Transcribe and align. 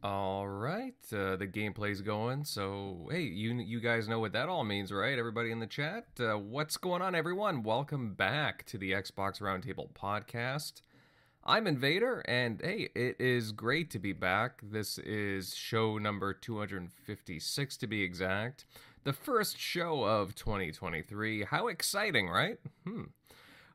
All 0.00 0.46
right, 0.46 0.94
uh, 1.12 1.34
the 1.34 1.48
gameplay's 1.48 2.02
going. 2.02 2.44
So, 2.44 3.08
hey, 3.10 3.22
you 3.22 3.54
you 3.54 3.80
guys 3.80 4.06
know 4.06 4.20
what 4.20 4.32
that 4.32 4.48
all 4.48 4.62
means, 4.62 4.92
right? 4.92 5.18
Everybody 5.18 5.50
in 5.50 5.58
the 5.58 5.66
chat, 5.66 6.06
uh, 6.20 6.38
what's 6.38 6.76
going 6.76 7.02
on, 7.02 7.16
everyone? 7.16 7.64
Welcome 7.64 8.14
back 8.14 8.64
to 8.66 8.78
the 8.78 8.92
Xbox 8.92 9.40
Roundtable 9.40 9.92
podcast. 9.94 10.82
I'm 11.44 11.66
Invader, 11.66 12.20
and 12.28 12.60
hey, 12.62 12.90
it 12.94 13.16
is 13.18 13.50
great 13.50 13.90
to 13.90 13.98
be 13.98 14.12
back. 14.12 14.60
This 14.62 14.98
is 14.98 15.56
show 15.56 15.98
number 15.98 16.32
256 16.32 17.76
to 17.78 17.86
be 17.88 18.02
exact, 18.02 18.66
the 19.02 19.12
first 19.12 19.58
show 19.58 20.04
of 20.04 20.36
2023. 20.36 21.42
How 21.42 21.66
exciting, 21.66 22.28
right? 22.28 22.58
Hmm 22.86 23.06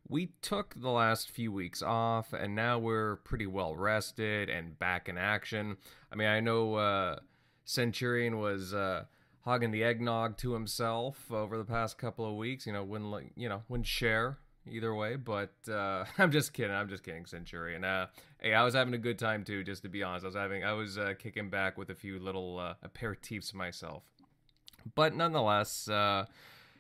we 0.08 0.32
took 0.42 0.76
the 0.76 0.90
last 0.90 1.30
few 1.30 1.52
weeks 1.52 1.82
off 1.82 2.34
and 2.34 2.56
now 2.56 2.78
we're 2.78 3.18
pretty 3.18 3.48
well 3.48 3.76
rested 3.76 4.50
and 4.50 4.78
back 4.78 5.08
in 5.08 5.18
action. 5.18 5.78
I 6.12 6.16
mean, 6.16 6.28
I 6.28 6.40
know 6.40 6.76
uh, 6.76 7.20
Centurion 7.66 8.40
was 8.40 8.74
uh, 8.74 9.06
hogging 9.42 9.72
the 9.72 9.84
eggnog 9.84 10.38
to 10.38 10.54
himself 10.54 11.32
over 11.32 11.58
the 11.58 11.66
past 11.66 11.98
couple 11.98 12.26
of 12.26 12.36
weeks. 12.36 12.68
You 12.68 12.74
know, 12.74 12.84
wouldn't 12.84 13.34
you 13.36 13.50
know 13.50 13.64
wouldn't 13.70 13.88
share 13.88 14.40
either 14.70 14.94
way. 14.94 15.16
But 15.16 15.54
uh, 15.70 16.06
I'm 16.18 16.32
just 16.32 16.54
kidding. 16.54 16.76
I'm 16.76 16.90
just 16.90 17.04
kidding, 17.04 17.26
Centurion. 17.26 17.84
Uh, 17.84 18.08
hey, 18.42 18.54
I 18.54 18.64
was 18.64 18.74
having 18.74 18.94
a 18.94 19.00
good 19.00 19.20
time 19.20 19.44
too. 19.44 19.64
Just 19.64 19.84
to 19.84 19.90
be 19.90 20.04
honest, 20.04 20.26
I 20.26 20.28
was 20.28 20.36
having 20.36 20.64
I 20.64 20.74
was 20.74 20.98
uh, 20.98 21.14
kicking 21.18 21.50
back 21.50 21.78
with 21.78 21.90
a 21.90 21.96
few 21.96 22.20
little 22.20 22.60
uh, 22.60 22.76
aperitifs 22.86 23.54
myself. 23.54 24.04
But 24.96 25.16
nonetheless, 25.16 25.88
uh, 25.88 26.26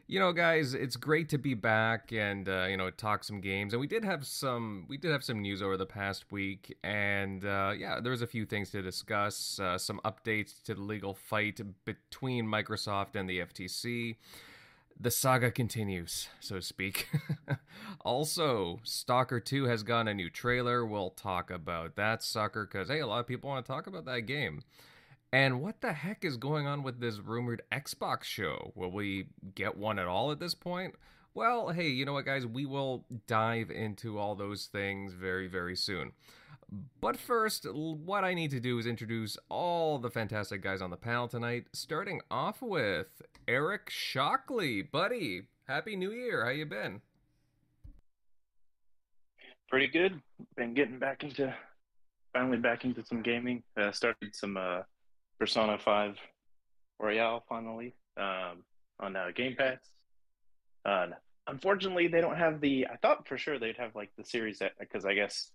you 0.07 0.19
know, 0.19 0.33
guys, 0.33 0.73
it's 0.73 0.95
great 0.95 1.29
to 1.29 1.37
be 1.37 1.53
back 1.53 2.11
and 2.11 2.47
uh, 2.49 2.65
you 2.69 2.77
know 2.77 2.89
talk 2.89 3.23
some 3.23 3.39
games. 3.39 3.73
And 3.73 3.79
we 3.79 3.87
did 3.87 4.03
have 4.03 4.25
some 4.25 4.85
we 4.89 4.97
did 4.97 5.11
have 5.11 5.23
some 5.23 5.41
news 5.41 5.61
over 5.61 5.77
the 5.77 5.85
past 5.85 6.31
week, 6.31 6.77
and 6.83 7.45
uh, 7.45 7.73
yeah, 7.77 7.99
there 8.01 8.11
was 8.11 8.21
a 8.21 8.27
few 8.27 8.45
things 8.45 8.69
to 8.71 8.81
discuss. 8.81 9.59
Uh, 9.59 9.77
some 9.77 10.01
updates 10.03 10.61
to 10.63 10.75
the 10.75 10.81
legal 10.81 11.13
fight 11.13 11.61
between 11.85 12.45
Microsoft 12.45 13.15
and 13.15 13.29
the 13.29 13.39
FTC. 13.39 14.17
The 14.99 15.09
saga 15.09 15.49
continues, 15.49 16.27
so 16.39 16.55
to 16.55 16.61
speak. 16.61 17.09
also, 18.01 18.79
Stalker 18.83 19.39
2 19.39 19.63
has 19.65 19.81
gotten 19.81 20.07
a 20.07 20.13
new 20.13 20.29
trailer. 20.29 20.85
We'll 20.85 21.09
talk 21.09 21.49
about 21.49 21.95
that 21.95 22.21
sucker 22.21 22.69
because 22.71 22.89
hey, 22.89 22.99
a 22.99 23.07
lot 23.07 23.19
of 23.19 23.27
people 23.27 23.49
want 23.49 23.65
to 23.65 23.71
talk 23.71 23.87
about 23.87 24.05
that 24.05 24.21
game. 24.21 24.61
And 25.33 25.61
what 25.61 25.81
the 25.81 25.93
heck 25.93 26.23
is 26.23 26.37
going 26.37 26.67
on 26.67 26.83
with 26.83 26.99
this 26.99 27.17
rumored 27.17 27.63
Xbox 27.71 28.25
show? 28.25 28.71
Will 28.75 28.91
we 28.91 29.29
get 29.55 29.75
one 29.75 29.97
at 29.97 30.05
all 30.05 30.31
at 30.31 30.39
this 30.39 30.53
point? 30.53 30.93
Well, 31.33 31.69
hey, 31.69 31.87
you 31.87 32.05
know 32.05 32.13
what, 32.13 32.25
guys? 32.25 32.45
We 32.45 32.67
will 32.67 33.05
dive 33.25 33.71
into 33.71 34.19
all 34.19 34.35
those 34.35 34.67
things 34.67 35.13
very, 35.13 35.47
very 35.47 35.75
soon. 35.75 36.11
But 37.01 37.17
first, 37.17 37.65
what 37.73 38.23
I 38.23 38.35
need 38.35 38.51
to 38.51 38.59
do 38.59 38.77
is 38.77 38.85
introduce 38.85 39.35
all 39.49 39.97
the 39.97 40.11
fantastic 40.11 40.61
guys 40.61 40.83
on 40.83 40.91
the 40.91 40.97
panel 40.97 41.27
tonight, 41.27 41.65
starting 41.73 42.21
off 42.29 42.61
with 42.61 43.23
Eric 43.47 43.89
Shockley. 43.89 44.83
Buddy, 44.83 45.47
Happy 45.67 45.95
New 45.95 46.11
Year. 46.11 46.45
How 46.45 46.51
you 46.51 46.67
been? 46.67 47.01
Pretty 49.67 49.87
good. 49.87 50.21
Been 50.55 50.75
getting 50.75 50.99
back 50.99 51.23
into, 51.23 51.55
finally 52.33 52.57
back 52.57 52.85
into 52.85 53.03
some 53.03 53.23
gaming. 53.23 53.63
Uh, 53.75 53.91
started 53.91 54.35
some 54.35 54.57
uh, 54.57 54.81
Persona 55.43 55.77
5 55.77 56.15
Royal 57.01 57.43
finally 57.49 57.93
um, 58.15 58.63
on 59.01 59.13
uh, 59.13 59.25
Game 59.35 59.57
Pass. 59.57 59.77
Uh, 60.85 61.07
unfortunately, 61.47 62.07
they 62.07 62.21
don't 62.21 62.37
have 62.37 62.61
the. 62.61 62.87
I 62.87 62.95
thought 62.95 63.27
for 63.27 63.37
sure 63.37 63.59
they'd 63.59 63.75
have 63.75 63.93
like 63.93 64.09
the 64.17 64.23
Series 64.23 64.61
X 64.61 64.73
because 64.79 65.03
I 65.03 65.13
guess, 65.15 65.51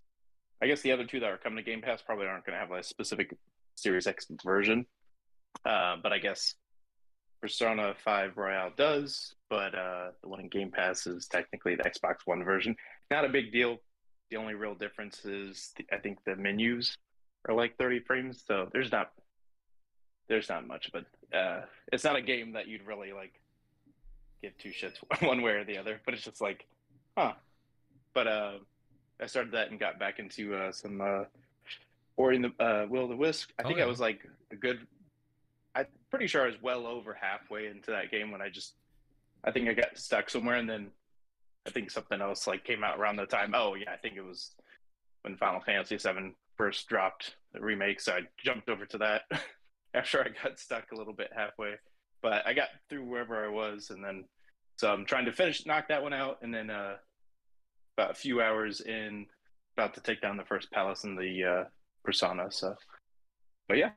I 0.61 0.67
guess 0.67 0.81
the 0.81 0.91
other 0.91 1.05
two 1.05 1.19
that 1.21 1.31
are 1.31 1.39
coming 1.39 1.57
to 1.57 1.63
Game 1.63 1.81
Pass 1.81 2.03
probably 2.03 2.27
aren't 2.27 2.45
going 2.45 2.53
to 2.53 2.59
have 2.59 2.69
like, 2.69 2.81
a 2.81 2.83
specific 2.83 3.35
Series 3.77 4.05
X 4.05 4.27
version. 4.45 4.85
Uh, 5.65 5.95
but 6.03 6.13
I 6.13 6.19
guess 6.19 6.53
Persona 7.41 7.95
5 8.05 8.37
Royal 8.37 8.69
does, 8.77 9.33
but 9.49 9.73
uh, 9.73 10.11
the 10.21 10.29
one 10.29 10.39
in 10.39 10.49
Game 10.49 10.69
Pass 10.69 11.07
is 11.07 11.27
technically 11.27 11.73
the 11.73 11.83
Xbox 11.83 12.17
One 12.25 12.43
version. 12.43 12.75
Not 13.09 13.25
a 13.25 13.29
big 13.29 13.51
deal. 13.51 13.77
The 14.29 14.37
only 14.37 14.53
real 14.53 14.75
difference 14.75 15.25
is 15.25 15.71
the, 15.77 15.87
I 15.91 15.97
think 15.97 16.19
the 16.27 16.35
menus 16.35 16.95
are 17.47 17.55
like 17.55 17.75
30 17.79 18.01
frames, 18.01 18.43
so 18.45 18.69
there's 18.71 18.91
not 18.91 19.13
there's 20.29 20.47
not 20.47 20.65
much, 20.65 20.91
but 20.93 21.05
uh, 21.37 21.61
it's 21.91 22.03
not 22.03 22.15
a 22.15 22.21
game 22.21 22.53
that 22.53 22.67
you'd 22.67 22.85
really 22.85 23.11
like 23.11 23.33
give 24.41 24.57
two 24.57 24.69
shits 24.69 24.97
one 25.27 25.41
way 25.41 25.53
or 25.53 25.65
the 25.65 25.77
other. 25.77 25.99
But 26.05 26.13
it's 26.13 26.23
just 26.23 26.39
like, 26.39 26.65
huh. 27.17 27.33
But 28.13 28.27
uh, 28.27 28.51
I 29.21 29.25
started 29.25 29.51
that 29.53 29.71
and 29.71 29.79
got 29.79 29.99
back 29.99 30.19
into 30.19 30.55
uh, 30.55 30.71
some 30.71 31.01
uh, 31.01 31.23
Ori 32.15 32.37
and 32.37 32.45
the 32.45 32.63
uh, 32.63 32.85
Will 32.87 33.03
of 33.03 33.09
the 33.09 33.15
Wisp. 33.15 33.49
I 33.59 33.63
think 33.63 33.75
oh, 33.75 33.77
yeah. 33.79 33.83
I 33.85 33.87
was 33.87 33.99
like 33.99 34.21
a 34.51 34.55
good. 34.55 34.87
I'm 35.75 35.85
pretty 36.09 36.27
sure 36.27 36.43
I 36.43 36.47
was 36.47 36.61
well 36.61 36.87
over 36.87 37.17
halfway 37.19 37.67
into 37.67 37.91
that 37.91 38.11
game 38.11 38.31
when 38.31 38.41
I 38.41 38.49
just, 38.49 38.73
I 39.43 39.51
think 39.51 39.69
I 39.69 39.73
got 39.73 39.97
stuck 39.97 40.29
somewhere, 40.29 40.55
and 40.55 40.69
then 40.69 40.87
I 41.67 41.69
think 41.69 41.91
something 41.91 42.21
else 42.21 42.47
like 42.47 42.63
came 42.63 42.83
out 42.83 42.99
around 42.99 43.17
the 43.17 43.25
time. 43.25 43.53
Oh 43.55 43.75
yeah, 43.75 43.91
I 43.91 43.97
think 43.97 44.15
it 44.15 44.25
was 44.25 44.55
when 45.21 45.37
Final 45.37 45.61
Fantasy 45.61 45.97
VII 45.97 46.35
first 46.57 46.87
dropped 46.87 47.35
the 47.53 47.61
remake, 47.61 47.99
so 47.99 48.13
I 48.13 48.21
jumped 48.37 48.69
over 48.69 48.85
to 48.87 48.97
that. 48.99 49.23
after 49.93 50.21
I 50.21 50.29
got 50.43 50.59
stuck 50.59 50.91
a 50.91 50.95
little 50.95 51.13
bit 51.13 51.31
halfway. 51.35 51.75
But 52.21 52.45
I 52.45 52.53
got 52.53 52.69
through 52.89 53.05
wherever 53.05 53.45
I 53.45 53.49
was, 53.49 53.91
and 53.91 54.03
then 54.03 54.25
so 54.75 54.91
I'm 54.91 55.05
trying 55.05 55.25
to 55.25 55.31
finish 55.31 55.65
knock 55.65 55.87
that 55.87 56.03
one 56.03 56.13
out, 56.13 56.39
and 56.41 56.53
then 56.53 56.69
uh, 56.69 56.95
about 57.97 58.11
a 58.11 58.13
few 58.15 58.41
hours 58.41 58.81
in, 58.81 59.25
about 59.77 59.93
to 59.95 60.01
take 60.01 60.21
down 60.21 60.37
the 60.37 60.43
first 60.43 60.69
palace 60.71 61.03
in 61.05 61.15
the 61.15 61.43
uh, 61.43 61.63
Persona. 62.03 62.51
So, 62.51 62.75
but 63.67 63.77
yeah, 63.77 63.91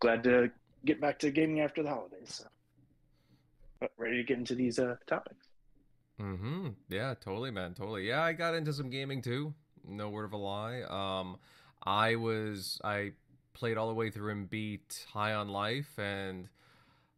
glad 0.00 0.24
to 0.24 0.50
get 0.84 1.00
back 1.00 1.18
to 1.20 1.30
gaming 1.30 1.60
after 1.60 1.82
the 1.82 1.88
holidays. 1.88 2.42
So, 2.42 2.44
but 3.80 3.90
ready 3.98 4.16
to 4.16 4.24
get 4.24 4.38
into 4.38 4.54
these 4.54 4.78
uh, 4.78 4.96
topics. 5.06 5.46
Hmm. 6.18 6.68
Yeah. 6.88 7.14
Totally, 7.20 7.50
man. 7.50 7.74
Totally. 7.74 8.08
Yeah. 8.08 8.22
I 8.22 8.32
got 8.32 8.54
into 8.54 8.72
some 8.72 8.88
gaming 8.88 9.20
too. 9.20 9.54
No 9.86 10.08
word 10.08 10.24
of 10.24 10.32
a 10.32 10.36
lie. 10.36 10.82
Um, 10.82 11.36
I 11.84 12.16
was 12.16 12.80
I 12.82 13.12
played 13.56 13.78
all 13.78 13.88
the 13.88 13.94
way 13.94 14.10
through 14.10 14.30
and 14.32 14.50
beat 14.50 15.06
High 15.14 15.32
on 15.32 15.48
Life, 15.48 15.98
and 15.98 16.48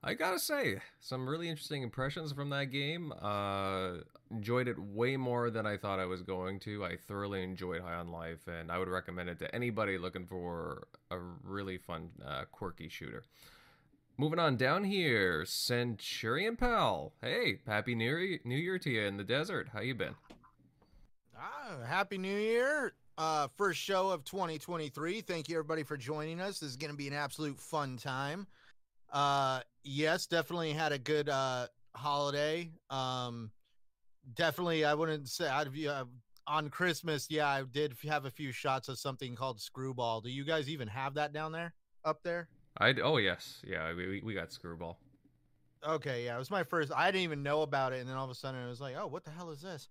I 0.04 0.14
gotta 0.14 0.38
say, 0.38 0.80
some 1.00 1.28
really 1.28 1.48
interesting 1.48 1.82
impressions 1.82 2.32
from 2.32 2.50
that 2.50 2.66
game. 2.66 3.12
Uh, 3.20 4.04
enjoyed 4.30 4.68
it 4.68 4.78
way 4.78 5.16
more 5.16 5.50
than 5.50 5.66
I 5.66 5.76
thought 5.76 5.98
I 5.98 6.04
was 6.04 6.22
going 6.22 6.60
to. 6.60 6.84
I 6.84 6.96
thoroughly 6.96 7.42
enjoyed 7.42 7.82
High 7.82 7.96
on 7.96 8.12
Life, 8.12 8.46
and 8.46 8.70
I 8.70 8.78
would 8.78 8.86
recommend 8.86 9.28
it 9.28 9.40
to 9.40 9.52
anybody 9.52 9.98
looking 9.98 10.26
for 10.26 10.86
a 11.10 11.18
really 11.18 11.76
fun, 11.76 12.10
uh, 12.24 12.44
quirky 12.52 12.88
shooter. 12.88 13.24
Moving 14.16 14.38
on 14.38 14.56
down 14.56 14.84
here, 14.84 15.44
Centurion 15.44 16.54
Pal. 16.54 17.14
Hey, 17.20 17.58
happy 17.66 17.96
New 17.96 18.16
Year, 18.16 18.38
New 18.44 18.56
Year 18.56 18.78
to 18.78 18.90
you 18.90 19.02
in 19.02 19.16
the 19.16 19.24
desert. 19.24 19.70
How 19.72 19.80
you 19.80 19.96
been? 19.96 20.14
Ah, 21.36 21.84
happy 21.84 22.18
New 22.18 22.36
Year 22.36 22.92
uh, 23.18 23.48
first 23.56 23.80
show 23.80 24.10
of 24.10 24.24
2023. 24.24 25.20
Thank 25.20 25.48
you 25.48 25.56
everybody 25.56 25.82
for 25.82 25.96
joining 25.96 26.40
us. 26.40 26.60
This 26.60 26.70
is 26.70 26.76
going 26.76 26.92
to 26.92 26.96
be 26.96 27.08
an 27.08 27.12
absolute 27.12 27.58
fun 27.60 27.96
time. 27.96 28.46
Uh, 29.12 29.60
yes, 29.82 30.26
definitely 30.26 30.72
had 30.72 30.92
a 30.92 30.98
good 30.98 31.28
uh 31.28 31.66
holiday. 31.94 32.70
Um, 32.90 33.50
definitely, 34.34 34.84
I 34.84 34.94
wouldn't 34.94 35.28
say 35.28 35.48
I'd 35.48 35.72
be 35.72 35.88
uh, 35.88 36.04
on 36.46 36.70
Christmas. 36.70 37.26
Yeah, 37.28 37.48
I 37.48 37.62
did 37.62 37.94
have 38.06 38.24
a 38.24 38.30
few 38.30 38.52
shots 38.52 38.88
of 38.88 38.98
something 38.98 39.34
called 39.34 39.60
Screwball. 39.60 40.20
Do 40.20 40.30
you 40.30 40.44
guys 40.44 40.68
even 40.68 40.88
have 40.88 41.14
that 41.14 41.32
down 41.32 41.52
there, 41.52 41.74
up 42.04 42.22
there? 42.22 42.48
I 42.78 42.94
oh 43.02 43.16
yes, 43.16 43.60
yeah, 43.66 43.92
we 43.94 44.22
we 44.24 44.34
got 44.34 44.52
Screwball. 44.52 44.98
Okay, 45.86 46.24
yeah, 46.24 46.36
it 46.36 46.38
was 46.38 46.50
my 46.50 46.62
first. 46.62 46.92
I 46.94 47.06
didn't 47.10 47.24
even 47.24 47.42
know 47.42 47.62
about 47.62 47.92
it, 47.92 48.00
and 48.00 48.08
then 48.08 48.16
all 48.16 48.24
of 48.24 48.30
a 48.30 48.34
sudden 48.34 48.62
it 48.62 48.68
was 48.68 48.80
like, 48.80 48.94
oh, 48.96 49.06
what 49.06 49.24
the 49.24 49.30
hell 49.30 49.50
is 49.50 49.62
this? 49.62 49.88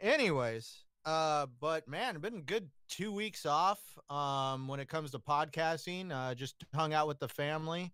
Anyways, 0.00 0.84
uh, 1.04 1.46
but 1.60 1.88
man, 1.88 2.18
been 2.20 2.42
good 2.42 2.68
two 2.88 3.12
weeks 3.12 3.46
off. 3.46 3.80
Um, 4.10 4.68
when 4.68 4.80
it 4.80 4.88
comes 4.88 5.10
to 5.12 5.18
podcasting, 5.18 6.12
uh, 6.12 6.34
just 6.34 6.64
hung 6.74 6.92
out 6.92 7.08
with 7.08 7.18
the 7.18 7.28
family, 7.28 7.92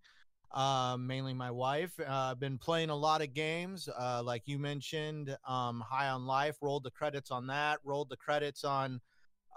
uh, 0.51 0.97
mainly 0.99 1.33
my 1.33 1.49
wife. 1.49 1.99
Uh, 2.05 2.35
been 2.35 2.57
playing 2.57 2.89
a 2.89 2.95
lot 2.95 3.21
of 3.21 3.33
games, 3.33 3.89
uh, 3.99 4.21
like 4.23 4.43
you 4.45 4.59
mentioned, 4.59 5.35
um, 5.47 5.83
High 5.87 6.09
on 6.09 6.25
Life. 6.25 6.57
Rolled 6.61 6.83
the 6.83 6.91
credits 6.91 7.31
on 7.31 7.47
that. 7.47 7.79
Rolled 7.83 8.09
the 8.09 8.17
credits 8.17 8.63
on, 8.63 9.01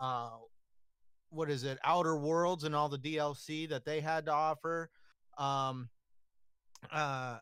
uh, 0.00 0.30
what 1.28 1.50
is 1.50 1.64
it, 1.64 1.78
Outer 1.84 2.16
Worlds 2.16 2.64
and 2.64 2.74
all 2.74 2.88
the 2.88 2.98
DLC 2.98 3.68
that 3.68 3.84
they 3.84 4.00
had 4.00 4.26
to 4.26 4.32
offer. 4.32 4.90
Um, 5.36 5.90
uh, 6.90 7.38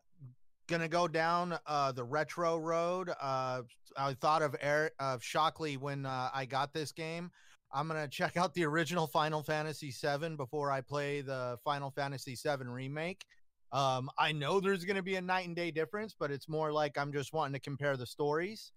gonna 0.71 0.89
go 0.89 1.09
down 1.09 1.59
uh, 1.67 1.91
the 1.93 2.05
retro 2.05 2.57
road. 2.57 3.11
Uh, 3.21 3.63
I 3.97 4.15
thought 4.15 4.41
of 4.41 4.55
Eric 4.61 4.95
of 5.01 5.23
Shockley 5.23 5.77
when 5.77 6.07
uh, 6.07 6.31
I 6.33 6.47
got 6.47 6.73
this 6.73 6.93
game. 6.93 7.31
I'm 7.73 7.89
gonna 7.89 8.09
check 8.09 8.37
out 8.37 8.55
the 8.55 8.65
original 8.65 9.09
Final 9.09 9.43
Fantasy 9.43 9.91
VII 9.91 10.37
before 10.37 10.71
I 10.71 10.81
play 10.81 11.21
the 11.23 11.59
Final 11.65 11.91
Fantasy 11.91 12.37
VII 12.37 12.67
remake. 12.67 13.25
Um, 13.73 14.11
I 14.17 14.33
know 14.33 14.61
there's 14.61 14.85
gonna 14.85 15.03
be 15.03 15.17
a 15.17 15.21
night 15.21 15.47
and 15.47 15.57
day 15.57 15.73
difference, 15.73 16.15
but 16.19 16.31
it's 16.31 16.49
more 16.49 16.73
like 16.73 16.97
I'm 16.97 17.13
just 17.13 17.33
wanting 17.33 17.55
to 17.55 17.61
compare 17.61 17.97
the 17.97 18.07
stories. 18.07 18.73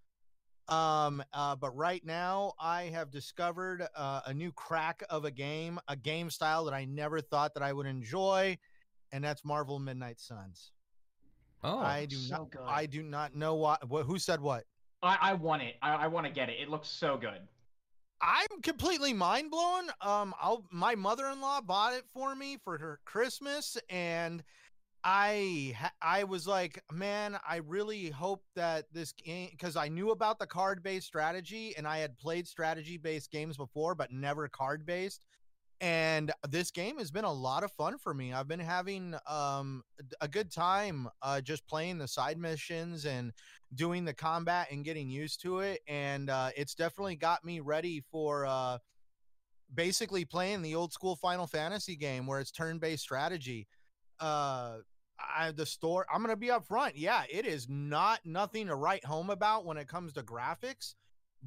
Um, 0.67 1.23
uh, 1.31 1.55
but 1.55 1.75
right 1.75 2.03
now 2.03 2.53
I 2.59 2.83
have 2.83 3.11
discovered 3.11 3.87
uh, 3.95 4.21
a 4.25 4.33
new 4.33 4.51
crack 4.51 5.03
of 5.09 5.25
a 5.25 5.31
game, 5.31 5.77
a 5.87 5.95
game 5.95 6.31
style 6.31 6.65
that 6.65 6.73
I 6.73 6.85
never 6.85 7.21
thought 7.21 7.53
that 7.53 7.63
I 7.63 7.71
would 7.71 7.85
enjoy, 7.85 8.57
and 9.11 9.23
that's 9.23 9.45
Marvel 9.45 9.77
Midnight 9.77 10.19
Suns. 10.19 10.71
Oh, 11.63 11.79
I 11.79 12.05
do 12.05 12.15
so 12.17 12.37
not. 12.39 12.51
good. 12.51 12.61
I 12.67 12.85
do 12.85 13.03
not 13.03 13.35
know 13.35 13.55
what. 13.55 13.87
what 13.89 14.05
who 14.05 14.19
said 14.19 14.41
what? 14.41 14.65
I, 15.01 15.17
I 15.21 15.33
want 15.33 15.61
it. 15.61 15.75
I, 15.81 15.93
I 15.93 16.07
want 16.07 16.25
to 16.25 16.31
get 16.31 16.49
it. 16.49 16.57
It 16.59 16.69
looks 16.69 16.87
so 16.89 17.17
good. 17.17 17.39
I'm 18.21 18.61
completely 18.61 19.13
mind 19.13 19.51
blown. 19.51 19.89
Um, 20.01 20.33
I'll 20.41 20.65
my 20.71 20.95
mother 20.95 21.27
in 21.27 21.41
law 21.41 21.59
bought 21.61 21.93
it 21.93 22.05
for 22.13 22.35
me 22.35 22.57
for 22.63 22.77
her 22.77 22.99
Christmas, 23.05 23.77
and 23.89 24.43
I 25.03 25.77
I 26.01 26.23
was 26.23 26.47
like, 26.47 26.81
man, 26.91 27.37
I 27.47 27.57
really 27.57 28.09
hope 28.09 28.43
that 28.55 28.85
this 28.93 29.11
game 29.11 29.49
because 29.51 29.75
I 29.75 29.89
knew 29.89 30.11
about 30.11 30.39
the 30.39 30.47
card 30.47 30.81
based 30.83 31.07
strategy, 31.07 31.73
and 31.77 31.85
I 31.85 31.97
had 31.97 32.17
played 32.17 32.47
strategy 32.47 32.97
based 32.97 33.29
games 33.29 33.57
before, 33.57 33.95
but 33.95 34.11
never 34.11 34.47
card 34.47 34.85
based. 34.85 35.25
And 35.83 36.31
this 36.47 36.71
game 36.71 36.97
has 36.97 37.11
been 37.11 37.25
a 37.25 37.31
lot 37.31 37.65
of 37.65 37.71
fun 37.73 37.97
for 37.97 38.13
me. 38.13 38.31
I've 38.31 38.47
been 38.47 38.59
having 38.59 39.15
um 39.27 39.83
a 40.21 40.27
good 40.29 40.49
time 40.49 41.09
uh 41.21 41.41
just 41.41 41.67
playing 41.67 41.97
the 41.97 42.07
side 42.07 42.37
missions 42.37 43.05
and 43.05 43.33
doing 43.75 44.05
the 44.05 44.13
combat 44.13 44.67
and 44.71 44.85
getting 44.85 45.09
used 45.09 45.41
to 45.41 45.59
it 45.59 45.81
and 45.87 46.29
uh, 46.29 46.49
it's 46.55 46.75
definitely 46.75 47.15
got 47.15 47.43
me 47.43 47.59
ready 47.59 48.03
for 48.11 48.45
uh, 48.45 48.77
basically 49.73 50.25
playing 50.25 50.61
the 50.61 50.75
old 50.75 50.93
school 50.93 51.15
final 51.15 51.47
fantasy 51.47 51.95
game 51.95 52.27
where 52.27 52.39
it's 52.39 52.51
turn-based 52.51 53.01
strategy 53.01 53.67
uh, 54.19 54.77
I, 55.35 55.51
the 55.51 55.65
store 55.65 56.05
i'm 56.13 56.21
gonna 56.21 56.35
be 56.35 56.51
up 56.51 56.65
front 56.65 56.97
yeah 56.97 57.23
it 57.31 57.45
is 57.45 57.67
not 57.69 58.19
nothing 58.25 58.67
to 58.67 58.75
write 58.75 59.05
home 59.05 59.29
about 59.29 59.65
when 59.65 59.77
it 59.77 59.87
comes 59.87 60.13
to 60.13 60.23
graphics 60.23 60.95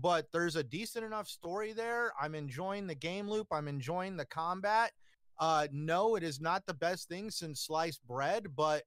but 0.00 0.26
there's 0.32 0.56
a 0.56 0.62
decent 0.62 1.04
enough 1.04 1.28
story 1.28 1.72
there 1.72 2.12
i'm 2.20 2.34
enjoying 2.34 2.86
the 2.86 2.94
game 2.94 3.28
loop 3.28 3.46
i'm 3.50 3.68
enjoying 3.68 4.16
the 4.16 4.26
combat 4.26 4.92
uh, 5.38 5.66
no 5.70 6.16
it 6.16 6.22
is 6.22 6.40
not 6.40 6.64
the 6.66 6.74
best 6.74 7.08
thing 7.08 7.30
since 7.30 7.60
sliced 7.60 8.06
bread 8.06 8.46
but 8.56 8.84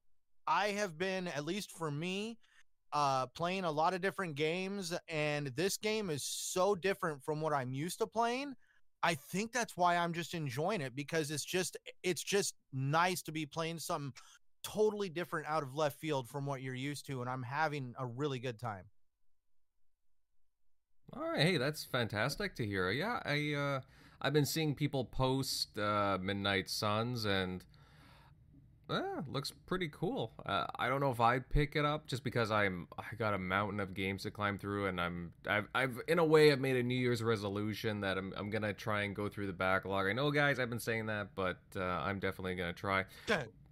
i 0.47 0.67
have 0.69 0.97
been 0.97 1.27
at 1.27 1.45
least 1.45 1.71
for 1.71 1.91
me 1.91 2.37
uh 2.91 3.27
playing 3.27 3.63
a 3.65 3.71
lot 3.71 3.93
of 3.93 4.01
different 4.01 4.35
games 4.35 4.93
and 5.07 5.47
this 5.55 5.77
game 5.77 6.09
is 6.09 6.23
so 6.23 6.75
different 6.75 7.23
from 7.23 7.41
what 7.41 7.53
I'm 7.53 7.71
used 7.71 7.99
to 7.99 8.07
playing. 8.07 8.55
I 9.01 9.15
think 9.15 9.53
that's 9.53 9.77
why 9.77 9.95
I'm 9.95 10.11
just 10.11 10.33
enjoying 10.33 10.81
it 10.81 10.95
because 10.95 11.31
it's 11.31 11.45
just 11.45 11.77
it's 12.03 12.23
just 12.23 12.55
nice 12.73 13.21
to 13.23 13.31
be 13.31 13.45
playing 13.45 13.79
something 13.79 14.11
totally 14.63 15.07
different 15.07 15.47
out 15.47 15.63
of 15.63 15.75
left 15.75 15.99
field 15.99 16.27
from 16.27 16.45
what 16.45 16.61
you're 16.61 16.75
used 16.75 17.05
to 17.07 17.21
and 17.21 17.29
I'm 17.29 17.43
having 17.43 17.93
a 17.97 18.05
really 18.05 18.39
good 18.39 18.59
time. 18.59 18.85
All 21.13 21.23
right, 21.23 21.41
hey, 21.41 21.57
that's 21.57 21.83
fantastic 21.83 22.55
to 22.55 22.65
hear. 22.65 22.91
Yeah, 22.91 23.19
I 23.25 23.53
uh, 23.53 23.81
I've 24.21 24.33
been 24.33 24.45
seeing 24.45 24.75
people 24.75 25.05
post 25.05 25.77
uh, 25.77 26.19
Midnight 26.21 26.69
Suns, 26.69 27.25
and 27.25 27.63
uh, 28.89 29.21
looks 29.27 29.51
pretty 29.65 29.89
cool. 29.91 30.31
Uh, 30.45 30.65
I 30.77 30.87
don't 30.87 30.99
know 30.99 31.09
if 31.11 31.19
I'd 31.19 31.49
pick 31.49 31.75
it 31.75 31.83
up 31.83 32.05
just 32.05 32.23
because 32.23 32.51
I'm 32.51 32.87
I 32.97 33.15
got 33.17 33.33
a 33.33 33.39
mountain 33.39 33.79
of 33.79 33.93
games 33.95 34.23
to 34.23 34.31
climb 34.31 34.59
through, 34.59 34.85
and 34.87 35.01
I'm 35.01 35.33
I've 35.47 35.67
I've 35.73 35.99
in 36.07 36.19
a 36.19 36.25
way 36.25 36.51
I've 36.51 36.59
made 36.59 36.75
a 36.75 36.83
New 36.83 36.95
Year's 36.95 37.23
resolution 37.23 38.01
that 38.01 38.17
I'm 38.17 38.31
I'm 38.37 38.51
gonna 38.51 38.73
try 38.73 39.01
and 39.01 39.15
go 39.15 39.29
through 39.29 39.47
the 39.47 39.53
backlog. 39.53 40.07
I 40.07 40.13
know, 40.13 40.29
guys, 40.29 40.59
I've 40.59 40.69
been 40.69 40.79
saying 40.79 41.07
that, 41.07 41.29
but 41.33 41.57
uh, 41.75 41.81
I'm 41.81 42.19
definitely 42.19 42.55
gonna 42.55 42.73
try, 42.73 43.05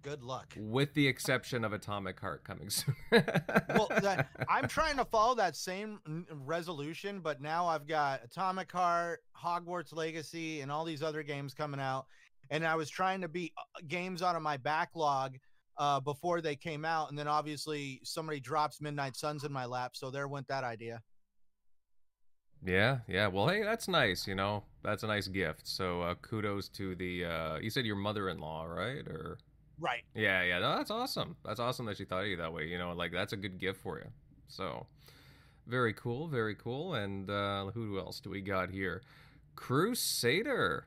Good 0.02 0.22
luck. 0.22 0.54
with 0.56 0.94
the 0.94 1.06
exception 1.06 1.64
of 1.64 1.72
Atomic 1.72 2.18
Heart 2.20 2.44
coming 2.44 2.70
soon. 2.70 2.94
well, 3.12 3.88
that, 4.02 4.28
I'm 4.48 4.68
trying 4.68 4.96
to 4.96 5.04
follow 5.04 5.34
that 5.36 5.56
same 5.56 6.26
resolution, 6.44 7.20
but 7.20 7.40
now 7.40 7.66
I've 7.66 7.86
got 7.86 8.22
Atomic 8.24 8.70
Heart, 8.70 9.22
Hogwarts 9.36 9.94
Legacy, 9.94 10.60
and 10.60 10.70
all 10.70 10.84
these 10.84 11.02
other 11.02 11.22
games 11.22 11.54
coming 11.54 11.80
out. 11.80 12.06
And 12.50 12.64
I 12.64 12.76
was 12.76 12.88
trying 12.88 13.20
to 13.22 13.28
beat 13.28 13.52
uh, 13.58 13.80
games 13.86 14.22
out 14.22 14.36
of 14.36 14.42
my 14.42 14.56
backlog 14.56 15.36
uh, 15.76 16.00
before 16.00 16.40
they 16.40 16.56
came 16.56 16.84
out, 16.84 17.10
and 17.10 17.18
then 17.18 17.28
obviously 17.28 18.00
somebody 18.04 18.40
drops 18.40 18.80
Midnight 18.80 19.16
Suns 19.16 19.44
in 19.44 19.52
my 19.52 19.66
lap, 19.66 19.92
so 19.94 20.10
there 20.10 20.28
went 20.28 20.48
that 20.48 20.64
idea. 20.64 21.02
Yeah, 22.64 22.98
yeah. 23.06 23.28
Well, 23.28 23.48
hey, 23.48 23.62
that's 23.62 23.86
nice. 23.86 24.26
You 24.26 24.34
know, 24.34 24.64
that's 24.82 25.04
a 25.04 25.06
nice 25.06 25.28
gift. 25.28 25.68
So, 25.68 26.02
uh, 26.02 26.14
kudos 26.16 26.68
to 26.70 26.94
the. 26.96 27.24
Uh, 27.24 27.58
you 27.58 27.70
said 27.70 27.86
your 27.86 27.96
mother-in-law, 27.96 28.64
right? 28.64 29.06
Or 29.06 29.38
Right. 29.80 30.02
yeah, 30.14 30.42
yeah. 30.42 30.58
No, 30.58 30.76
that's 30.76 30.90
awesome. 30.90 31.36
That's 31.44 31.60
awesome 31.60 31.86
that 31.86 31.96
she 31.96 32.04
thought 32.04 32.22
of 32.22 32.28
you 32.28 32.36
that 32.38 32.52
way. 32.52 32.66
You 32.66 32.78
know, 32.78 32.92
like 32.92 33.12
that's 33.12 33.32
a 33.32 33.36
good 33.36 33.58
gift 33.58 33.80
for 33.80 33.98
you. 33.98 34.06
So, 34.48 34.86
very 35.66 35.92
cool, 35.92 36.26
very 36.28 36.54
cool. 36.54 36.94
And 36.94 37.30
uh, 37.30 37.66
who 37.66 37.98
else 37.98 38.20
do 38.20 38.30
we 38.30 38.40
got 38.40 38.70
here? 38.70 39.02
Crusader, 39.54 40.86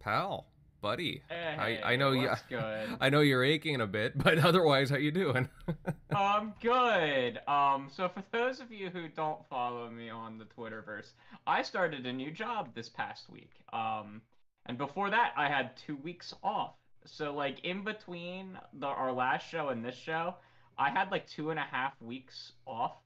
pal, 0.00 0.46
buddy. 0.80 1.22
Hey, 1.28 1.80
I 1.82 1.96
know 1.96 2.12
you. 2.12 2.28
what's 2.28 2.42
good? 2.48 2.96
I 3.00 3.08
know 3.10 3.20
you're 3.20 3.44
aching 3.44 3.80
a 3.80 3.86
bit, 3.86 4.16
but 4.16 4.38
otherwise, 4.44 4.90
how 4.90 4.96
you 4.96 5.10
doing? 5.10 5.48
I'm 6.14 6.54
good. 6.60 7.40
Um, 7.48 7.88
so 7.94 8.08
for 8.08 8.22
those 8.32 8.60
of 8.60 8.70
you 8.72 8.90
who 8.90 9.08
don't 9.08 9.44
follow 9.48 9.88
me 9.90 10.10
on 10.10 10.38
the 10.38 10.44
Twitterverse, 10.44 11.12
I 11.46 11.62
started 11.62 12.06
a 12.06 12.12
new 12.12 12.30
job 12.30 12.74
this 12.74 12.88
past 12.88 13.28
week. 13.30 13.52
Um, 13.72 14.22
and 14.66 14.76
before 14.78 15.10
that, 15.10 15.32
I 15.36 15.48
had 15.48 15.76
two 15.76 15.96
weeks 15.96 16.34
off. 16.42 16.74
So 17.06 17.32
like 17.34 17.60
in 17.64 17.84
between 17.84 18.58
the 18.74 18.86
our 18.86 19.12
last 19.12 19.48
show 19.48 19.68
and 19.68 19.84
this 19.84 19.96
show, 19.96 20.34
I 20.78 20.90
had 20.90 21.10
like 21.10 21.26
two 21.28 21.50
and 21.50 21.58
a 21.58 21.62
half 21.62 22.00
weeks 22.00 22.52
off, 22.66 22.96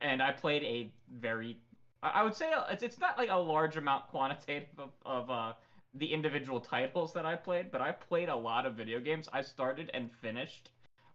and 0.00 0.22
I 0.22 0.32
played 0.32 0.62
a 0.62 0.92
very, 1.18 1.58
I 2.02 2.22
would 2.22 2.34
say 2.34 2.52
it's 2.70 2.82
it's 2.82 2.98
not 2.98 3.18
like 3.18 3.30
a 3.30 3.36
large 3.36 3.76
amount 3.76 4.08
quantitative 4.08 4.68
of, 4.78 4.90
of 5.04 5.30
uh 5.30 5.52
the 5.94 6.12
individual 6.12 6.60
titles 6.60 7.12
that 7.12 7.26
I 7.26 7.36
played, 7.36 7.70
but 7.70 7.80
I 7.80 7.92
played 7.92 8.28
a 8.28 8.36
lot 8.36 8.64
of 8.66 8.74
video 8.74 8.98
games. 8.98 9.28
I 9.32 9.42
started 9.42 9.90
and 9.92 10.10
finished 10.22 10.70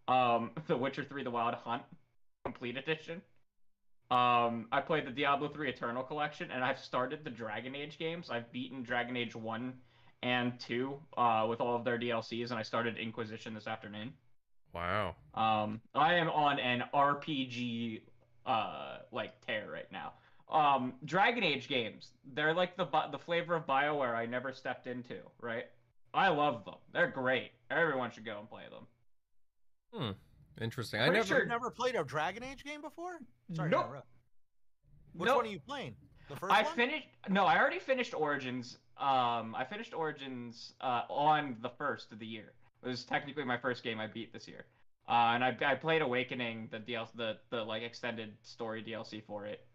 um, 0.07 0.51
The 0.67 0.77
Witcher 0.77 1.03
3 1.03 1.23
The 1.23 1.31
Wild 1.31 1.55
Hunt 1.55 1.83
Complete 2.45 2.77
Edition. 2.77 3.21
Um, 4.09 4.67
I 4.71 4.81
played 4.85 5.05
the 5.05 5.11
Diablo 5.11 5.49
3 5.49 5.69
Eternal 5.69 6.03
Collection, 6.03 6.51
and 6.51 6.63
I've 6.63 6.79
started 6.79 7.23
the 7.23 7.29
Dragon 7.29 7.75
Age 7.75 7.97
games. 7.97 8.29
I've 8.29 8.51
beaten 8.51 8.83
Dragon 8.83 9.17
Age 9.17 9.35
1 9.35 9.73
and 10.23 10.59
2 10.59 10.97
uh, 11.17 11.45
with 11.49 11.61
all 11.61 11.75
of 11.75 11.83
their 11.83 11.97
DLCs, 11.99 12.49
and 12.51 12.59
I 12.59 12.63
started 12.63 12.97
Inquisition 12.97 13.53
this 13.53 13.67
afternoon. 13.67 14.13
wow. 14.73 15.15
Um, 15.33 15.81
I 15.95 16.15
am 16.15 16.29
on 16.29 16.59
an 16.59 16.83
RPG 16.93 18.01
uh, 18.45 18.97
like 19.11 19.39
tear 19.45 19.69
right 19.71 19.91
now. 19.91 20.13
Um, 20.49 20.93
Dragon 21.05 21.43
Age 21.43 21.67
games, 21.67 22.11
they're 22.33 22.53
like 22.53 22.77
the 22.77 22.85
bi- 22.85 23.09
the 23.11 23.17
flavor 23.19 23.55
of 23.55 23.65
BioWare 23.67 24.15
I 24.15 24.25
never 24.25 24.53
stepped 24.53 24.87
into, 24.87 25.15
right? 25.41 25.65
I 26.13 26.29
love 26.29 26.63
them. 26.65 26.75
They're 26.93 27.09
great. 27.11 27.51
Everyone 27.69 28.11
should 28.11 28.25
go 28.25 28.39
and 28.39 28.49
play 28.49 28.63
them. 28.71 28.87
Hmm. 29.93 30.63
Interesting. 30.63 31.01
I 31.01 31.09
never. 31.09 31.25
sure- 31.25 31.45
never 31.45 31.69
played 31.69 31.95
a 31.95 32.03
Dragon 32.03 32.43
Age 32.43 32.63
game 32.63 32.81
before? 32.81 33.19
Sorry, 33.53 33.69
Nope. 33.69 33.85
interrupt. 33.87 34.07
Which 35.13 35.27
Nope. 35.27 35.35
one 35.37 35.45
are 35.45 35.49
you 35.49 35.59
playing? 35.59 35.95
The 36.29 36.35
first 36.35 36.53
I 36.53 36.63
one? 36.63 36.75
finished. 36.75 37.07
No, 37.29 37.45
I 37.45 37.57
already 37.57 37.79
finished 37.79 38.13
Origins. 38.13 38.77
Um, 38.97 39.55
I 39.55 39.65
finished 39.69 39.93
Origins 39.93 40.73
uh, 40.81 41.03
on 41.09 41.57
the 41.61 41.69
first 41.69 42.11
of 42.11 42.19
the 42.19 42.25
year. 42.25 42.53
It 42.83 42.87
was 42.87 43.03
technically 43.03 43.43
my 43.43 43.57
first 43.57 43.83
game 43.83 43.99
I 43.99 44.07
beat 44.07 44.33
this 44.33 44.47
year. 44.47 44.65
Uh, 45.07 45.31
and 45.35 45.43
I, 45.43 45.55
I 45.65 45.75
played 45.75 46.01
Awakening, 46.01 46.67
the 46.69 46.79
DLC, 46.79 47.07
the 47.15 47.37
the 47.49 47.63
like 47.63 47.81
extended 47.83 48.33
story 48.43 48.83
DLC 48.83 49.23
for 49.23 49.45
it, 49.45 49.65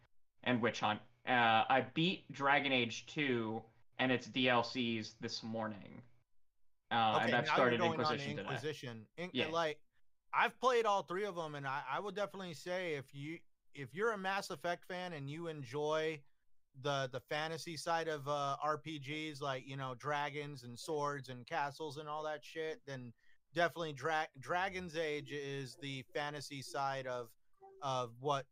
and 0.44 0.60
Witch 0.60 0.80
Hunt. 0.80 1.00
Uh, 1.26 1.64
I 1.68 1.86
beat 1.94 2.30
Dragon 2.32 2.72
Age 2.72 3.06
2 3.06 3.62
and 3.98 4.12
its 4.12 4.26
DLCs 4.26 5.12
this 5.20 5.42
morning. 5.42 6.02
Uh, 6.90 7.14
okay, 7.16 7.26
and 7.26 7.34
I've 7.34 7.46
now 7.46 7.54
started 7.54 7.78
you're 7.78 7.88
going 7.88 8.00
Inquisition 8.00 8.30
on 8.32 8.36
today. 8.36 8.48
Inquisition. 8.48 9.06
In- 9.16 9.30
Yeah. 9.32 9.46
Like, 9.48 9.78
I've 10.34 10.58
played 10.60 10.84
all 10.84 11.02
three 11.04 11.24
of 11.24 11.34
them, 11.36 11.54
and 11.54 11.66
I, 11.66 11.80
I 11.90 12.00
would 12.00 12.14
definitely 12.14 12.54
say 12.54 12.94
if 12.94 13.06
you 13.14 13.38
if 13.74 13.94
you're 13.94 14.12
a 14.12 14.18
Mass 14.18 14.50
Effect 14.50 14.84
fan 14.84 15.14
and 15.14 15.30
you 15.30 15.46
enjoy 15.48 16.20
the 16.80 17.08
the 17.12 17.20
fantasy 17.20 17.76
side 17.76 18.08
of 18.08 18.26
uh, 18.26 18.56
RPGs, 18.64 19.40
like 19.42 19.64
you 19.66 19.76
know 19.76 19.94
dragons 19.98 20.62
and 20.64 20.78
swords 20.78 21.28
and 21.28 21.46
castles 21.46 21.98
and 21.98 22.08
all 22.08 22.22
that 22.24 22.42
shit, 22.44 22.80
then 22.86 23.12
definitely 23.54 23.92
Dra- 23.92 24.28
Dragon's 24.40 24.96
Age 24.96 25.30
is 25.30 25.76
the 25.82 26.02
fantasy 26.14 26.62
side 26.62 27.06
of 27.06 27.28
of 27.82 28.12
what 28.20 28.46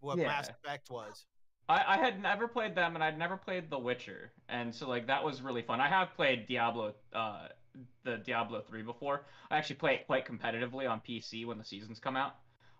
what 0.00 0.18
Mass 0.26 0.48
Effect 0.48 0.90
was. 0.90 1.26
I, 1.68 1.84
I 1.94 1.96
had 1.98 2.20
never 2.20 2.48
played 2.48 2.74
them, 2.74 2.94
and 2.94 3.04
I'd 3.04 3.18
never 3.18 3.36
played 3.36 3.70
The 3.70 3.78
Witcher, 3.78 4.32
and 4.48 4.74
so 4.74 4.88
like 4.88 5.06
that 5.08 5.22
was 5.22 5.42
really 5.42 5.62
fun. 5.62 5.80
I 5.80 5.88
have 5.88 6.14
played 6.16 6.46
Diablo, 6.46 6.94
uh, 7.12 7.48
the 8.04 8.16
Diablo 8.18 8.60
three 8.60 8.82
before. 8.82 9.26
I 9.50 9.58
actually 9.58 9.76
play 9.76 9.94
it 9.94 10.06
quite 10.06 10.26
competitively 10.26 10.88
on 10.88 11.00
PC 11.00 11.46
when 11.46 11.58
the 11.58 11.64
seasons 11.64 11.98
come 11.98 12.16
out. 12.16 12.36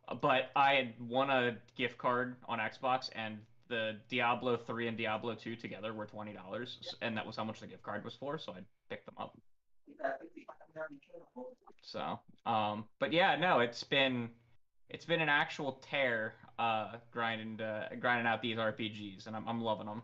Uh, 0.08 0.14
But 0.14 0.50
I 0.56 0.74
had 0.74 0.94
won 1.00 1.30
a 1.30 1.56
gift 1.76 1.98
card 1.98 2.36
on 2.48 2.58
Xbox, 2.58 3.10
and 3.14 3.38
the 3.70 3.96
Diablo 4.10 4.58
three 4.58 4.88
and 4.88 4.98
Diablo 4.98 5.34
two 5.34 5.56
together 5.56 5.94
were 5.94 6.06
twenty 6.06 6.34
dollars, 6.34 6.78
and 7.00 7.16
that 7.16 7.26
was 7.26 7.36
how 7.36 7.44
much 7.44 7.60
the 7.60 7.66
gift 7.66 7.82
card 7.82 8.04
was 8.04 8.14
for. 8.20 8.38
So 8.38 8.52
I 8.52 8.58
picked 8.90 9.06
them 9.06 9.14
up. 9.18 9.32
So, 11.82 12.20
um, 12.46 12.84
but 12.98 13.12
yeah, 13.12 13.36
no, 13.36 13.60
it's 13.60 13.82
been 13.84 14.28
it's 14.90 15.04
been 15.06 15.20
an 15.20 15.28
actual 15.28 15.80
tear 15.90 16.34
uh, 16.58 16.96
grinding 17.12 17.60
uh, 17.60 17.88
grinding 17.98 18.26
out 18.26 18.42
these 18.42 18.58
RPGs, 18.58 19.26
and 19.26 19.34
I'm 19.36 19.48
I'm 19.48 19.60
loving 19.62 19.86
them. 19.86 20.02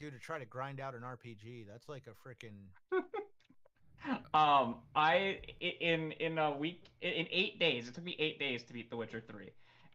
Dude, 0.00 0.12
to 0.14 0.18
try 0.18 0.38
to 0.38 0.44
grind 0.44 0.80
out 0.80 0.94
an 0.94 1.02
RPG, 1.02 1.66
that's 1.70 1.88
like 1.88 2.04
a 2.08 2.28
freaking. 2.28 2.66
um, 4.34 4.76
I 4.96 5.38
i- 5.62 5.76
in 5.80 6.12
in 6.12 6.38
a 6.38 6.50
week 6.56 6.82
in 7.00 7.12
in 7.12 7.26
eight 7.30 7.58
days. 7.60 7.88
It 7.88 7.94
took 7.94 8.04
me 8.04 8.16
eight 8.18 8.38
days 8.38 8.64
to 8.64 8.72
beat 8.72 8.90
The 8.90 8.96
Witcher 8.96 9.22
Three, 9.30 9.50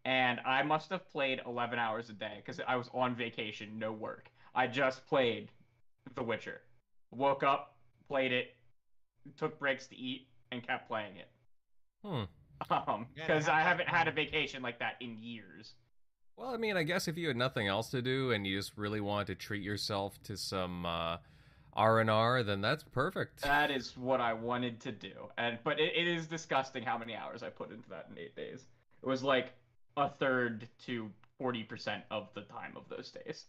and 0.08 0.40
I 0.46 0.64
must 0.64 0.90
have 0.92 1.12
played 1.12 1.42
11 1.46 1.78
hours 1.78 2.10
a 2.10 2.14
day 2.14 2.36
because 2.38 2.62
I 2.66 2.78
was 2.78 2.90
on 2.94 3.14
vacation, 3.14 3.78
no 3.78 3.92
work. 3.92 4.32
I 4.56 4.66
just 4.66 5.06
played 5.06 5.52
The 6.16 6.24
Witcher. 6.24 6.62
Woke 7.12 7.44
up, 7.44 7.76
played 8.08 8.32
it, 8.32 8.56
took 9.36 9.60
breaks 9.60 9.86
to 9.88 9.98
eat, 9.98 10.30
and 10.54 10.66
kept 10.66 10.88
playing 10.88 11.18
it. 11.18 11.30
Hmm. 12.06 12.24
Um, 12.72 13.06
because 13.14 13.46
to 13.46 13.54
I 13.54 13.60
have 13.62 13.78
that 13.78 13.88
haven't 13.88 13.90
had 13.90 14.08
a 14.08 14.12
vacation 14.12 14.64
like 14.64 14.80
that 14.80 14.96
in 15.00 15.18
years. 15.22 15.76
Well, 16.38 16.50
I 16.50 16.58
mean, 16.58 16.76
I 16.76 16.82
guess 16.82 17.08
if 17.08 17.16
you 17.16 17.28
had 17.28 17.38
nothing 17.38 17.68
else 17.68 17.92
to 17.92 18.02
do 18.02 18.32
and 18.32 18.48
you 18.48 18.58
just 18.58 18.76
really 18.76 19.00
wanted 19.00 19.28
to 19.28 19.36
treat 19.36 19.62
yourself 19.62 20.20
to 20.24 20.36
some 20.38 20.84
uh, 20.84 21.18
R 21.74 22.00
and 22.00 22.10
R, 22.10 22.42
then 22.42 22.62
that's 22.62 22.82
perfect. 22.82 23.44
That 23.44 23.70
is 23.70 23.96
what 23.96 24.22
I 24.22 24.34
wanted 24.34 24.80
to 24.82 24.92
do, 24.92 25.30
and 25.38 25.60
but 25.64 25.80
it, 25.80 25.94
it 25.96 26.08
is 26.08 26.26
disgusting 26.26 26.82
how 26.82 26.98
many 26.98 27.16
hours 27.16 27.44
I 27.44 27.50
put 27.50 27.70
into 27.72 27.90
that 27.90 28.08
in 28.10 28.18
eight 28.18 28.36
days. 28.36 28.66
It 29.04 29.08
was 29.08 29.22
like 29.22 29.54
a 29.98 30.10
third 30.10 30.68
to 30.86 31.10
forty 31.38 31.64
percent 31.64 32.04
of 32.10 32.30
the 32.36 32.42
time 32.42 32.74
of 32.78 32.84
those 32.90 33.12
days. 33.12 33.46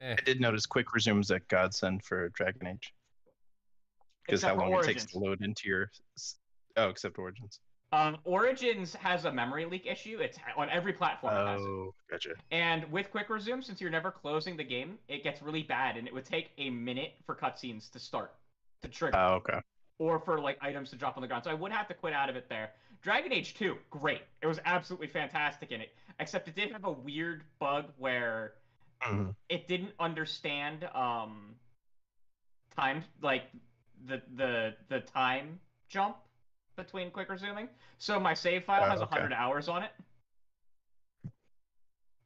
Eh, 0.00 0.14
I 0.16 0.22
did 0.24 0.40
notice 0.40 0.66
quick 0.66 0.94
resumes 0.94 1.30
at 1.30 1.48
Godsend 1.48 2.04
for 2.04 2.28
Dragon 2.28 2.68
Age. 2.68 2.94
Because 4.24 4.42
how 4.42 4.50
Except 4.50 4.60
for 4.62 4.70
long 4.70 4.80
it 4.80 4.86
takes 4.86 5.06
to 5.06 5.18
load 5.18 5.42
into 5.42 5.68
your. 5.68 5.90
Oh, 6.76 6.90
except 6.90 7.18
Origins. 7.18 7.58
Um, 7.90 8.18
Origins 8.24 8.94
has 8.96 9.24
a 9.24 9.32
memory 9.32 9.64
leak 9.64 9.86
issue. 9.86 10.18
It's 10.20 10.36
on 10.56 10.68
every 10.68 10.92
platform. 10.92 11.34
it 11.34 11.50
has 11.50 11.60
it. 11.62 11.64
Oh, 11.64 11.94
gotcha. 12.10 12.34
And 12.50 12.84
with 12.92 13.10
quick 13.10 13.30
resume, 13.30 13.62
since 13.62 13.80
you're 13.80 13.90
never 13.90 14.10
closing 14.10 14.58
the 14.58 14.64
game, 14.64 14.98
it 15.08 15.24
gets 15.24 15.40
really 15.40 15.62
bad, 15.62 15.96
and 15.96 16.06
it 16.06 16.12
would 16.12 16.26
take 16.26 16.50
a 16.58 16.68
minute 16.68 17.14
for 17.24 17.34
cutscenes 17.34 17.90
to 17.92 17.98
start 17.98 18.34
to 18.82 18.88
trigger. 18.88 19.16
Oh, 19.16 19.36
okay. 19.36 19.58
or 19.98 20.20
for 20.20 20.38
like 20.38 20.58
items 20.60 20.90
to 20.90 20.96
drop 20.96 21.16
on 21.16 21.22
the 21.22 21.26
ground. 21.26 21.44
So 21.44 21.50
I 21.50 21.54
would 21.54 21.72
have 21.72 21.88
to 21.88 21.94
quit 21.94 22.12
out 22.12 22.28
of 22.28 22.36
it 22.36 22.48
there. 22.50 22.70
Dragon 23.00 23.32
Age 23.32 23.54
2, 23.54 23.78
great. 23.90 24.22
It 24.42 24.46
was 24.46 24.58
absolutely 24.64 25.08
fantastic 25.08 25.70
in 25.72 25.80
it. 25.80 25.96
Except 26.18 26.48
it 26.48 26.54
did 26.54 26.72
have 26.72 26.84
a 26.84 26.90
weird 26.92 27.44
bug 27.58 27.94
where 27.96 28.54
Mhm. 29.02 29.34
it 29.48 29.68
didn't 29.68 29.94
understand 29.98 30.84
um 30.84 31.60
time 32.70 33.04
like 33.20 33.50
the 34.04 34.18
the 34.34 34.76
the 34.88 35.00
time 35.00 35.60
jump 35.88 36.18
between 36.76 37.10
quick 37.10 37.28
resuming. 37.28 37.68
So 37.98 38.18
my 38.18 38.34
save 38.34 38.64
file 38.64 38.84
Oh, 38.84 38.86
has 38.86 39.00
a 39.00 39.04
okay. 39.04 39.06
100 39.06 39.32
hours 39.32 39.68
on 39.68 39.82
it. 39.82 39.92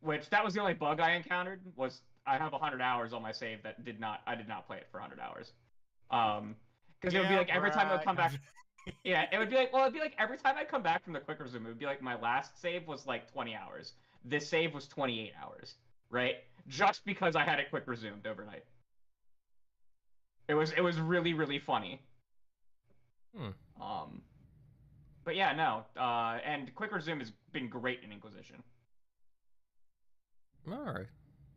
Which 0.01 0.31
that 0.31 0.43
was 0.43 0.53
the 0.55 0.61
only 0.61 0.75
bug 0.75 1.01
I 1.01 1.13
encountered 1.13 1.77
was 1.77 2.03
I 2.27 2.39
have 2.39 2.53
100 2.53 2.81
hours 2.81 3.13
on 3.13 3.23
my 3.23 3.33
save 3.33 3.63
that 3.63 3.85
did 3.85 4.01
not 4.01 4.23
I 4.27 4.35
did 4.35 4.49
not 4.49 4.67
play 4.67 4.79
it 4.79 4.89
for 4.91 4.99
100 4.99 5.21
hours. 5.21 5.53
Um 6.11 6.57
because 7.01 7.15
it 7.15 7.19
would 7.19 7.29
be 7.29 7.37
like 7.37 7.51
every 7.51 7.71
time 7.71 7.89
I 7.89 7.93
would 7.93 8.03
come 8.03 8.17
back 8.17 8.33
right. 8.33 8.41
Yeah, 9.05 9.27
it 9.33 9.39
would 9.39 9.51
be 9.51 9.57
like 9.57 9.73
well, 9.73 9.83
it'd 9.83 9.95
be 9.95 10.01
like 10.01 10.15
every 10.19 10.39
time 10.39 10.57
I 10.59 10.65
come 10.65 10.83
back 10.83 11.05
from 11.05 11.13
the 11.13 11.21
quick 11.21 11.41
resume, 11.41 11.67
it 11.67 11.69
would 11.69 11.79
be 11.79 11.87
like 11.87 12.03
my 12.03 12.19
last 12.21 12.61
save 12.61 12.87
was 12.87 13.07
like 13.07 13.31
20 13.33 13.55
hours. 13.55 13.93
This 14.25 14.49
save 14.49 14.75
was 14.75 14.87
28 14.87 15.33
hours, 15.43 15.75
right? 16.11 16.37
Just 16.69 17.05
because 17.05 17.35
I 17.37 17.45
had 17.45 17.59
it 17.59 17.71
quick 17.71 17.85
resumed 17.87 18.27
overnight. 18.27 18.65
It 20.49 20.55
was 20.55 20.73
it 20.73 20.81
was 20.81 20.99
really 21.01 21.35
really 21.35 21.59
funny. 21.59 22.01
Hmm. 23.37 23.83
Um, 23.83 24.23
but 25.25 25.37
yeah, 25.37 25.53
no. 25.53 25.85
Uh, 26.01 26.39
and 26.45 26.75
quick 26.75 26.93
resume 26.93 27.21
has 27.21 27.33
been 27.53 27.69
great 27.69 28.01
in 28.05 28.13
Inquisition. 28.13 28.63
All 30.71 30.85
right. 30.85 31.07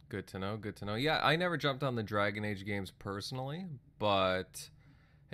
Good 0.09 0.27
to 0.27 0.39
know. 0.39 0.57
Good 0.57 0.75
to 0.77 0.85
know. 0.85 0.95
Yeah, 0.95 1.19
I 1.21 1.35
never 1.35 1.57
jumped 1.57 1.83
on 1.83 1.95
the 1.95 2.03
Dragon 2.03 2.45
Age 2.45 2.65
games 2.65 2.91
personally, 2.91 3.65
but 3.99 4.69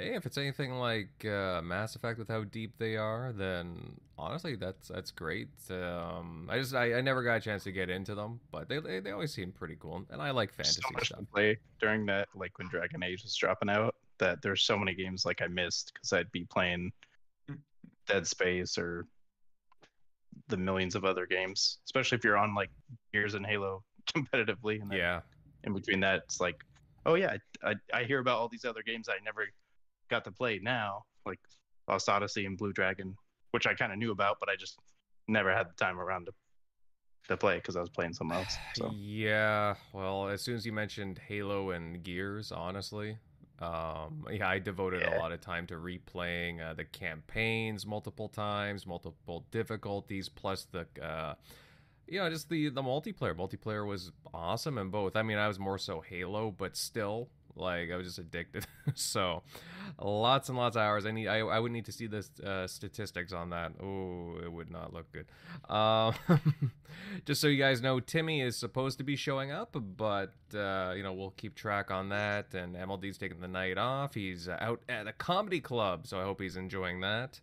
hey, 0.01 0.15
if 0.15 0.25
it's 0.25 0.37
anything 0.37 0.73
like 0.73 1.25
uh, 1.25 1.61
Mass 1.61 1.95
Effect 1.95 2.19
with 2.19 2.27
how 2.27 2.43
deep 2.43 2.77
they 2.77 2.95
are, 2.97 3.31
then 3.31 3.99
honestly, 4.17 4.55
that's 4.55 4.87
that's 4.87 5.11
great. 5.11 5.49
Um, 5.69 6.47
I 6.49 6.59
just 6.59 6.73
I, 6.73 6.95
I 6.95 7.01
never 7.01 7.23
got 7.23 7.35
a 7.35 7.41
chance 7.41 7.63
to 7.65 7.71
get 7.71 7.89
into 7.89 8.15
them, 8.15 8.39
but 8.51 8.67
they 8.67 8.79
they, 8.79 8.99
they 8.99 9.11
always 9.11 9.33
seem 9.33 9.51
pretty 9.51 9.77
cool, 9.79 10.05
and 10.09 10.21
I 10.21 10.31
like 10.31 10.53
fantasy 10.53 10.81
so 10.81 10.89
much 10.93 11.07
stuff. 11.07 11.19
to 11.19 11.25
play 11.25 11.57
during 11.79 12.05
that, 12.07 12.27
like 12.35 12.57
when 12.57 12.67
Dragon 12.69 13.03
Age 13.03 13.23
was 13.23 13.35
dropping 13.35 13.69
out, 13.69 13.95
that 14.19 14.41
there's 14.41 14.63
so 14.63 14.77
many 14.77 14.93
games 14.93 15.25
like 15.25 15.41
I 15.41 15.47
missed 15.47 15.91
because 15.93 16.13
I'd 16.13 16.31
be 16.31 16.45
playing. 16.45 16.91
Dead 18.07 18.25
Space 18.25 18.79
or 18.79 19.05
the 20.47 20.57
millions 20.57 20.95
of 20.95 21.05
other 21.05 21.25
games, 21.25 21.77
especially 21.85 22.17
if 22.17 22.23
you're 22.23 22.37
on 22.37 22.55
like 22.55 22.69
Gears 23.13 23.35
and 23.35 23.45
Halo 23.45 23.83
competitively. 24.13 24.81
And 24.81 24.91
then 24.91 24.97
Yeah, 24.97 25.21
in 25.63 25.73
between 25.73 25.99
that, 26.01 26.23
it's 26.25 26.39
like, 26.39 26.63
oh 27.05 27.15
yeah, 27.15 27.37
I, 27.63 27.75
I 27.93 28.03
hear 28.03 28.19
about 28.19 28.39
all 28.39 28.49
these 28.49 28.65
other 28.65 28.81
games 28.83 29.07
I 29.07 29.23
never 29.23 29.45
got 30.11 30.23
to 30.25 30.31
play 30.31 30.59
now, 30.61 31.03
like 31.25 31.39
Lost 31.87 32.07
Odyssey 32.07 32.45
and 32.45 32.57
Blue 32.57 32.73
Dragon, 32.73 33.15
which 33.51 33.65
I 33.65 33.73
kind 33.73 33.91
of 33.91 33.97
knew 33.97 34.11
about, 34.11 34.37
but 34.39 34.49
I 34.49 34.55
just 34.55 34.77
never 35.27 35.51
had 35.51 35.67
the 35.69 35.73
time 35.83 35.99
around 35.99 36.25
to 36.25 36.33
to 37.27 37.37
play 37.37 37.55
because 37.55 37.75
I 37.75 37.79
was 37.79 37.89
playing 37.89 38.13
something 38.13 38.37
else. 38.37 38.57
So 38.75 38.91
yeah. 38.93 39.75
Well, 39.93 40.27
as 40.27 40.41
soon 40.41 40.55
as 40.55 40.65
you 40.65 40.73
mentioned 40.73 41.19
Halo 41.27 41.71
and 41.71 42.03
Gears, 42.03 42.51
honestly, 42.51 43.17
um, 43.59 44.25
yeah, 44.31 44.49
I 44.49 44.57
devoted 44.57 45.03
a 45.03 45.19
lot 45.19 45.31
of 45.31 45.39
time 45.39 45.67
to 45.67 45.75
replaying 45.75 46.61
uh, 46.61 46.73
the 46.73 46.83
campaigns 46.83 47.85
multiple 47.85 48.27
times, 48.27 48.87
multiple 48.87 49.45
difficulties, 49.51 50.29
plus 50.29 50.65
the, 50.71 50.87
uh, 51.01 51.35
you 52.07 52.19
know, 52.19 52.29
just 52.29 52.49
the 52.49 52.69
the 52.69 52.81
multiplayer. 52.81 53.35
Multiplayer 53.35 53.85
was 53.85 54.11
awesome 54.33 54.79
in 54.79 54.89
both. 54.89 55.15
I 55.15 55.21
mean, 55.21 55.37
I 55.37 55.47
was 55.47 55.59
more 55.59 55.77
so 55.77 56.01
Halo, 56.01 56.49
but 56.49 56.75
still, 56.75 57.29
like, 57.55 57.91
I 57.91 57.95
was 57.95 58.07
just 58.07 58.19
addicted. 58.19 58.65
so, 58.95 59.43
lots 59.99 60.49
and 60.49 60.57
lots 60.57 60.75
of 60.75 60.81
hours. 60.81 61.05
I 61.05 61.11
need. 61.11 61.27
I, 61.27 61.39
I 61.39 61.59
would 61.59 61.71
need 61.71 61.85
to 61.85 61.91
see 61.91 62.07
the 62.07 62.25
uh, 62.45 62.67
statistics 62.67 63.33
on 63.33 63.49
that. 63.51 63.73
Oh, 63.81 64.37
it 64.43 64.51
would 64.51 64.71
not 64.71 64.93
look 64.93 65.11
good. 65.11 65.25
Um, 65.73 66.13
just 67.25 67.41
so 67.41 67.47
you 67.47 67.57
guys 67.57 67.81
know, 67.81 67.99
Timmy 67.99 68.41
is 68.41 68.55
supposed 68.57 68.97
to 68.97 69.03
be 69.03 69.15
showing 69.15 69.51
up, 69.51 69.75
but 69.97 70.33
uh, 70.53 70.93
you 70.95 71.03
know 71.03 71.13
we'll 71.13 71.31
keep 71.31 71.55
track 71.55 71.91
on 71.91 72.09
that. 72.09 72.53
And 72.53 72.75
MLD's 72.75 73.17
taking 73.17 73.39
the 73.39 73.47
night 73.47 73.77
off. 73.77 74.13
He's 74.13 74.47
uh, 74.47 74.57
out 74.59 74.81
at 74.89 75.07
a 75.07 75.13
comedy 75.13 75.59
club, 75.59 76.07
so 76.07 76.19
I 76.19 76.23
hope 76.23 76.41
he's 76.41 76.57
enjoying 76.57 77.01
that. 77.01 77.39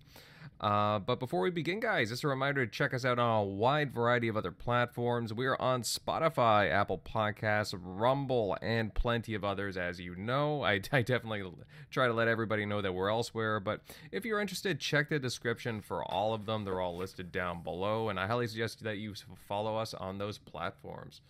Uh, 0.61 0.99
but 0.99 1.21
before 1.21 1.41
we 1.41 1.51
begin, 1.51 1.79
guys, 1.79 2.11
just 2.11 2.25
a 2.25 2.29
reminder 2.29 2.67
to 2.67 2.71
check 2.71 2.93
us 2.93 3.05
out 3.05 3.19
on 3.19 3.43
a 3.43 3.45
wide 3.45 3.93
variety 3.93 4.27
of 4.27 4.37
other 4.37 4.51
platforms. 4.51 5.33
We 5.33 5.47
are 5.47 5.61
on 5.61 5.83
Spotify, 5.83 6.71
Apple 6.71 6.99
Podcasts, 6.99 7.79
Rumble, 7.81 8.57
and 8.61 8.93
plenty 8.93 9.35
of 9.35 9.45
others, 9.45 9.77
as 9.77 10.01
you 10.01 10.17
know. 10.17 10.63
I, 10.63 10.81
I 10.93 11.03
definitely 11.03 11.45
try 11.91 12.09
to 12.09 12.13
let 12.13 12.27
everybody 12.27 12.67
know 12.67 12.83
that 12.83 12.93
we're 12.93 13.09
elsewhere, 13.09 13.61
but 13.61 13.83
if 14.11 14.25
you're 14.25 14.41
interested, 14.41 14.81
check 14.81 15.11
the 15.11 15.21
description 15.21 15.81
for 15.81 16.03
all 16.05 16.35
of 16.35 16.45
them. 16.47 16.65
They're 16.65 16.81
all 16.81 16.97
listed 16.97 17.31
down 17.31 17.63
below, 17.63 18.09
and 18.09 18.19
I 18.19 18.27
highly 18.27 18.49
suggest 18.49 18.83
that 18.83 18.99
you 18.99 19.15
follow 19.47 19.77
us 19.77 19.95
on 19.95 20.19
those 20.19 20.39
platforms. 20.39 21.21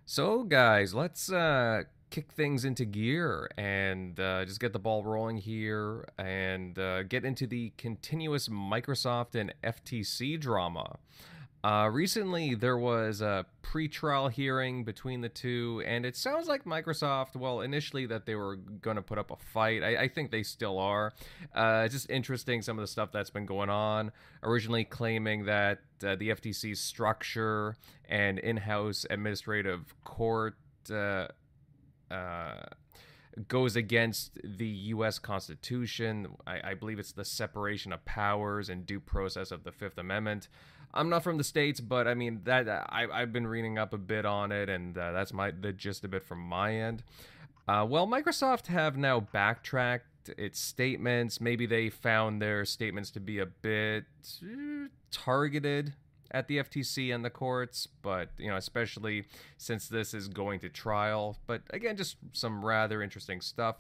so, 0.06 0.44
guys, 0.44 0.94
let's 0.94 1.32
uh, 1.32 1.84
kick 2.14 2.32
things 2.32 2.64
into 2.64 2.86
gear 2.86 3.50
and 3.58 4.20
uh, 4.20 4.46
just 4.46 4.60
get 4.60 4.72
the 4.72 4.78
ball 4.78 5.04
rolling 5.04 5.36
here 5.36 6.08
and 6.20 6.78
uh, 6.78 7.02
get 7.02 7.26
into 7.26 7.48
the 7.48 7.74
continuous 7.76 8.50
Microsoft 8.50 9.34
and 9.34 9.52
FTC 9.64 10.40
drama. 10.40 11.00
Uh, 11.64 11.90
recently, 11.92 12.54
there 12.54 12.78
was 12.78 13.22
a 13.22 13.48
pre-trial 13.64 14.28
hearing 14.28 14.84
between 14.84 15.22
the 15.22 15.30
two, 15.30 15.82
and 15.88 16.06
it 16.06 16.16
sounds 16.16 16.48
like 16.48 16.66
Microsoft. 16.66 17.36
Well, 17.36 17.62
initially 17.62 18.06
that 18.06 18.28
they 18.28 18.36
were 18.36 18.58
going 18.58 18.98
to 18.98 19.02
put 19.02 19.18
up 19.18 19.32
a 19.32 19.38
fight. 19.52 19.82
I, 19.82 20.04
I 20.04 20.08
think 20.08 20.30
they 20.30 20.44
still 20.44 20.78
are. 20.78 21.14
Uh, 21.56 21.82
it's 21.86 21.96
just 21.96 22.12
interesting 22.12 22.62
some 22.62 22.78
of 22.78 22.84
the 22.84 22.88
stuff 22.88 23.12
that's 23.12 23.32
been 23.32 23.48
going 23.48 23.72
on. 23.72 24.12
Originally 24.44 24.84
claiming 24.84 25.46
that 25.46 25.80
uh, 26.06 26.16
the 26.16 26.30
FTC's 26.30 26.80
structure 26.80 27.76
and 28.08 28.38
in-house 28.38 29.08
administrative 29.10 29.96
court. 30.04 30.58
Uh, 32.14 32.62
goes 33.48 33.76
against 33.76 34.38
the 34.44 34.68
U.S. 34.68 35.18
Constitution. 35.20 36.28
I, 36.46 36.72
I 36.72 36.74
believe 36.76 37.00
it's 37.00 37.14
the 37.14 37.26
separation 37.26 37.92
of 37.92 38.06
powers 38.06 38.70
and 38.70 38.86
due 38.86 39.00
process 39.00 39.52
of 39.52 39.64
the 39.64 39.72
Fifth 39.72 39.98
Amendment. 39.98 40.48
I'm 40.94 41.10
not 41.10 41.24
from 41.24 41.38
the 41.38 41.44
states, 41.44 41.80
but 41.80 42.08
I 42.08 42.14
mean 42.14 42.42
that 42.44 42.70
I, 42.70 43.08
I've 43.12 43.34
been 43.34 43.48
reading 43.48 43.80
up 43.80 43.94
a 43.94 43.98
bit 43.98 44.26
on 44.26 44.52
it, 44.52 44.70
and 44.70 44.98
uh, 44.98 45.12
that's 45.12 45.34
my 45.34 45.52
the 45.52 45.74
gist 45.74 46.04
of 46.04 46.14
it 46.14 46.24
from 46.24 46.40
my 46.40 46.76
end. 46.76 47.04
Uh, 47.68 47.86
well, 47.90 48.06
Microsoft 48.06 48.68
have 48.68 48.98
now 48.98 49.20
backtracked 49.20 50.30
its 50.38 50.60
statements. 50.60 51.42
Maybe 51.42 51.66
they 51.66 51.90
found 51.90 52.42
their 52.42 52.66
statements 52.66 53.10
to 53.12 53.20
be 53.20 53.40
a 53.40 53.46
bit 53.46 54.06
uh, 54.44 54.88
targeted 55.10 55.94
at 56.34 56.48
the 56.48 56.58
FTC 56.58 57.14
and 57.14 57.24
the 57.24 57.30
courts, 57.30 57.88
but 58.02 58.30
you 58.38 58.50
know, 58.50 58.58
especially 58.58 59.26
since 59.58 59.88
this 59.88 60.14
is 60.14 60.28
going 60.28 60.60
to 60.62 60.70
trial. 60.70 61.38
But 61.46 61.62
again, 61.70 61.96
just 61.96 62.18
some 62.34 62.66
rather 62.66 63.02
interesting 63.04 63.40
stuff. 63.42 63.78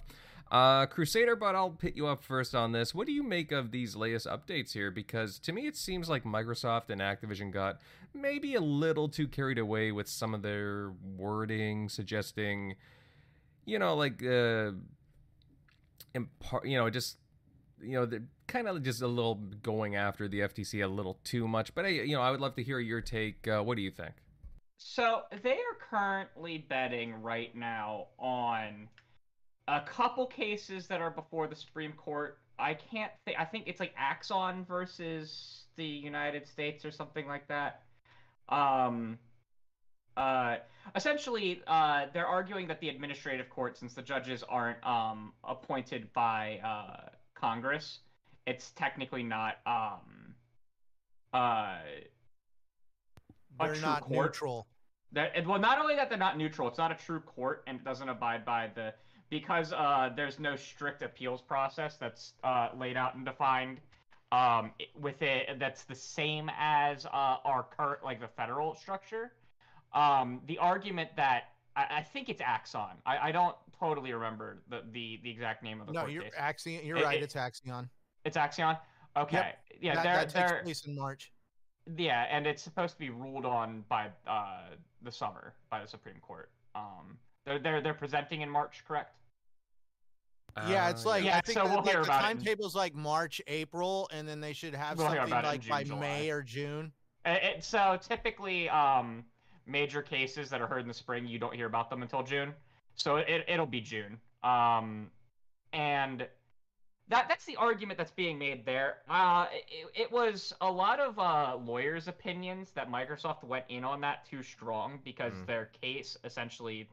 Uh, 0.51 0.86
Crusader, 0.86 1.36
but 1.36 1.55
I'll 1.55 1.72
pit 1.72 1.95
you 1.95 2.05
up 2.05 2.22
first 2.22 2.53
on 2.53 2.74
this. 2.74 2.93
What 2.93 3.07
do 3.07 3.13
you 3.13 3.24
make 3.24 3.51
of 3.51 3.72
these 3.72 3.95
latest 3.95 4.27
updates 4.27 4.72
here? 4.72 4.91
Because 4.91 5.39
to 5.39 5.51
me, 5.51 5.65
it 5.65 5.75
seems 5.75 6.10
like 6.10 6.25
Microsoft 6.25 6.91
and 6.91 7.01
Activision 7.01 7.51
got 7.51 7.79
maybe 8.13 8.53
a 8.53 8.62
little 8.62 9.10
too 9.10 9.27
carried 9.27 9.57
away 9.57 9.91
with 9.91 10.07
some 10.07 10.36
of 10.36 10.43
their 10.43 10.91
wording, 11.17 11.89
suggesting, 11.89 12.75
you 13.65 13.79
know, 13.79 13.95
like, 13.95 14.22
uh, 14.22 14.74
impar- 16.13 16.65
you 16.65 16.77
know, 16.77 16.88
just, 16.91 17.17
you 17.81 17.93
know, 17.93 18.05
they're 18.05 18.22
kind 18.47 18.67
of 18.67 18.81
just 18.83 19.01
a 19.01 19.07
little 19.07 19.35
going 19.35 19.95
after 19.95 20.27
the 20.27 20.41
FTC 20.41 20.83
a 20.83 20.88
little 20.88 21.19
too 21.23 21.47
much. 21.47 21.73
But, 21.73 21.85
you 21.85 22.15
know, 22.15 22.21
I 22.21 22.31
would 22.31 22.41
love 22.41 22.55
to 22.55 22.63
hear 22.63 22.79
your 22.79 23.01
take. 23.01 23.47
Uh, 23.47 23.62
what 23.62 23.77
do 23.77 23.83
you 23.83 23.91
think? 23.91 24.13
So 24.77 25.21
they 25.43 25.53
are 25.53 25.77
currently 25.89 26.57
betting 26.57 27.21
right 27.21 27.55
now 27.55 28.07
on 28.19 28.89
a 29.67 29.81
couple 29.81 30.25
cases 30.25 30.88
that 30.88 31.01
are 31.01 31.12
before 31.12 31.47
the 31.47 31.55
Supreme 31.55 31.93
Court. 31.93 32.38
I 32.59 32.73
can't 32.73 33.12
think. 33.25 33.39
I 33.39 33.45
think 33.45 33.67
it's 33.67 33.79
like 33.79 33.93
Axon 33.97 34.65
versus 34.65 35.63
the 35.75 35.85
United 35.85 36.47
States 36.47 36.85
or 36.85 36.91
something 36.91 37.27
like 37.27 37.47
that. 37.47 37.81
Um, 38.50 39.17
uh, 40.15 40.57
essentially, 40.95 41.62
uh, 41.65 42.05
they're 42.13 42.27
arguing 42.27 42.67
that 42.67 42.79
the 42.79 42.89
administrative 42.89 43.50
court, 43.50 43.77
since 43.77 43.93
the 43.93 44.01
judges 44.01 44.43
aren't 44.47 44.85
um, 44.85 45.33
appointed 45.43 46.12
by 46.13 46.59
uh, 46.63 47.09
Congress, 47.33 48.00
it's 48.45 48.71
technically 48.71 49.23
not 49.23 49.57
um, 49.65 50.35
uh, 51.33 51.38
a 51.38 51.79
They're 53.59 53.73
true 53.73 53.81
not 53.81 54.01
court. 54.01 54.27
neutral. 54.31 54.67
That 55.13 55.45
well, 55.45 55.59
not 55.59 55.79
only 55.79 55.95
that 55.95 56.09
they're 56.09 56.17
not 56.17 56.38
neutral, 56.38 56.67
it's 56.67 56.77
not 56.77 56.91
a 56.91 56.95
true 56.95 57.19
court 57.19 57.63
and 57.67 57.77
it 57.77 57.83
doesn't 57.83 58.09
abide 58.09 58.43
by 58.45 58.69
the 58.73 58.93
because 59.29 59.71
uh, 59.73 60.09
there's 60.15 60.39
no 60.39 60.55
strict 60.55 61.03
appeals 61.03 61.41
process 61.41 61.97
that's 61.97 62.33
uh, 62.43 62.69
laid 62.77 62.97
out 62.97 63.15
and 63.15 63.25
defined 63.25 63.79
um, 64.31 64.71
with 65.00 65.21
it 65.21 65.59
that's 65.59 65.83
the 65.83 65.93
same 65.95 66.50
as 66.57 67.05
uh, 67.05 67.09
our 67.45 67.65
current 67.77 68.03
like 68.03 68.19
the 68.19 68.27
federal 68.27 68.73
structure. 68.75 69.33
Um, 69.93 70.41
the 70.47 70.57
argument 70.57 71.12
that 71.15 71.43
I, 71.75 71.85
I 72.00 72.01
think 72.01 72.29
it's 72.29 72.41
Axon. 72.41 72.97
I, 73.05 73.29
I 73.29 73.31
don't 73.31 73.55
totally 73.79 74.12
remember 74.13 74.63
the, 74.69 74.81
the, 74.91 75.19
the 75.23 75.29
exact 75.29 75.62
name 75.63 75.79
of 75.79 75.85
the 75.88 75.93
No, 75.93 76.00
court 76.01 76.12
you're 76.12 76.23
case. 76.23 76.33
Axion. 76.39 76.83
You're 76.83 76.97
It- 76.97 77.03
right. 77.03 77.17
it- 77.17 77.23
it's 77.23 77.35
Axion. 77.35 77.88
It's 78.25 78.37
Axion. 78.37 78.77
Okay. 79.17 79.53
Yeah, 79.81 79.95
that, 79.95 80.03
they're 80.03 80.13
that 80.13 80.21
takes 80.29 80.33
they're 80.33 80.63
place 80.63 80.85
in 80.85 80.95
March. 80.95 81.31
yeah, 81.97 82.25
and 82.29 82.47
it's 82.47 82.61
supposed 82.63 82.93
to 82.93 82.99
be 82.99 83.09
ruled 83.09 83.45
on 83.45 83.83
by 83.89 84.07
uh, 84.27 84.69
the 85.01 85.11
summer 85.11 85.53
by 85.69 85.81
the 85.81 85.87
Supreme 85.87 86.15
Court. 86.21 86.49
Um, 86.75 87.17
they're 87.45 87.59
they're 87.59 87.81
they're 87.81 87.93
presenting 87.93 88.41
in 88.41 88.49
March, 88.49 88.83
correct? 88.87 89.15
yeah, 90.67 90.89
it's 90.89 91.05
Uh, 91.05 91.09
like 91.09 91.23
yeah, 91.25 91.37
I 91.37 91.41
think 91.41 91.57
so 91.57 91.63
that, 91.63 91.69
we'll 91.73 91.83
like, 91.83 91.89
hear 91.91 91.99
the 92.01 92.05
about 92.05 92.23
it 92.25 92.31
in- 92.31 92.37
timetable's 92.57 92.75
like 92.75 92.95
March, 92.95 93.41
April, 93.47 94.07
and 94.13 94.27
then 94.27 94.39
they 94.39 94.53
should 94.53 94.73
have 94.75 94.97
We'll 94.97 95.07
something 95.07 95.23
about 95.25 95.43
it 95.43 95.47
in 95.47 95.51
like 95.53 95.61
June, 95.61 95.69
by 95.69 95.83
July. 95.83 95.99
May 95.99 96.29
or 96.31 96.41
June. 96.41 96.91
Uh, 97.25 97.37
It, 97.41 97.63
so 97.63 97.97
typically, 98.01 98.69
um, 98.69 99.25
major 99.65 100.01
cases 100.01 100.49
that 100.49 100.61
are 100.61 100.67
heard 100.67 100.81
in 100.81 100.87
the 100.87 100.93
spring, 100.93 101.25
you 101.25 101.39
don't 101.39 101.55
hear 101.55 101.65
about 101.67 101.89
them 101.89 102.01
until 102.03 102.21
June. 102.23 102.53
So 102.95 103.17
it 103.17 103.43
it'll 103.47 103.65
be 103.65 103.81
June. 103.81 104.19
Um, 104.43 105.09
and 105.73 106.27
that 107.10 107.27
that's 107.27 107.45
the 107.45 107.55
argument 107.57 107.98
that's 107.98 108.12
being 108.12 108.38
made 108.39 108.65
there. 108.65 108.98
Uh, 109.10 109.48
it, 109.51 110.01
it 110.03 110.12
was 110.12 110.53
a 110.62 110.72
lot 110.72 111.00
of 111.00 111.19
uh, 111.19 111.57
lawyers' 111.63 112.07
opinions 112.07 112.72
that 112.72 112.89
Microsoft 112.89 113.43
went 113.43 113.65
in 113.69 113.83
on 113.83 114.01
that 114.01 114.25
too 114.29 114.41
strong 114.41 115.00
because 115.03 115.33
Mm. 115.33 115.45
their 115.45 115.65
case 115.81 116.17
essentially 116.24 116.88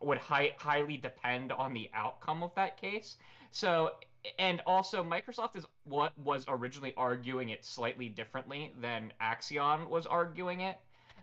would 0.00 0.18
hi- 0.18 0.54
highly 0.58 0.96
depend 0.96 1.52
on 1.52 1.72
the 1.72 1.90
outcome 1.94 2.42
of 2.42 2.54
that 2.54 2.80
case. 2.80 3.16
So, 3.50 3.92
and 4.38 4.60
also 4.66 5.04
Microsoft 5.04 5.56
is 5.56 5.66
what 5.84 6.16
was 6.18 6.44
originally 6.48 6.94
arguing 6.96 7.50
it 7.50 7.64
slightly 7.64 8.08
differently 8.08 8.72
than 8.80 9.12
Axion 9.20 9.88
was 9.88 10.06
arguing 10.06 10.60
it. 10.60 10.78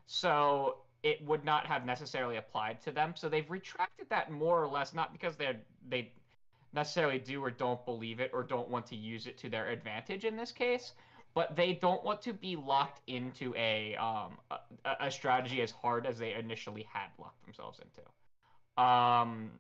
So 0.06 0.78
it 1.04 1.24
would 1.26 1.44
not 1.46 1.66
have 1.66 1.86
necessarily 1.86 2.38
applied 2.38 2.82
to 2.84 2.92
them. 2.92 3.13
So 3.16 3.30
they've 3.30 3.50
retracted 3.50 4.10
that 4.10 4.32
more 4.32 4.62
or 4.62 4.68
less, 4.68 4.94
not 4.94 5.12
because 5.13 5.36
they 5.38 5.58
they 5.88 6.12
necessarily 6.74 7.20
do 7.20 7.44
or 7.44 7.52
don't 7.52 7.84
believe 7.86 8.20
it 8.20 8.32
or 8.34 8.44
don't 8.44 8.70
want 8.70 8.86
to 8.88 8.96
use 8.96 9.26
it 9.28 9.38
to 9.40 9.50
their 9.50 9.70
advantage 9.70 10.26
in 10.26 10.36
this 10.36 10.52
case, 10.52 10.94
but 11.34 11.56
they 11.56 11.74
don't 11.74 12.04
want 12.04 12.22
to 12.22 12.34
be 12.34 12.56
locked 12.56 13.02
into 13.08 13.54
a 13.56 13.96
um 13.96 14.38
a, 14.52 15.06
a 15.08 15.12
strategy 15.12 15.62
as 15.62 15.72
hard 15.72 16.06
as 16.06 16.18
they 16.18 16.34
initially 16.34 16.86
had 16.92 17.08
locked 17.18 17.44
themselves 17.46 17.80
into. 17.80 18.84
Um, 18.84 19.52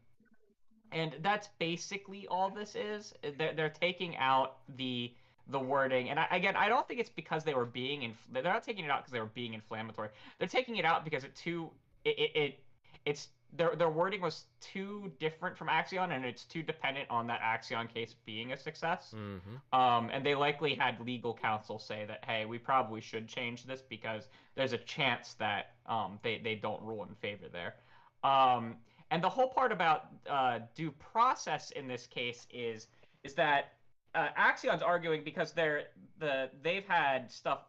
and 0.91 1.15
that's 1.21 1.49
basically 1.59 2.27
all 2.27 2.49
this 2.49 2.75
is. 2.75 3.13
They're, 3.37 3.53
they're 3.53 3.69
taking 3.69 4.15
out 4.17 4.57
the 4.77 5.11
the 5.51 5.59
wording, 5.59 6.09
and 6.09 6.19
I, 6.19 6.27
again, 6.31 6.55
I 6.55 6.69
don't 6.69 6.87
think 6.87 6.99
it's 6.99 7.09
because 7.09 7.43
they 7.43 7.55
were 7.55 7.65
being 7.65 8.03
inf- 8.03 8.27
they're 8.31 8.43
not 8.43 8.63
taking 8.63 8.85
it 8.85 8.91
out 8.91 8.99
because 9.01 9.11
they 9.11 9.19
were 9.19 9.25
being 9.25 9.53
inflammatory. 9.53 10.09
They're 10.37 10.47
taking 10.47 10.77
it 10.77 10.85
out 10.85 11.03
because 11.03 11.23
it 11.23 11.35
too 11.35 11.71
it, 12.05 12.17
it, 12.19 12.39
it 12.39 12.59
it's 13.05 13.29
their 13.53 13.75
their 13.75 13.89
wording 13.89 14.21
was 14.21 14.45
too 14.61 15.11
different 15.19 15.57
from 15.57 15.67
Axion, 15.67 16.15
and 16.15 16.23
it's 16.25 16.43
too 16.43 16.61
dependent 16.61 17.09
on 17.09 17.27
that 17.27 17.41
Axion 17.41 17.91
case 17.91 18.15
being 18.25 18.51
a 18.51 18.57
success. 18.57 19.13
Mm-hmm. 19.15 19.79
Um, 19.79 20.09
and 20.13 20.25
they 20.25 20.35
likely 20.35 20.75
had 20.75 20.99
legal 20.99 21.33
counsel 21.33 21.79
say 21.79 22.05
that, 22.07 22.23
hey, 22.25 22.45
we 22.45 22.57
probably 22.57 23.01
should 23.01 23.27
change 23.27 23.65
this 23.65 23.81
because 23.81 24.27
there's 24.55 24.73
a 24.73 24.77
chance 24.77 25.33
that 25.39 25.73
um, 25.87 26.19
they, 26.23 26.39
they 26.43 26.55
don't 26.55 26.81
rule 26.83 27.03
in 27.03 27.15
favor 27.15 27.45
there. 27.51 27.75
Um, 28.23 28.75
and 29.11 29.23
the 29.23 29.29
whole 29.29 29.49
part 29.49 29.71
about 29.71 30.07
uh, 30.29 30.59
due 30.75 30.91
process 30.91 31.71
in 31.71 31.87
this 31.87 32.05
case 32.07 32.45
is 32.51 32.87
is 33.23 33.33
that 33.33 33.73
uh, 34.15 34.27
Axion's 34.37 34.81
arguing 34.81 35.23
because 35.23 35.51
they're 35.51 35.85
the 36.19 36.49
they've 36.61 36.85
had 36.87 37.31
stuff 37.31 37.59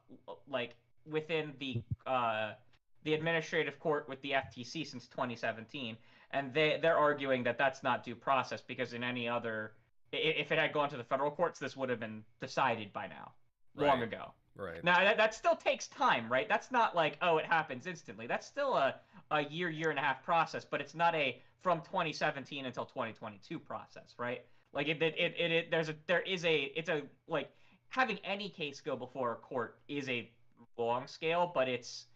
like 0.49 0.75
within 1.07 1.53
the 1.59 1.83
uh, 2.07 2.53
the 3.05 3.15
administrative 3.15 3.79
court 3.79 4.09
with 4.09 4.21
the 4.23 4.33
FTC 4.33 4.87
since 4.87 5.07
2017, 5.09 5.97
and 6.33 6.53
they 6.53 6.79
they're 6.81 6.99
arguing 6.99 7.43
that 7.45 7.59
that's 7.59 7.83
not 7.83 8.05
due 8.05 8.15
process 8.15 8.61
because 8.61 8.93
in 8.93 9.03
any 9.03 9.29
other 9.29 9.73
if 10.13 10.51
it 10.51 10.59
had 10.59 10.73
gone 10.73 10.91
to 10.91 10.97
the 10.97 11.05
federal 11.05 11.31
courts, 11.31 11.59
this 11.61 11.77
would 11.77 11.89
have 11.89 12.01
been 12.01 12.25
decided 12.41 12.93
by 12.93 13.07
now, 13.07 13.33
long 13.77 14.03
ago. 14.03 14.33
Right. 14.57 14.83
Now 14.83 14.99
that, 14.99 15.17
that 15.17 15.35
still 15.35 15.55
takes 15.55 15.87
time, 15.87 16.31
right? 16.31 16.49
That's 16.49 16.71
not 16.71 16.95
like 16.95 17.17
oh 17.23 17.39
it 17.39 17.47
happens 17.47 17.87
instantly. 17.87 18.27
That's 18.27 18.47
still 18.47 18.75
a, 18.75 18.97
a 19.31 19.45
year, 19.45 19.71
year 19.71 19.91
and 19.91 19.99
a 19.99 20.03
half 20.03 20.23
process, 20.25 20.65
but 20.65 20.81
it's 20.81 20.95
not 20.95 21.15
a 21.15 21.41
from 21.63 21.81
2017 21.81 22.67
until 22.67 22.85
2022 22.85 23.59
process, 23.59 24.15
right? 24.19 24.45
Like 24.73 24.89
it 24.89 25.03
it, 25.03 25.15
it, 25.17 25.35
it, 25.39 25.53
it 25.53 25.71
there's 25.71 25.89
a 25.89 25.95
there 26.07 26.23
is 26.23 26.45
a 26.45 26.73
it's 26.77 26.89
a 26.89 27.03
like 27.29 27.51
having 27.89 28.19
any 28.25 28.49
case 28.49 28.81
go 28.81 28.97
before 28.97 29.33
a 29.33 29.37
court 29.37 29.79
is 29.89 30.09
a 30.09 30.29
long 30.77 31.07
scale, 31.07 31.51
but 31.55 31.69
it's 31.69 32.07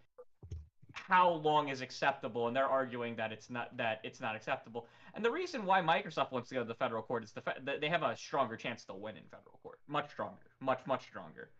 how 0.94 1.28
long 1.30 1.68
is 1.68 1.80
acceptable 1.80 2.46
and 2.46 2.57
they're 2.57 2.68
arguing 2.68 3.16
that 3.16 3.33
it's 3.33 3.50
not 3.50 3.76
that 3.76 4.00
it's 4.04 4.20
not 4.20 4.35
acceptable. 4.37 4.87
And 5.14 5.24
the 5.24 5.30
reason 5.30 5.66
why 5.66 5.80
microsoft 5.83 6.33
wants 6.33 6.48
to 6.48 6.54
go 6.54 6.62
to 6.62 6.66
the 6.66 6.74
federal 6.74 7.02
court 7.02 7.24
is 7.24 7.33
the 7.33 7.42
that 7.64 7.80
they 7.80 7.88
have 7.88 8.02
a 8.02 8.16
stronger 8.16 8.57
chance 8.57 8.85
to 8.85 8.94
win 8.94 9.16
in 9.16 9.24
federal 9.24 9.59
court. 9.62 9.80
Much 9.88 10.11
stronger. 10.11 10.46
Much 10.61 10.80
much 10.87 11.02
stronger. 11.02 11.50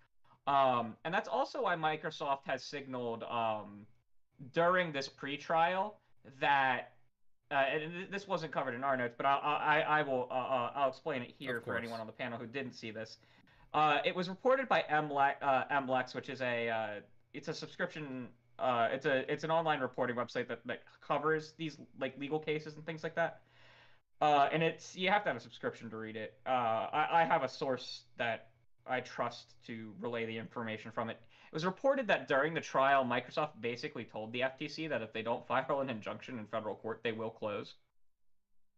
Um, 0.46 0.96
and 1.04 1.12
that's 1.12 1.28
also 1.28 1.62
why 1.62 1.74
microsoft 1.74 2.46
has 2.46 2.64
signaled 2.64 3.24
um, 3.24 3.86
during 4.52 4.92
this 4.92 5.08
pre-trial 5.08 5.96
that 6.40 6.92
uh, 7.50 7.54
and 7.54 8.12
this 8.12 8.28
wasn't 8.28 8.52
covered 8.52 8.74
in 8.74 8.82
our 8.84 8.96
notes 8.96 9.14
but 9.16 9.26
i, 9.26 9.82
I, 9.86 9.98
I 10.00 10.02
will 10.02 10.28
uh, 10.30 10.34
uh, 10.34 10.70
i'll 10.74 10.88
explain 10.88 11.22
it 11.22 11.34
here 11.38 11.60
for 11.60 11.76
anyone 11.76 12.00
on 12.00 12.06
the 12.06 12.12
panel 12.12 12.38
who 12.38 12.46
didn't 12.46 12.74
see 12.74 12.90
this. 12.90 13.18
Uh, 13.72 13.98
it 14.04 14.14
was 14.14 14.28
reported 14.28 14.68
by 14.68 14.84
MLex, 14.88 15.34
uh, 15.42 15.64
MLex, 15.72 16.14
which 16.14 16.28
is 16.28 16.40
a 16.40 16.68
uh, 16.68 16.88
it's 17.32 17.48
a 17.48 17.54
subscription 17.54 18.28
uh, 18.58 18.88
it's 18.92 19.06
a 19.06 19.30
it's 19.30 19.44
an 19.44 19.50
online 19.50 19.80
reporting 19.80 20.16
website 20.16 20.48
that, 20.48 20.60
that 20.66 20.82
covers 21.06 21.54
these 21.56 21.76
like 22.00 22.18
legal 22.18 22.38
cases 22.38 22.76
and 22.76 22.86
things 22.86 23.02
like 23.02 23.14
that. 23.14 23.40
Uh, 24.20 24.48
and 24.52 24.62
it's 24.62 24.96
you 24.96 25.10
have 25.10 25.22
to 25.24 25.28
have 25.28 25.36
a 25.36 25.40
subscription 25.40 25.90
to 25.90 25.96
read 25.96 26.16
it. 26.16 26.34
Uh, 26.46 26.50
I, 26.50 27.08
I 27.12 27.24
have 27.24 27.42
a 27.42 27.48
source 27.48 28.02
that 28.16 28.48
I 28.86 29.00
trust 29.00 29.54
to 29.66 29.92
relay 30.00 30.24
the 30.26 30.38
information 30.38 30.90
from 30.92 31.10
it. 31.10 31.18
It 31.46 31.54
was 31.54 31.64
reported 31.64 32.06
that 32.08 32.28
during 32.28 32.54
the 32.54 32.60
trial, 32.60 33.04
Microsoft 33.04 33.60
basically 33.60 34.04
told 34.04 34.32
the 34.32 34.40
FTC 34.40 34.88
that 34.88 35.02
if 35.02 35.12
they 35.12 35.22
don't 35.22 35.46
file 35.48 35.80
an 35.80 35.90
injunction 35.90 36.38
in 36.38 36.46
federal 36.46 36.76
court, 36.76 37.00
they 37.02 37.12
will 37.12 37.30
close. 37.30 37.74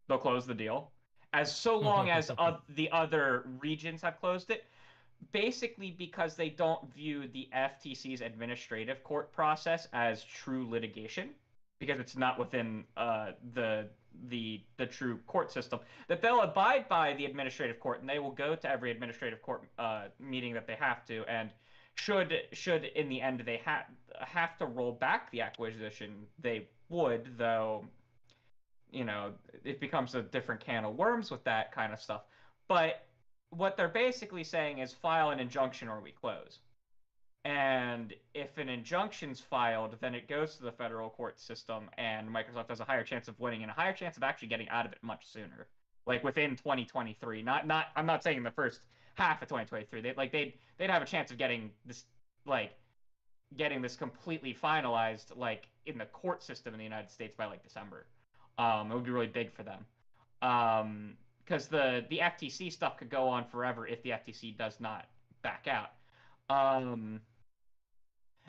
They'll 0.09 0.19
close 0.19 0.47
the 0.47 0.55
deal, 0.55 0.93
as 1.33 1.55
so 1.55 1.77
long 1.77 2.11
as 2.11 2.31
uh, 2.39 2.57
the 2.69 2.91
other 2.93 3.45
regions 3.61 4.03
have 4.03 4.19
closed 4.21 4.51
it 4.51 4.65
basically 5.33 5.91
because 5.91 6.35
they 6.35 6.49
don't 6.49 6.93
view 6.95 7.29
the 7.29 7.49
FTC's 7.55 8.21
administrative 8.21 9.03
court 9.03 9.33
process 9.33 9.89
as 9.93 10.25
true 10.25 10.69
litigation 10.69 11.31
because 11.79 11.99
it's 12.01 12.17
not 12.17 12.39
within 12.39 12.85
uh, 12.97 13.33
the 13.55 13.89
the 14.29 14.63
the 14.79 14.87
true 14.87 15.19
court 15.27 15.53
system 15.53 15.79
that 16.09 16.23
they'll 16.23 16.41
abide 16.41 16.89
by 16.89 17.13
the 17.15 17.27
administrative 17.27 17.79
court 17.79 18.01
and 18.01 18.09
they 18.09 18.19
will 18.19 18.31
go 18.31 18.55
to 18.55 18.71
every 18.71 18.91
administrative 18.91 19.43
court 19.43 19.69
uh, 19.79 20.05
meeting 20.19 20.55
that 20.55 20.67
they 20.67 20.75
have 20.75 21.05
to 21.05 21.23
and 21.29 21.51
should 21.97 22.33
should 22.53 22.85
in 22.85 23.09
the 23.11 23.21
end 23.21 23.43
they 23.45 23.61
have 23.63 23.85
have 24.21 24.57
to 24.57 24.65
roll 24.65 24.93
back 24.93 25.31
the 25.33 25.41
acquisition 25.43 26.27
they 26.39 26.67
would 26.89 27.37
though 27.37 27.85
you 28.91 29.05
know, 29.05 29.33
it 29.65 29.81
becomes 29.81 30.15
a 30.15 30.23
different 30.23 30.61
can 30.61 30.85
of 30.85 30.95
worms 30.95 31.31
with 31.31 31.45
that 31.45 31.73
kind 31.73 31.93
of 31.93 32.01
stuff. 32.01 32.23
But 32.69 33.06
what 33.51 33.77
they're 33.77 33.89
basically 33.89 34.45
saying 34.45 34.79
is 34.79 34.93
file 34.93 35.31
an 35.31 35.41
injunction 35.41 35.89
or 35.89 36.01
we 36.01 36.13
close. 36.13 36.61
And 37.45 38.13
if 38.35 38.59
an 38.59 38.69
injunction's 38.69 39.41
filed, 39.41 39.97
then 40.01 40.17
it 40.17 40.29
goes 40.29 40.57
to 40.57 40.65
the 40.65 40.73
federal 40.73 41.11
court 41.11 41.39
system, 41.39 41.89
and 41.97 42.29
Microsoft 42.29 42.69
has 42.71 42.81
a 42.81 42.85
higher 42.85 43.05
chance 43.05 43.29
of 43.29 43.39
winning 43.39 43.63
and 43.63 43.71
a 43.71 43.75
higher 43.75 43.93
chance 43.93 44.17
of 44.17 44.25
actually 44.25 44.49
getting 44.49 44.69
out 44.69 44.85
of 44.85 44.91
it 44.91 44.99
much 45.01 45.31
sooner, 45.33 45.69
like 46.07 46.25
within 46.25 46.57
2023. 46.57 47.43
Not, 47.43 47.67
not. 47.67 47.87
I'm 47.95 48.05
not 48.05 48.25
saying 48.25 48.43
the 48.43 48.51
first 48.51 48.81
half 49.15 49.43
of 49.43 49.49
2023. 49.49 50.01
They 50.01 50.13
like 50.17 50.33
they'd 50.33 50.55
they'd 50.77 50.91
have 50.91 51.03
a 51.03 51.07
chance 51.07 51.31
of 51.31 51.39
getting 51.39 51.71
this 51.85 52.05
like 52.47 52.73
getting 53.57 53.81
this 53.81 53.95
completely 53.95 54.53
finalized 54.53 55.37
like 55.37 55.69
in 55.87 55.99
the 55.99 56.07
court 56.07 56.43
system 56.43 56.75
in 56.75 56.79
the 56.79 56.85
United 56.85 57.13
States 57.13 57.35
by 57.37 57.47
like 57.47 57.63
December. 57.63 58.07
Um, 58.59 58.91
it 58.91 58.95
would 58.95 59.05
be 59.05 59.11
really 59.11 59.27
big 59.27 59.53
for 59.53 59.63
them. 59.63 59.85
Um, 60.43 61.15
because 61.47 61.69
the 61.69 62.05
the 62.11 62.19
FTC 62.21 62.73
stuff 62.73 62.97
could 62.99 63.11
go 63.11 63.29
on 63.29 63.45
forever 63.45 63.87
if 63.87 64.03
the 64.03 64.11
FTC 64.11 64.57
does 64.57 64.81
not 64.81 65.07
back 65.43 65.69
out. 65.69 65.93
Um, 66.49 67.23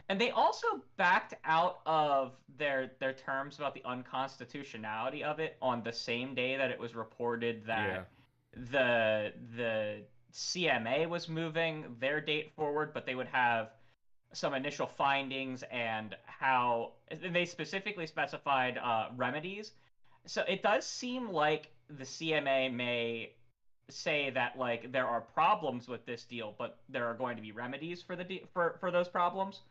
and 0.09 0.19
they 0.21 0.31
also 0.31 0.67
backed 0.97 1.33
out 1.45 1.81
of 1.85 2.33
their 2.57 2.91
their 2.99 3.13
terms 3.13 3.57
about 3.59 3.73
the 3.73 3.83
unconstitutionality 3.85 5.23
of 5.23 5.39
it 5.39 5.57
on 5.61 5.83
the 5.83 5.93
same 5.93 6.35
day 6.35 6.57
that 6.57 6.71
it 6.71 6.79
was 6.79 6.95
reported 6.95 7.65
that 7.65 7.87
Yeah. 7.89 8.05
the 8.71 9.33
the 9.55 10.07
CMA 10.33 11.07
was 11.07 11.27
moving 11.29 11.95
their 11.99 12.21
date 12.21 12.53
forward, 12.55 12.93
but 12.93 13.05
they 13.05 13.15
would 13.15 13.27
have 13.27 13.71
some 14.33 14.53
initial 14.53 14.87
findings 14.87 15.63
and 15.63 16.15
how 16.25 16.93
they 17.09 17.45
specifically 17.45 18.07
specified 18.07 18.77
uh, 18.77 19.09
remedies. 19.15 19.73
So 20.25 20.43
it 20.47 20.61
does 20.63 20.85
seem 20.85 21.29
like 21.31 21.71
the 21.89 22.03
CMA 22.03 22.73
may 22.73 23.31
say 23.89 24.29
that 24.31 24.57
like 24.57 24.91
there 24.91 25.07
are 25.07 25.21
problems 25.21 25.87
with 25.87 26.05
this 26.05 26.23
deal, 26.25 26.53
but 26.57 26.79
there 26.89 27.05
are 27.05 27.13
going 27.13 27.35
to 27.35 27.41
be 27.41 27.51
remedies 27.51 28.01
for 28.01 28.15
the 28.15 28.23
de- 28.23 28.43
for 28.53 28.77
for 28.79 28.91
those 28.91 29.07
problems, 29.07 29.61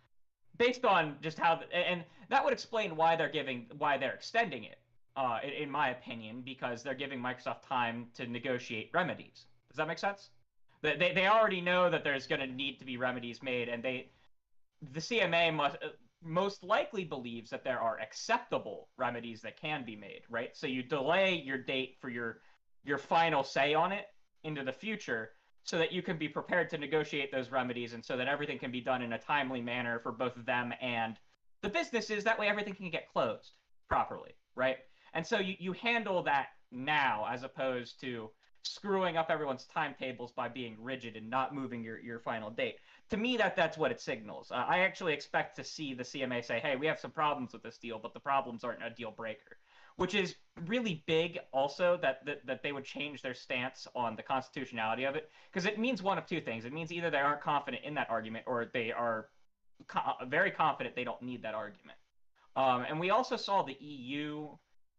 based 0.56 0.84
on 0.84 1.16
just 1.20 1.38
how 1.38 1.56
the, 1.56 1.74
and 1.74 2.04
that 2.28 2.42
would 2.42 2.52
explain 2.52 2.96
why 2.96 3.16
they're 3.16 3.28
giving 3.28 3.66
why 3.78 3.98
they're 3.98 4.14
extending 4.14 4.64
it. 4.64 4.78
Uh, 5.16 5.38
in, 5.42 5.50
in 5.50 5.70
my 5.70 5.90
opinion, 5.90 6.42
because 6.44 6.82
they're 6.82 6.94
giving 6.94 7.18
Microsoft 7.18 7.62
time 7.66 8.06
to 8.14 8.26
negotiate 8.26 8.90
remedies. 8.92 9.46
Does 9.70 9.78
that 9.78 9.88
make 9.88 9.98
sense? 9.98 10.30
They 10.82 10.96
they, 10.96 11.12
they 11.14 11.26
already 11.26 11.60
know 11.60 11.90
that 11.90 12.04
there's 12.04 12.26
going 12.26 12.40
to 12.40 12.46
need 12.46 12.78
to 12.78 12.84
be 12.84 12.96
remedies 12.96 13.42
made, 13.42 13.68
and 13.68 13.82
they 13.82 14.10
the 14.92 15.00
CMA 15.00 15.54
must 15.54 15.76
most 16.22 16.62
likely 16.62 17.04
believes 17.04 17.50
that 17.50 17.64
there 17.64 17.80
are 17.80 18.00
acceptable 18.00 18.88
remedies 18.96 19.42
that 19.42 19.60
can 19.60 19.84
be 19.84 19.96
made, 19.96 20.22
right? 20.28 20.50
So 20.54 20.66
you 20.66 20.82
delay 20.82 21.34
your 21.34 21.58
date 21.58 21.96
for 22.00 22.08
your 22.08 22.40
your 22.84 22.98
final 22.98 23.42
say 23.42 23.74
on 23.74 23.92
it 23.92 24.04
into 24.44 24.62
the 24.62 24.72
future 24.72 25.30
so 25.64 25.76
that 25.78 25.90
you 25.90 26.02
can 26.02 26.16
be 26.16 26.28
prepared 26.28 26.70
to 26.70 26.78
negotiate 26.78 27.32
those 27.32 27.50
remedies 27.50 27.92
and 27.92 28.04
so 28.04 28.16
that 28.16 28.28
everything 28.28 28.58
can 28.58 28.70
be 28.70 28.80
done 28.80 29.02
in 29.02 29.12
a 29.14 29.18
timely 29.18 29.60
manner 29.60 29.98
for 29.98 30.12
both 30.12 30.34
them 30.46 30.72
and 30.80 31.16
the 31.62 31.68
businesses 31.68 32.22
that 32.22 32.38
way 32.38 32.46
everything 32.46 32.74
can 32.74 32.90
get 32.90 33.08
closed 33.08 33.54
properly, 33.88 34.30
right? 34.54 34.76
And 35.14 35.26
so 35.26 35.38
you, 35.38 35.56
you 35.58 35.72
handle 35.72 36.22
that 36.22 36.46
now 36.70 37.26
as 37.28 37.42
opposed 37.42 38.00
to 38.02 38.30
screwing 38.62 39.16
up 39.16 39.30
everyone's 39.30 39.66
timetables 39.72 40.32
by 40.32 40.48
being 40.48 40.76
rigid 40.78 41.16
and 41.16 41.28
not 41.28 41.54
moving 41.54 41.82
your, 41.82 41.98
your 42.00 42.20
final 42.20 42.50
date 42.50 42.76
to 43.10 43.16
me 43.16 43.36
that 43.36 43.56
that's 43.56 43.78
what 43.78 43.90
it 43.90 44.00
signals. 44.00 44.50
Uh, 44.50 44.64
I 44.66 44.80
actually 44.80 45.12
expect 45.12 45.56
to 45.56 45.64
see 45.64 45.94
the 45.94 46.02
CMA 46.02 46.44
say, 46.44 46.60
"Hey, 46.60 46.76
we 46.76 46.86
have 46.86 46.98
some 46.98 47.10
problems 47.10 47.52
with 47.52 47.62
this 47.62 47.78
deal, 47.78 47.98
but 47.98 48.14
the 48.14 48.20
problems 48.20 48.64
aren't 48.64 48.82
a 48.82 48.90
deal 48.90 49.10
breaker." 49.10 49.58
Which 49.96 50.14
is 50.14 50.36
really 50.66 51.02
big 51.06 51.38
also 51.52 51.98
that, 52.02 52.24
that 52.26 52.44
that 52.46 52.62
they 52.62 52.72
would 52.72 52.84
change 52.84 53.22
their 53.22 53.34
stance 53.34 53.86
on 53.94 54.16
the 54.16 54.22
constitutionality 54.22 55.04
of 55.04 55.14
it 55.16 55.30
because 55.50 55.66
it 55.66 55.78
means 55.78 56.02
one 56.02 56.18
of 56.18 56.26
two 56.26 56.40
things. 56.40 56.64
It 56.64 56.72
means 56.72 56.92
either 56.92 57.10
they 57.10 57.18
aren't 57.18 57.40
confident 57.40 57.84
in 57.84 57.94
that 57.94 58.10
argument 58.10 58.44
or 58.46 58.66
they 58.72 58.92
are 58.92 59.28
co- 59.86 60.26
very 60.26 60.50
confident 60.50 60.94
they 60.94 61.04
don't 61.04 61.22
need 61.22 61.42
that 61.42 61.54
argument. 61.54 61.98
Um, 62.56 62.86
and 62.88 62.98
we 62.98 63.10
also 63.10 63.36
saw 63.36 63.62
the 63.62 63.76
EU 63.80 64.48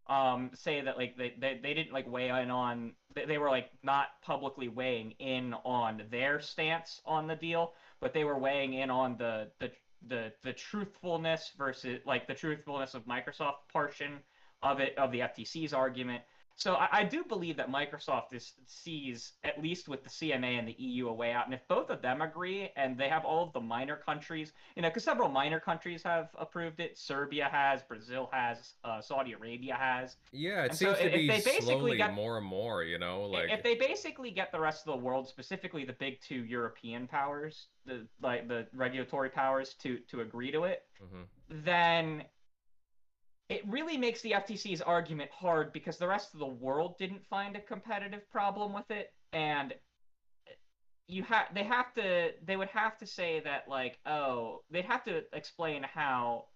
um, 0.09 0.51
say 0.53 0.81
that 0.81 0.97
like 0.97 1.17
they, 1.17 1.33
they, 1.39 1.59
they 1.61 1.73
didn't 1.73 1.91
like 1.91 2.09
weigh 2.09 2.29
in 2.29 2.49
on 2.49 2.93
they, 3.13 3.25
they 3.25 3.37
were 3.37 3.49
like 3.49 3.69
not 3.83 4.07
publicly 4.23 4.69
weighing 4.69 5.11
in 5.19 5.53
on 5.65 6.03
their 6.09 6.39
stance 6.39 7.01
on 7.05 7.27
the 7.27 7.35
deal 7.35 7.73
but 7.99 8.13
they 8.13 8.23
were 8.23 8.37
weighing 8.37 8.73
in 8.73 8.89
on 8.89 9.17
the 9.17 9.49
the 9.59 9.71
the, 10.07 10.31
the 10.43 10.53
truthfulness 10.53 11.51
versus 11.57 11.99
like 12.05 12.27
the 12.27 12.33
truthfulness 12.33 12.93
of 12.93 13.03
Microsoft 13.05 13.67
portion 13.71 14.19
of 14.61 14.79
it 14.79 14.97
of 14.97 15.11
the 15.11 15.19
FTC's 15.19 15.73
argument. 15.73 16.23
So 16.57 16.73
I, 16.73 16.87
I 16.91 17.03
do 17.03 17.23
believe 17.23 17.55
that 17.57 17.71
Microsoft 17.71 18.33
is, 18.33 18.53
sees 18.65 19.33
at 19.43 19.61
least 19.61 19.87
with 19.87 20.03
the 20.03 20.09
CMA 20.09 20.57
and 20.57 20.67
the 20.67 20.75
EU 20.79 21.07
a 21.07 21.13
way 21.13 21.31
out, 21.31 21.45
and 21.45 21.53
if 21.53 21.61
both 21.67 21.91
of 21.91 22.01
them 22.01 22.21
agree 22.23 22.71
and 22.75 22.97
they 22.97 23.09
have 23.09 23.23
all 23.25 23.43
of 23.45 23.53
the 23.53 23.59
minor 23.61 23.95
countries, 23.95 24.53
you 24.75 24.81
know, 24.81 24.89
because 24.89 25.03
several 25.03 25.29
minor 25.29 25.59
countries 25.59 26.01
have 26.01 26.29
approved 26.35 26.79
it. 26.79 26.97
Serbia 26.97 27.47
has, 27.51 27.83
Brazil 27.83 28.27
has, 28.33 28.73
uh, 28.83 28.99
Saudi 28.99 29.33
Arabia 29.33 29.75
has. 29.75 30.15
Yeah, 30.31 30.63
it 30.63 30.69
And 30.71 30.77
so 30.79 30.85
seems 30.87 30.97
to 30.97 31.05
if 31.05 31.13
be 31.13 31.27
they 31.27 31.37
basically 31.37 31.61
slowly 31.61 31.97
got- 31.99 32.13
more 32.13 32.39
and 32.39 32.45
more. 32.47 32.83
You 32.83 32.97
know, 32.97 33.21
like 33.25 33.51
if 33.51 33.61
they 33.61 33.75
basically 33.75 34.31
get 34.31 34.51
the 34.51 34.59
rest 34.59 34.87
of 34.87 34.93
the 34.97 35.05
world, 35.05 35.27
specifically 35.29 35.85
the 35.85 35.93
big 35.93 36.19
two 36.21 36.43
European 36.43 37.07
powers, 37.07 37.67
the 37.85 38.07
like 38.19 38.47
the 38.47 38.65
regulatory 38.73 39.29
powers, 39.29 39.75
to 39.75 39.99
to 40.09 40.21
agree 40.21 40.51
to 40.51 40.63
it, 40.63 40.83
Mhm. 41.03 41.25
then 41.49 42.23
it 43.49 43.67
really 43.67 43.97
makes 43.97 44.21
the 44.21 44.31
FTC's 44.31 44.81
argument 44.81 45.31
hard 45.31 45.71
because 45.73 45.97
the 45.97 46.07
rest 46.07 46.33
of 46.33 46.39
the 46.39 46.47
world 46.47 46.97
didn't 46.97 47.25
find 47.25 47.55
a 47.55 47.61
competitive 47.61 48.29
problem 48.29 48.73
with 48.73 48.91
it, 48.91 49.13
and 49.33 49.73
you 51.07 51.23
have 51.23 51.53
they 51.53 51.63
have 51.63 51.93
to 51.93 52.33
they 52.43 52.57
would 52.57 52.67
have 52.67 52.97
to 52.97 53.05
say 53.05 53.39
that 53.39 53.67
like 53.69 53.97
oh 54.05 54.63
they'd 54.69 54.85
have 54.85 55.03
to 55.05 55.23
explain 55.33 55.83
how 55.83 56.49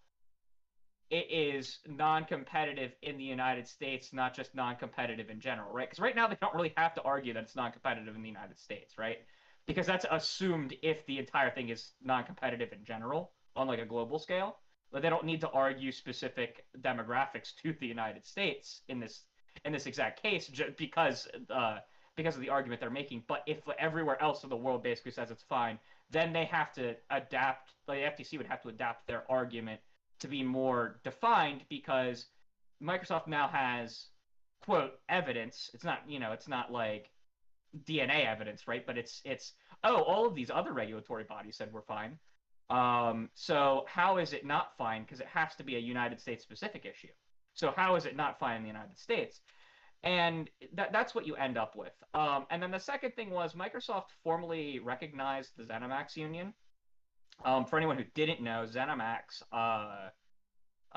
it 1.09 1.29
is 1.29 1.79
non-competitive 1.87 2.95
in 3.01 3.17
the 3.17 3.23
United 3.23 3.67
States, 3.67 4.13
not 4.13 4.33
just 4.33 4.55
non-competitive 4.55 5.29
in 5.29 5.41
general, 5.41 5.73
right? 5.73 5.89
Because 5.89 5.99
right 5.99 6.15
now 6.15 6.25
they 6.27 6.37
don't 6.41 6.55
really 6.55 6.73
have 6.77 6.93
to 6.95 7.01
argue 7.01 7.33
that 7.33 7.43
it's 7.43 7.55
non-competitive 7.55 8.15
in 8.15 8.21
the 8.21 8.29
United 8.29 8.57
States, 8.57 8.97
right? 8.97 9.27
Because 9.67 9.85
that's 9.85 10.05
assumed 10.09 10.73
if 10.81 11.05
the 11.07 11.19
entire 11.19 11.51
thing 11.51 11.67
is 11.69 11.95
non-competitive 12.01 12.71
in 12.71 12.85
general 12.85 13.33
on 13.57 13.67
like 13.67 13.79
a 13.79 13.85
global 13.85 14.19
scale. 14.19 14.60
They 14.93 15.09
don't 15.09 15.25
need 15.25 15.41
to 15.41 15.49
argue 15.49 15.91
specific 15.91 16.65
demographics 16.81 17.55
to 17.63 17.73
the 17.79 17.87
United 17.87 18.25
States 18.25 18.81
in 18.89 18.99
this 18.99 19.23
in 19.63 19.71
this 19.71 19.85
exact 19.85 20.21
case, 20.21 20.49
because 20.77 21.27
uh, 21.49 21.77
because 22.15 22.35
of 22.35 22.41
the 22.41 22.49
argument 22.49 22.81
they're 22.81 22.89
making. 22.89 23.23
But 23.27 23.43
if 23.47 23.59
everywhere 23.79 24.21
else 24.21 24.43
in 24.43 24.49
the 24.49 24.57
world 24.57 24.83
basically 24.83 25.11
says 25.11 25.31
it's 25.31 25.43
fine, 25.43 25.79
then 26.09 26.33
they 26.33 26.45
have 26.45 26.73
to 26.73 26.95
adapt. 27.09 27.73
The 27.87 27.93
FTC 27.93 28.37
would 28.37 28.47
have 28.47 28.61
to 28.63 28.69
adapt 28.69 29.07
their 29.07 29.23
argument 29.29 29.79
to 30.19 30.27
be 30.27 30.43
more 30.43 30.99
defined 31.03 31.61
because 31.69 32.25
Microsoft 32.81 33.27
now 33.27 33.47
has 33.47 34.07
quote 34.65 34.99
evidence. 35.09 35.69
It's 35.73 35.83
not 35.83 36.01
you 36.07 36.19
know 36.19 36.31
it's 36.31 36.47
not 36.47 36.71
like 36.71 37.09
DNA 37.85 38.25
evidence, 38.27 38.67
right? 38.67 38.85
But 38.85 38.97
it's 38.97 39.21
it's 39.23 39.53
oh 39.83 40.01
all 40.01 40.25
of 40.27 40.35
these 40.35 40.51
other 40.51 40.73
regulatory 40.73 41.23
bodies 41.23 41.57
said 41.57 41.69
we're 41.71 41.81
fine. 41.81 42.17
Um, 42.71 43.29
so 43.35 43.85
how 43.87 44.17
is 44.17 44.31
it 44.31 44.45
not 44.45 44.77
fine? 44.77 45.03
Because 45.03 45.19
it 45.19 45.27
has 45.27 45.55
to 45.55 45.63
be 45.63 45.75
a 45.75 45.79
United 45.79 46.19
States 46.21 46.41
specific 46.41 46.85
issue. 46.85 47.11
So 47.53 47.73
how 47.75 47.95
is 47.95 48.05
it 48.05 48.15
not 48.15 48.39
fine 48.39 48.55
in 48.55 48.63
the 48.63 48.69
United 48.69 48.97
States? 48.97 49.41
And 50.03 50.49
that, 50.73 50.93
that's 50.93 51.13
what 51.13 51.27
you 51.27 51.35
end 51.35 51.57
up 51.57 51.75
with. 51.75 51.91
Um, 52.13 52.45
and 52.49 52.63
then 52.63 52.71
the 52.71 52.79
second 52.79 53.11
thing 53.11 53.29
was 53.29 53.53
Microsoft 53.53 54.05
formally 54.23 54.79
recognized 54.79 55.51
the 55.57 55.63
ZeniMax 55.63 56.15
union. 56.15 56.53
Um, 57.43 57.65
for 57.65 57.77
anyone 57.77 57.97
who 57.97 58.05
didn't 58.15 58.41
know, 58.41 58.65
ZeniMax, 58.65 59.43
uh, 59.51 60.09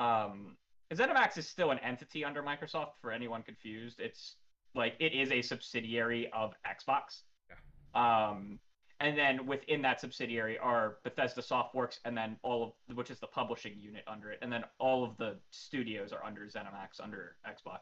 um, 0.01 0.57
ZeniMax 0.93 1.39
is 1.39 1.49
still 1.49 1.71
an 1.71 1.81
entity 1.81 2.25
under 2.25 2.43
Microsoft. 2.43 2.93
For 3.01 3.11
anyone 3.11 3.43
confused, 3.43 3.99
it's 3.99 4.37
like 4.75 4.95
it 5.01 5.13
is 5.13 5.33
a 5.33 5.43
subsidiary 5.43 6.31
of 6.33 6.55
Xbox. 6.65 7.23
Um, 7.95 8.59
and 9.01 9.19
then 9.19 9.47
within 9.47 9.83
that 9.83 10.01
subsidiary 10.01 10.59
are 10.59 10.97
Bethesda 11.05 11.43
Softworks, 11.43 11.99
and 12.05 12.17
then 12.17 12.37
all 12.43 12.77
of 12.89 12.97
which 12.97 13.11
is 13.11 13.19
the 13.19 13.27
publishing 13.27 13.75
unit 13.79 14.05
under 14.07 14.31
it, 14.31 14.39
and 14.43 14.53
then 14.53 14.65
all 14.79 15.05
of 15.05 15.17
the 15.17 15.37
studios 15.51 16.13
are 16.13 16.25
under 16.25 16.43
ZeniMax 16.43 17.01
under 17.03 17.37
Xbox. 17.47 17.81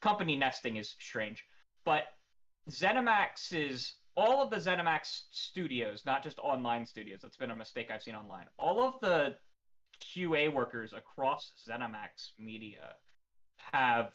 Company 0.00 0.36
nesting 0.36 0.76
is 0.76 0.94
strange, 0.98 1.44
but 1.84 2.04
ZeniMax's 2.70 3.94
all 4.16 4.42
of 4.42 4.50
the 4.50 4.56
ZeniMax 4.56 5.24
studios, 5.30 6.02
not 6.06 6.22
just 6.22 6.38
online 6.38 6.86
studios. 6.86 7.20
That's 7.22 7.36
been 7.36 7.50
a 7.50 7.56
mistake 7.56 7.90
I've 7.90 8.02
seen 8.02 8.14
online. 8.14 8.46
All 8.58 8.82
of 8.82 8.94
the 9.02 9.36
QA 10.02 10.52
workers 10.52 10.92
across 10.94 11.52
ZeniMax 11.68 12.32
Media 12.38 12.94
have 13.72 14.10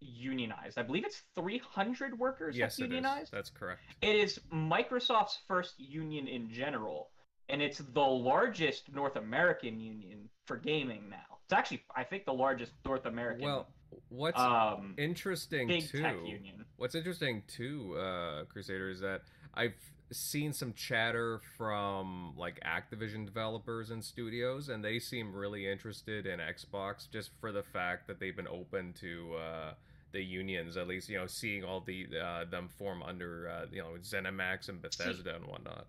unionized. 0.00 0.78
I 0.78 0.82
believe 0.82 1.04
it's 1.04 1.22
300 1.34 2.18
workers 2.18 2.56
yes, 2.56 2.74
is. 2.74 2.80
unionized. 2.80 3.32
That's 3.32 3.50
correct. 3.50 3.80
It 4.02 4.16
is 4.16 4.40
Microsoft's 4.52 5.38
first 5.46 5.74
union 5.78 6.26
in 6.28 6.50
general, 6.50 7.10
and 7.48 7.62
it's 7.62 7.78
the 7.78 8.00
largest 8.00 8.92
North 8.92 9.16
American 9.16 9.80
union 9.80 10.28
for 10.46 10.56
gaming 10.56 11.08
now. 11.10 11.38
It's 11.44 11.52
actually, 11.52 11.82
I 11.96 12.04
think, 12.04 12.24
the 12.26 12.32
largest 12.34 12.72
North 12.84 13.06
American 13.06 13.44
Well, 13.44 13.68
What's 14.10 14.38
Um, 14.38 14.94
interesting 14.98 15.68
too. 15.80 16.02
tech 16.02 16.14
union. 16.24 16.64
What's 16.76 16.94
interesting 16.94 17.42
too, 17.46 17.96
uh, 17.98 18.44
Crusader, 18.44 18.90
is 18.90 19.00
that 19.00 19.22
I've 19.54 19.74
seen 20.12 20.52
some 20.52 20.72
chatter 20.74 21.40
from 21.56 22.34
like 22.36 22.60
Activision 22.60 23.24
developers 23.24 23.90
and 23.90 24.04
studios, 24.04 24.68
and 24.68 24.84
they 24.84 24.98
seem 24.98 25.34
really 25.34 25.66
interested 25.66 26.26
in 26.26 26.38
Xbox 26.38 27.10
just 27.10 27.30
for 27.40 27.52
the 27.52 27.62
fact 27.62 28.06
that 28.06 28.18
they've 28.20 28.36
been 28.36 28.48
open 28.48 28.92
to 28.94 29.34
uh, 29.36 29.74
the 30.12 30.22
unions, 30.22 30.76
at 30.76 30.88
least 30.88 31.08
you 31.08 31.18
know, 31.18 31.26
seeing 31.26 31.64
all 31.64 31.80
the 31.80 32.06
uh, 32.22 32.44
them 32.50 32.68
form 32.68 33.02
under 33.02 33.48
uh, 33.48 33.66
you 33.70 33.82
know 33.82 33.94
ZeniMax 34.00 34.68
and 34.68 34.80
Bethesda 34.80 35.36
and 35.36 35.46
whatnot. 35.46 35.86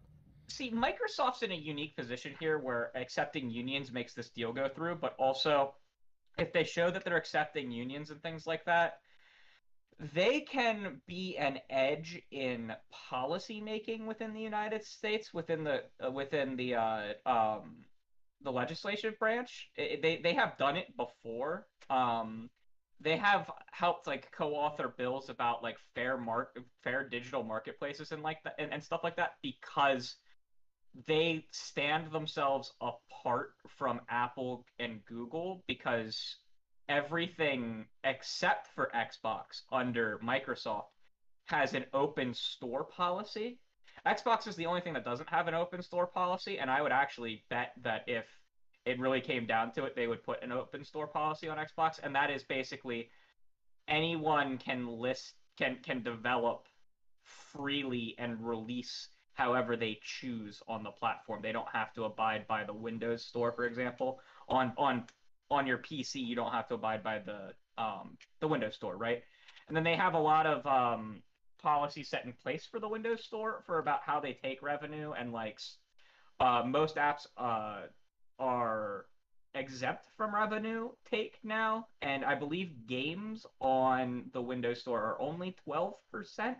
See, 0.48 0.72
Microsoft's 0.72 1.44
in 1.44 1.52
a 1.52 1.56
unique 1.56 1.96
position 1.96 2.34
here 2.40 2.58
where 2.58 2.92
accepting 2.96 3.50
unions 3.52 3.92
makes 3.92 4.14
this 4.14 4.30
deal 4.30 4.52
go 4.52 4.68
through, 4.68 4.96
but 4.96 5.16
also 5.20 5.76
if 6.40 6.52
they 6.54 6.64
show 6.64 6.90
that 6.90 7.06
they're 7.06 7.18
accepting 7.18 7.70
unions 7.72 8.10
and 8.10 8.22
things 8.24 8.48
like 8.48 8.66
that, 8.66 9.00
they 10.16 10.42
can 10.42 11.02
be 11.08 11.38
an 11.38 11.60
edge 11.70 12.22
in 12.32 12.74
policy 13.10 13.60
making 13.62 14.08
within 14.08 14.34
the 14.34 14.40
United 14.40 14.84
States, 14.84 15.34
within 15.34 15.64
the 15.64 15.84
uh, 16.06 16.10
within 16.10 16.56
the 16.56 16.76
uh, 16.76 17.02
um, 17.26 17.84
the 18.42 18.52
legislative 18.52 19.20
branch. 19.20 19.70
I- 19.78 20.00
they 20.02 20.18
they 20.24 20.34
have 20.34 20.58
done 20.58 20.78
it 20.78 20.96
before. 20.96 21.68
Um, 21.90 22.50
they 23.02 23.18
have 23.18 23.50
helped 23.72 24.08
like 24.08 24.32
co-author 24.32 24.94
bills 24.98 25.30
about 25.30 25.64
like 25.64 25.78
fair 25.96 26.18
mark 26.18 26.58
fair 26.84 27.08
digital 27.08 27.44
marketplaces 27.44 28.12
and 28.12 28.22
like 28.22 28.44
that 28.44 28.56
and, 28.60 28.74
and 28.74 28.84
stuff 28.84 29.02
like 29.04 29.16
that 29.16 29.32
because 29.42 30.16
they 31.08 31.46
stand 31.52 32.12
themselves 32.12 32.74
apart 32.82 33.52
from 33.78 34.02
Apple 34.10 34.66
and 34.80 35.00
Google 35.06 35.64
because 35.68 36.38
everything 36.90 37.86
except 38.04 38.68
for 38.74 38.92
Xbox 38.96 39.62
under 39.72 40.20
Microsoft 40.24 40.88
has 41.46 41.74
an 41.74 41.86
open 41.94 42.34
store 42.34 42.84
policy. 42.84 43.60
Xbox 44.08 44.48
is 44.48 44.56
the 44.56 44.66
only 44.66 44.82
thing 44.82 44.94
that 44.94 45.06
doesn't 45.06 45.30
have 45.30 45.48
an 45.48 45.54
open 45.54 45.82
store 45.82 46.08
policy, 46.08 46.58
and 46.58 46.70
I 46.72 46.82
would 46.82 46.92
actually 46.92 47.44
bet 47.50 47.74
that 47.84 48.04
if 48.08 48.26
it 48.86 49.00
really 49.00 49.22
came 49.22 49.46
down 49.46 49.72
to 49.74 49.86
it, 49.86 49.96
they 49.96 50.08
would 50.08 50.24
put 50.24 50.44
an 50.44 50.52
open 50.52 50.84
store 50.84 51.08
policy 51.08 51.48
on 51.48 51.58
Xbox, 51.58 52.00
and 52.02 52.16
that 52.16 52.30
is 52.30 52.44
basically 52.44 53.10
anyone 53.88 54.58
can 54.58 54.88
list 54.88 55.34
can 55.58 55.78
can 55.84 56.02
develop 56.04 56.68
freely 57.24 58.16
and 58.18 58.40
release 58.46 59.10
however 59.34 59.76
they 59.76 60.00
choose 60.04 60.62
on 60.68 60.84
the 60.84 60.92
platform. 60.92 61.42
They 61.42 61.52
don't 61.52 61.68
have 61.72 61.94
to 61.94 62.04
abide 62.04 62.48
by 62.48 62.64
the 62.64 62.74
Windows 62.74 63.26
Store, 63.26 63.52
for 63.52 63.66
example. 63.66 64.20
On 64.48 64.74
on 64.78 65.06
on 65.52 65.66
your 65.66 65.80
PC, 65.80 66.16
you 66.16 66.36
don't 66.36 66.52
have 66.52 66.68
to 66.70 66.76
abide 66.76 67.04
by 67.04 67.20
the 67.20 67.54
um, 67.78 68.18
the 68.40 68.48
Windows 68.48 68.76
Store, 68.76 68.98
right? 68.98 69.24
And 69.68 69.76
then 69.76 69.84
they 69.84 69.96
have 69.96 70.14
a 70.14 70.20
lot 70.20 70.46
of 70.46 70.66
um, 70.66 71.22
policies 71.62 72.10
set 72.10 72.26
in 72.26 72.34
place 72.34 72.66
for 72.66 72.80
the 72.80 72.88
Windows 72.88 73.24
Store 73.24 73.64
for 73.66 73.80
about 73.80 74.02
how 74.04 74.20
they 74.20 74.34
take 74.34 74.62
revenue 74.62 75.12
and 75.12 75.32
like 75.32 75.60
uh, 76.40 76.64
most 76.66 76.96
apps 76.96 77.28
uh, 77.38 77.84
are 78.40 79.06
exempt 79.56 80.10
from 80.18 80.36
revenue 80.36 80.90
take 81.06 81.40
now, 81.44 81.88
and 82.02 82.26
I 82.26 82.36
believe 82.36 82.88
games 82.88 83.46
on 83.60 84.30
the 84.34 84.42
Windows 84.42 84.82
Store 84.82 85.02
are 85.02 85.22
only 85.22 85.52
twelve 85.66 85.96
percent 86.12 86.58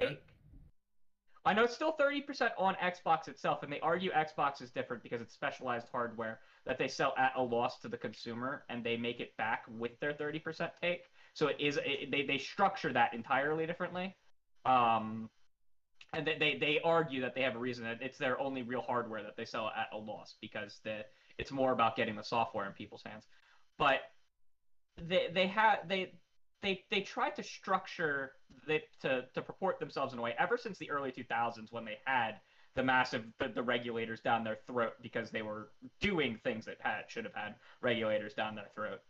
Okay. 0.00 0.16
take. 0.16 0.20
I 1.44 1.54
know 1.54 1.64
it's 1.64 1.74
still 1.74 1.94
30% 1.98 2.50
on 2.58 2.74
Xbox 2.74 3.28
itself, 3.28 3.62
and 3.62 3.72
they 3.72 3.80
argue 3.80 4.10
Xbox 4.12 4.60
is 4.60 4.70
different 4.70 5.02
because 5.02 5.22
it's 5.22 5.32
specialized 5.32 5.88
hardware 5.90 6.40
that 6.66 6.78
they 6.78 6.88
sell 6.88 7.14
at 7.16 7.32
a 7.36 7.42
loss 7.42 7.78
to 7.80 7.88
the 7.88 7.96
consumer, 7.96 8.64
and 8.68 8.84
they 8.84 8.96
make 8.96 9.20
it 9.20 9.30
back 9.38 9.62
with 9.68 9.98
their 10.00 10.12
30% 10.12 10.70
take. 10.80 11.08
So 11.34 11.48
it 11.48 11.56
is 11.58 11.78
it, 11.84 12.10
they 12.10 12.22
they 12.22 12.38
structure 12.38 12.92
that 12.92 13.14
entirely 13.14 13.66
differently. 13.66 14.14
Um, 14.66 15.30
and 16.12 16.26
they, 16.26 16.36
they 16.38 16.58
they 16.58 16.80
argue 16.82 17.20
that 17.22 17.34
they 17.34 17.42
have 17.42 17.54
a 17.54 17.58
reason 17.58 17.84
that 17.84 17.98
it's 18.00 18.18
their 18.18 18.40
only 18.40 18.62
real 18.62 18.80
hardware 18.80 19.22
that 19.22 19.36
they 19.36 19.44
sell 19.44 19.68
at 19.68 19.88
a 19.92 19.98
loss 19.98 20.36
because 20.40 20.80
the 20.84 21.04
it's 21.38 21.50
more 21.50 21.72
about 21.72 21.96
getting 21.96 22.16
the 22.16 22.22
software 22.22 22.66
in 22.66 22.72
people's 22.72 23.02
hands. 23.04 23.24
But 23.78 24.00
they 25.00 25.28
they 25.32 25.46
have 25.48 25.86
they 25.86 26.12
they 26.62 26.84
they 26.90 27.02
tried 27.02 27.36
to 27.36 27.42
structure 27.42 28.32
they 28.66 28.82
to 29.02 29.24
to 29.34 29.42
purport 29.42 29.78
themselves 29.78 30.12
in 30.12 30.18
a 30.18 30.22
way 30.22 30.34
ever 30.38 30.56
since 30.56 30.78
the 30.78 30.90
early 30.90 31.12
2000s 31.12 31.70
when 31.70 31.84
they 31.84 31.98
had 32.04 32.40
the 32.74 32.82
massive 32.82 33.24
the, 33.38 33.48
the 33.48 33.62
regulators 33.62 34.20
down 34.20 34.44
their 34.44 34.58
throat 34.66 34.92
because 35.02 35.30
they 35.30 35.42
were 35.42 35.70
doing 36.00 36.38
things 36.42 36.64
that 36.64 36.76
had 36.80 37.02
should 37.08 37.24
have 37.24 37.34
had 37.34 37.54
regulators 37.80 38.34
down 38.34 38.54
their 38.54 38.70
throat. 38.74 39.00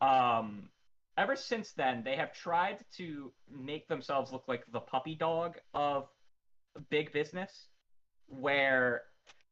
Um, 0.00 0.68
ever 1.16 1.34
since 1.34 1.72
then, 1.72 2.02
they 2.04 2.16
have 2.16 2.32
tried 2.32 2.84
to 2.98 3.32
make 3.50 3.88
themselves 3.88 4.32
look 4.32 4.44
like 4.48 4.64
the 4.70 4.80
puppy 4.80 5.14
dog 5.14 5.56
of 5.74 6.08
big 6.90 7.12
business, 7.12 7.68
where 8.26 9.02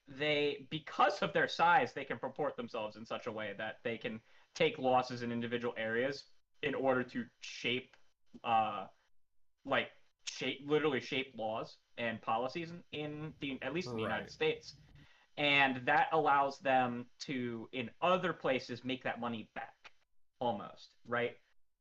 they 0.09 0.67
because 0.71 1.23
of 1.23 1.33
their 1.33 1.49
size 1.49 1.95
they 1.95 2.05
can 2.05 2.19
purport 2.19 2.57
themselves 2.57 2.97
in 2.97 3.07
such 3.07 3.27
a 3.27 3.33
way 3.33 3.55
that 3.57 3.77
they 3.85 3.97
can 3.97 4.21
take 4.55 4.79
losses 4.79 5.23
in 5.23 5.33
individual 5.33 5.75
areas 5.79 6.25
in 6.63 6.75
order 6.75 7.03
to 7.03 7.25
shape 7.41 7.97
uh 8.45 8.87
like 9.65 9.89
shape 10.29 10.61
literally 10.67 11.01
shape 11.01 11.35
laws 11.37 11.79
and 11.99 12.21
policies 12.23 12.71
in, 12.71 12.83
in 12.93 13.35
the 13.41 13.59
at 13.63 13.73
least 13.73 13.93
in 13.93 13.97
the 13.97 14.03
Right. 14.03 14.11
United 14.13 14.31
States. 14.31 14.75
And 15.37 15.85
that 15.87 16.09
allows 16.13 16.59
them 16.61 17.07
to 17.21 17.69
in 17.73 17.91
other 18.03 18.33
places 18.33 18.85
make 18.85 19.03
that 19.05 19.21
money 19.21 19.51
back 19.55 19.75
almost, 20.41 20.91
right? 21.07 21.33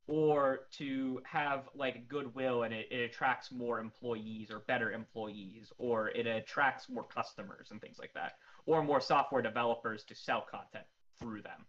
Or 0.06 0.66
to 0.72 1.22
have 1.24 1.68
like 1.74 2.08
goodwill 2.08 2.64
and 2.64 2.74
it, 2.74 2.88
it 2.90 3.10
attracts 3.10 3.50
more 3.50 3.80
employees 3.80 4.50
or 4.50 4.60
better 4.60 4.92
employees, 4.92 5.72
or 5.78 6.08
it 6.10 6.26
attracts 6.26 6.90
more 6.90 7.04
customers 7.04 7.68
and 7.70 7.80
things 7.80 7.98
like 7.98 8.12
that, 8.14 8.32
or 8.66 8.82
more 8.82 9.00
software 9.00 9.40
developers 9.40 10.04
to 10.04 10.14
sell 10.14 10.44
content 10.50 10.84
through 11.18 11.40
them. 11.40 11.64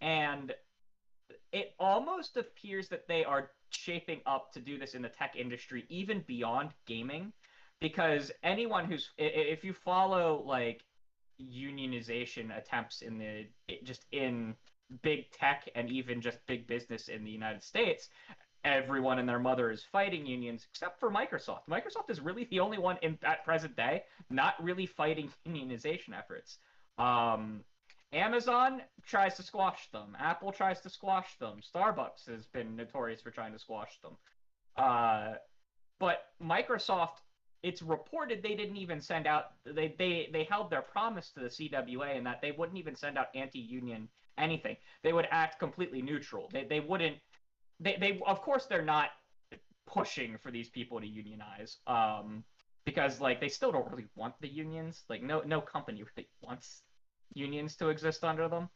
And 0.00 0.54
it 1.52 1.74
almost 1.78 2.36
appears 2.36 2.88
that 2.88 3.06
they 3.06 3.24
are 3.24 3.50
shaping 3.70 4.20
up 4.26 4.52
to 4.52 4.60
do 4.60 4.78
this 4.78 4.94
in 4.94 5.02
the 5.02 5.08
tech 5.08 5.34
industry, 5.36 5.84
even 5.88 6.24
beyond 6.26 6.70
gaming, 6.86 7.32
because 7.80 8.32
anyone 8.42 8.86
who's 8.86 9.10
if 9.18 9.62
you 9.62 9.72
follow 9.74 10.42
like 10.46 10.82
unionization 11.40 12.56
attempts 12.56 13.02
in 13.02 13.18
the 13.18 13.46
just 13.82 14.06
in 14.12 14.54
big 15.02 15.30
tech 15.32 15.68
and 15.74 15.90
even 15.90 16.20
just 16.20 16.38
big 16.46 16.66
business 16.66 17.08
in 17.08 17.24
the 17.24 17.30
United 17.30 17.62
States, 17.62 18.08
everyone 18.64 19.18
and 19.18 19.28
their 19.28 19.38
mother 19.38 19.70
is 19.70 19.84
fighting 19.92 20.26
unions 20.26 20.66
except 20.70 20.98
for 20.98 21.10
Microsoft. 21.10 21.60
Microsoft 21.68 22.08
is 22.10 22.20
really 22.20 22.44
the 22.50 22.60
only 22.60 22.78
one 22.78 22.96
in 23.02 23.18
at 23.22 23.44
present 23.44 23.76
day 23.76 24.02
not 24.30 24.54
really 24.62 24.86
fighting 24.86 25.30
unionization 25.48 26.16
efforts. 26.16 26.58
Um, 26.98 27.62
Amazon 28.12 28.80
tries 29.04 29.34
to 29.36 29.42
squash 29.42 29.90
them. 29.90 30.16
Apple 30.18 30.52
tries 30.52 30.80
to 30.82 30.88
squash 30.88 31.36
them. 31.38 31.60
Starbucks 31.74 32.28
has 32.28 32.46
been 32.46 32.76
notorious 32.76 33.20
for 33.20 33.30
trying 33.30 33.52
to 33.52 33.58
squash 33.58 33.98
them. 34.02 34.16
Uh, 34.76 35.34
but 35.98 36.26
Microsoft, 36.42 37.22
it's 37.64 37.80
reported 37.80 38.42
they 38.42 38.54
didn't 38.54 38.76
even 38.76 39.00
send 39.00 39.26
out. 39.26 39.52
They 39.64 39.94
they 39.98 40.28
they 40.32 40.44
held 40.44 40.70
their 40.70 40.82
promise 40.82 41.30
to 41.30 41.40
the 41.40 41.46
CWA 41.46 42.14
in 42.16 42.24
that 42.24 42.42
they 42.42 42.52
wouldn't 42.52 42.78
even 42.78 42.94
send 42.94 43.16
out 43.16 43.28
anti-union 43.34 44.06
anything. 44.36 44.76
They 45.02 45.14
would 45.14 45.26
act 45.30 45.58
completely 45.58 46.02
neutral. 46.02 46.50
They 46.52 46.64
they 46.64 46.80
wouldn't. 46.80 47.16
They 47.80 47.96
they 47.98 48.20
of 48.26 48.42
course 48.42 48.66
they're 48.66 48.84
not 48.84 49.10
pushing 49.86 50.36
for 50.36 50.50
these 50.50 50.68
people 50.68 51.00
to 51.00 51.06
unionize. 51.06 51.78
Um, 51.86 52.44
because 52.84 53.18
like 53.18 53.40
they 53.40 53.48
still 53.48 53.72
don't 53.72 53.90
really 53.90 54.08
want 54.14 54.34
the 54.42 54.48
unions. 54.48 55.04
Like 55.08 55.22
no 55.22 55.40
no 55.40 55.62
company 55.62 56.02
really 56.16 56.28
wants 56.42 56.82
unions 57.32 57.76
to 57.76 57.88
exist 57.88 58.24
under 58.24 58.46
them. 58.46 58.68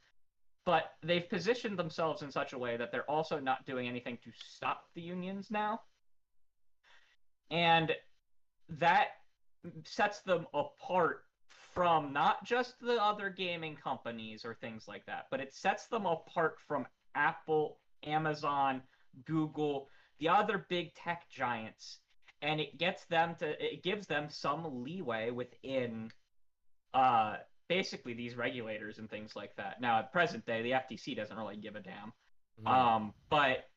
But 0.65 0.93
they've 1.03 1.29
positioned 1.29 1.79
themselves 1.79 2.23
in 2.23 2.33
such 2.33 2.55
a 2.55 2.59
way 2.59 2.79
that 2.79 2.91
they're 2.91 3.11
also 3.11 3.39
not 3.39 3.67
doing 3.67 3.87
anything 3.87 4.19
to 4.25 4.31
stop 4.35 4.85
the 4.95 5.03
unions 5.03 5.49
now. 5.51 5.81
And 7.51 7.95
that 8.69 9.09
sets 9.85 10.21
them 10.21 10.47
apart 10.55 11.25
from 11.75 12.13
not 12.13 12.45
just 12.45 12.75
the 12.81 13.03
other 13.03 13.31
gaming 13.31 13.77
companies 13.77 14.45
or 14.45 14.55
things 14.55 14.87
like 14.89 15.05
that, 15.07 15.27
but 15.31 15.41
it 15.41 15.55
sets 15.55 15.87
them 15.87 16.07
apart 16.07 16.57
from 16.67 16.87
Apple, 17.15 17.79
Amazon, 18.05 18.83
Google, 19.25 19.89
the 20.19 20.29
other 20.29 20.67
big 20.69 20.95
tech 20.95 21.29
giants, 21.31 21.99
and 22.43 22.61
it 22.61 22.79
gets 22.79 23.05
them 23.07 23.35
to 23.39 23.65
it 23.65 23.83
gives 23.83 24.07
them 24.07 24.29
some 24.29 24.85
leeway 24.85 25.31
within 25.31 26.11
uh 26.95 27.37
basically 27.69 28.15
these 28.15 28.35
regulators 28.35 28.99
and 28.99 29.11
things 29.11 29.37
like 29.37 29.55
that. 29.57 29.81
Now 29.81 29.99
at 29.99 30.13
present 30.13 30.47
day 30.47 30.63
the 30.63 30.71
FTC 30.71 31.17
doesn't 31.17 31.37
really 31.37 31.57
give 31.57 31.77
a 31.77 31.81
damn. 31.81 32.13
Um, 32.67 33.15
but 33.31 33.69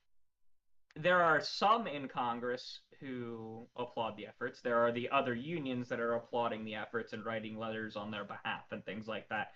there 0.96 1.22
are 1.22 1.42
some 1.42 1.88
in 1.88 2.08
Congress 2.08 2.80
who 3.02 3.68
applaud 3.78 4.18
the 4.18 4.28
efforts. 4.28 4.62
There 4.62 4.80
are 4.80 4.94
the 4.94 5.10
other 5.12 5.36
unions 5.36 5.90
that 5.90 6.00
are 6.00 6.14
applauding 6.16 6.66
the 6.66 6.76
efforts 6.76 7.14
and 7.14 7.26
writing 7.26 7.58
letters 7.58 7.98
on 7.98 8.12
their 8.12 8.26
behalf 8.26 8.66
and 8.72 8.86
things 8.86 9.08
like 9.08 9.30
that. 9.30 9.50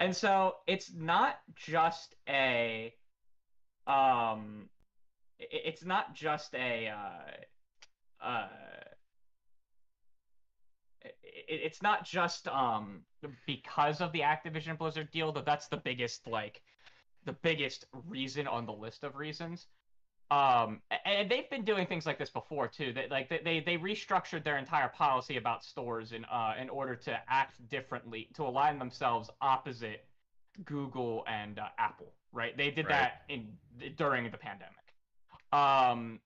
And 0.00 0.16
so 0.16 0.54
it's 0.66 0.92
not 0.94 1.36
just 1.56 2.14
a 2.28 2.94
um 3.86 4.70
it's 5.38 5.84
not 5.84 6.14
just 6.14 6.54
a 6.54 6.88
uh, 6.88 7.30
uh, 8.24 8.48
it's 11.48 11.82
not 11.82 12.04
just 12.04 12.48
um 12.48 13.04
because 13.46 14.00
of 14.00 14.12
the 14.12 14.20
Activision 14.20 14.78
Blizzard 14.78 15.10
deal 15.10 15.32
that 15.32 15.44
that's 15.44 15.68
the 15.68 15.76
biggest 15.76 16.26
like 16.26 16.62
the 17.24 17.32
biggest 17.42 17.84
reason 17.92 18.46
on 18.46 18.66
the 18.66 18.72
list 18.72 19.04
of 19.04 19.16
reasons. 19.16 19.66
Um, 20.30 20.80
and 21.04 21.30
they've 21.30 21.48
been 21.50 21.64
doing 21.64 21.86
things 21.86 22.04
like 22.04 22.18
this 22.18 22.30
before 22.30 22.66
too. 22.66 22.92
That 22.92 23.10
like 23.10 23.28
they 23.28 23.60
they 23.64 23.76
restructured 23.76 24.42
their 24.42 24.58
entire 24.58 24.88
policy 24.88 25.36
about 25.36 25.62
stores 25.64 26.10
in 26.12 26.24
uh 26.24 26.54
in 26.60 26.68
order 26.68 26.96
to 26.96 27.18
act 27.28 27.68
differently 27.68 28.28
to 28.34 28.42
align 28.42 28.78
themselves 28.78 29.30
opposite 29.40 30.04
Google 30.64 31.24
and 31.28 31.58
uh, 31.60 31.68
Apple. 31.78 32.12
Right? 32.32 32.56
They 32.56 32.70
did 32.70 32.86
Right. 32.86 32.90
that 32.90 33.22
in 33.28 33.56
during 33.96 34.28
the 34.30 34.36
pandemic. 34.36 34.74
Um, 35.52 36.20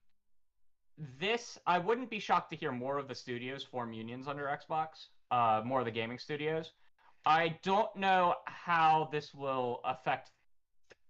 this 1.19 1.59
I 1.67 1.77
wouldn't 1.77 2.09
be 2.09 2.19
shocked 2.19 2.49
to 2.51 2.55
hear 2.55 2.71
more 2.71 2.97
of 2.97 3.07
the 3.07 3.15
studios 3.15 3.63
form 3.63 3.93
unions 3.93 4.27
under 4.27 4.45
Xbox. 4.45 5.07
Uh, 5.29 5.61
more 5.63 5.79
of 5.79 5.85
the 5.85 5.91
gaming 5.91 6.17
studios. 6.19 6.73
I 7.25 7.59
don't 7.61 7.95
know 7.95 8.35
how 8.45 9.09
this 9.11 9.33
will 9.33 9.79
affect 9.85 10.31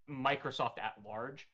Microsoft 0.09 0.77
at 0.77 0.95
large. 1.05 1.47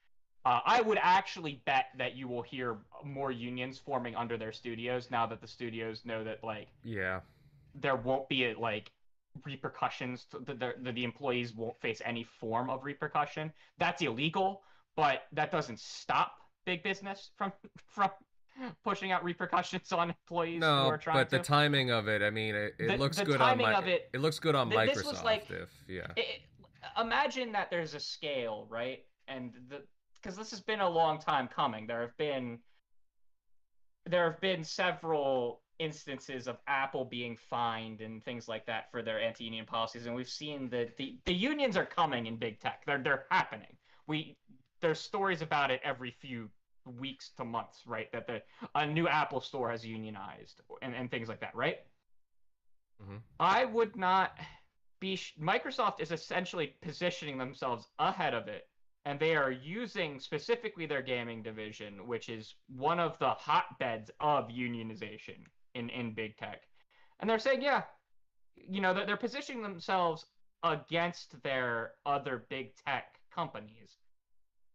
Uh, 0.47 0.61
I 0.65 0.79
would 0.81 0.97
actually 1.01 1.61
bet 1.65 1.87
that 1.97 2.15
you 2.15 2.25
will 2.29 2.41
hear 2.41 2.77
more 3.03 3.31
unions 3.31 3.77
forming 3.77 4.15
under 4.15 4.37
their 4.37 4.53
studios 4.53 5.11
now 5.11 5.25
that 5.25 5.41
the 5.41 5.47
studios 5.47 6.05
know 6.05 6.23
that 6.23 6.41
like 6.41 6.69
Yeah. 6.83 7.19
there 7.75 7.97
won't 7.97 8.29
be 8.29 8.53
like 8.53 8.91
repercussions. 9.45 10.25
The, 10.31 10.53
the 10.53 10.91
the 10.93 11.03
employees 11.03 11.53
won't 11.53 11.77
face 11.81 12.01
any 12.05 12.23
form 12.23 12.69
of 12.69 12.85
repercussion. 12.85 13.51
That's 13.77 14.01
illegal, 14.01 14.61
but 14.95 15.23
that 15.33 15.51
doesn't 15.51 15.79
stop 15.79 16.37
big 16.65 16.81
business 16.81 17.31
from 17.37 17.51
from 17.87 18.09
pushing 18.85 19.11
out 19.11 19.23
repercussions 19.25 19.91
on 19.91 20.09
employees 20.09 20.55
who 20.55 20.59
No, 20.61 20.87
are 20.87 20.97
trying 20.97 21.17
but 21.17 21.29
to. 21.29 21.37
the 21.39 21.43
timing 21.43 21.91
of 21.91 22.07
it, 22.07 22.21
I 22.23 22.29
mean, 22.29 22.55
it, 22.55 22.73
it 22.79 22.87
The- 22.87 22.97
looks 22.97 23.17
the 23.17 23.25
good 23.25 23.41
on 23.41 23.57
my. 23.57 23.73
of 23.73 23.87
it- 23.87 24.09
looks 24.15 24.39
good 24.39 24.55
on 24.55 24.69
Th- 24.69 24.79
Microsoft. 24.79 24.93
this 24.95 25.03
was 25.05 25.23
like- 25.23 25.51
if 25.51 25.69
yeah. 25.89 26.07
it, 26.15 26.41
imagine 26.99 27.51
that 27.51 27.69
there's 27.69 27.93
a 27.95 27.99
scale, 27.99 28.65
right? 28.69 29.03
And 29.27 29.53
the 29.69 29.83
because 30.21 30.37
this 30.37 30.51
has 30.51 30.61
been 30.61 30.81
a 30.81 30.89
long 30.89 31.19
time 31.19 31.47
coming. 31.47 31.87
There 31.87 32.01
have 32.01 32.17
been 32.17 32.59
there 34.05 34.31
have 34.31 34.39
been 34.39 34.63
several 34.63 35.61
instances 35.79 36.47
of 36.47 36.57
Apple 36.67 37.05
being 37.05 37.35
fined 37.37 38.01
and 38.01 38.23
things 38.23 38.47
like 38.47 38.65
that 38.65 38.89
for 38.91 39.01
their 39.03 39.19
anti-union 39.21 39.65
policies, 39.65 40.05
and 40.05 40.15
we've 40.15 40.29
seen 40.29 40.69
that 40.69 40.97
the 40.97 41.17
the 41.25 41.33
unions 41.33 41.77
are 41.77 41.85
coming 41.85 42.25
in 42.27 42.37
big 42.37 42.59
tech. 42.59 42.83
They're 42.85 43.01
they're 43.03 43.25
happening. 43.31 43.77
We 44.07 44.37
there's 44.81 44.99
stories 44.99 45.41
about 45.41 45.71
it 45.71 45.81
every 45.83 46.11
few 46.11 46.49
weeks 46.85 47.31
to 47.37 47.43
months, 47.45 47.83
right? 47.85 48.11
That 48.11 48.27
the 48.27 48.41
a 48.75 48.85
new 48.85 49.07
Apple 49.07 49.41
store 49.41 49.69
has 49.69 49.85
unionized 49.85 50.61
and, 50.81 50.95
and 50.95 51.11
things 51.11 51.27
like 51.27 51.41
that, 51.41 51.55
right? 51.55 51.77
Mhm. 53.01 53.21
I 53.39 53.65
would 53.65 53.95
not 53.95 54.37
be. 54.99 55.17
Microsoft 55.39 55.99
is 55.99 56.11
essentially 56.11 56.67
positioning 56.81 57.37
themselves 57.37 57.87
ahead 57.99 58.33
of 58.33 58.47
it, 58.47 58.67
and 59.07 59.17
they 59.21 59.37
are 59.37 59.51
using 59.51 60.19
specifically 60.19 60.85
their 60.85 61.01
gaming 61.01 61.41
division, 61.41 62.05
which 62.07 62.27
is 62.27 62.55
one 62.67 62.99
of 62.99 63.17
the 63.19 63.29
hotbeds 63.29 64.11
of 64.19 64.49
unionization 64.49 65.37
in 65.75 65.89
in 65.89 66.13
big 66.13 66.35
tech, 66.35 66.63
and 67.21 67.29
they're 67.29 67.39
saying, 67.39 67.61
yeah, 67.61 67.83
you 68.55 68.81
know, 68.81 68.93
they're, 68.93 69.05
they're 69.05 69.15
positioning 69.15 69.63
themselves 69.63 70.25
against 70.63 71.41
their 71.41 71.91
other 72.05 72.43
big 72.49 72.75
tech 72.85 73.15
companies, 73.33 73.95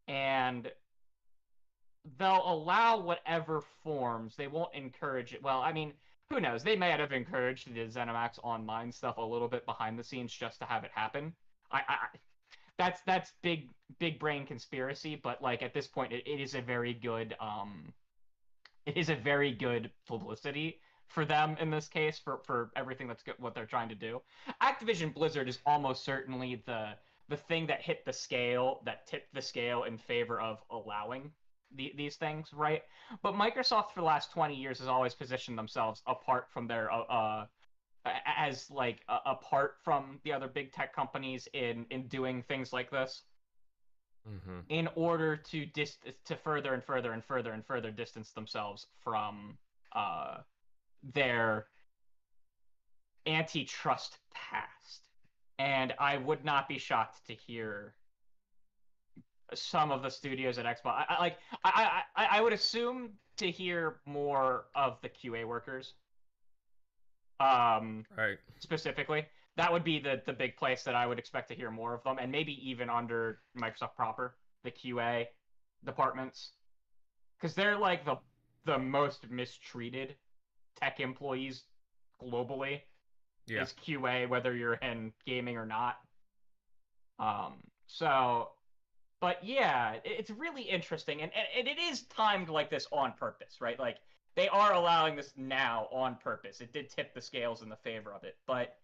and 0.09 0.73
they'll 2.19 2.43
allow 2.47 2.99
whatever 2.99 3.61
forms. 3.85 4.35
They 4.35 4.49
won't 4.49 4.75
encourage 4.75 5.35
it. 5.35 5.43
Well, 5.43 5.61
I 5.61 5.75
mean, 5.75 5.93
who 6.31 6.41
knows? 6.41 6.63
They 6.65 6.75
may 6.77 6.91
have 6.91 7.13
encouraged 7.13 7.69
the 7.75 7.81
ZeniMax 7.81 8.39
online 8.43 8.93
stuff 8.93 9.19
a 9.19 9.23
little 9.23 9.49
bit 9.49 9.67
behind 9.67 9.99
the 9.99 10.05
scenes 10.05 10.33
just 10.33 10.59
to 10.61 10.65
have 10.65 10.85
it 10.85 10.91
happen. 10.95 11.35
I 11.71 11.83
I- 11.87 12.19
that's 12.83 13.01
that's 13.03 13.33
big 13.43 13.69
big 14.01 14.19
brain 14.19 14.45
conspiracy, 14.45 15.15
but 15.23 15.41
like 15.41 15.63
at 15.63 15.73
this 15.73 15.87
point, 15.87 16.13
it, 16.13 16.27
it 16.27 16.41
is 16.41 16.55
a 16.55 16.61
very 16.61 16.93
good 16.93 17.37
um, 17.41 17.93
it 18.87 18.97
is 18.97 19.09
a 19.09 19.15
very 19.15 19.53
good 19.53 19.91
publicity 20.09 20.81
for 21.07 21.25
them 21.25 21.57
in 21.61 21.71
this 21.71 21.87
case 21.87 22.19
for 22.19 22.41
for 22.45 22.73
everything 22.75 23.07
that's 23.07 23.23
good, 23.23 23.37
what 23.39 23.55
they're 23.55 23.67
trying 23.67 23.89
to 23.89 23.95
do. 23.95 24.21
Activision 24.61 25.15
Blizzard 25.15 25.49
is 25.49 25.61
almost 25.65 26.05
certainly 26.05 26.63
the 26.67 26.95
the 27.29 27.37
thing 27.37 27.67
that 27.69 27.81
hit 27.81 28.05
the 28.05 28.13
scale 28.13 28.81
that 28.85 29.07
tipped 29.07 29.33
the 29.33 29.43
scale 29.43 29.85
in 29.85 29.97
favor 29.97 30.41
of 30.41 30.59
allowing 30.71 31.31
the, 31.77 31.93
these 31.97 32.17
things, 32.17 32.53
right? 32.53 32.83
But 33.23 33.35
Microsoft 33.35 33.93
for 33.93 34.01
the 34.01 34.07
last 34.07 34.33
20 34.33 34.55
years 34.55 34.81
has 34.81 34.89
always 34.89 35.15
positioned 35.15 35.57
themselves 35.57 36.03
apart 36.07 36.51
from 36.51 36.67
their 36.67 36.91
uh, 36.93 37.03
uh 37.03 37.47
as 38.05 38.71
like 38.71 39.01
uh, 39.09 39.19
apart 39.27 39.77
from 39.83 40.19
the 40.25 40.33
other 40.33 40.49
big 40.49 40.73
tech 40.73 40.95
companies 40.95 41.49
in 41.53 41.87
in 41.91 42.09
doing 42.09 42.43
things 42.43 42.73
like 42.73 42.91
this 42.91 43.23
Mm-hmm. 44.29 44.61
in 44.69 44.89
order 44.95 45.37
to 45.37 45.67
dis- 45.67 45.99
to 46.27 46.37
further 46.37 46.75
and 46.75 46.85
further 46.85 47.13
and 47.13 47.25
further 47.25 47.55
and 47.55 47.67
further 47.67 47.91
distance 47.91 48.31
themselves 48.31 48.87
from 49.03 49.59
uh 49.97 50.37
their 51.03 51.67
antitrust 53.27 54.19
past. 54.33 55.09
And 55.59 55.93
I 55.99 56.19
would 56.19 56.45
not 56.45 56.69
be 56.69 56.79
shocked 56.79 57.27
to 57.27 57.35
hear 57.35 57.95
some 59.55 59.91
of 59.91 60.03
the 60.03 60.11
studios 60.11 60.57
at 60.59 60.67
Xbox. 60.67 60.87
I, 60.87 61.07
I 61.09 61.21
like 61.21 61.39
I, 61.65 62.03
I 62.17 62.27
I 62.39 62.41
would 62.41 62.53
assume 62.53 63.11
to 63.39 63.51
hear 63.51 63.97
more 64.07 64.67
of 64.77 64.99
the 65.03 65.09
QA 65.09 65.45
workers. 65.47 65.95
Um, 67.41 68.07
Right. 68.17 68.39
specifically. 68.61 69.27
That 69.57 69.71
would 69.73 69.85
be 69.85 69.99
the 69.99 70.23
the 70.25 70.33
big 70.33 70.57
place 70.57 70.83
that 70.85 70.95
I 70.95 71.07
would 71.07 71.19
expect 71.19 71.49
to 71.49 71.55
hear 71.55 71.71
more 71.71 71.93
of 71.95 72.03
them, 72.05 72.19
and 72.19 72.33
maybe 72.33 72.53
even 72.71 72.89
under 72.89 73.43
Microsoft 73.57 73.95
proper, 73.97 74.39
the 74.63 74.71
QA 74.71 75.27
departments, 75.85 76.55
because 77.37 77.55
they're 77.55 77.77
like 77.77 78.05
the 78.05 78.17
the 78.65 78.79
most 78.79 79.29
mistreated 79.29 80.17
tech 80.77 81.01
employees 81.01 81.67
globally 82.21 82.87
Yeah. 83.47 83.63
is 83.63 83.73
QA, 83.75 84.27
whether 84.29 84.55
you're 84.55 84.75
in 84.75 85.13
gaming 85.27 85.57
or 85.57 85.67
not. 85.67 85.97
Um, 87.19 87.71
so, 87.87 88.57
but 89.21 89.43
yeah, 89.45 89.95
it- 89.95 90.07
it's 90.07 90.31
really 90.31 90.63
interesting, 90.63 91.21
and, 91.23 91.33
and 91.35 91.47
and 91.55 91.69
it 91.69 91.79
is 91.79 92.07
timed 92.07 92.49
like 92.49 92.71
this 92.71 92.87
on 92.93 93.13
purpose, 93.15 93.61
right? 93.61 93.79
Like 93.79 93.99
they 94.35 94.49
are 94.49 94.73
allowing 94.73 95.17
this 95.17 95.33
now 95.37 95.89
on 95.93 96.17
purpose. 96.17 96.61
It 96.61 96.73
did 96.73 96.89
tip 96.89 97.15
the 97.15 97.21
scales 97.21 97.63
in 97.63 97.69
the 97.69 97.77
favor 97.77 98.13
of 98.13 98.25
it, 98.25 98.37
but 98.47 98.77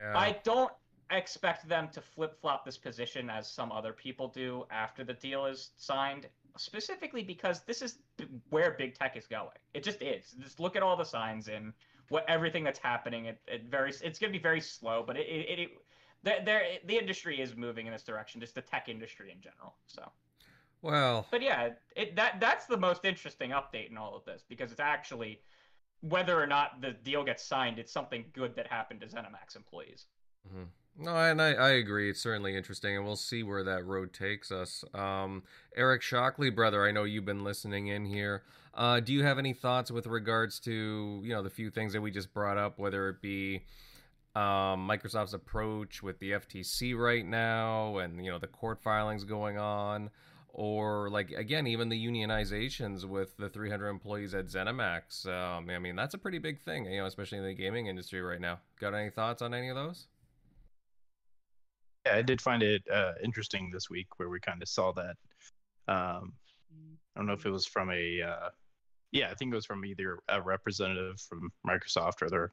Yeah. 0.00 0.16
I 0.16 0.32
don't 0.44 0.72
expect 1.10 1.68
them 1.68 1.88
to 1.90 2.00
flip 2.00 2.40
flop 2.40 2.64
this 2.64 2.78
position 2.78 3.28
as 3.28 3.50
some 3.50 3.70
other 3.70 3.92
people 3.92 4.28
do 4.28 4.66
after 4.70 5.04
the 5.04 5.14
deal 5.14 5.46
is 5.46 5.70
signed. 5.76 6.28
Specifically 6.56 7.22
because 7.22 7.62
this 7.62 7.80
is 7.82 7.98
where 8.50 8.72
big 8.72 8.94
tech 8.94 9.16
is 9.16 9.26
going. 9.26 9.56
It 9.74 9.82
just 9.82 10.02
is. 10.02 10.32
Just 10.38 10.60
look 10.60 10.76
at 10.76 10.82
all 10.82 10.96
the 10.96 11.04
signs 11.04 11.48
and 11.48 11.72
what 12.08 12.28
everything 12.28 12.62
that's 12.62 12.78
happening. 12.78 13.26
It, 13.26 13.40
it 13.46 13.64
very 13.70 13.90
it's 13.90 14.18
going 14.18 14.32
to 14.32 14.38
be 14.38 14.42
very 14.42 14.60
slow, 14.60 15.02
but 15.06 15.16
it 15.16 15.26
it, 15.26 15.58
it 15.58 15.70
the, 16.22 16.36
there 16.44 16.62
the 16.86 16.98
industry 16.98 17.40
is 17.40 17.56
moving 17.56 17.86
in 17.86 17.92
this 17.92 18.02
direction. 18.02 18.40
Just 18.40 18.54
the 18.54 18.62
tech 18.62 18.88
industry 18.88 19.32
in 19.34 19.40
general. 19.40 19.74
So, 19.86 20.02
Well, 20.82 21.26
but 21.30 21.42
yeah, 21.42 21.70
it 21.96 22.16
that 22.16 22.40
that's 22.40 22.66
the 22.66 22.76
most 22.76 23.04
interesting 23.04 23.50
update 23.50 23.90
in 23.90 23.96
all 23.96 24.16
of 24.16 24.24
this 24.24 24.44
because 24.48 24.70
it's 24.72 24.80
actually 24.80 25.40
whether 26.00 26.40
or 26.40 26.46
not 26.46 26.80
the 26.80 26.90
deal 26.90 27.22
gets 27.22 27.44
signed, 27.44 27.78
it's 27.78 27.92
something 27.92 28.24
good 28.32 28.56
that 28.56 28.66
happened 28.66 29.00
to 29.00 29.06
ZeniMax 29.06 29.54
employees. 29.54 30.06
Mhm. 30.52 30.66
No, 30.98 31.16
and 31.16 31.40
I, 31.40 31.52
I 31.54 31.70
agree. 31.70 32.10
It's 32.10 32.20
certainly 32.20 32.54
interesting, 32.54 32.96
and 32.96 33.06
we'll 33.06 33.16
see 33.16 33.42
where 33.42 33.64
that 33.64 33.86
road 33.86 34.12
takes 34.12 34.52
us. 34.52 34.84
Um, 34.92 35.42
Eric 35.74 36.02
Shockley, 36.02 36.50
brother, 36.50 36.84
I 36.84 36.90
know 36.90 37.04
you've 37.04 37.24
been 37.24 37.44
listening 37.44 37.86
in 37.86 38.04
here. 38.04 38.42
Uh, 38.74 39.00
do 39.00 39.12
you 39.12 39.22
have 39.22 39.38
any 39.38 39.54
thoughts 39.54 39.90
with 39.90 40.06
regards 40.06 40.58
to 40.60 41.20
you 41.22 41.30
know 41.30 41.42
the 41.42 41.50
few 41.50 41.70
things 41.70 41.92
that 41.92 42.00
we 42.00 42.10
just 42.10 42.34
brought 42.34 42.58
up, 42.58 42.78
whether 42.78 43.08
it 43.08 43.22
be 43.22 43.64
um, 44.34 44.88
Microsoft's 44.88 45.34
approach 45.34 46.02
with 46.02 46.18
the 46.18 46.32
FTC 46.32 46.96
right 46.96 47.24
now, 47.24 47.98
and 47.98 48.22
you 48.24 48.30
know 48.30 48.38
the 48.38 48.46
court 48.46 48.82
filings 48.82 49.24
going 49.24 49.58
on, 49.58 50.10
or 50.52 51.08
like 51.10 51.30
again 51.30 51.66
even 51.66 51.88
the 51.88 52.06
unionizations 52.06 53.04
with 53.04 53.36
the 53.38 53.48
300 53.48 53.88
employees 53.88 54.34
at 54.34 54.46
ZeniMax? 54.46 55.26
Um, 55.26 55.70
I 55.70 55.78
mean 55.78 55.96
that's 55.96 56.14
a 56.14 56.18
pretty 56.18 56.38
big 56.38 56.60
thing, 56.60 56.84
you 56.86 57.00
know, 57.00 57.06
especially 57.06 57.38
in 57.38 57.44
the 57.44 57.54
gaming 57.54 57.86
industry 57.86 58.20
right 58.22 58.40
now. 58.40 58.60
Got 58.80 58.94
any 58.94 59.10
thoughts 59.10 59.42
on 59.42 59.54
any 59.54 59.68
of 59.68 59.76
those? 59.76 60.06
Yeah, 62.06 62.16
I 62.16 62.22
did 62.22 62.40
find 62.40 62.62
it 62.62 62.82
uh, 62.92 63.12
interesting 63.22 63.70
this 63.72 63.88
week 63.88 64.06
where 64.18 64.28
we 64.28 64.40
kind 64.40 64.60
of 64.62 64.68
saw 64.68 64.92
that. 64.92 65.16
Um, 65.88 66.32
I 67.14 67.20
don't 67.20 67.26
know 67.26 67.32
if 67.32 67.46
it 67.46 67.50
was 67.50 67.66
from 67.66 67.90
a, 67.90 68.22
uh, 68.22 68.48
yeah, 69.12 69.28
I 69.30 69.34
think 69.34 69.52
it 69.52 69.56
was 69.56 69.66
from 69.66 69.84
either 69.84 70.18
a 70.28 70.40
representative 70.40 71.20
from 71.20 71.50
Microsoft 71.66 72.22
or 72.22 72.30
their 72.30 72.52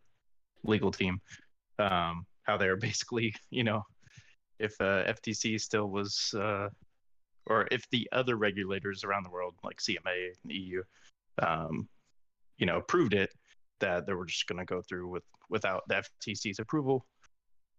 legal 0.63 0.91
team. 0.91 1.19
Um, 1.79 2.25
how 2.43 2.57
they're 2.57 2.75
basically, 2.77 3.33
you 3.49 3.63
know, 3.63 3.83
if 4.59 4.73
uh, 4.81 5.05
FTC 5.05 5.59
still 5.59 5.89
was, 5.89 6.33
uh, 6.37 6.67
or 7.49 7.67
if 7.71 7.89
the 7.89 8.07
other 8.11 8.35
regulators 8.35 9.03
around 9.03 9.25
the 9.25 9.31
world, 9.31 9.55
like 9.63 9.77
CMA 9.77 10.31
and 10.43 10.51
EU, 10.51 10.83
um, 11.41 11.89
you 12.57 12.65
know, 12.65 12.77
approved 12.77 13.13
it, 13.13 13.31
that 13.79 14.05
they 14.05 14.13
were 14.13 14.25
just 14.25 14.47
going 14.47 14.59
to 14.59 14.65
go 14.65 14.81
through 14.81 15.07
with 15.07 15.23
without 15.49 15.81
the 15.87 16.03
FTC's 16.25 16.59
approval. 16.59 17.05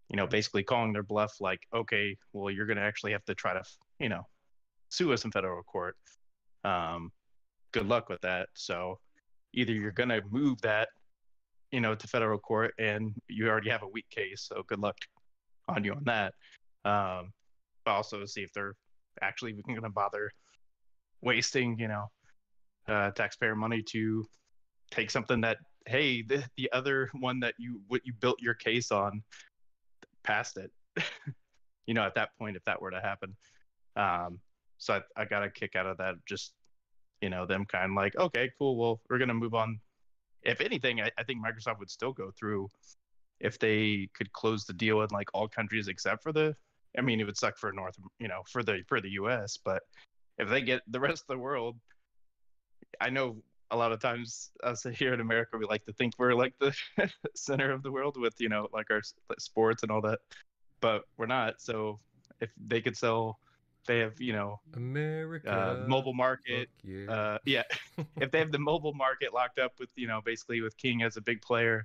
You 0.09 0.17
know, 0.17 0.27
basically 0.27 0.65
calling 0.65 0.93
their 0.93 1.05
bluff, 1.05 1.41
like, 1.41 1.61
okay, 1.73 2.17
well, 2.33 2.51
you're 2.51 2.67
going 2.67 2.79
to 2.79 2.83
actually 2.83 3.13
have 3.13 3.25
to 3.27 3.35
try 3.35 3.55
to, 3.55 3.63
you 4.01 4.09
know, 4.09 4.27
sue 4.89 5.13
us 5.13 5.25
in 5.25 5.31
federal 5.31 5.63
court. 5.63 5.97
Um, 6.65 7.13
good 7.71 7.87
luck 7.87 8.09
with 8.09 8.21
that. 8.23 8.49
So 8.55 8.99
either 9.55 9.73
you're 9.73 9.93
going 9.93 10.09
to 10.09 10.21
move 10.29 10.61
that, 10.63 10.89
you 11.71 11.81
know, 11.81 11.95
to 11.95 12.09
federal 12.09 12.41
court, 12.41 12.75
and 12.77 13.15
you 13.29 13.49
already 13.49 13.71
have 13.71 13.85
a 13.85 13.89
weak 13.89 14.11
case, 14.11 14.49
so 14.53 14.65
good 14.67 14.81
luck 14.81 14.97
on 15.69 15.85
you 15.85 15.93
on 15.93 16.03
that. 16.05 16.35
Um, 16.85 17.31
but 17.85 17.93
also 17.93 18.25
see 18.25 18.43
if 18.43 18.53
they're 18.53 18.75
actually 19.23 19.53
even 19.53 19.75
going 19.75 19.83
to 19.83 19.91
bother 19.91 20.31
wasting, 21.23 21.79
you 21.79 21.89
know, 21.89 22.11
uh, 22.89 23.11
taxpayer 23.13 23.55
money 23.55 23.83
to 23.83 24.25
take 24.91 25.11
something 25.11 25.41
that 25.43 25.59
hey, 25.87 26.23
the, 26.23 26.45
the 26.57 26.71
other 26.73 27.09
one 27.19 27.41
that 27.41 27.55
you 27.59 27.81
what 27.89 28.03
you 28.05 28.13
built 28.13 28.41
your 28.41 28.55
case 28.55 28.91
on 28.91 29.23
passed 30.23 30.57
it. 30.57 30.71
you 31.87 31.95
know, 31.95 32.03
at 32.03 32.15
that 32.15 32.31
point, 32.39 32.57
if 32.57 32.65
that 32.65 32.81
were 32.81 32.91
to 32.91 33.01
happen. 33.01 33.37
Um, 33.97 34.39
so 34.79 34.95
I, 34.95 35.23
I 35.23 35.25
got 35.25 35.43
a 35.43 35.51
kick 35.51 35.77
out 35.77 35.87
of 35.87 35.99
that. 35.99 36.15
Just 36.27 36.53
you 37.21 37.29
know, 37.29 37.47
them 37.47 37.67
kind 37.67 37.91
of 37.93 37.97
like, 37.97 38.17
okay, 38.17 38.51
cool. 38.59 38.77
Well, 38.77 39.01
we're 39.09 39.19
gonna 39.19 39.35
move 39.35 39.55
on. 39.55 39.81
If 40.43 40.61
anything, 40.61 41.01
I, 41.01 41.11
I 41.19 41.25
think 41.25 41.45
Microsoft 41.45 41.79
would 41.81 41.91
still 41.91 42.13
go 42.13 42.31
through 42.39 42.69
if 43.41 43.59
they 43.59 44.09
could 44.15 44.33
close 44.33 44.65
the 44.65 44.73
deal 44.73 45.03
in 45.03 45.09
like 45.13 45.29
all 45.35 45.49
countries 45.49 45.89
except 45.89 46.23
for 46.23 46.33
the. 46.33 46.55
I 46.99 47.03
mean, 47.03 47.21
it 47.21 47.25
would 47.25 47.37
suck 47.37 47.57
for 47.57 47.73
North, 47.73 47.97
you 48.19 48.29
know, 48.29 48.43
for 48.47 48.63
the 48.63 48.83
for 48.89 49.01
the 49.01 49.11
U.S. 49.11 49.59
But 49.63 49.83
if 50.39 50.49
they 50.49 50.61
get 50.61 50.83
the 50.89 51.01
rest 51.01 51.23
of 51.23 51.29
the 51.29 51.39
world, 51.39 51.77
I 53.01 53.11
know 53.11 53.43
a 53.71 53.77
lot 53.77 53.93
of 53.93 54.01
times 54.01 54.51
us 54.65 54.85
here 54.95 55.15
in 55.15 55.21
America, 55.21 55.57
we 55.57 55.67
like 55.67 55.85
to 55.85 55.93
think 55.93 56.15
we're 56.19 56.35
like 56.35 56.55
the 56.59 56.75
center 57.35 57.71
of 57.71 57.83
the 57.83 57.93
world 57.93 58.17
with 58.19 58.35
you 58.39 58.49
know 58.49 58.69
like 58.73 58.91
our 58.91 59.03
sports 59.39 59.83
and 59.83 59.93
all 59.93 60.01
that, 60.03 60.19
but 60.81 61.05
we're 61.17 61.27
not. 61.27 61.61
So 61.61 62.01
if 62.41 62.51
they 62.67 62.81
could 62.81 62.97
sell, 62.97 63.39
they 63.87 64.01
have 64.01 64.21
you 64.21 64.33
know 64.33 64.61
America 64.75 65.85
uh, 65.85 65.89
mobile 65.89 66.15
market. 66.15 66.69
yeah. 66.83 67.11
Uh, 67.11 67.39
yeah, 67.45 67.63
if 68.21 68.31
they 68.31 68.39
have 68.41 68.53
the 68.53 68.59
mobile 68.59 68.95
market 68.95 69.33
locked 69.33 69.59
up 69.59 69.73
with 69.79 69.91
you 69.95 70.09
know 70.09 70.21
basically 70.25 70.61
with 70.61 70.77
King 70.77 71.03
as 71.03 71.17
a 71.17 71.21
big 71.21 71.41
player, 71.41 71.85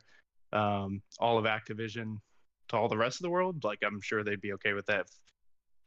um, 0.53 1.01
all 1.19 1.37
of 1.37 1.45
Activision 1.45 2.17
to 2.69 2.77
all 2.77 2.87
the 2.87 2.97
rest 2.97 3.17
of 3.17 3.23
the 3.23 3.29
world, 3.29 3.63
like 3.63 3.79
I'm 3.85 4.01
sure 4.01 4.23
they'd 4.23 4.41
be 4.41 4.53
okay 4.53 4.73
with 4.73 4.85
that. 4.87 5.07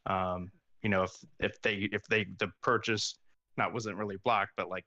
Um, 0.06 0.50
you 0.82 0.88
know, 0.88 1.02
if 1.02 1.12
if 1.40 1.62
they 1.62 1.88
if 1.92 2.06
they 2.08 2.26
the 2.38 2.50
purchase 2.62 3.16
not 3.56 3.72
wasn't 3.72 3.96
really 3.96 4.16
blocked, 4.24 4.52
but 4.56 4.68
like 4.68 4.84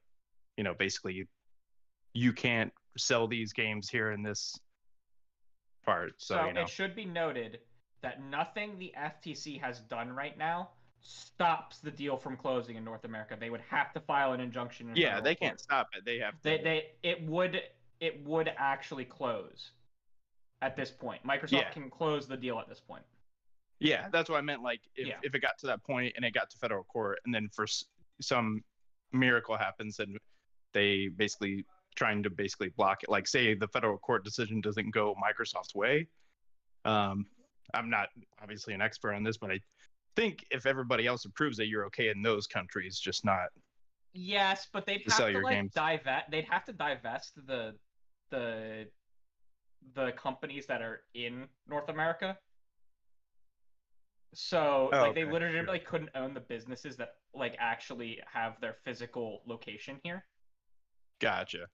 you 0.57 0.63
know 0.63 0.73
basically 0.73 1.13
you, 1.13 1.25
you 2.13 2.33
can't 2.33 2.71
sell 2.97 3.27
these 3.27 3.53
games 3.53 3.89
here 3.89 4.11
in 4.11 4.23
this 4.23 4.57
part. 5.85 6.13
So, 6.17 6.35
So 6.35 6.45
you 6.45 6.53
know, 6.53 6.61
it 6.61 6.69
should 6.69 6.95
be 6.95 7.05
noted 7.05 7.59
that 8.01 8.23
nothing 8.23 8.77
the 8.79 8.93
FTC 8.97 9.59
has 9.61 9.79
done 9.81 10.11
right 10.13 10.37
now 10.37 10.69
stops 11.01 11.79
the 11.79 11.91
deal 11.91 12.15
from 12.15 12.37
closing 12.37 12.75
in 12.75 12.83
North 12.83 13.05
America. 13.05 13.35
They 13.39 13.49
would 13.49 13.63
have 13.69 13.91
to 13.93 13.99
file 13.99 14.33
an 14.33 14.39
injunction. 14.39 14.89
In 14.89 14.95
yeah, 14.95 15.19
they 15.19 15.35
can't 15.35 15.59
stop 15.59 15.89
it. 15.97 16.05
They 16.05 16.19
have 16.19 16.33
to. 16.33 16.43
They 16.43 16.57
they 16.57 16.85
it 17.03 17.27
would 17.27 17.61
it 17.99 18.25
would 18.25 18.51
actually 18.57 19.05
close 19.05 19.71
at 20.61 20.75
this 20.75 20.91
point. 20.91 21.23
Microsoft 21.25 21.51
Yeah. 21.51 21.69
can 21.71 21.89
close 21.89 22.27
the 22.27 22.37
deal 22.37 22.59
at 22.59 22.67
this 22.69 22.79
point. 22.79 23.03
Yeah, 23.79 24.09
that's 24.09 24.29
what 24.29 24.37
I 24.37 24.41
meant. 24.41 24.61
Like, 24.61 24.81
if, 24.95 25.07
Yeah. 25.07 25.17
if 25.23 25.33
it 25.33 25.39
got 25.39 25.57
to 25.59 25.67
that 25.67 25.83
point 25.83 26.13
and 26.15 26.23
it 26.23 26.33
got 26.33 26.49
to 26.51 26.57
federal 26.57 26.83
court, 26.83 27.19
and 27.25 27.33
then 27.33 27.49
for 27.49 27.63
s- 27.63 27.85
some 28.21 28.63
miracle 29.11 29.57
happens 29.57 29.99
and 29.99 30.17
they 30.73 31.07
basically 31.07 31.65
trying 31.95 32.21
to 32.23 32.29
basically 32.29 32.69
block 32.69 33.03
it, 33.03 33.09
like 33.09 33.27
say 33.27 33.53
the 33.55 33.67
federal 33.67 33.97
court 33.97 34.23
decision 34.23 34.61
doesn't 34.61 34.91
go 34.91 35.15
Microsoft's 35.15 35.73
way. 35.73 36.07
Um, 36.85 37.25
I'm 37.73 37.89
not 37.89 38.09
obviously 38.41 38.73
an 38.73 38.81
expert 38.81 39.13
on 39.13 39.23
this, 39.23 39.37
but 39.37 39.51
I 39.51 39.59
think 40.15 40.45
if 40.51 40.65
everybody 40.65 41.07
else 41.07 41.25
approves 41.25 41.57
that 41.57 41.67
you're 41.67 41.85
okay 41.85 42.09
in 42.09 42.21
those 42.21 42.45
countries, 42.47 42.99
just 42.99 43.25
not. 43.25 43.49
Yes, 44.13 44.67
but 44.71 44.85
they'd 44.85 45.01
have 45.05 45.13
sell 45.13 45.31
to 45.31 45.39
like 45.39 45.55
games. 45.55 45.73
divest. 45.73 46.29
They'd 46.29 46.45
have 46.49 46.65
to 46.65 46.73
divest 46.73 47.33
the 47.47 47.75
the 48.29 48.87
the 49.81 50.11
companies 50.13 50.67
that 50.67 50.81
are 50.81 51.05
in 51.13 51.49
North 51.67 51.89
America. 51.89 52.39
So 54.33 54.93
Oh, 54.93 54.99
like 54.99 55.15
they 55.15 55.23
okay, 55.23 55.31
literally 55.31 55.79
sure. 55.79 55.79
couldn't 55.79 56.11
own 56.15 56.33
the 56.33 56.39
businesses 56.41 56.97
that 56.97 57.09
like 57.33 57.55
actually 57.59 58.21
have 58.25 58.59
their 58.61 58.73
physical 58.73 59.43
location 59.45 59.99
here. 60.03 60.27
Gotcha. 61.19 61.69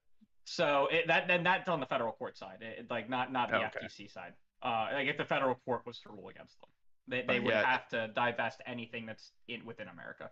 So 0.45 0.87
it, 0.87 1.07
that 1.07 1.27
then 1.27 1.43
that's 1.43 1.67
on 1.69 1.79
the 1.79 1.85
federal 1.85 2.13
court 2.13 2.37
side, 2.37 2.61
it, 2.61 2.89
like 2.89 3.09
not 3.09 3.31
not 3.31 3.51
the 3.51 3.63
Okay. 3.65 3.79
FTC 3.79 4.09
side. 4.09 4.33
Uh, 4.61 4.89
like 4.93 5.07
if 5.07 5.17
the 5.17 5.25
federal 5.25 5.55
court 5.55 5.85
was 5.85 5.99
to 6.01 6.09
rule 6.09 6.29
against 6.29 6.59
them, 6.61 6.69
they 7.07 7.21
they 7.25 7.39
Uh, 7.39 7.41
would 7.41 7.53
yeah. 7.53 7.63
have 7.63 7.87
to 7.89 8.07
divest 8.09 8.61
anything 8.65 9.05
that's 9.05 9.33
in 9.47 9.65
within 9.65 9.87
America. 9.89 10.31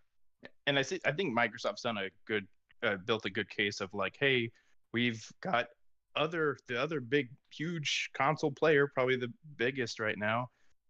and 0.68 0.80
I 0.80 0.82
see, 0.84 1.00
I 1.06 1.12
think 1.12 1.38
Microsoft's 1.38 1.82
done 1.82 1.98
a 1.98 2.10
good, 2.26 2.48
uh, 2.84 2.98
built 2.98 3.26
a 3.26 3.30
good 3.30 3.50
case 3.50 3.82
of 3.82 3.94
like, 3.94 4.16
hey, 4.20 4.52
we've 4.94 5.24
got 5.42 5.68
other 6.18 6.58
the 6.68 6.82
other 6.82 7.00
big, 7.00 7.30
huge 7.52 8.10
console 8.14 8.52
player, 8.52 8.90
probably 8.94 9.18
the 9.18 9.32
biggest 9.58 10.00
right 10.00 10.18
now, 10.18 10.48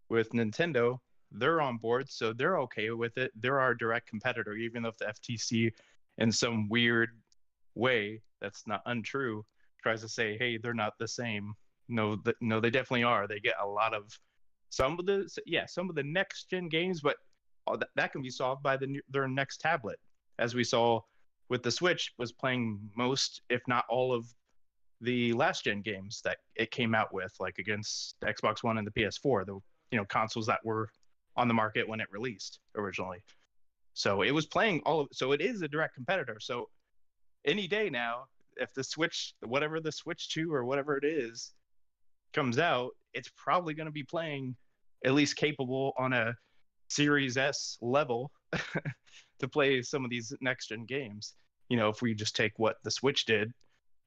with 0.09 0.29
Nintendo. 0.31 0.97
They're 1.31 1.61
on 1.61 1.77
board, 1.77 2.09
so 2.09 2.33
they're 2.33 2.59
okay 2.59 2.91
with 2.91 3.17
it. 3.17 3.31
They're 3.35 3.59
our 3.59 3.73
direct 3.73 4.07
competitor, 4.07 4.53
even 4.53 4.83
though 4.83 4.89
if 4.89 4.97
the 4.97 5.05
FTC, 5.05 5.71
in 6.19 6.31
some 6.31 6.69
weird 6.69 7.09
way 7.73 8.21
that's 8.41 8.65
not 8.67 8.81
untrue, 8.85 9.43
tries 9.83 10.01
to 10.01 10.07
say, 10.07 10.37
hey, 10.37 10.57
they're 10.57 10.73
not 10.73 10.93
the 10.97 11.07
same. 11.07 11.53
No, 11.89 12.15
th- 12.15 12.37
no, 12.41 12.59
they 12.59 12.69
definitely 12.69 13.03
are. 13.03 13.27
They 13.27 13.39
get 13.39 13.55
a 13.61 13.67
lot 13.67 13.93
of 13.93 14.03
some 14.69 14.97
of 14.99 15.05
the 15.05 15.29
yeah, 15.45 15.65
some 15.65 15.89
of 15.89 15.95
the 15.95 16.03
next 16.03 16.49
gen 16.49 16.69
games, 16.69 17.01
but 17.01 17.17
that, 17.67 17.89
that 17.95 18.11
can 18.11 18.21
be 18.21 18.29
solved 18.29 18.63
by 18.63 18.77
the 18.77 19.01
their 19.09 19.27
next 19.27 19.59
tablet 19.59 19.99
as 20.39 20.53
we 20.55 20.63
saw 20.63 20.99
with 21.49 21.63
the 21.63 21.71
switch 21.71 22.13
was 22.17 22.31
playing 22.31 22.79
most 22.95 23.41
if 23.49 23.61
not 23.67 23.85
all 23.89 24.13
of 24.13 24.25
the 25.05 25.33
last 25.33 25.63
gen 25.63 25.81
games 25.81 26.21
that 26.23 26.37
it 26.55 26.71
came 26.71 26.93
out 26.93 27.13
with 27.13 27.33
like 27.39 27.57
against 27.59 28.15
xbox 28.23 28.63
one 28.63 28.77
and 28.77 28.87
the 28.87 28.91
ps4 28.91 29.45
the 29.45 29.59
you 29.91 29.97
know 29.97 30.05
consoles 30.05 30.45
that 30.45 30.59
were 30.63 30.89
on 31.37 31.47
the 31.47 31.53
market 31.53 31.87
when 31.87 31.99
it 31.99 32.07
released 32.11 32.59
originally 32.75 33.19
so 33.93 34.21
it 34.21 34.31
was 34.31 34.45
playing 34.45 34.81
all 34.85 35.01
of 35.01 35.07
so 35.13 35.31
it 35.31 35.41
is 35.41 35.61
a 35.61 35.67
direct 35.67 35.95
competitor 35.95 36.37
so 36.39 36.67
any 37.45 37.67
day 37.67 37.89
now 37.89 38.25
if 38.57 38.73
the 38.73 38.83
switch 38.83 39.33
whatever 39.45 39.79
the 39.79 39.91
switch 39.91 40.29
2 40.29 40.53
or 40.53 40.65
whatever 40.65 40.97
it 40.97 41.05
is 41.05 41.53
comes 42.33 42.57
out 42.57 42.91
it's 43.13 43.29
probably 43.37 43.73
going 43.73 43.85
to 43.85 43.91
be 43.91 44.03
playing 44.03 44.55
at 45.05 45.13
least 45.13 45.35
capable 45.35 45.93
on 45.97 46.13
a 46.13 46.33
Series 46.89 47.37
S 47.37 47.77
level 47.81 48.31
to 49.39 49.47
play 49.47 49.81
some 49.81 50.03
of 50.03 50.09
these 50.09 50.33
next 50.41 50.67
gen 50.67 50.85
games. 50.85 51.33
You 51.69 51.77
know, 51.77 51.89
if 51.89 52.01
we 52.01 52.13
just 52.13 52.35
take 52.35 52.53
what 52.57 52.77
the 52.83 52.91
Switch 52.91 53.25
did, 53.25 53.51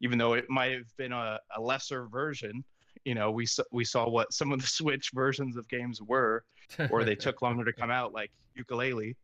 even 0.01 0.19
though 0.19 0.35
it 0.35 0.47
might 0.49 0.73
have 0.73 0.97
been 0.97 1.13
a, 1.13 1.39
a 1.57 1.61
lesser 1.61 2.07
version, 2.07 2.65
you 3.05 3.15
know, 3.15 3.31
we 3.31 3.47
we 3.73 3.85
saw 3.85 4.09
what 4.09 4.33
some 4.33 4.53
of 4.53 4.61
the 4.61 4.67
Switch 4.79 5.11
versions 5.15 5.57
of 5.57 5.69
games 5.69 6.01
were, 6.03 6.45
or 6.91 7.05
they 7.05 7.15
took 7.15 7.43
longer 7.43 7.65
to 7.65 7.73
come 7.73 7.91
out, 7.91 8.13
like 8.13 8.31
Yooka-Laylee. 8.59 9.15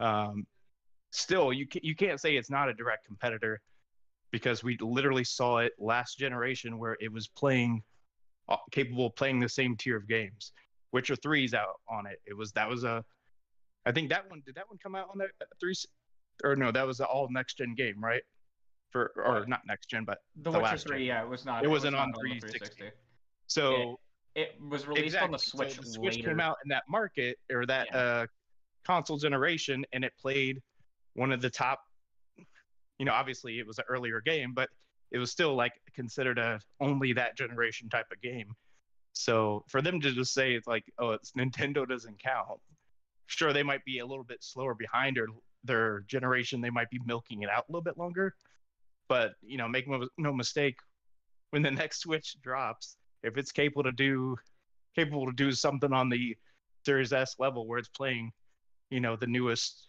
Um, 0.00 0.46
still, 1.10 1.52
you 1.52 1.66
ca- 1.66 1.80
you 1.82 1.94
can't 1.94 2.20
say 2.20 2.36
it's 2.36 2.50
not 2.50 2.68
a 2.68 2.74
direct 2.74 3.06
competitor 3.06 3.60
because 4.30 4.64
we 4.64 4.76
literally 4.80 5.24
saw 5.24 5.58
it 5.58 5.72
last 5.78 6.18
generation 6.18 6.78
where 6.78 6.96
it 7.00 7.12
was 7.12 7.28
playing 7.28 7.82
uh, 8.48 8.56
capable 8.72 9.06
of 9.06 9.14
playing 9.14 9.38
the 9.38 9.48
same 9.48 9.76
tier 9.76 9.96
of 9.96 10.08
games. 10.08 10.52
Witcher 10.92 11.16
3's 11.16 11.54
out 11.54 11.80
on 11.88 12.06
it. 12.06 12.20
It 12.26 12.36
was 12.36 12.52
that 12.52 12.68
was 12.68 12.84
a 12.84 13.04
I 13.86 13.92
think 13.92 14.08
that 14.10 14.28
one 14.30 14.42
did 14.44 14.54
that 14.56 14.68
one 14.68 14.78
come 14.82 14.94
out 14.94 15.08
on 15.12 15.18
the 15.18 15.24
uh, 15.24 15.46
three 15.60 15.74
or 16.42 16.56
no, 16.56 16.72
that 16.72 16.86
was 16.86 17.00
an 17.00 17.06
all 17.06 17.28
next 17.30 17.58
gen 17.58 17.74
game, 17.74 18.02
right? 18.02 18.22
For 18.94 19.10
or 19.16 19.44
not 19.46 19.62
next 19.66 19.90
gen, 19.90 20.04
but 20.04 20.18
The, 20.36 20.52
The 20.52 20.58
Witcher 20.60 20.62
last 20.62 20.86
gen. 20.86 21.00
Yeah, 21.00 21.22
it 21.24 21.28
was 21.28 21.44
not. 21.44 21.64
It 21.64 21.66
was 21.66 21.80
wasn't 21.80 21.94
not 21.96 22.02
on 22.04 22.12
the 22.12 22.20
360. 22.20 22.90
so 23.48 23.98
It 24.36 24.54
was 24.70 24.86
released 24.86 25.16
on 25.16 25.32
the. 25.32 25.38
Switch 25.38 25.74
so 25.74 25.80
the 25.82 25.88
Switch 25.88 26.14
later. 26.18 26.28
came 26.28 26.38
out 26.38 26.58
in 26.64 26.68
that 26.68 26.84
market 26.88 27.36
or 27.50 27.66
that 27.66 27.88
Yeah. 27.90 27.98
uh 27.98 28.26
console 28.86 29.16
generation 29.18 29.84
and 29.92 30.04
it 30.04 30.12
played 30.16 30.62
one 31.14 31.32
of 31.32 31.40
the 31.40 31.50
top 31.50 31.80
you 32.98 33.04
know, 33.04 33.12
obviously 33.12 33.58
it 33.58 33.66
was 33.66 33.78
an 33.78 33.84
earlier 33.88 34.20
game, 34.20 34.52
but 34.54 34.68
it 35.10 35.18
was 35.18 35.32
still 35.32 35.56
like 35.56 35.72
considered 35.92 36.38
a 36.38 36.60
only 36.80 37.12
that 37.14 37.36
generation 37.36 37.88
type 37.88 38.06
of 38.12 38.20
game. 38.20 38.54
So 39.12 39.64
for 39.66 39.82
them 39.82 40.00
to 40.02 40.12
just 40.12 40.32
say 40.32 40.54
it's 40.54 40.68
like, 40.68 40.84
oh, 41.00 41.10
it's 41.10 41.32
Nintendo 41.36 41.88
doesn't 41.88 42.22
count. 42.22 42.60
Sure, 43.26 43.52
they 43.52 43.64
might 43.64 43.84
be 43.84 43.98
a 43.98 44.06
little 44.06 44.22
bit 44.22 44.44
slower 44.44 44.74
behind 44.74 45.18
or 45.18 45.26
their 45.64 46.00
generation. 46.06 46.60
They 46.60 46.70
might 46.70 46.90
be 46.90 47.00
milking 47.04 47.42
it 47.42 47.50
out 47.50 47.64
a 47.68 47.72
little 47.72 47.82
bit 47.82 47.98
longer. 47.98 48.36
But 49.08 49.32
you 49.42 49.58
know, 49.58 49.68
make 49.68 49.86
no, 50.18 50.32
mistake, 50.32 50.76
when 51.50 51.62
the 51.62 51.70
next 51.82 52.00
Switch 52.00 52.36
drops, 52.42 52.96
if 53.22 53.36
it's 53.36 53.52
capable 53.52 53.84
to 53.84 53.92
do 53.92 54.36
capable 54.94 55.26
to 55.26 55.32
do 55.32 55.52
something 55.52 55.92
on 55.92 56.08
the 56.08 56.36
Series 56.86 57.12
S 57.12 57.34
level 57.38 57.66
where 57.66 57.78
it's 57.78 57.88
playing, 57.88 58.30
you 58.90 59.00
know, 59.00 59.16
the 59.16 59.26
newest 59.26 59.88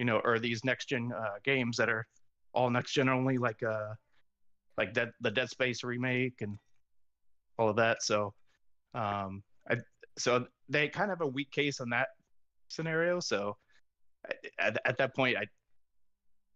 you 0.00 0.06
know, 0.06 0.18
or 0.24 0.38
these 0.38 0.64
next 0.64 0.88
gen 0.88 1.12
uh, 1.14 1.34
games 1.44 1.76
that 1.76 1.90
are 1.90 2.06
all 2.54 2.70
next 2.70 2.94
gen 2.94 3.10
only, 3.10 3.36
like 3.36 3.62
uh, 3.62 3.92
like 4.78 4.94
that 4.94 5.10
the 5.20 5.30
Dead 5.30 5.50
Space 5.50 5.84
remake 5.84 6.40
and 6.40 6.58
all 7.58 7.68
of 7.68 7.76
that. 7.76 8.02
So, 8.02 8.32
um, 8.94 9.42
I 9.70 9.76
so 10.18 10.46
they 10.70 10.88
kind 10.88 11.10
of 11.10 11.18
have 11.18 11.26
a 11.26 11.30
weak 11.30 11.50
case 11.50 11.80
on 11.80 11.90
that 11.90 12.08
scenario. 12.68 13.20
So, 13.20 13.58
at, 14.58 14.78
at 14.86 14.96
that 14.96 15.14
point, 15.14 15.36
I 15.36 15.44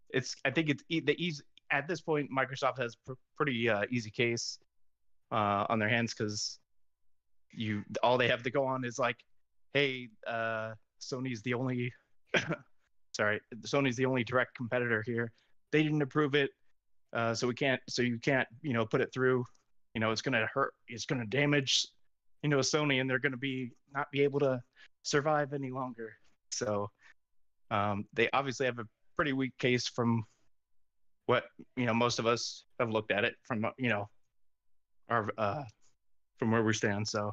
it's 0.09 0.35
I 0.47 0.51
think 0.51 0.71
it's 0.71 0.83
e- 0.89 1.01
the 1.01 1.23
easy 1.23 1.43
at 1.71 1.89
this 1.89 2.01
point. 2.01 2.31
Microsoft 2.31 2.79
has 2.79 2.97
pr- 2.97 3.13
pretty 3.37 3.69
uh, 3.69 3.83
easy 3.91 4.11
case 4.11 4.59
uh, 5.33 5.67
on 5.69 5.79
their 5.79 5.89
hands 5.89 6.15
because 6.15 6.59
you 7.53 7.83
all 8.03 8.19
they 8.19 8.29
have 8.29 8.43
to 8.43 8.51
go 8.51 8.65
on 8.65 8.85
is 8.85 8.99
like, 8.99 9.17
hey, 9.73 10.09
uh, 10.27 10.73
Sony's 11.01 11.43
the 11.43 11.55
only 11.55 11.93
sorry, 13.13 13.41
Sony's 13.63 13.97
the 13.97 14.07
only 14.07 14.25
direct 14.25 14.55
competitor 14.57 15.03
here. 15.07 15.33
They 15.73 15.83
didn't 15.83 16.03
approve 16.03 16.35
it, 16.35 16.51
uh, 17.13 17.35
so 17.35 17.47
we 17.47 17.55
can't. 17.55 17.81
So 17.89 18.03
you 18.03 18.19
can't, 18.19 18.49
you 18.63 18.73
know, 18.73 18.87
put 18.87 19.01
it 19.01 19.13
through. 19.13 19.45
You 19.95 20.01
know, 20.01 20.11
it's 20.11 20.23
gonna 20.23 20.47
hurt. 20.53 20.73
It's 20.89 21.07
gonna 21.07 21.27
damage, 21.27 21.87
you 22.43 22.49
know, 22.49 22.59
Sony, 22.59 23.01
and 23.01 23.09
they're 23.09 23.19
gonna 23.19 23.37
be 23.37 23.73
not 23.95 24.11
be 24.11 24.23
able 24.23 24.41
to 24.41 24.61
survive 25.03 25.53
any 25.53 25.71
longer. 25.71 26.13
So 26.51 26.91
um, 27.71 28.07
they 28.13 28.29
obviously 28.33 28.67
have 28.67 28.79
a 28.79 28.87
pretty 29.17 29.33
weak 29.33 29.53
case 29.59 29.89
from 29.89 30.25
what 31.27 31.45
you 31.77 31.87
know 31.87 31.95
most 31.95 32.19
of 32.19 32.27
us 32.27 32.65
have 32.79 32.91
looked 32.91 33.11
at 33.11 33.25
it 33.25 33.35
from 33.43 33.67
you 33.79 33.89
know 33.89 34.09
our 35.09 35.31
uh, 35.39 35.63
from 36.39 36.51
where 36.51 36.63
we 36.63 36.73
stand. 36.73 37.07
So 37.07 37.33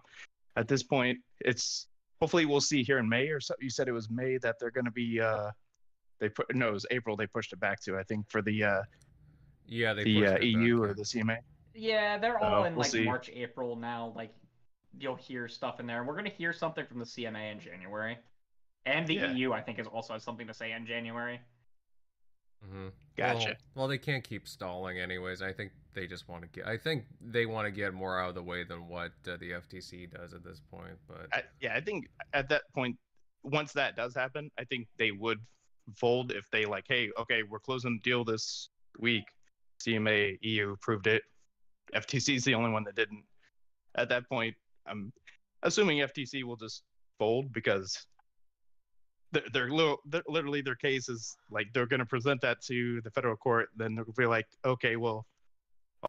at 0.56 0.68
this 0.68 0.84
point, 0.84 1.20
it's 1.40 1.88
hopefully 2.20 2.46
we'll 2.46 2.62
see 2.62 2.84
here 2.84 3.00
in 3.00 3.08
May 3.08 3.28
or 3.30 3.40
so. 3.40 3.54
You 3.60 3.70
said 3.70 3.88
it 3.88 3.94
was 3.94 4.10
May 4.10 4.38
that 4.40 4.56
they're 4.60 4.72
going 4.72 4.86
to 4.86 4.92
be. 4.92 5.20
Uh, 5.20 5.52
they 6.20 6.30
put 6.30 6.54
no, 6.56 6.70
it 6.70 6.74
was 6.74 6.86
April. 6.92 7.16
They 7.16 7.28
pushed 7.28 7.52
it 7.54 7.60
back 7.60 7.82
to 7.82 7.98
I 7.98 8.04
think 8.04 8.30
for 8.30 8.42
the 8.42 8.64
uh, 8.64 8.82
Yeah, 9.66 9.94
they 9.94 10.04
the 10.04 10.20
pushed 10.22 10.34
uh, 10.34 10.36
it 10.36 10.44
EU 10.44 10.82
back, 10.82 10.90
or 10.90 10.94
the 10.94 11.04
CMA. 11.04 11.38
Yeah, 11.74 12.18
they're 12.18 12.38
So, 12.40 12.46
all 12.46 12.66
in 12.66 12.74
we'll 12.74 12.82
like 12.82 12.92
see. 12.92 13.06
March, 13.06 13.30
April 13.34 13.76
now. 13.76 14.14
Like 14.16 14.34
you'll 15.00 15.16
hear 15.16 15.48
stuff 15.48 15.80
in 15.80 15.88
there. 15.88 16.04
We're 16.04 16.16
gonna 16.16 16.30
hear 16.30 16.54
something 16.54 16.86
from 16.86 17.00
the 17.00 17.06
CMA 17.06 17.52
in 17.54 17.60
January, 17.60 18.18
and 18.86 19.08
the 19.08 19.16
Yeah. 19.16 19.32
EU 19.32 19.54
I 19.54 19.62
think 19.62 19.80
is 19.80 19.88
also 19.88 20.14
has 20.14 20.24
something 20.24 20.48
to 20.48 20.54
say 20.54 20.74
in 20.74 20.86
January. 20.86 21.40
Hmm 22.64 22.88
Gotcha. 23.18 23.46
Well, 23.46 23.56
well, 23.76 23.88
they 23.88 23.98
can't 23.98 24.24
keep 24.24 24.48
stalling, 24.48 25.00
anyways. 25.00 25.42
I 25.42 25.52
think 25.52 25.72
they 25.94 26.08
just 26.08 26.28
want 26.30 26.44
to 26.44 26.48
get. 26.50 26.68
I 26.68 26.78
think 26.78 27.04
they 27.20 27.46
want 27.46 27.66
to 27.66 27.72
get 27.72 27.94
more 27.94 28.20
out 28.20 28.30
of 28.30 28.36
the 28.36 28.44
way 28.44 28.64
than 28.64 28.88
what 28.88 29.12
uh, 29.28 29.38
the 29.38 29.52
FTC 29.52 30.12
does 30.12 30.34
at 30.34 30.44
this 30.44 30.62
point. 30.72 30.98
But 31.08 31.28
I, 31.34 31.44
yeah, 31.60 31.76
I 31.76 31.82
think 31.82 32.08
at 32.34 32.48
that 32.50 32.64
point, 32.74 32.98
once 33.44 33.74
that 33.74 33.96
does 33.96 34.16
happen, 34.16 34.50
I 34.58 34.64
think 34.64 34.88
they 34.98 35.12
would 35.12 35.40
fold 35.96 36.32
if 36.32 36.50
they 36.52 36.66
like, 36.66 36.86
hey, 36.88 37.10
okay, 37.20 37.44
we're 37.44 37.60
closing 37.60 38.00
the 38.02 38.10
deal 38.10 38.24
this 38.24 38.70
week. 39.00 39.26
CMA, 39.86 40.38
EU 40.42 40.72
approved 40.72 41.08
it. 41.08 41.24
FTC 41.94 42.36
is 42.36 42.44
the 42.44 42.54
only 42.54 42.72
one 42.72 42.84
that 42.86 42.96
didn't. 42.96 43.24
At 43.96 44.10
that 44.10 44.28
point, 44.30 44.56
I'm 44.88 45.12
assuming 45.64 45.98
FTC 46.00 46.44
will 46.44 46.56
just 46.56 46.84
fold 47.20 47.52
because 47.52 48.06
they're, 49.32 49.44
they're, 49.54 49.70
little, 49.70 50.00
they're 50.06 50.24
literally 50.28 50.62
their 50.62 50.76
case 50.76 51.10
is 51.10 51.38
like 51.50 51.68
they're 51.74 51.86
going 51.86 52.00
to 52.00 52.06
present 52.06 52.42
that 52.42 52.62
to 52.64 53.02
the 53.02 53.12
federal 53.12 53.38
court. 53.38 53.70
Then 53.76 53.96
they'll 53.96 54.06
be 54.18 54.26
like, 54.26 54.48
okay, 54.66 54.96
well, 54.96 55.26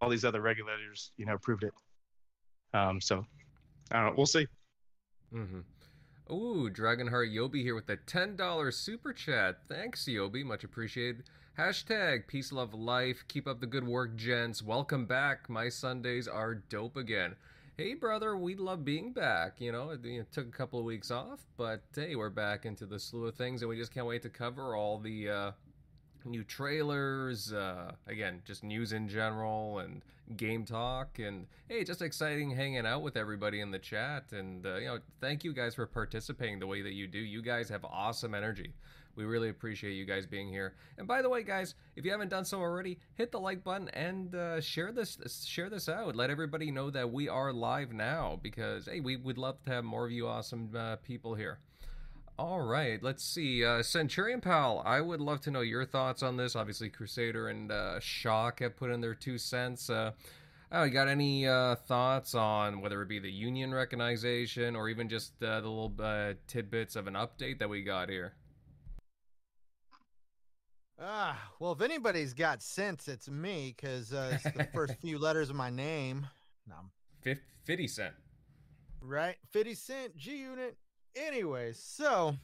all 0.01 0.09
these 0.09 0.25
other 0.25 0.41
regulators, 0.41 1.13
you 1.17 1.27
know, 1.27 1.35
approved 1.35 1.65
it. 1.65 1.73
Um, 2.75 3.01
so 3.01 3.25
I 3.91 3.97
don't 3.97 4.07
know. 4.07 4.15
We'll 4.17 4.27
see. 4.27 4.47
Mm-hmm. 5.35 5.61
Ooh, 6.33 6.71
Dragonheart 6.71 7.35
Yobi 7.35 7.63
here 7.63 7.75
with 7.75 7.87
the 7.87 7.97
$10 7.97 8.73
super 8.73 9.13
chat. 9.13 9.59
Thanks, 9.69 10.07
Yobi. 10.07 10.45
Much 10.45 10.65
appreciated. 10.65 11.25
Hashtag 11.59 12.27
peace, 12.27 12.53
love, 12.53 12.73
life. 12.73 13.25
Keep 13.29 13.47
up 13.47 13.61
the 13.61 13.67
good 13.67 13.87
work, 13.87 14.17
gents. 14.17 14.63
Welcome 14.63 15.05
back. 15.05 15.51
My 15.51 15.69
Sundays 15.69 16.27
are 16.27 16.55
dope 16.55 16.97
again. 16.97 17.37
Hey, 17.79 17.95
brother, 17.95 18.37
we 18.37 18.55
love 18.55 18.85
being 18.85 19.13
back. 19.13 19.55
You 19.59 19.73
know, 19.73 19.91
it, 19.91 20.05
it 20.05 20.31
took 20.31 20.47
a 20.47 20.51
couple 20.51 20.79
of 20.79 20.85
weeks 20.85 21.11
off, 21.11 21.41
but 21.57 21.81
hey, 21.95 22.17
we're 22.17 22.29
back 22.29 22.67
into 22.67 22.85
the 22.85 22.99
slew 22.99 23.27
of 23.27 23.35
things, 23.35 23.63
and 23.63 23.69
we 23.71 23.79
just 23.79 23.95
can't 23.95 24.07
wait 24.07 24.21
to 24.23 24.29
cover 24.29 24.77
all 24.77 24.99
the 24.99 25.31
uh, 25.31 25.51
new 26.27 26.45
trailers. 26.45 27.51
Uh, 27.51 27.93
again, 28.07 28.43
just 28.45 28.63
news 28.63 28.93
in 28.93 29.09
general 29.09 29.79
and 29.79 30.03
game 30.37 30.65
talk 30.65 31.19
and 31.19 31.47
hey 31.69 31.85
just 31.85 32.01
exciting 32.01 32.51
hanging 32.51 32.87
out 32.87 33.03
with 33.03 33.17
everybody 33.17 33.61
in 33.61 33.71
the 33.71 33.79
chat 33.79 34.25
and 34.33 34.65
uh, 34.65 34.77
you 34.77 34.87
know 34.87 34.99
thank 35.21 35.45
you 35.45 35.53
guys 35.53 35.75
for 35.75 35.85
participating 35.85 36.59
the 36.59 36.67
way 36.67 36.81
that 36.81 36.93
you 36.93 37.07
do 37.07 37.19
you 37.19 37.43
guys 37.43 37.69
have 37.69 37.85
awesome 37.85 38.35
energy 38.35 38.73
we 39.17 39.25
really 39.25 39.49
appreciate 39.49 39.93
you 39.93 40.05
guys 40.05 40.27
being 40.27 40.49
here 40.49 40.75
and 40.99 41.07
by 41.07 41.23
the 41.23 41.29
way 41.29 41.43
guys 41.43 41.75
if 41.97 42.05
you 42.05 42.11
haven't 42.11 42.29
done 42.29 42.45
so 42.45 42.61
already 42.61 42.99
hit 43.15 43.33
the 43.33 43.41
like 43.41 43.63
button 43.63 43.89
and 43.91 44.35
uh, 44.35 44.61
share 44.61 44.93
this 44.93 45.45
share 45.47 45.69
this 45.71 45.89
out 45.89 46.15
let 46.17 46.31
everybody 46.31 46.71
know 46.71 46.91
that 46.91 47.11
we 47.11 47.29
are 47.29 47.53
live 47.53 47.93
now 47.93 48.39
because 48.43 48.87
hey 48.87 49.01
we 49.01 49.17
would 49.17 49.39
love 49.39 49.63
to 49.65 49.71
have 49.71 49.85
more 49.85 50.05
of 50.05 50.13
you 50.13 50.27
awesome 50.27 50.71
uh, 50.77 50.97
people 50.97 51.35
here 51.35 51.59
all 52.39 52.63
right, 52.63 53.01
let's 53.03 53.23
see. 53.23 53.65
Uh, 53.65 53.83
Centurion 53.83 54.41
Pal, 54.41 54.83
I 54.85 55.01
would 55.01 55.21
love 55.21 55.43
to 55.43 55.51
know 55.51 55.61
your 55.61 55.85
thoughts 55.85 56.23
on 56.23 56.37
this. 56.37 56.57
Obviously, 56.57 56.89
Crusader 56.89 57.49
and 57.49 57.71
uh, 57.71 58.01
Shock 58.01 58.61
have 58.61 58.75
put 58.75 58.91
in 58.91 59.01
their 59.01 59.15
two 59.15 59.37
cents. 59.37 59.91
Uh, 59.91 60.13
oh, 60.73 60.85
you 60.85 60.91
got 60.91 61.09
any 61.09 61.47
uh, 61.47 61.77
thoughts 61.77 62.35
on 62.35 62.81
whether 62.81 63.03
it 63.03 63.09
be 63.09 63.19
the 63.19 63.31
union 63.31 63.73
recognition 63.73 64.75
or 64.75 64.89
even 64.89 65.09
just 65.09 65.41
uh, 65.43 65.61
the 65.61 65.69
little 65.69 65.93
uh, 66.01 66.33
tidbits 66.47 66.97
of 66.97 67.07
an 67.07 67.15
update 67.15 67.59
that 67.59 67.69
we 67.69 67.83
got 67.83 68.09
here? 68.09 68.33
Ah, 71.05 71.51
well, 71.59 71.73
if 71.73 71.81
anybody's 71.81 72.33
got 72.33 72.63
sense, 72.63 73.09
it's 73.09 73.29
me 73.29 73.75
because 73.77 74.13
uh, 74.13 74.31
it's 74.35 74.45
the 74.57 74.69
first 74.73 74.95
few 75.01 75.19
letters 75.19 75.51
of 75.51 75.57
my 75.57 75.69
name. 75.71 76.27
No, 76.69 76.77
Fif- 77.23 77.43
50 77.65 77.89
Cent. 77.89 78.15
right? 79.01 79.37
50 79.51 79.75
Cent, 79.75 80.17
G 80.17 80.37
Unit. 80.37 80.77
Anyways, 81.17 81.79
so, 81.79 82.37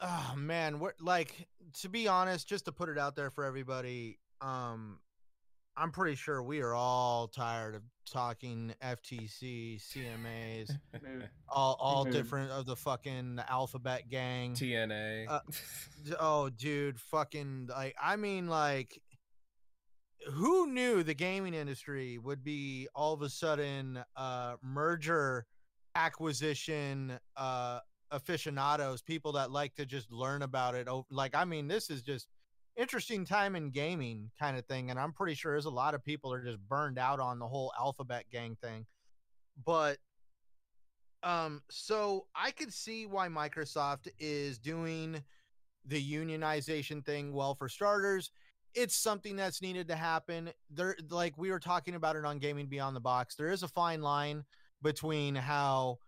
oh 0.00 0.34
man, 0.36 0.78
what 0.78 0.94
like 1.00 1.48
to 1.80 1.88
be 1.88 2.06
honest, 2.06 2.48
just 2.48 2.66
to 2.66 2.72
put 2.72 2.88
it 2.88 2.98
out 2.98 3.16
there 3.16 3.30
for 3.30 3.44
everybody, 3.44 4.18
um, 4.40 4.98
I'm 5.76 5.90
pretty 5.90 6.16
sure 6.16 6.42
we 6.42 6.60
are 6.60 6.74
all 6.74 7.28
tired 7.28 7.74
of 7.74 7.82
talking 8.10 8.74
FTC, 8.82 9.80
CMAs, 9.80 10.70
all 11.48 11.76
all 11.80 12.04
different 12.04 12.50
of 12.50 12.66
the 12.66 12.76
fucking 12.76 13.40
alphabet 13.48 14.08
gang. 14.10 14.54
TNA. 14.54 15.26
Uh, 15.28 15.40
Oh, 16.20 16.50
dude, 16.50 17.00
fucking 17.00 17.68
like 17.70 17.94
I 18.02 18.16
mean 18.16 18.48
like 18.48 19.00
who 20.30 20.66
knew 20.68 21.02
the 21.02 21.14
gaming 21.14 21.54
industry 21.54 22.18
would 22.18 22.44
be 22.44 22.86
all 22.94 23.12
of 23.14 23.22
a 23.22 23.28
sudden 23.30 24.02
uh 24.16 24.54
merger 24.62 25.46
acquisition 25.94 27.18
uh 27.36 27.80
aficionados, 28.10 29.00
people 29.00 29.32
that 29.32 29.50
like 29.50 29.74
to 29.76 29.86
just 29.86 30.12
learn 30.12 30.42
about 30.42 30.74
it. 30.74 30.86
Oh, 30.88 31.06
like 31.10 31.34
I 31.34 31.44
mean 31.46 31.66
this 31.66 31.88
is 31.88 32.02
just 32.02 32.28
interesting 32.76 33.24
time 33.24 33.54
in 33.54 33.70
gaming 33.70 34.30
kind 34.38 34.56
of 34.56 34.64
thing 34.66 34.90
and 34.90 34.98
I'm 34.98 35.12
pretty 35.12 35.34
sure 35.34 35.52
there's 35.52 35.66
a 35.66 35.70
lot 35.70 35.94
of 35.94 36.04
people 36.04 36.32
are 36.32 36.42
just 36.42 36.58
burned 36.58 36.98
out 36.98 37.20
on 37.20 37.38
the 37.38 37.46
whole 37.46 37.72
alphabet 37.78 38.24
gang 38.30 38.56
thing. 38.62 38.86
But 39.64 39.98
um 41.22 41.62
so 41.70 42.26
I 42.34 42.50
could 42.50 42.72
see 42.72 43.06
why 43.06 43.28
Microsoft 43.28 44.08
is 44.18 44.58
doing 44.58 45.22
the 45.86 46.02
unionization 46.02 47.04
thing 47.04 47.32
well 47.32 47.54
for 47.54 47.68
starters 47.68 48.30
it's 48.74 48.94
something 48.94 49.36
that's 49.36 49.60
needed 49.60 49.88
to 49.88 49.96
happen 49.96 50.50
there 50.70 50.96
like 51.10 51.36
we 51.36 51.50
were 51.50 51.58
talking 51.58 51.94
about 51.94 52.16
it 52.16 52.24
on 52.24 52.38
gaming 52.38 52.66
beyond 52.66 52.94
the 52.96 53.00
box 53.00 53.34
there 53.34 53.50
is 53.50 53.62
a 53.62 53.68
fine 53.68 54.00
line 54.00 54.44
between 54.82 55.34
how 55.34 55.98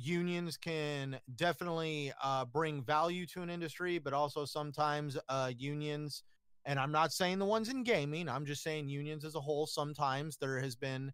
unions 0.00 0.56
can 0.56 1.18
definitely 1.34 2.12
uh, 2.22 2.44
bring 2.44 2.82
value 2.82 3.26
to 3.26 3.42
an 3.42 3.50
industry 3.50 3.98
but 3.98 4.12
also 4.12 4.44
sometimes 4.44 5.18
uh, 5.28 5.50
unions 5.56 6.22
and 6.64 6.78
i'm 6.78 6.92
not 6.92 7.12
saying 7.12 7.38
the 7.38 7.44
ones 7.44 7.68
in 7.68 7.82
gaming 7.82 8.28
i'm 8.28 8.46
just 8.46 8.62
saying 8.62 8.88
unions 8.88 9.24
as 9.24 9.34
a 9.34 9.40
whole 9.40 9.66
sometimes 9.66 10.36
there 10.36 10.60
has 10.60 10.76
been 10.76 11.12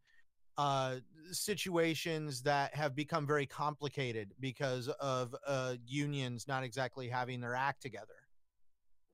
uh, 0.56 0.96
situations 1.32 2.42
that 2.42 2.74
have 2.74 2.94
become 2.94 3.26
very 3.26 3.46
complicated 3.46 4.32
because 4.38 4.88
of 5.00 5.34
uh, 5.46 5.74
unions 5.86 6.46
not 6.46 6.62
exactly 6.62 7.08
having 7.08 7.40
their 7.40 7.54
act 7.54 7.82
together. 7.82 8.14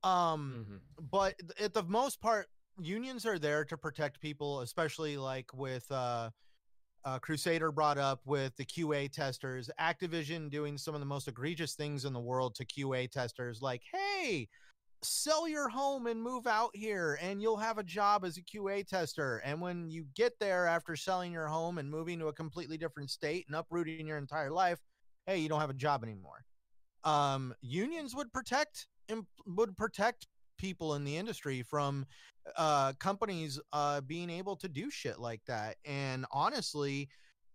Um, 0.03 0.67
Mhm. 0.69 0.81
but 1.11 1.35
at 1.59 1.73
the 1.75 1.83
most 1.85 2.21
part, 2.21 2.49
unions 2.79 3.25
are 3.27 3.39
there 3.39 3.65
to 3.65 3.77
protect 3.77 4.21
people, 4.21 4.61
especially 4.61 5.17
like 5.17 5.53
with 5.55 5.91
uh, 7.05 7.19
Crusader 7.19 7.73
brought 7.73 7.99
up 7.99 8.21
with 8.25 8.55
the 8.57 8.65
QA 8.65 9.11
testers, 9.11 9.71
Activision 9.81 10.51
doing 10.51 10.77
some 10.77 10.95
of 10.95 11.01
the 11.01 11.07
most 11.07 11.29
egregious 11.29 11.75
things 11.75 12.05
in 12.05 12.13
the 12.13 12.21
world 12.21 12.55
to 12.57 12.65
QA 12.65 13.11
testers, 13.11 13.63
like, 13.63 13.83
hey, 13.93 14.49
sell 15.03 15.49
your 15.49 15.69
home 15.69 16.07
and 16.07 16.23
move 16.23 16.47
out 16.47 16.71
here 16.75 17.19
and 17.23 17.41
you'll 17.41 17.57
have 17.57 17.79
a 17.79 17.83
job 17.83 18.25
as 18.25 18.37
a 18.37 18.43
QA 18.43 18.87
tester. 18.87 19.39
And 19.45 19.61
when 19.61 19.89
you 19.89 20.05
get 20.15 20.33
there 20.39 20.67
after 20.67 20.95
selling 20.95 21.33
your 21.33 21.47
home 21.47 21.79
and 21.79 21.91
moving 21.91 22.19
to 22.19 22.27
a 22.29 22.33
completely 22.33 22.77
different 22.77 23.11
state 23.11 23.47
and 23.49 23.57
uprooting 23.57 24.07
your 24.07 24.19
entire 24.19 24.51
life, 24.51 24.79
hey, 25.27 25.39
you 25.39 25.49
don't 25.49 25.61
have 25.61 25.71
a 25.71 25.75
job 25.75 26.03
anymore. 26.05 26.45
Um, 27.05 27.55
unions 27.63 28.15
would 28.15 28.33
protect 28.33 28.87
would 29.47 29.77
protect 29.77 30.27
people 30.61 30.95
in 30.95 31.05
the 31.05 31.17
industry 31.17 31.63
from 31.63 32.07
uh 32.57 32.93
companies 32.99 33.59
uh 33.73 34.01
being 34.03 34.29
able 34.29 34.57
to 34.57 34.69
do 34.69 34.91
shit 34.91 35.19
like 35.19 35.41
that. 35.47 35.77
And 35.85 36.27
honestly 36.31 37.09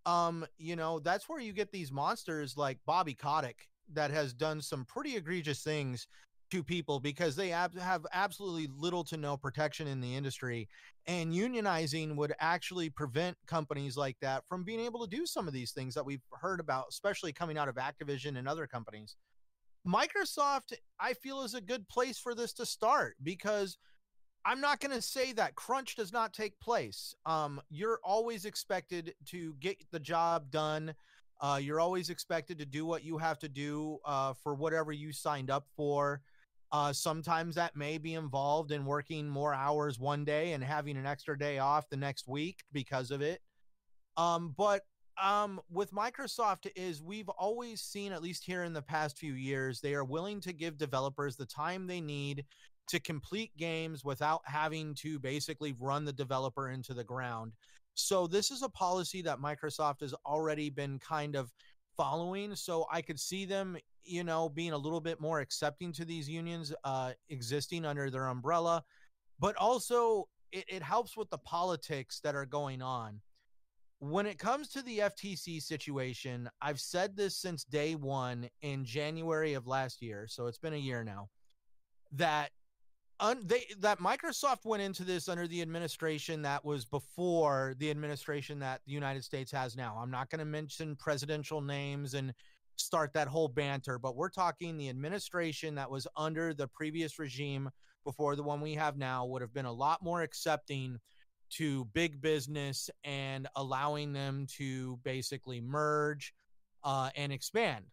um 0.04 0.46
you 0.58 0.76
know 0.76 0.98
that's 1.00 1.28
where 1.28 1.40
you 1.40 1.52
get 1.52 1.72
these 1.72 1.90
monsters 1.90 2.56
like 2.56 2.78
bobby 2.86 3.12
kotick 3.12 3.66
that 3.92 4.10
has 4.12 4.32
done 4.32 4.60
some 4.60 4.84
pretty 4.84 5.16
egregious 5.16 5.62
things 5.62 6.06
to 6.50 6.62
people 6.62 7.00
because 7.00 7.34
they 7.34 7.52
ab- 7.52 7.78
have 7.78 8.06
absolutely 8.12 8.68
little 8.76 9.04
to 9.04 9.16
no 9.16 9.36
protection 9.36 9.86
in 9.86 10.00
the 10.00 10.14
industry. 10.14 10.68
And 11.06 11.32
unionizing 11.32 12.16
would 12.16 12.34
actually 12.40 12.90
prevent 12.90 13.36
companies 13.46 13.96
like 13.96 14.16
that 14.20 14.44
from 14.48 14.64
being 14.64 14.80
able 14.80 15.06
to 15.06 15.16
do 15.16 15.26
some 15.26 15.48
of 15.48 15.54
these 15.54 15.72
things 15.72 15.94
that 15.94 16.04
we've 16.04 16.22
heard 16.32 16.60
about 16.60 16.86
especially 16.90 17.32
coming 17.32 17.58
out 17.58 17.68
of 17.68 17.76
activision 17.76 18.38
and 18.38 18.48
other 18.48 18.66
companies 18.66 19.16
Microsoft, 19.86 20.72
I 20.98 21.12
feel, 21.14 21.42
is 21.42 21.54
a 21.54 21.60
good 21.60 21.88
place 21.88 22.18
for 22.18 22.34
this 22.34 22.52
to 22.54 22.66
start 22.66 23.16
because 23.22 23.78
I'm 24.44 24.60
not 24.60 24.80
going 24.80 24.94
to 24.94 25.02
say 25.02 25.32
that 25.32 25.54
crunch 25.54 25.96
does 25.96 26.12
not 26.12 26.32
take 26.32 26.58
place. 26.60 27.14
Um, 27.24 27.60
you're 27.68 28.00
always 28.04 28.44
expected 28.44 29.14
to 29.26 29.54
get 29.60 29.76
the 29.90 30.00
job 30.00 30.50
done. 30.50 30.94
Uh, 31.40 31.58
you're 31.60 31.80
always 31.80 32.10
expected 32.10 32.58
to 32.58 32.64
do 32.64 32.86
what 32.86 33.04
you 33.04 33.18
have 33.18 33.38
to 33.40 33.48
do 33.48 33.98
uh, 34.04 34.34
for 34.42 34.54
whatever 34.54 34.92
you 34.92 35.12
signed 35.12 35.50
up 35.50 35.66
for. 35.76 36.20
Uh, 36.72 36.92
sometimes 36.92 37.54
that 37.54 37.76
may 37.76 37.98
be 37.98 38.14
involved 38.14 38.72
in 38.72 38.84
working 38.84 39.28
more 39.28 39.54
hours 39.54 39.98
one 39.98 40.24
day 40.24 40.52
and 40.52 40.64
having 40.64 40.96
an 40.96 41.06
extra 41.06 41.38
day 41.38 41.58
off 41.58 41.88
the 41.88 41.96
next 41.96 42.26
week 42.26 42.62
because 42.72 43.10
of 43.10 43.22
it. 43.22 43.40
Um, 44.16 44.54
but 44.56 44.82
um 45.22 45.60
with 45.70 45.92
microsoft 45.92 46.70
is 46.76 47.02
we've 47.02 47.28
always 47.30 47.80
seen 47.80 48.12
at 48.12 48.22
least 48.22 48.44
here 48.44 48.64
in 48.64 48.72
the 48.72 48.82
past 48.82 49.18
few 49.18 49.32
years 49.32 49.80
they 49.80 49.94
are 49.94 50.04
willing 50.04 50.40
to 50.40 50.52
give 50.52 50.76
developers 50.76 51.36
the 51.36 51.46
time 51.46 51.86
they 51.86 52.00
need 52.00 52.44
to 52.88 53.00
complete 53.00 53.56
games 53.56 54.04
without 54.04 54.42
having 54.44 54.94
to 54.94 55.18
basically 55.18 55.74
run 55.78 56.04
the 56.04 56.12
developer 56.12 56.70
into 56.70 56.94
the 56.94 57.04
ground. 57.04 57.52
So 57.94 58.26
this 58.26 58.50
is 58.50 58.62
a 58.62 58.68
policy 58.68 59.22
that 59.22 59.40
microsoft 59.40 60.00
has 60.02 60.14
already 60.24 60.70
been 60.70 60.98
kind 60.98 61.34
of 61.34 61.50
following. 61.96 62.54
So 62.54 62.86
i 62.92 63.00
could 63.00 63.18
see 63.18 63.44
them 63.44 63.76
you 64.04 64.22
know 64.22 64.48
being 64.48 64.72
a 64.72 64.78
little 64.78 65.00
bit 65.00 65.20
more 65.20 65.40
accepting 65.40 65.92
to 65.92 66.04
these 66.04 66.28
unions 66.28 66.72
uh 66.84 67.12
existing 67.28 67.84
under 67.84 68.10
their 68.10 68.26
umbrella. 68.26 68.84
But 69.38 69.56
also 69.56 70.28
it, 70.52 70.64
it 70.68 70.82
helps 70.82 71.16
with 71.16 71.28
the 71.30 71.38
politics 71.38 72.20
that 72.20 72.34
are 72.34 72.46
going 72.46 72.82
on 72.82 73.20
when 73.98 74.26
it 74.26 74.38
comes 74.38 74.68
to 74.68 74.82
the 74.82 74.98
FTC 74.98 75.62
situation, 75.62 76.50
I've 76.60 76.80
said 76.80 77.16
this 77.16 77.36
since 77.36 77.64
day 77.64 77.94
one 77.94 78.48
in 78.62 78.84
January 78.84 79.54
of 79.54 79.66
last 79.66 80.02
year, 80.02 80.26
so 80.28 80.46
it's 80.46 80.58
been 80.58 80.74
a 80.74 80.76
year 80.78 81.02
now. 81.02 81.28
That 82.12 82.50
un, 83.20 83.40
they 83.44 83.64
that 83.80 83.98
Microsoft 83.98 84.64
went 84.64 84.82
into 84.82 85.02
this 85.02 85.28
under 85.28 85.46
the 85.48 85.62
administration 85.62 86.42
that 86.42 86.64
was 86.64 86.84
before 86.84 87.74
the 87.78 87.90
administration 87.90 88.58
that 88.60 88.80
the 88.86 88.92
United 88.92 89.24
States 89.24 89.50
has 89.52 89.76
now. 89.76 89.98
I'm 90.00 90.10
not 90.10 90.30
going 90.30 90.40
to 90.40 90.44
mention 90.44 90.96
presidential 90.96 91.62
names 91.62 92.14
and 92.14 92.34
start 92.76 93.14
that 93.14 93.28
whole 93.28 93.48
banter, 93.48 93.98
but 93.98 94.14
we're 94.14 94.28
talking 94.28 94.76
the 94.76 94.90
administration 94.90 95.74
that 95.76 95.90
was 95.90 96.06
under 96.16 96.52
the 96.52 96.68
previous 96.68 97.18
regime 97.18 97.70
before 98.04 98.36
the 98.36 98.42
one 98.42 98.60
we 98.60 98.74
have 98.74 98.98
now 98.98 99.24
would 99.24 99.40
have 99.40 99.54
been 99.54 99.64
a 99.64 99.72
lot 99.72 100.02
more 100.02 100.20
accepting 100.20 100.98
to 101.50 101.84
big 101.86 102.20
business 102.20 102.90
and 103.04 103.48
allowing 103.56 104.12
them 104.12 104.46
to 104.56 104.98
basically 105.04 105.60
merge 105.60 106.34
uh, 106.84 107.10
and 107.16 107.32
expand. 107.32 107.84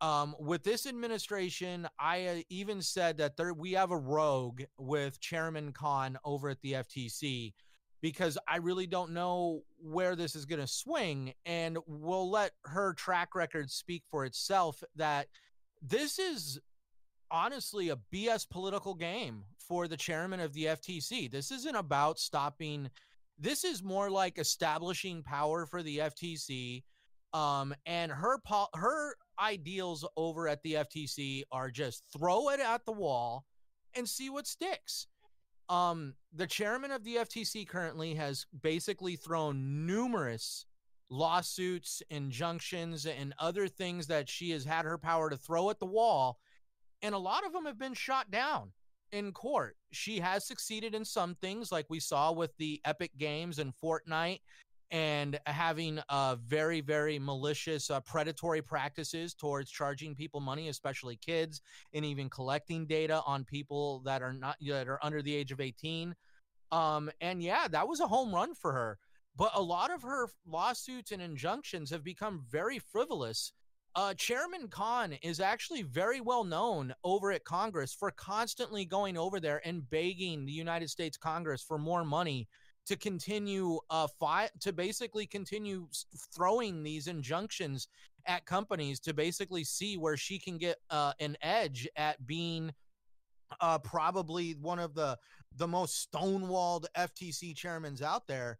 Um, 0.00 0.34
with 0.40 0.64
this 0.64 0.86
administration, 0.86 1.88
I 1.98 2.26
uh, 2.26 2.34
even 2.50 2.82
said 2.82 3.18
that 3.18 3.36
there 3.36 3.54
we 3.54 3.72
have 3.72 3.92
a 3.92 3.96
rogue 3.96 4.62
with 4.76 5.20
Chairman 5.20 5.72
Khan 5.72 6.18
over 6.24 6.48
at 6.48 6.60
the 6.60 6.72
FTC 6.72 7.52
because 8.00 8.36
I 8.48 8.56
really 8.56 8.88
don't 8.88 9.12
know 9.12 9.62
where 9.78 10.16
this 10.16 10.34
is 10.34 10.44
going 10.44 10.60
to 10.60 10.66
swing, 10.66 11.34
and 11.46 11.78
we'll 11.86 12.28
let 12.28 12.50
her 12.64 12.94
track 12.94 13.36
record 13.36 13.70
speak 13.70 14.02
for 14.10 14.24
itself. 14.24 14.82
That 14.96 15.28
this 15.80 16.18
is 16.18 16.58
honestly 17.30 17.88
a 17.88 17.98
BS 18.12 18.48
political 18.50 18.94
game 18.94 19.44
for 19.68 19.88
the 19.88 19.96
chairman 19.96 20.40
of 20.40 20.52
the 20.52 20.66
FTC. 20.66 21.30
This 21.30 21.50
isn't 21.50 21.74
about 21.74 22.18
stopping. 22.18 22.90
This 23.38 23.64
is 23.64 23.82
more 23.82 24.10
like 24.10 24.38
establishing 24.38 25.22
power 25.22 25.66
for 25.66 25.82
the 25.82 25.98
FTC. 25.98 26.82
Um, 27.32 27.74
and 27.86 28.12
her 28.12 28.38
her 28.74 29.14
ideals 29.38 30.06
over 30.16 30.48
at 30.48 30.62
the 30.62 30.74
FTC 30.74 31.42
are 31.50 31.70
just 31.70 32.04
throw 32.16 32.50
it 32.50 32.60
at 32.60 32.84
the 32.84 32.92
wall 32.92 33.44
and 33.94 34.08
see 34.08 34.28
what 34.28 34.46
sticks. 34.46 35.06
Um, 35.68 36.14
the 36.34 36.46
chairman 36.46 36.90
of 36.90 37.04
the 37.04 37.16
FTC 37.16 37.66
currently 37.66 38.14
has 38.14 38.44
basically 38.62 39.16
thrown 39.16 39.86
numerous 39.86 40.66
lawsuits, 41.08 42.02
injunctions, 42.10 43.06
and 43.06 43.34
other 43.38 43.68
things 43.68 44.06
that 44.08 44.28
she 44.28 44.50
has 44.50 44.64
had 44.64 44.84
her 44.84 44.98
power 44.98 45.30
to 45.30 45.36
throw 45.36 45.70
at 45.70 45.78
the 45.78 45.86
wall 45.86 46.38
and 47.02 47.14
a 47.14 47.18
lot 47.18 47.44
of 47.44 47.52
them 47.52 47.66
have 47.66 47.78
been 47.78 47.94
shot 47.94 48.30
down 48.30 48.70
in 49.12 49.32
court. 49.32 49.76
She 49.92 50.18
has 50.20 50.46
succeeded 50.46 50.94
in 50.94 51.04
some 51.04 51.34
things, 51.36 51.70
like 51.70 51.86
we 51.88 52.00
saw 52.00 52.32
with 52.32 52.56
the 52.56 52.80
Epic 52.84 53.12
Games 53.18 53.58
and 53.58 53.72
Fortnite, 53.72 54.40
and 54.90 55.38
having 55.46 56.00
uh, 56.08 56.36
very, 56.46 56.82
very 56.82 57.18
malicious, 57.18 57.90
uh, 57.90 58.00
predatory 58.00 58.60
practices 58.60 59.32
towards 59.32 59.70
charging 59.70 60.14
people 60.14 60.40
money, 60.40 60.68
especially 60.68 61.16
kids, 61.16 61.62
and 61.94 62.04
even 62.04 62.28
collecting 62.28 62.86
data 62.86 63.22
on 63.26 63.44
people 63.44 64.00
that 64.04 64.20
are 64.20 64.34
not 64.34 64.56
that 64.60 64.88
are 64.88 64.98
under 65.02 65.22
the 65.22 65.34
age 65.34 65.52
of 65.52 65.60
eighteen. 65.60 66.14
Um, 66.70 67.10
and 67.20 67.42
yeah, 67.42 67.68
that 67.68 67.88
was 67.88 68.00
a 68.00 68.06
home 68.06 68.34
run 68.34 68.54
for 68.54 68.72
her. 68.72 68.98
But 69.34 69.52
a 69.54 69.62
lot 69.62 69.90
of 69.90 70.02
her 70.02 70.28
lawsuits 70.46 71.10
and 71.10 71.22
injunctions 71.22 71.88
have 71.90 72.04
become 72.04 72.44
very 72.50 72.78
frivolous 72.78 73.52
uh, 73.94 74.14
Chairman 74.14 74.68
Khan 74.68 75.12
is 75.22 75.40
actually 75.40 75.82
very 75.82 76.20
well 76.20 76.44
known 76.44 76.94
over 77.04 77.32
at 77.32 77.44
Congress 77.44 77.92
for 77.92 78.10
constantly 78.10 78.84
going 78.84 79.16
over 79.16 79.38
there 79.38 79.60
and 79.66 79.88
begging 79.90 80.46
the 80.46 80.52
United 80.52 80.88
States 80.88 81.16
Congress 81.16 81.62
for 81.62 81.78
more 81.78 82.04
money 82.04 82.48
to 82.84 82.96
continue 82.96 83.78
uh 83.90 84.08
fi- 84.18 84.50
to 84.60 84.72
basically 84.72 85.26
continue 85.26 85.86
throwing 86.34 86.82
these 86.82 87.06
injunctions 87.06 87.86
at 88.26 88.44
companies 88.44 88.98
to 88.98 89.14
basically 89.14 89.62
see 89.62 89.96
where 89.96 90.16
she 90.16 90.38
can 90.38 90.58
get 90.58 90.78
uh, 90.90 91.12
an 91.20 91.36
edge 91.42 91.88
at 91.96 92.24
being 92.26 92.72
uh 93.60 93.78
probably 93.78 94.52
one 94.60 94.78
of 94.78 94.94
the 94.94 95.16
the 95.56 95.68
most 95.68 96.08
stonewalled 96.12 96.86
FTC 96.96 97.54
chairmans 97.54 98.02
out 98.02 98.26
there 98.26 98.58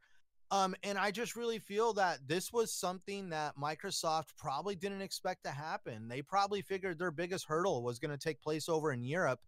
um, 0.53 0.75
and 0.83 0.99
I 0.99 1.11
just 1.11 1.35
really 1.35 1.59
feel 1.59 1.95
that 1.95 2.19
this 2.27 2.53
was 2.53 2.75
something 2.75 3.31
that 3.31 3.57
Microsoft 3.57 4.37
probably 4.37 4.75
didn't 4.75 5.01
expect 5.01 5.45
to 5.45 5.51
happen. 5.51 6.09
They 6.09 6.21
probably 6.21 6.61
figured 6.61 6.99
their 6.99 7.11
biggest 7.11 7.47
hurdle 7.49 7.83
was 7.83 7.99
going 7.99 8.11
to 8.11 8.19
take 8.19 8.43
place 8.43 8.69
over 8.69 8.93
in 8.93 9.03
Europe 9.03 9.41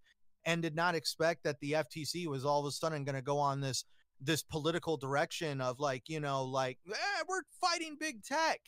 and 0.46 0.62
did 0.62 0.74
not 0.74 0.94
expect 0.94 1.44
that 1.44 1.60
the 1.60 1.72
FTC 1.72 2.26
was 2.26 2.46
all 2.46 2.60
of 2.60 2.66
a 2.66 2.70
sudden 2.70 3.04
going 3.04 3.16
to 3.16 3.22
go 3.22 3.38
on 3.38 3.60
this 3.60 3.84
this 4.18 4.42
political 4.42 4.96
direction 4.96 5.60
of 5.60 5.78
like, 5.78 6.08
you 6.08 6.20
know, 6.20 6.44
like 6.44 6.78
eh, 6.90 7.22
we're 7.28 7.42
fighting 7.60 7.98
big 8.00 8.22
tech. 8.22 8.60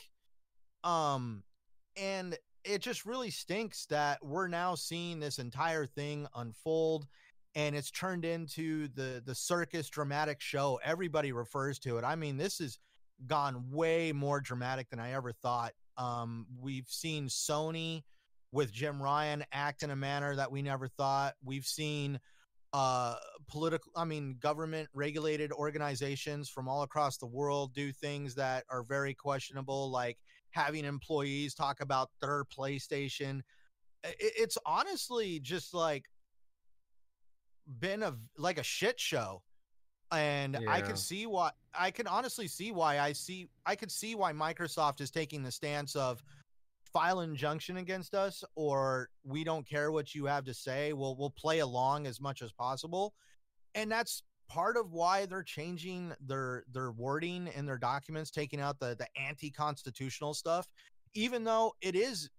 Um 0.85 1.43
and 1.97 2.37
it 2.65 2.83
just 2.83 3.07
really 3.07 3.31
stinks 3.31 3.87
that 3.87 4.19
we're 4.23 4.49
now 4.49 4.75
seeing 4.75 5.21
this 5.21 5.39
entire 5.39 5.87
thing 5.87 6.27
unfold 6.35 7.07
and 7.57 7.75
it's 7.75 7.91
turned 7.91 8.25
into 8.25 8.87
the 8.95 9.21
the 9.27 9.35
circus 9.35 9.89
dramatic 9.89 10.41
show 10.41 10.79
everybody 10.85 11.33
refers 11.33 11.81
to 11.81 11.99
it. 11.99 12.05
I 12.05 12.15
mean 12.15 12.37
this 12.37 12.59
has 12.59 12.79
gone 13.27 13.65
way 13.71 14.13
more 14.13 14.41
dramatic 14.41 14.91
than 14.91 15.01
i 15.01 15.13
ever 15.13 15.33
thought. 15.33 15.73
Um, 15.97 16.47
we've 16.61 16.87
seen 16.87 17.27
sony 17.27 18.03
with 18.53 18.71
jim 18.71 19.03
ryan 19.03 19.45
act 19.53 19.83
in 19.83 19.91
a 19.91 19.97
manner 19.97 20.37
that 20.37 20.53
we 20.53 20.63
never 20.63 20.87
thought. 20.87 21.35
We've 21.45 21.67
seen 21.67 22.21
uh 22.73 23.15
political 23.49 23.93
i 23.95 24.05
mean 24.05 24.37
government 24.41 24.89
regulated 24.93 25.53
organizations 25.53 26.49
from 26.49 26.69
all 26.69 26.83
across 26.83 27.17
the 27.17 27.27
world 27.27 27.73
do 27.73 27.93
things 27.93 28.35
that 28.35 28.65
are 28.69 28.83
very 28.83 29.15
questionable 29.15 29.89
like 29.89 30.19
having 30.57 30.85
employees 30.85 31.55
talk 31.55 31.81
about 31.81 32.09
their 32.21 32.45
playstation. 32.45 33.41
It's 34.03 34.57
honestly 34.65 35.39
just 35.39 35.75
like 35.75 36.05
been 37.81 38.03
a 38.03 38.15
like 38.39 38.59
a 38.59 38.63
shit 38.63 38.99
show. 38.99 39.43
And 40.13 40.57
yeah. 40.63 40.71
i 40.71 40.81
can 40.81 40.97
see 40.97 41.27
why 41.27 41.51
i 41.77 41.91
can 41.91 42.07
honestly 42.07 42.47
see 42.47 42.71
why 42.71 43.01
i 43.01 43.13
see 43.13 43.49
i 43.67 43.75
could 43.75 43.91
see 43.91 44.15
why 44.15 44.33
microsoft 44.33 45.01
is 45.01 45.11
taking 45.11 45.43
the 45.43 45.51
stance 45.51 45.97
of 45.97 46.23
file 46.97 47.21
injunction 47.21 47.77
against 47.77 48.15
us 48.15 48.43
or 48.55 49.11
we 49.23 49.45
don't 49.45 49.69
care 49.69 49.93
what 49.93 50.15
you 50.15 50.25
have 50.25 50.45
to 50.45 50.55
say. 50.55 50.95
We'll 50.95 51.15
we'll 51.15 51.29
play 51.29 51.59
along 51.59 52.07
as 52.07 52.23
much 52.23 52.41
as 52.41 52.53
possible. 52.53 53.13
And 53.75 53.93
that's 53.93 54.23
part 54.49 54.79
of 54.79 54.93
why 54.93 55.27
they're 55.27 55.43
changing 55.43 56.15
their 56.27 56.65
their 56.73 56.93
wording 56.93 57.51
in 57.55 57.67
their 57.67 57.77
documents 57.77 58.31
taking 58.31 58.61
out 58.61 58.79
the 58.81 58.97
the 58.99 59.09
anti-constitutional 59.21 60.33
stuff. 60.33 60.69
Even 61.13 61.45
though 61.45 61.75
it 61.83 61.95
is 61.95 62.31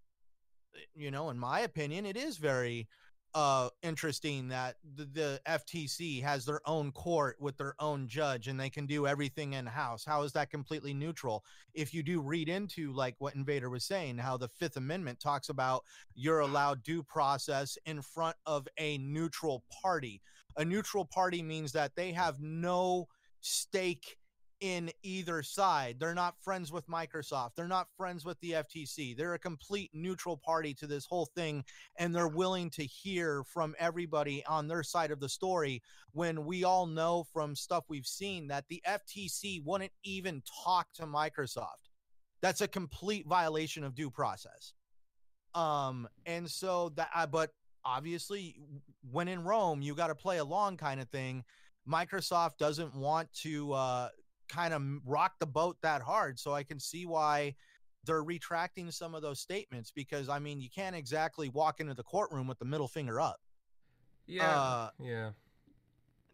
you 0.95 1.11
know 1.11 1.29
in 1.29 1.37
my 1.37 1.59
opinion 1.59 2.07
it 2.07 2.17
is 2.17 2.37
very 2.37 2.87
uh 3.37 3.69
interesting 3.83 4.47
that 4.47 4.77
the, 4.95 5.05
the 5.05 5.41
FTC 5.47 6.23
has 6.23 6.43
their 6.43 6.59
own 6.65 6.91
court 6.91 7.37
with 7.39 7.55
their 7.55 7.75
own 7.79 8.07
judge 8.07 8.47
and 8.47 8.59
they 8.59 8.69
can 8.69 8.87
do 8.87 9.05
everything 9.05 9.53
in 9.53 9.63
house. 9.67 10.03
How 10.03 10.23
is 10.23 10.31
that 10.31 10.49
completely 10.49 10.91
neutral? 10.91 11.45
If 11.75 11.93
you 11.93 12.01
do 12.01 12.19
read 12.19 12.49
into 12.49 12.91
like 12.93 13.13
what 13.19 13.35
Invader 13.35 13.69
was 13.69 13.85
saying, 13.85 14.17
how 14.17 14.37
the 14.37 14.49
5th 14.59 14.77
amendment 14.77 15.19
talks 15.19 15.49
about 15.49 15.83
you're 16.15 16.39
allowed 16.39 16.81
due 16.81 17.03
process 17.03 17.77
in 17.85 18.01
front 18.01 18.35
of 18.47 18.67
a 18.79 18.97
neutral 18.97 19.63
party. 19.83 20.19
A 20.55 20.65
neutral 20.65 21.05
party 21.05 21.43
means 21.43 21.71
that 21.73 21.95
they 21.95 22.11
have 22.13 22.41
no 22.41 23.07
stake 23.41 24.16
in 24.59 24.91
either 25.03 25.43
side. 25.43 25.97
They're 25.99 26.15
not 26.15 26.41
friends 26.41 26.71
with 26.71 26.87
Microsoft. 26.87 27.51
They're 27.55 27.67
not 27.67 27.87
friends 27.95 28.25
with 28.25 28.39
the 28.39 28.51
FTC. 28.51 29.15
They're 29.15 29.35
a 29.35 29.39
complete 29.39 29.91
neutral 29.93 30.37
party 30.37 30.73
to 30.75 30.87
this 30.87 31.05
whole 31.05 31.27
thing, 31.35 31.63
and 31.97 32.13
they're 32.13 32.27
willing 32.27 32.69
to 32.71 32.83
hear 32.83 33.43
from 33.43 33.75
everybody 33.79 34.43
on 34.45 34.67
their 34.67 34.83
side 34.83 35.11
of 35.11 35.19
the 35.19 35.29
story 35.29 35.81
when 36.11 36.45
we 36.45 36.63
all 36.63 36.85
know 36.85 37.25
from 37.31 37.55
stuff 37.55 37.85
we've 37.87 38.07
seen 38.07 38.47
that 38.47 38.65
the 38.69 38.81
FTC 38.87 39.63
wouldn't 39.63 39.91
even 40.03 40.41
talk 40.63 40.87
to 40.93 41.03
Microsoft. 41.03 41.89
That's 42.41 42.61
a 42.61 42.67
complete 42.67 43.27
violation 43.27 43.83
of 43.83 43.95
due 43.95 44.09
process. 44.09 44.73
Um, 45.53 46.07
and 46.25 46.49
so 46.49 46.89
that, 46.95 47.09
uh, 47.15 47.25
but 47.27 47.51
obviously, 47.83 48.55
when 49.09 49.27
in 49.27 49.43
Rome, 49.43 49.81
you 49.81 49.95
got 49.95 50.07
to 50.07 50.15
play 50.15 50.37
along 50.37 50.77
kind 50.77 51.01
of 51.01 51.09
thing. 51.09 51.43
Microsoft 51.89 52.57
doesn't 52.57 52.93
want 52.93 53.31
to 53.41 53.71
uh, 53.73 54.09
kind 54.47 54.73
of 54.73 54.81
rock 55.05 55.33
the 55.39 55.45
boat 55.45 55.77
that 55.81 56.01
hard. 56.01 56.39
So 56.39 56.53
I 56.53 56.63
can 56.63 56.79
see 56.79 57.05
why 57.05 57.55
they're 58.05 58.23
retracting 58.23 58.89
some 58.91 59.13
of 59.13 59.21
those 59.21 59.39
statements 59.39 59.91
because 59.93 60.29
I 60.29 60.39
mean, 60.39 60.61
you 60.61 60.69
can't 60.69 60.95
exactly 60.95 61.49
walk 61.49 61.79
into 61.79 61.93
the 61.93 62.03
courtroom 62.03 62.47
with 62.47 62.59
the 62.59 62.65
middle 62.65 62.87
finger 62.87 63.19
up. 63.19 63.39
Yeah. 64.25 64.59
Uh, 64.59 64.89
yeah. 64.99 65.29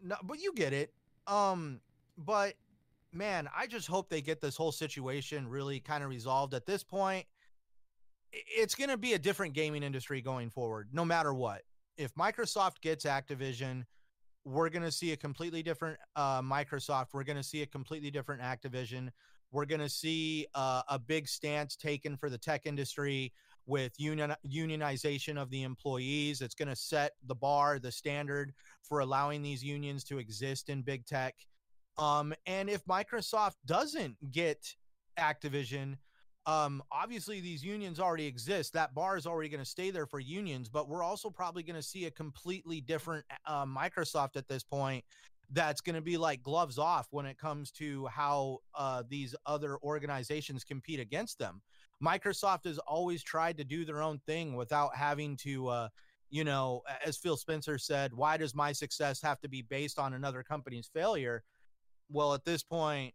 No, 0.01 0.15
but 0.23 0.41
you 0.41 0.53
get 0.53 0.73
it. 0.73 0.93
Um, 1.27 1.79
but 2.17 2.55
man, 3.13 3.47
I 3.55 3.67
just 3.67 3.87
hope 3.87 4.09
they 4.09 4.21
get 4.21 4.41
this 4.41 4.57
whole 4.57 4.71
situation 4.71 5.47
really 5.47 5.79
kind 5.79 6.03
of 6.03 6.09
resolved 6.09 6.53
at 6.53 6.65
this 6.65 6.83
point. 6.83 7.25
It's 8.31 8.75
going 8.75 8.89
to 8.89 8.97
be 8.97 9.13
a 9.13 9.19
different 9.19 9.53
gaming 9.53 9.83
industry 9.83 10.21
going 10.21 10.49
forward, 10.49 10.89
no 10.91 11.05
matter 11.05 11.33
what. 11.33 11.61
If 11.97 12.13
Microsoft 12.15 12.81
gets 12.81 13.05
Activision, 13.05 13.85
we're 14.45 14.69
going 14.69 14.83
to 14.83 14.91
see 14.91 15.11
a 15.11 15.17
completely 15.17 15.63
different 15.63 15.97
uh, 16.15 16.41
Microsoft. 16.41 17.07
We're 17.13 17.23
going 17.23 17.37
to 17.37 17.43
see 17.43 17.61
a 17.61 17.65
completely 17.65 18.11
different 18.11 18.41
Activision. 18.41 19.09
We're 19.51 19.65
going 19.65 19.81
to 19.81 19.89
see 19.89 20.47
uh, 20.55 20.81
a 20.89 20.99
big 20.99 21.27
stance 21.27 21.75
taken 21.75 22.17
for 22.17 22.29
the 22.29 22.37
tech 22.37 22.65
industry 22.65 23.31
with 23.65 23.93
union 23.97 24.35
unionization 24.45 25.41
of 25.41 25.49
the 25.49 25.63
employees. 25.63 26.41
It's 26.41 26.55
going 26.55 26.67
to 26.67 26.75
set 26.75 27.13
the 27.27 27.35
bar, 27.35 27.79
the 27.79 27.91
standard 27.91 28.53
for 28.81 28.99
allowing 28.99 29.41
these 29.41 29.63
unions 29.63 30.03
to 30.05 30.17
exist 30.17 30.69
in 30.69 30.81
big 30.81 31.05
tech. 31.05 31.35
Um, 31.97 32.33
and 32.45 32.69
if 32.69 32.83
Microsoft 32.85 33.55
doesn't 33.65 34.17
get 34.31 34.75
Activision, 35.17 35.97
um, 36.45 36.83
obviously 36.91 37.39
these 37.39 37.63
unions 37.63 37.99
already 37.99 38.25
exist. 38.25 38.73
That 38.73 38.93
bar 38.93 39.17
is 39.17 39.25
already 39.25 39.49
going 39.49 39.63
to 39.63 39.69
stay 39.69 39.91
there 39.91 40.05
for 40.05 40.19
unions, 40.19 40.67
but 40.67 40.89
we're 40.89 41.03
also 41.03 41.29
probably 41.29 41.63
going 41.63 41.75
to 41.75 41.83
see 41.83 42.05
a 42.05 42.11
completely 42.11 42.81
different 42.81 43.25
uh, 43.45 43.65
Microsoft 43.65 44.35
at 44.35 44.47
this 44.47 44.63
point. 44.63 45.05
That's 45.51 45.81
going 45.81 45.95
to 45.95 46.01
be 46.01 46.17
like 46.17 46.43
gloves 46.43 46.77
off 46.77 47.07
when 47.11 47.25
it 47.25 47.37
comes 47.37 47.71
to 47.73 48.07
how 48.07 48.59
uh, 48.75 49.03
these 49.07 49.35
other 49.45 49.77
organizations 49.83 50.63
compete 50.63 50.99
against 50.99 51.37
them. 51.39 51.61
Microsoft 52.03 52.65
has 52.65 52.79
always 52.79 53.23
tried 53.23 53.57
to 53.57 53.63
do 53.63 53.85
their 53.85 54.01
own 54.01 54.19
thing 54.25 54.55
without 54.55 54.95
having 54.95 55.37
to, 55.37 55.67
uh, 55.67 55.89
you 56.29 56.43
know, 56.43 56.81
as 57.05 57.17
Phil 57.17 57.37
Spencer 57.37 57.77
said, 57.77 58.13
why 58.13 58.35
does 58.35 58.55
my 58.55 58.71
success 58.71 59.21
have 59.21 59.39
to 59.41 59.47
be 59.47 59.61
based 59.61 59.99
on 59.99 60.13
another 60.13 60.43
company's 60.43 60.89
failure? 60.93 61.43
Well, 62.09 62.33
at 62.33 62.43
this 62.43 62.63
point, 62.63 63.13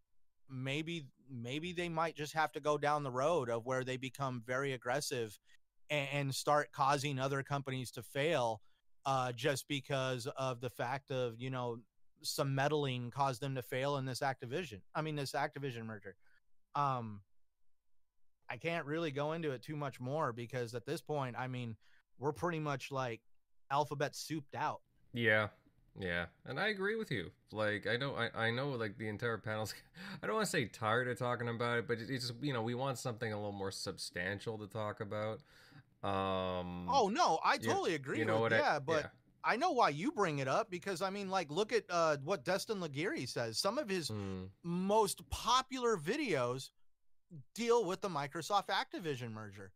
maybe 0.49 1.07
maybe 1.31 1.73
they 1.73 1.89
might 1.89 2.17
just 2.17 2.35
have 2.35 2.53
to 2.53 2.61
go 2.61 2.79
down 2.79 3.03
the 3.03 3.11
road 3.11 3.51
of 3.51 3.67
where 3.67 3.85
they 3.85 3.97
become 3.97 4.43
very 4.47 4.73
aggressive 4.73 5.39
and, 5.91 6.09
and 6.13 6.35
start 6.35 6.73
causing 6.73 7.19
other 7.19 7.43
companies 7.43 7.91
to 7.93 8.03
fail 8.03 8.61
uh, 9.07 9.33
just 9.33 9.67
because 9.69 10.27
of 10.37 10.61
the 10.61 10.71
fact 10.71 11.11
of 11.11 11.41
you 11.41 11.51
know 11.51 11.79
some 12.23 12.55
meddling 12.55 13.11
caused 13.11 13.41
them 13.41 13.55
to 13.55 13.63
fail 13.63 13.97
in 13.97 14.05
this 14.05 14.21
Activision. 14.21 14.81
I 14.95 15.03
mean 15.03 15.17
this 15.17 15.33
Activision 15.33 15.85
merger. 15.85 16.17
Um, 16.75 17.21
I 18.51 18.57
can't 18.57 18.87
really 18.87 19.11
go 19.11 19.33
into 19.33 19.51
it 19.51 19.63
too 19.63 19.77
much 19.77 20.01
more 20.01 20.33
because 20.33 20.75
at 20.75 20.87
this 20.87 21.01
point, 21.01 21.37
I 21.39 21.49
mean, 21.49 21.77
we're 22.19 22.33
pretty 22.33 22.59
much 22.59 22.91
like 22.91 23.21
alphabet 23.71 24.17
souped 24.17 24.55
out. 24.55 24.81
Yeah. 25.13 25.49
Yeah. 25.97 26.27
And 26.47 26.59
I 26.59 26.69
agree 26.69 26.97
with 26.97 27.11
you. 27.11 27.31
Like 27.53 27.87
I 27.87 27.97
know 27.97 28.15
I, 28.17 28.47
I 28.47 28.51
know 28.51 28.71
like 28.71 28.99
the 28.99 29.09
entire 29.09 29.39
panel's 29.39 29.75
I 30.23 30.27
don't 30.27 30.37
want 30.37 30.47
to 30.47 30.51
say 30.51 30.65
tired 30.67 31.09
of 31.09 31.19
talking 31.19 31.49
about 31.49 31.79
it, 31.79 31.89
but 31.89 31.99
it's 31.99 32.09
just 32.29 32.35
you 32.43 32.53
know, 32.53 32.63
we 32.63 32.75
want 32.75 32.99
something 32.99 33.33
a 33.33 33.37
little 33.37 33.53
more 33.53 33.71
substantial 33.71 34.59
to 34.59 34.67
talk 34.67 35.01
about. 35.01 35.41
Um 36.03 36.87
Oh 36.89 37.11
no, 37.13 37.39
I 37.45 37.55
you- 37.55 37.61
totally 37.61 37.95
agree 37.95 38.19
you 38.19 38.25
know 38.25 38.35
with 38.43 38.53
what 38.53 38.61
yeah, 38.61 38.77
I, 38.77 38.79
but 38.79 39.03
yeah. 39.05 39.09
I 39.45 39.57
know 39.57 39.71
why 39.71 39.89
you 39.91 40.13
bring 40.13 40.41
it 40.41 40.49
up 40.49 40.71
because 40.71 41.01
I 41.01 41.11
mean, 41.11 41.31
like, 41.31 41.51
look 41.51 41.73
at 41.73 41.85
uh, 41.89 42.17
what 42.25 42.45
Destin 42.45 42.81
Legarie 42.81 43.29
says. 43.29 43.59
Some 43.59 43.79
of 43.79 43.89
his 43.89 44.11
Mm, 44.11 44.49
most 44.65 45.29
popular 45.31 45.97
videos 45.97 46.71
deal 47.55 47.85
with 47.85 48.01
the 48.01 48.09
Microsoft 48.09 48.67
Activision 48.67 49.33
merger. 49.33 49.73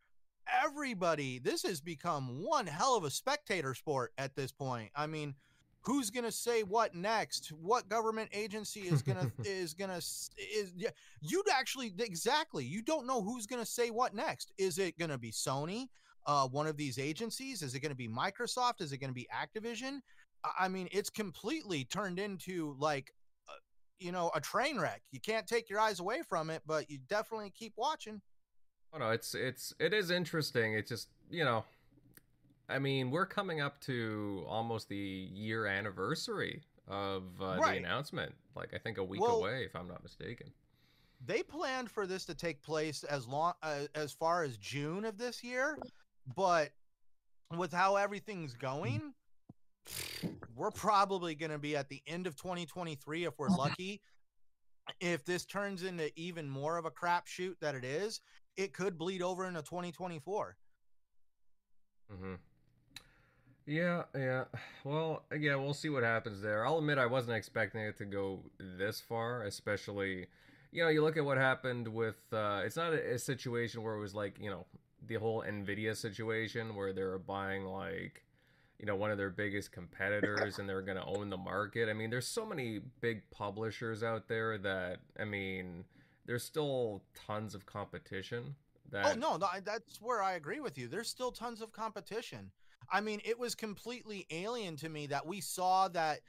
Everybody, 0.65 1.39
this 1.39 1.63
has 1.63 1.81
become 1.81 2.43
one 2.43 2.67
hell 2.67 2.97
of 2.97 3.05
a 3.05 3.11
spectator 3.11 3.75
sport 3.75 4.13
at 4.19 4.35
this 4.35 4.51
point. 4.53 4.91
I 4.97 5.07
mean, 5.07 5.35
who's 5.83 6.11
going 6.11 6.25
to 6.25 6.33
say 6.33 6.63
what 6.63 6.95
next? 6.95 7.53
What 7.53 7.89
government 7.89 8.31
agency 8.33 8.81
is 8.81 9.03
going 9.03 9.19
to 9.43 9.49
is 9.49 9.75
going 9.75 9.91
to 9.91 9.97
is 9.97 10.73
yeah, 10.77 10.91
you'd 11.21 11.49
actually 11.53 11.93
exactly. 11.99 12.65
You 12.65 12.83
don't 12.83 13.07
know 13.07 13.23
who's 13.23 13.47
going 13.47 13.63
to 13.63 13.71
say 13.71 13.91
what 13.91 14.15
next. 14.15 14.53
Is 14.59 14.79
it 14.79 14.99
going 14.99 15.11
to 15.11 15.19
be 15.19 15.31
Sony? 15.31 15.89
Uh, 16.25 16.47
one 16.47 16.69
of 16.69 16.77
these 16.77 16.99
agencies? 16.99 17.63
Is 17.63 17.75
it 17.75 17.81
going 17.81 17.91
to 17.91 17.97
be 17.97 18.09
Microsoft? 18.09 18.81
Is 18.81 18.93
it 18.93 18.99
going 18.99 19.11
to 19.11 19.15
be 19.15 19.29
Activision? 19.35 20.01
I- 20.45 20.65
I 20.65 20.69
mean, 20.69 20.89
it's 20.93 21.11
completely 21.11 21.85
turned 21.85 22.19
into 22.19 22.77
like 22.79 23.13
you 23.99 24.11
know 24.11 24.33
a 24.35 24.41
train 24.41 24.81
wreck 24.81 25.01
you 25.13 25.21
can't 25.21 25.47
take 25.47 25.71
your 25.71 25.79
eyes 25.79 26.01
away 26.01 26.23
from 26.29 26.51
it 26.51 26.61
but 26.67 26.91
you 26.91 26.99
definitely 27.09 27.53
keep 27.57 27.73
watching 27.77 28.21
Oh 28.95 28.99
no, 28.99 29.11
it's 29.11 29.35
it's 29.35 29.73
it 29.79 29.95
is 29.95 30.11
interesting. 30.11 30.75
It's 30.75 30.91
just 30.91 31.09
you 31.31 31.45
know, 31.45 31.65
I 32.73 32.79
mean, 32.79 33.11
we're 33.11 33.27
coming 33.27 33.61
up 33.61 33.81
to 33.83 34.45
almost 34.49 34.89
the 34.89 34.97
year 34.97 35.67
anniversary 35.67 36.63
of 36.89 37.25
uh, 37.41 37.57
Right. 37.61 37.73
the 37.73 37.79
announcement. 37.79 38.35
Like 38.57 38.73
I 38.75 38.79
think 38.79 38.99
a 38.99 39.05
week 39.05 39.21
Well- 39.21 39.39
away, 39.41 39.65
if 39.65 39.77
I'm 39.77 39.89
not 39.89 40.03
mistaken. 40.03 40.53
they 41.25 41.41
planned 41.43 41.89
for 41.89 42.05
this 42.07 42.25
to 42.27 42.35
take 42.35 42.61
place 42.63 43.05
as 43.05 43.29
long 43.29 43.53
uh, 43.63 43.87
as 43.95 44.13
far 44.13 44.43
as 44.43 44.57
june 44.57 45.05
of 45.05 45.17
this 45.19 45.45
year 45.45 45.79
but 46.35 46.73
with 47.57 47.73
how 47.73 47.95
everything's 47.95 48.55
going 48.55 49.15
we're 50.57 50.73
probably 50.73 51.37
going 51.37 51.53
to 51.53 51.59
be 51.61 51.77
at 51.77 51.89
the 51.89 52.03
end 52.09 52.27
of 52.27 52.35
2023 52.35 53.25
if 53.25 53.39
we're 53.39 53.49
lucky 53.51 54.03
if 54.99 55.25
this 55.25 55.45
turns 55.45 55.85
into 55.85 56.11
even 56.19 56.51
more 56.51 56.77
of 56.77 56.87
a 56.87 56.91
crapshoot 56.91 57.55
that 57.61 57.77
it 57.77 57.85
is 57.85 58.21
it 58.57 58.73
could 58.73 58.99
bleed 58.99 59.23
over 59.23 59.47
into 59.47 59.63
2024 59.63 60.57
hmm 62.11 62.35
Yeah, 63.67 64.05
yeah. 64.15 64.45
Well, 64.85 65.23
yeah, 65.39 65.55
we'll 65.55 65.75
see 65.75 65.91
what 65.91 66.03
happens 66.03 66.43
there. 66.43 66.67
I'll 66.67 66.79
admit 66.79 66.99
I 66.99 67.07
wasn't 67.07 67.37
expecting 67.37 67.83
it 67.83 67.97
to 67.99 68.05
go 68.05 68.41
this 68.59 69.01
far, 69.01 69.45
especially, 69.45 70.27
you 70.73 70.83
know, 70.83 70.89
you 70.89 71.03
look 71.03 71.17
at 71.17 71.25
what 71.25 71.39
happened 71.39 71.87
with. 71.87 72.17
Uh, 72.33 72.63
it's 72.65 72.75
not 72.75 72.93
a, 72.93 73.15
a 73.15 73.19
situation 73.19 73.85
where 73.85 73.95
it 73.95 74.01
was 74.01 74.15
like, 74.15 74.39
you 74.41 74.51
know, 74.51 74.67
the 75.07 75.15
whole 75.15 75.43
Nvidia 75.43 75.97
situation 75.97 76.75
where 76.75 76.93
they 76.93 77.05
were 77.05 77.19
buying 77.19 77.65
like, 77.65 78.25
you 78.81 78.87
know, 78.87 78.97
one 78.97 79.13
of 79.13 79.19
their 79.19 79.31
biggest 79.31 79.71
competitors 79.71 80.59
and 80.59 80.69
they're 80.69 80.83
going 80.83 80.97
to 80.97 81.05
own 81.05 81.31
the 81.31 81.37
market. 81.37 81.89
I 81.89 81.93
mean, 81.93 82.11
there's 82.11 82.27
so 82.27 82.45
many 82.45 82.81
big 83.01 83.23
publishers 83.31 84.03
out 84.03 84.27
there 84.27 84.59
that, 84.59 84.99
I 85.21 85.25
mean, 85.25 85.85
there's 86.27 86.43
still 86.43 87.03
tons 87.27 87.55
of 87.55 87.67
competition. 87.67 88.57
That 88.91 89.07
Oh 89.07 89.15
no, 89.15 89.37
no, 89.37 89.47
that's 89.65 90.01
where 90.01 90.23
I 90.23 90.33
agree 90.33 90.59
with 90.59 90.77
you. 90.77 90.89
There's 90.89 91.09
still 91.09 91.31
tons 91.31 91.63
of 91.63 91.73
competition. 91.73 92.51
I 92.93 93.01
mean, 93.01 93.21
it 93.25 93.39
was 93.39 93.55
completely 93.55 94.27
alien 94.31 94.77
to 94.77 94.89
me 94.89 95.07
that 95.07 95.27
we 95.27 95.41
saw 95.41 95.89
that 95.89 96.21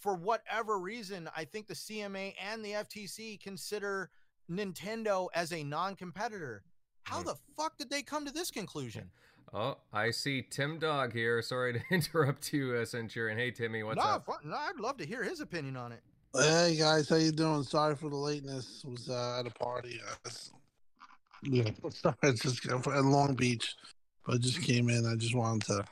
for 0.00 0.14
whatever 0.14 0.78
reason, 0.78 1.28
I 1.36 1.44
think 1.44 1.66
the 1.66 1.74
CMA 1.74 2.34
and 2.42 2.64
the 2.64 2.72
FTC 2.72 3.38
consider 3.40 4.10
Nintendo 4.50 5.28
as 5.34 5.52
a 5.52 5.62
non-competitor. 5.62 6.64
How 7.04 7.20
Mhm. 7.20 7.24
the 7.26 7.36
fuck 7.56 7.76
did 7.76 7.90
they 7.90 8.02
come 8.02 8.24
to 8.24 8.32
this 8.32 8.50
conclusion? 8.50 9.10
Oh, 9.52 9.78
I 9.92 10.10
see 10.10 10.42
Tim 10.42 10.78
Dog 10.78 11.12
here. 11.12 11.42
Sorry 11.42 11.72
to 11.74 11.82
interrupt 11.90 12.52
you, 12.52 12.74
uh, 12.76 12.84
Centurion. 12.84 13.36
Hey, 13.38 13.50
Timmy, 13.50 13.82
what's 13.82 13.96
no, 13.98 14.02
up? 14.02 14.24
fu- 14.26 14.48
no, 14.48 14.56
I'd 14.56 14.76
love 14.78 14.96
to 14.98 15.06
hear 15.06 15.22
his 15.22 15.40
opinion 15.40 15.76
on 15.76 15.92
it. 15.92 16.02
Hey 16.32 16.76
guys, 16.78 17.08
how 17.08 17.16
you 17.16 17.32
doing? 17.32 17.64
Sorry 17.64 17.96
for 17.96 18.08
the 18.08 18.16
lateness. 18.16 18.84
Was 18.84 19.08
uh, 19.10 19.40
at 19.40 19.46
a 19.46 19.50
party. 19.50 20.00
Uh, 20.24 20.30
yeah, 21.42 21.70
sorry. 21.90 22.14
It's 22.22 22.40
just 22.42 22.64
at 22.66 22.86
Long 23.04 23.34
Beach, 23.34 23.74
but 24.26 24.34
I 24.34 24.38
just 24.38 24.62
came 24.62 24.88
in. 24.88 25.06
I 25.06 25.16
just 25.16 25.34
wanted 25.34 25.66
to 25.68 25.84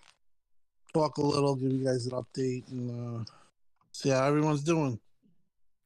talk 0.93 1.19
a 1.19 1.23
little, 1.23 1.55
give 1.55 1.73
you 1.73 1.85
guys 1.85 2.07
an 2.07 2.13
update, 2.13 2.71
and 2.71 3.21
uh, 3.21 3.25
see 3.93 4.11
how 4.11 4.25
everyone's 4.25 4.63
doing. 4.63 4.99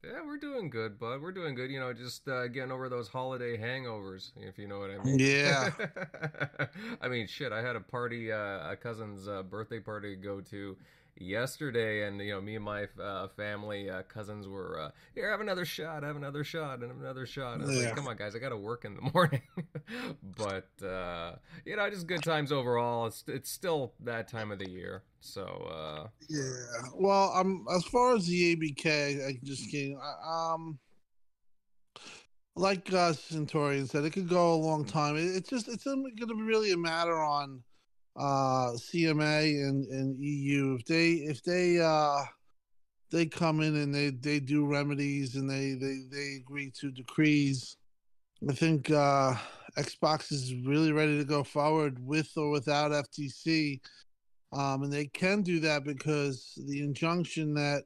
Yeah, 0.03 0.19
we're 0.25 0.37
doing 0.37 0.69
good, 0.69 0.99
bud. 0.99 1.21
We're 1.21 1.31
doing 1.31 1.55
good. 1.55 1.71
You 1.71 1.79
know, 1.79 1.93
just 1.93 2.27
uh, 2.27 2.47
getting 2.49 2.73
over 2.73 2.89
those 2.89 3.07
holiday 3.07 3.57
hangovers, 3.57 4.31
if 4.35 4.57
you 4.57 4.67
know 4.67 4.79
what 4.79 4.91
I 4.91 5.01
mean. 5.01 5.17
Yeah. 5.17 5.69
I 7.01 7.07
mean, 7.07 7.25
shit. 7.25 7.53
I 7.53 7.61
had 7.61 7.77
a 7.77 7.79
party, 7.79 8.29
uh, 8.29 8.71
a 8.71 8.75
cousin's 8.75 9.29
uh, 9.29 9.43
birthday 9.43 9.79
party 9.79 10.17
to 10.17 10.21
go 10.21 10.41
to 10.41 10.75
yesterday, 11.17 12.07
and 12.07 12.19
you 12.19 12.31
know, 12.31 12.41
me 12.41 12.55
and 12.55 12.65
my 12.65 12.87
uh, 13.01 13.27
family, 13.29 13.89
uh, 13.89 14.03
cousins 14.03 14.47
were 14.47 14.79
uh, 14.79 14.89
here. 15.15 15.29
Have 15.29 15.41
another 15.41 15.65
shot. 15.65 16.03
Have 16.03 16.15
another 16.15 16.43
shot, 16.43 16.81
and 16.81 16.91
another 17.01 17.25
shot. 17.25 17.55
And 17.55 17.63
I 17.63 17.65
was 17.67 17.75
Yeah. 17.77 17.85
like, 17.87 17.95
come 17.95 18.07
on, 18.07 18.15
guys, 18.17 18.35
I 18.35 18.39
got 18.39 18.49
to 18.49 18.57
work 18.57 18.85
in 18.85 18.95
the 18.95 19.01
morning. 19.13 19.41
but 20.37 20.69
uh, 20.85 21.35
you 21.65 21.75
know, 21.75 21.89
just 21.89 22.07
good 22.07 22.23
times 22.23 22.51
overall. 22.51 23.05
It's 23.07 23.23
it's 23.27 23.49
still 23.51 23.93
that 24.01 24.27
time 24.27 24.51
of 24.51 24.59
the 24.59 24.69
year, 24.69 25.03
so. 25.21 25.43
Uh, 25.45 26.07
Yeah. 26.29 26.41
Well, 26.95 27.31
um, 27.35 27.65
as 27.73 27.83
far 27.85 28.15
as 28.15 28.25
the 28.27 28.55
ABK, 28.55 29.27
I 29.27 29.39
just 29.43 29.69
kidding. 29.69 29.97
I- 30.01 30.53
Um, 30.53 30.79
like 32.55 32.93
uh, 32.93 33.13
Centurion 33.13 33.87
said, 33.87 34.05
it 34.05 34.11
could 34.11 34.29
go 34.29 34.53
a 34.53 34.55
long 34.55 34.85
time. 34.85 35.15
It, 35.17 35.35
it's 35.35 35.49
just 35.49 35.67
it's 35.67 35.83
going 35.85 36.15
to 36.17 36.25
be 36.27 36.41
really 36.43 36.71
a 36.71 36.77
matter 36.77 37.17
on 37.19 37.63
uh 38.15 38.71
CMA 38.75 39.67
and 39.67 39.87
and 39.87 40.19
EU 40.19 40.75
if 40.79 40.85
they 40.85 41.11
if 41.13 41.43
they 41.43 41.79
uh 41.79 42.23
they 43.11 43.25
come 43.25 43.61
in 43.61 43.75
and 43.75 43.93
they 43.93 44.09
they 44.09 44.39
do 44.39 44.65
remedies 44.65 45.35
and 45.35 45.49
they 45.49 45.73
they 45.73 46.01
they 46.11 46.35
agree 46.41 46.71
to 46.79 46.91
decrees. 46.91 47.77
I 48.47 48.53
think 48.53 48.91
uh 48.91 49.35
Xbox 49.77 50.31
is 50.31 50.53
really 50.55 50.91
ready 50.91 51.17
to 51.17 51.25
go 51.25 51.43
forward 51.43 51.97
with 52.05 52.31
or 52.37 52.51
without 52.51 52.91
FTC. 52.91 53.79
Um, 54.51 54.83
and 54.83 54.93
they 54.93 55.07
can 55.07 55.41
do 55.41 55.59
that 55.61 55.83
because 55.83 56.53
the 56.67 56.83
injunction 56.83 57.55
that 57.55 57.85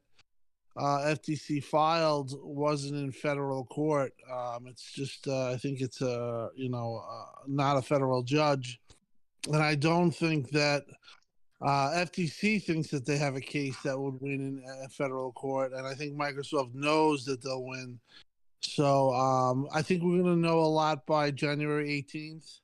uh, 0.75 1.15
FTC 1.15 1.63
filed 1.63 2.38
wasn't 2.43 2.97
in 2.97 3.11
federal 3.11 3.65
court. 3.65 4.13
Um, 4.32 4.67
it's 4.67 4.91
just, 4.91 5.28
uh, 5.28 5.51
I 5.51 5.57
think 5.57 5.82
it's 5.82 6.01
a, 6.01 6.49
you 6.55 6.69
know, 6.69 7.03
uh, 7.09 7.41
not 7.47 7.78
a 7.78 7.82
federal 7.82 8.21
judge. 8.21 8.80
And 9.47 9.63
I 9.63 9.75
don't 9.75 10.11
think 10.11 10.49
that 10.51 10.83
uh, 11.61 11.89
FTC 11.95 12.63
thinks 12.63 12.89
that 12.89 13.05
they 13.05 13.17
have 13.17 13.35
a 13.35 13.41
case 13.41 13.75
that 13.83 13.99
would 13.99 14.21
win 14.21 14.41
in 14.41 14.63
a 14.85 14.89
federal 14.89 15.31
court. 15.31 15.73
And 15.73 15.87
I 15.87 15.93
think 15.93 16.17
Microsoft 16.17 16.73
knows 16.73 17.25
that 17.25 17.41
they'll 17.41 17.65
win. 17.65 17.99
So 18.61 19.13
um, 19.13 19.67
I 19.73 19.81
think 19.81 20.03
we're 20.03 20.21
going 20.21 20.41
to 20.41 20.47
know 20.47 20.59
a 20.59 20.61
lot 20.61 21.05
by 21.05 21.31
January 21.31 22.03
18th 22.03 22.59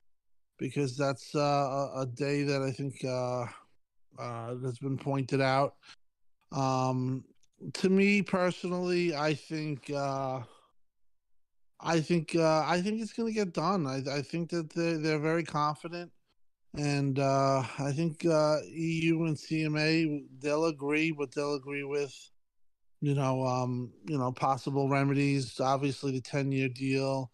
because 0.58 0.96
that's 0.96 1.34
uh, 1.34 1.38
a, 1.38 2.00
a 2.02 2.06
day 2.06 2.42
that 2.42 2.62
I 2.62 2.70
think 2.70 3.04
uh, 3.04 3.46
uh, 4.18 4.54
that's 4.62 4.78
been 4.78 4.98
pointed 4.98 5.40
out. 5.40 5.74
Um, 6.52 7.24
to 7.74 7.88
me 7.88 8.22
personally, 8.22 9.14
I 9.14 9.34
think 9.34 9.90
uh, 9.90 10.40
I 11.80 12.00
think 12.00 12.34
uh, 12.36 12.64
I 12.66 12.80
think 12.80 13.00
it's 13.00 13.12
going 13.12 13.28
to 13.28 13.34
get 13.34 13.52
done. 13.52 13.86
I, 13.86 14.02
I 14.18 14.22
think 14.22 14.50
that 14.50 14.70
they're, 14.72 14.98
they're 14.98 15.18
very 15.18 15.44
confident, 15.44 16.10
and 16.76 17.18
uh, 17.18 17.62
I 17.78 17.92
think 17.92 18.24
uh, 18.26 18.56
EU 18.66 19.24
and 19.24 19.36
CMA 19.36 20.24
they'll 20.40 20.66
agree, 20.66 21.12
but 21.12 21.32
they'll 21.32 21.54
agree 21.54 21.84
with 21.84 22.14
you 23.00 23.14
know 23.14 23.44
um, 23.44 23.92
you 24.06 24.18
know 24.18 24.32
possible 24.32 24.88
remedies. 24.88 25.60
Obviously, 25.60 26.12
the 26.12 26.20
ten 26.20 26.50
year 26.50 26.68
deal, 26.68 27.30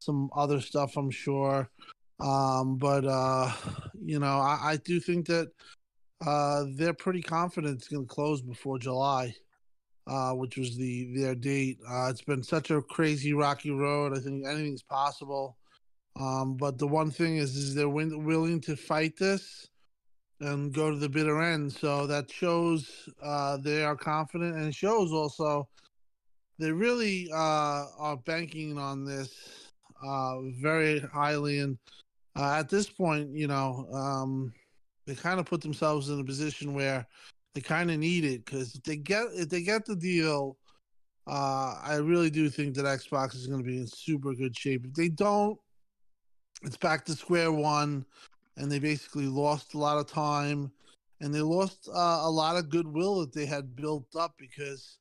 some 0.00 0.30
other 0.36 0.60
stuff, 0.60 0.96
I'm 0.96 1.10
sure. 1.10 1.70
Um, 2.20 2.76
but 2.76 3.04
uh, 3.06 3.52
you 4.02 4.18
know, 4.18 4.38
I, 4.38 4.58
I 4.62 4.76
do 4.76 5.00
think 5.00 5.26
that 5.26 5.50
uh, 6.24 6.64
they're 6.74 6.94
pretty 6.94 7.22
confident 7.22 7.78
it's 7.78 7.88
going 7.88 8.06
to 8.06 8.14
close 8.14 8.40
before 8.40 8.78
July, 8.78 9.34
uh, 10.06 10.32
which 10.32 10.56
was 10.56 10.76
the 10.76 11.14
their 11.16 11.34
date. 11.34 11.78
Uh, 11.88 12.08
it's 12.10 12.22
been 12.22 12.42
such 12.42 12.70
a 12.70 12.82
crazy 12.82 13.32
rocky 13.32 13.70
road. 13.70 14.16
I 14.16 14.20
think 14.20 14.46
anything's 14.46 14.82
possible. 14.82 15.56
Um, 16.18 16.56
but 16.56 16.78
the 16.78 16.86
one 16.86 17.10
thing 17.10 17.36
is, 17.36 17.56
is 17.56 17.74
they're 17.74 17.88
win- 17.88 18.24
willing 18.24 18.60
to 18.62 18.76
fight 18.76 19.16
this 19.16 19.68
and 20.40 20.72
go 20.72 20.90
to 20.90 20.96
the 20.96 21.08
bitter 21.08 21.42
end. 21.42 21.72
So 21.72 22.06
that 22.06 22.30
shows 22.30 23.08
uh, 23.22 23.56
they 23.58 23.84
are 23.84 23.96
confident, 23.96 24.56
and 24.56 24.74
shows 24.74 25.12
also 25.12 25.68
they 26.58 26.70
really 26.70 27.28
uh, 27.32 27.86
are 27.98 28.16
banking 28.24 28.78
on 28.78 29.04
this 29.04 29.70
uh, 30.04 30.40
very 30.60 31.00
highly. 31.00 31.60
And 31.60 31.78
uh, 32.36 32.54
at 32.58 32.68
this 32.68 32.88
point, 32.88 33.30
you 33.30 33.48
know, 33.48 33.86
um, 33.92 34.52
they 35.06 35.14
kind 35.14 35.40
of 35.40 35.46
put 35.46 35.60
themselves 35.60 36.10
in 36.10 36.20
a 36.20 36.24
position 36.24 36.74
where 36.74 37.06
they 37.54 37.60
kind 37.60 37.90
of 37.90 37.98
need 37.98 38.24
it 38.24 38.44
because 38.44 38.74
if 38.74 38.82
they 38.82 38.96
get 38.96 39.26
if 39.34 39.48
they 39.48 39.62
get 39.62 39.84
the 39.84 39.96
deal, 39.96 40.56
uh, 41.26 41.76
I 41.82 41.96
really 41.96 42.30
do 42.30 42.48
think 42.50 42.74
that 42.74 42.84
Xbox 42.84 43.34
is 43.34 43.46
going 43.46 43.62
to 43.62 43.66
be 43.66 43.78
in 43.78 43.86
super 43.86 44.34
good 44.34 44.56
shape. 44.56 44.84
If 44.84 44.94
they 44.94 45.08
don't, 45.08 45.58
it's 46.64 46.76
back 46.76 47.04
to 47.06 47.12
square 47.12 47.52
one, 47.52 48.04
and 48.56 48.70
they 48.70 48.78
basically 48.78 49.26
lost 49.26 49.74
a 49.74 49.78
lot 49.78 49.98
of 49.98 50.06
time, 50.06 50.70
and 51.20 51.34
they 51.34 51.40
lost 51.40 51.88
uh, 51.94 52.20
a 52.22 52.30
lot 52.30 52.56
of 52.56 52.70
goodwill 52.70 53.20
that 53.20 53.32
they 53.32 53.46
had 53.46 53.76
built 53.76 54.06
up 54.16 54.34
because. 54.38 54.98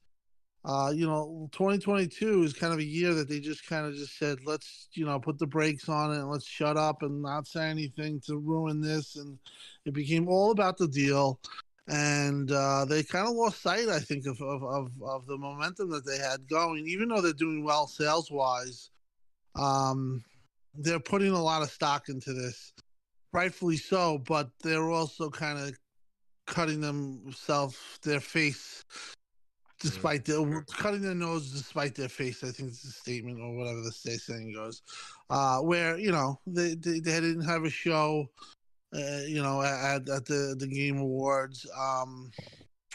Uh, 0.66 0.90
you 0.96 1.06
know, 1.06 1.50
2022 1.52 2.44
is 2.44 2.54
kind 2.54 2.72
of 2.72 2.80
a 2.80 2.86
year 2.86 3.14
that 3.14 3.28
they 3.28 3.42
just 3.42 3.68
kind 3.68 3.86
of 3.86 3.94
just 3.96 4.18
said, 4.18 4.38
let's, 4.46 4.88
you 4.94 5.06
know, 5.06 5.20
put 5.20 5.38
the 5.38 5.46
brakes 5.46 5.90
on 5.90 6.14
it 6.14 6.20
and 6.20 6.30
let's 6.30 6.48
shut 6.48 6.78
up 6.78 7.02
and 7.02 7.22
not 7.22 7.46
say 7.46 7.66
anything 7.66 8.22
to 8.26 8.38
ruin 8.38 8.80
this. 8.80 9.18
And 9.18 9.38
it 9.84 9.94
became 9.94 10.30
all 10.30 10.52
about 10.52 10.78
the 10.78 10.88
deal. 10.88 11.38
And 11.90 12.50
uh, 12.50 12.86
they 12.86 13.04
kind 13.04 13.28
of 13.28 13.36
lost 13.36 13.62
sight, 13.62 13.90
I 13.90 14.00
think, 14.00 14.26
of, 14.26 14.42
of, 14.42 14.64
of, 14.64 14.92
of 15.02 15.26
the 15.26 15.38
momentum 15.38 15.90
that 15.90 16.06
they 16.06 16.18
had 16.18 16.48
going, 16.48 16.88
even 16.88 17.10
though 17.10 17.20
they're 17.20 17.34
doing 17.34 17.66
well 17.66 17.86
sales 17.86 18.32
wise. 18.32 18.90
Um, 19.56 20.24
they're 20.76 21.00
putting 21.00 21.32
a 21.32 21.42
lot 21.42 21.62
of 21.62 21.70
stock 21.70 22.10
into 22.10 22.34
this, 22.34 22.74
rightfully 23.32 23.78
so, 23.78 24.20
but 24.20 24.50
they're 24.62 24.92
also 24.92 25.30
kind 25.30 25.60
of 25.60 25.74
cutting 26.46 26.82
themselves, 26.82 27.78
their 28.04 28.20
face 28.20 28.84
despite 29.84 30.24
their 30.24 30.64
cutting 30.78 31.02
their 31.02 31.14
nose 31.14 31.52
despite 31.52 31.94
their 31.94 32.10
face. 32.10 32.44
I 32.44 32.52
think 32.52 32.70
it's 32.70 32.86
a 32.86 32.92
statement 32.92 33.40
or 33.42 33.56
whatever 33.56 33.82
the 33.82 33.92
say 33.92 34.16
saying 34.16 34.54
goes. 34.54 34.82
Uh, 35.30 35.60
where 35.60 35.98
you 35.98 36.12
know 36.12 36.40
they, 36.48 36.76
they 36.76 37.00
they 37.00 37.20
didn't 37.20 37.46
have 37.46 37.66
a 37.66 37.70
show, 37.70 38.26
uh, 38.96 39.22
you 39.28 39.44
know, 39.44 39.62
at 39.62 40.08
at 40.10 40.26
the 40.26 40.56
the 40.58 40.68
game 40.68 40.98
awards. 40.98 41.68
Um, 41.78 42.32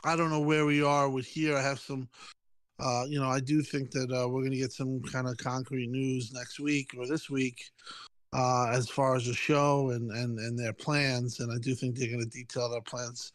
I 0.04 0.16
don't 0.16 0.30
know 0.30 0.40
where 0.40 0.64
we 0.64 0.82
are 0.82 1.08
with 1.08 1.26
here. 1.26 1.56
I 1.56 1.62
have 1.62 1.78
some. 1.78 2.08
Uh, 2.80 3.04
you 3.08 3.20
know, 3.20 3.28
I 3.28 3.40
do 3.40 3.62
think 3.62 3.90
that 3.92 4.10
uh, 4.12 4.28
we're 4.28 4.40
going 4.40 4.52
to 4.52 4.58
get 4.58 4.72
some 4.72 5.00
kind 5.02 5.26
of 5.26 5.36
concrete 5.36 5.88
news 5.88 6.32
next 6.32 6.60
week 6.60 6.90
or 6.96 7.06
this 7.06 7.28
week 7.28 7.70
uh, 8.32 8.68
as 8.70 8.88
far 8.88 9.16
as 9.16 9.26
the 9.26 9.34
show 9.34 9.90
and, 9.90 10.10
and, 10.12 10.38
and 10.38 10.58
their 10.58 10.72
plans. 10.72 11.40
And 11.40 11.52
I 11.52 11.58
do 11.58 11.74
think 11.74 11.96
they're 11.96 12.08
going 12.08 12.20
to 12.20 12.26
detail 12.26 12.68
their 12.68 12.82
plans 12.82 13.32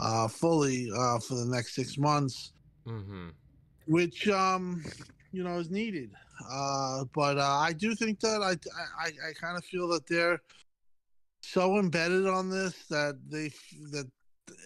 uh, 0.00 0.28
fully 0.28 0.90
uh, 0.96 1.18
for 1.18 1.34
the 1.34 1.46
next 1.46 1.74
six 1.74 1.98
months 1.98 2.52
mm-hmm. 2.86 3.28
which 3.86 4.28
um 4.28 4.82
you 5.32 5.42
know 5.42 5.58
is 5.58 5.70
needed 5.70 6.10
uh 6.50 7.04
but 7.14 7.38
uh, 7.38 7.58
i 7.60 7.72
do 7.72 7.94
think 7.94 8.20
that 8.20 8.42
i 8.42 8.52
i, 9.02 9.08
I 9.08 9.32
kind 9.40 9.56
of 9.56 9.64
feel 9.64 9.88
that 9.88 10.06
they're 10.06 10.40
so 11.40 11.78
embedded 11.78 12.26
on 12.26 12.50
this 12.50 12.86
that 12.88 13.18
they 13.28 13.50
that 13.90 14.08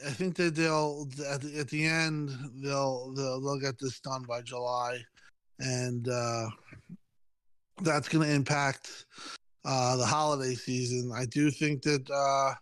i 0.07 0.11
think 0.11 0.35
that 0.37 0.55
they'll 0.55 1.09
at 1.28 1.41
the, 1.41 1.59
at 1.59 1.68
the 1.68 1.85
end 1.85 2.31
they'll, 2.62 3.12
they'll 3.14 3.41
they'll 3.41 3.61
get 3.61 3.78
this 3.78 4.01
done 4.01 4.22
by 4.28 4.41
july 4.43 4.99
and 5.59 6.09
uh 6.09 6.47
that's 7.83 8.09
going 8.09 8.26
to 8.26 8.35
impact 8.35 9.07
uh 9.64 9.97
the 9.97 10.07
holiday 10.07 10.55
season 10.55 11.11
i 11.14 11.24
do 11.26 11.51
think 11.51 11.83
that 11.83 12.09
uh 12.11 12.55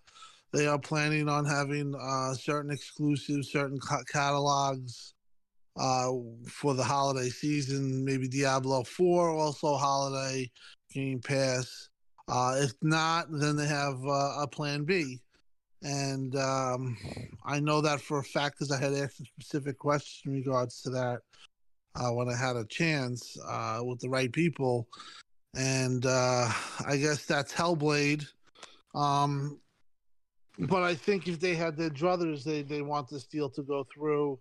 they 0.52 0.66
are 0.66 0.78
planning 0.78 1.28
on 1.28 1.44
having 1.44 1.94
uh 1.94 2.32
certain 2.32 2.70
exclusives, 2.70 3.52
certain 3.52 3.78
ca- 3.78 4.02
catalogs 4.10 5.12
uh, 5.78 6.10
for 6.46 6.74
the 6.74 6.82
holiday 6.82 7.28
season. 7.28 8.04
Maybe 8.04 8.28
Diablo 8.28 8.82
4, 8.84 9.30
also 9.30 9.76
holiday 9.76 10.50
Game 10.92 11.20
Pass. 11.20 11.88
Uh, 12.28 12.56
if 12.58 12.72
not, 12.82 13.26
then 13.30 13.56
they 13.56 13.66
have 13.66 13.94
uh, 14.04 14.42
a 14.42 14.48
plan 14.50 14.84
B. 14.84 15.20
And 15.82 16.34
um, 16.36 16.96
I 17.44 17.60
know 17.60 17.80
that 17.80 18.00
for 18.00 18.18
a 18.18 18.24
fact 18.24 18.58
because 18.58 18.72
I 18.72 18.80
had 18.80 18.94
asked 18.94 19.20
a 19.20 19.24
specific 19.24 19.78
question 19.78 20.32
in 20.32 20.38
regards 20.38 20.82
to 20.82 20.90
that 20.90 21.20
uh, 21.94 22.12
when 22.12 22.28
I 22.28 22.36
had 22.36 22.56
a 22.56 22.64
chance 22.64 23.36
uh, 23.46 23.80
with 23.84 24.00
the 24.00 24.08
right 24.08 24.32
people. 24.32 24.88
And 25.56 26.04
uh, 26.04 26.48
I 26.86 26.96
guess 26.96 27.24
that's 27.26 27.52
Hellblade. 27.52 28.26
Um, 28.94 29.60
but 30.58 30.82
I 30.82 30.94
think 30.94 31.28
if 31.28 31.38
they 31.38 31.54
had 31.54 31.76
their 31.76 31.90
druthers, 31.90 32.42
they, 32.42 32.62
they 32.62 32.82
want 32.82 33.08
this 33.08 33.26
deal 33.26 33.48
to 33.50 33.62
go 33.62 33.86
through 33.94 34.38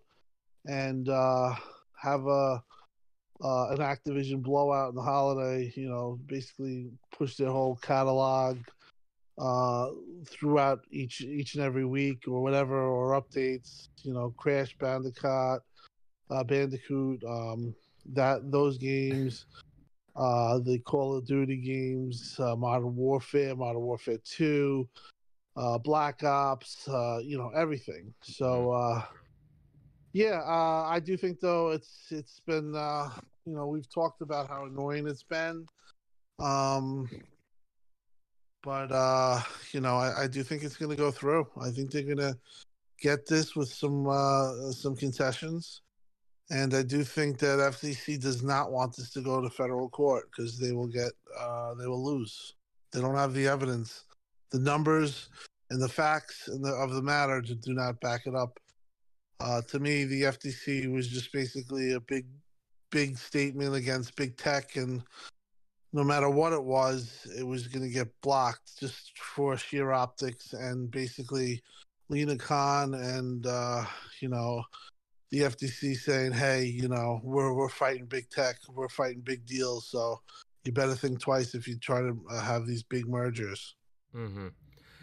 and 0.66 1.08
uh, 1.10 1.54
have 2.02 2.26
a 2.26 2.64
uh, 3.40 3.70
an 3.70 3.78
Activision 3.78 4.42
blowout 4.42 4.90
in 4.90 4.96
the 4.96 5.02
holiday. 5.02 5.72
You 5.76 5.90
know, 5.90 6.20
basically 6.26 6.90
push 7.12 7.36
their 7.36 7.52
whole 7.52 7.76
catalog 7.76 8.58
uh, 9.38 9.90
throughout 10.26 10.80
each 10.92 11.22
each 11.22 11.56
and 11.56 11.64
every 11.64 11.86
week 11.86 12.24
or 12.28 12.42
whatever 12.42 12.82
or 12.82 13.22
updates. 13.22 13.90
You 14.04 14.14
know, 14.14 14.34
Crash 14.38 14.76
Bandicoot, 14.80 15.62
uh, 16.30 16.44
Bandicoot, 16.44 17.24
um, 17.24 17.76
that 18.14 18.52
those 18.52 18.78
games, 18.78 19.46
uh, 20.16 20.60
the 20.60 20.80
Call 20.80 21.18
of 21.18 21.26
Duty 21.26 21.58
games, 21.58 22.36
uh, 22.40 22.56
Modern 22.56 22.96
Warfare, 22.96 23.56
Modern 23.56 23.82
Warfare 23.82 24.20
Two, 24.24 24.88
uh, 25.56 25.78
Black 25.78 26.24
Ops, 26.24 26.88
uh, 26.88 27.20
you 27.24 27.38
know, 27.38 27.52
everything. 27.56 28.14
So. 28.22 28.72
Uh, 28.72 29.04
yeah, 30.14 30.42
uh, 30.48 30.88
I 30.88 31.00
do 31.00 31.16
think 31.16 31.40
though 31.42 31.70
it's 31.70 32.08
it's 32.10 32.40
been 32.48 32.74
uh, 32.76 33.10
you 33.46 33.54
know 33.54 33.68
we've 33.68 33.94
talked 33.94 34.22
about 34.22 34.50
how 34.50 34.66
annoying 34.66 35.06
it's 35.08 35.22
been, 35.22 35.68
um, 36.40 37.08
but 38.64 38.92
uh, 38.92 39.42
you 39.72 39.82
know 39.82 39.98
I, 39.98 40.24
I 40.24 40.28
do 40.28 40.44
think 40.44 40.64
it's 40.64 40.78
going 40.78 40.92
to 40.92 40.98
go 40.98 41.12
through. 41.12 41.48
I 41.62 41.70
think 41.70 41.92
they're 41.92 42.04
going 42.04 42.18
to 42.18 42.38
get 43.02 43.28
this 43.28 43.56
with 43.56 43.70
some 43.70 44.08
uh, 44.08 44.72
some 44.72 44.96
concessions, 44.96 45.82
and 46.50 46.74
I 46.74 46.84
do 46.84 47.04
think 47.04 47.40
that 47.40 47.60
FCC 47.60 48.20
does 48.22 48.44
not 48.44 48.72
want 48.72 48.96
this 48.96 49.12
to 49.12 49.22
go 49.22 49.42
to 49.42 49.50
federal 49.50 49.90
court 49.90 50.30
because 50.32 50.60
they 50.60 50.72
will 50.72 50.88
get 50.88 51.12
uh, 51.40 51.74
they 51.76 51.88
will 51.88 52.04
lose. 52.04 52.56
They 52.92 53.02
don't 53.02 53.16
have 53.16 53.34
the 53.34 53.48
evidence, 53.48 54.06
the 54.52 54.60
numbers, 54.60 55.30
and 55.70 55.82
the 55.82 55.90
facts 55.90 56.48
and 56.48 56.64
the, 56.64 56.70
of 56.70 56.94
the 56.94 57.02
matter 57.02 57.42
to 57.42 57.56
do 57.56 57.74
not 57.74 58.00
back 58.00 58.22
it 58.26 58.36
up. 58.36 58.60
Uh, 59.40 59.62
to 59.70 59.80
me, 59.80 60.06
the 60.06 60.24
FTC 60.24 60.92
was 60.92 61.08
just 61.08 61.32
basically 61.32 61.94
a 61.94 62.00
big, 62.00 62.26
big 62.90 63.18
statement 63.18 63.76
against 63.76 64.16
big 64.16 64.36
tech, 64.38 64.76
and 64.78 65.04
no 65.94 66.04
matter 66.04 66.30
what 66.30 66.54
it 66.54 66.64
was, 66.64 67.28
it 67.38 67.46
was 67.46 67.68
going 67.68 67.84
to 67.84 67.94
get 67.94 68.10
blocked 68.22 68.80
just 68.80 69.18
for 69.18 69.58
sheer 69.58 69.92
optics. 69.92 70.54
And 70.54 70.92
basically, 70.92 71.62
Lina 72.10 72.38
Khan 72.38 72.94
and 72.94 73.46
uh, 73.46 73.86
you 74.20 74.30
know 74.30 74.64
the 75.30 75.42
FTC 75.42 75.96
saying, 75.96 76.34
"Hey, 76.34 76.66
you 76.66 76.88
know, 76.88 77.20
we're 77.24 77.54
we're 77.54 77.70
fighting 77.70 78.06
big 78.06 78.30
tech, 78.30 78.58
we're 78.70 78.90
fighting 78.90 79.22
big 79.22 79.46
deals, 79.46 79.88
so 79.88 80.22
you 80.64 80.72
better 80.72 80.96
think 80.96 81.20
twice 81.20 81.56
if 81.56 81.68
you 81.68 81.78
try 81.78 82.02
to 82.02 82.20
uh, 82.30 82.42
have 82.42 82.66
these 82.66 82.84
big 82.84 83.08
mergers." 83.08 83.76
Mm-hmm. 84.16 84.48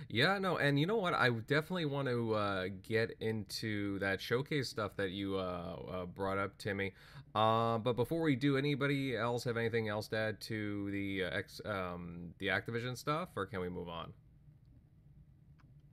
Yeah, 0.08 0.38
no, 0.38 0.58
and 0.58 0.78
you 0.78 0.86
know 0.86 0.96
what? 0.96 1.14
I 1.14 1.30
definitely 1.30 1.86
want 1.86 2.08
to 2.08 2.34
uh, 2.34 2.66
get 2.82 3.12
into 3.20 3.98
that 4.00 4.20
showcase 4.20 4.68
stuff 4.68 4.92
that 4.96 5.10
you 5.10 5.38
uh, 5.38 5.76
uh, 5.92 6.06
brought 6.06 6.38
up, 6.38 6.56
Timmy. 6.58 6.92
Uh, 7.34 7.78
but 7.78 7.94
before 7.96 8.20
we 8.22 8.36
do, 8.36 8.56
anybody 8.56 9.16
else 9.16 9.44
have 9.44 9.56
anything 9.56 9.88
else 9.88 10.08
to 10.08 10.16
add 10.16 10.40
to 10.42 10.90
the 10.90 11.24
uh, 11.24 11.36
X, 11.36 11.60
um, 11.64 12.32
the 12.38 12.46
Activision 12.48 12.96
stuff, 12.96 13.30
or 13.34 13.46
can 13.46 13.60
we 13.60 13.68
move 13.68 13.88
on? 13.88 14.12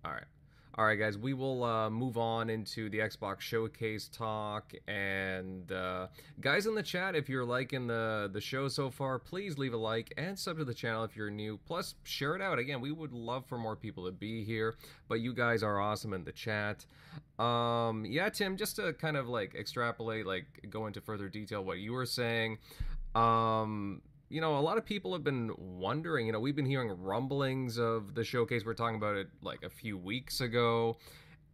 All 0.05 0.12
right. 0.12 0.24
All 0.76 0.86
right, 0.86 0.97
guys, 0.97 1.17
we 1.17 1.34
will 1.34 1.65
uh, 1.65 1.89
move 1.89 2.17
on 2.17 2.49
into 2.49 2.89
the 2.89 2.99
Xbox 2.99 3.41
Showcase 3.41 4.07
talk. 4.07 4.72
And 4.88 5.69
uh, 5.69 6.07
guys 6.39 6.65
in 6.65 6.76
the 6.76 6.84
chat, 6.84 7.13
if 7.13 7.28
you're 7.28 7.43
liking 7.43 7.88
the 7.88 8.30
the 8.32 8.39
show 8.39 8.69
so 8.69 8.89
far, 8.89 9.19
please 9.19 9.57
leave 9.57 9.74
a 9.74 9.78
like 9.78 10.13
and 10.15 10.39
sub 10.39 10.59
to 10.59 10.63
the 10.63 10.74
channel 10.74 11.03
if 11.03 11.13
you're 11.13 11.30
new. 11.30 11.59
Plus, 11.65 11.95
share 12.03 12.38
it 12.38 12.41
out. 12.41 12.57
Again, 12.57 12.80
we 12.80 12.93
would 12.93 13.11
love 13.11 13.45
for 13.47 13.57
more 13.57 13.76
people 13.76 14.05
to 14.05 14.13
be 14.13 14.45
here. 14.45 14.76
But 15.09 15.19
you 15.19 15.34
guys 15.34 15.61
are 15.61 15.78
awesome 15.78 16.13
in 16.13 16.24
the 16.24 16.32
chat. 16.32 16.86
Um, 17.38 18.05
yeah, 18.05 18.30
Tim, 18.30 18.55
just 18.55 18.78
to 18.78 18.93
kind 18.93 19.17
of 19.17 19.28
like 19.28 19.55
extrapolate, 19.55 20.26
like 20.26 20.45
go 20.69 20.88
into 20.88 21.01
further 21.01 21.28
detail 21.28 21.65
what 21.65 21.80
you 21.80 21.91
were 21.91 22.05
saying. 22.05 22.59
Um, 23.13 24.01
you 24.32 24.39
know, 24.41 24.57
a 24.57 24.61
lot 24.61 24.77
of 24.77 24.86
people 24.86 25.11
have 25.13 25.23
been 25.23 25.51
wondering, 25.57 26.25
you 26.25 26.32
know, 26.32 26.39
we've 26.39 26.55
been 26.55 26.65
hearing 26.65 26.89
rumblings 27.01 27.77
of 27.77 28.15
the 28.15 28.23
showcase. 28.23 28.65
We're 28.65 28.73
talking 28.73 28.95
about 28.95 29.17
it 29.17 29.27
like 29.41 29.63
a 29.63 29.69
few 29.69 29.97
weeks 29.97 30.39
ago. 30.41 30.97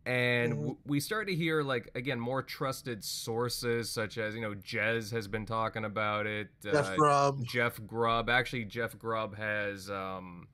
And 0.06 0.54
Mhm. 0.54 0.56
w- 0.58 0.78
we 0.86 1.00
started 1.02 1.32
to 1.32 1.36
hear, 1.36 1.64
like, 1.64 1.90
again, 1.96 2.18
more 2.20 2.42
trusted 2.42 3.04
sources, 3.04 3.90
such 3.90 4.18
as, 4.18 4.36
you 4.36 4.42
know, 4.42 4.54
Jez 4.54 5.12
has 5.12 5.28
been 5.28 5.46
talking 5.46 5.84
about 5.84 6.26
it. 6.28 6.48
Jeff 6.64 6.92
uh, 6.92 6.96
Grubb. 6.96 7.44
Jeff 7.46 7.80
Grubb. 7.86 8.30
Actually, 8.30 8.66
Jeff 8.66 8.98
Grubb 8.98 9.36
has. 9.36 9.90
Um, 9.90 10.48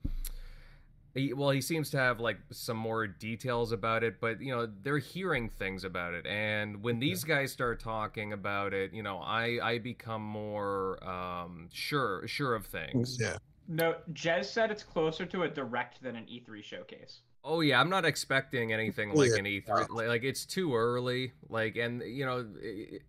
he, 1.14 1.32
well, 1.32 1.50
he 1.50 1.60
seems 1.60 1.90
to 1.90 1.98
have 1.98 2.18
like 2.20 2.38
some 2.50 2.76
more 2.76 3.06
details 3.06 3.72
about 3.72 4.02
it, 4.02 4.20
but 4.20 4.40
you 4.40 4.54
know 4.54 4.68
they're 4.82 4.98
hearing 4.98 5.48
things 5.48 5.84
about 5.84 6.14
it, 6.14 6.26
and 6.26 6.82
when 6.82 6.98
these 6.98 7.22
guys 7.24 7.52
start 7.52 7.80
talking 7.80 8.32
about 8.32 8.74
it, 8.74 8.92
you 8.92 9.02
know, 9.02 9.18
I 9.18 9.58
I 9.62 9.78
become 9.78 10.22
more 10.22 11.02
um, 11.08 11.68
sure 11.72 12.26
sure 12.26 12.54
of 12.54 12.66
things. 12.66 13.18
Yeah. 13.20 13.36
No, 13.66 13.94
Jez 14.12 14.46
said 14.46 14.70
it's 14.70 14.82
closer 14.82 15.24
to 15.24 15.44
a 15.44 15.48
direct 15.48 16.02
than 16.02 16.16
an 16.16 16.26
E3 16.26 16.62
showcase. 16.62 17.20
Oh 17.44 17.60
yeah, 17.60 17.80
I'm 17.80 17.88
not 17.88 18.04
expecting 18.04 18.72
anything 18.72 19.14
like 19.14 19.30
Yeah. 19.30 19.36
an 19.38 19.44
E3. 19.46 19.88
Like, 19.90 20.08
like, 20.08 20.24
it's 20.24 20.44
too 20.44 20.74
early. 20.74 21.32
Like 21.48 21.76
and 21.76 22.02
you 22.02 22.26
know, 22.26 22.46
it- 22.60 23.02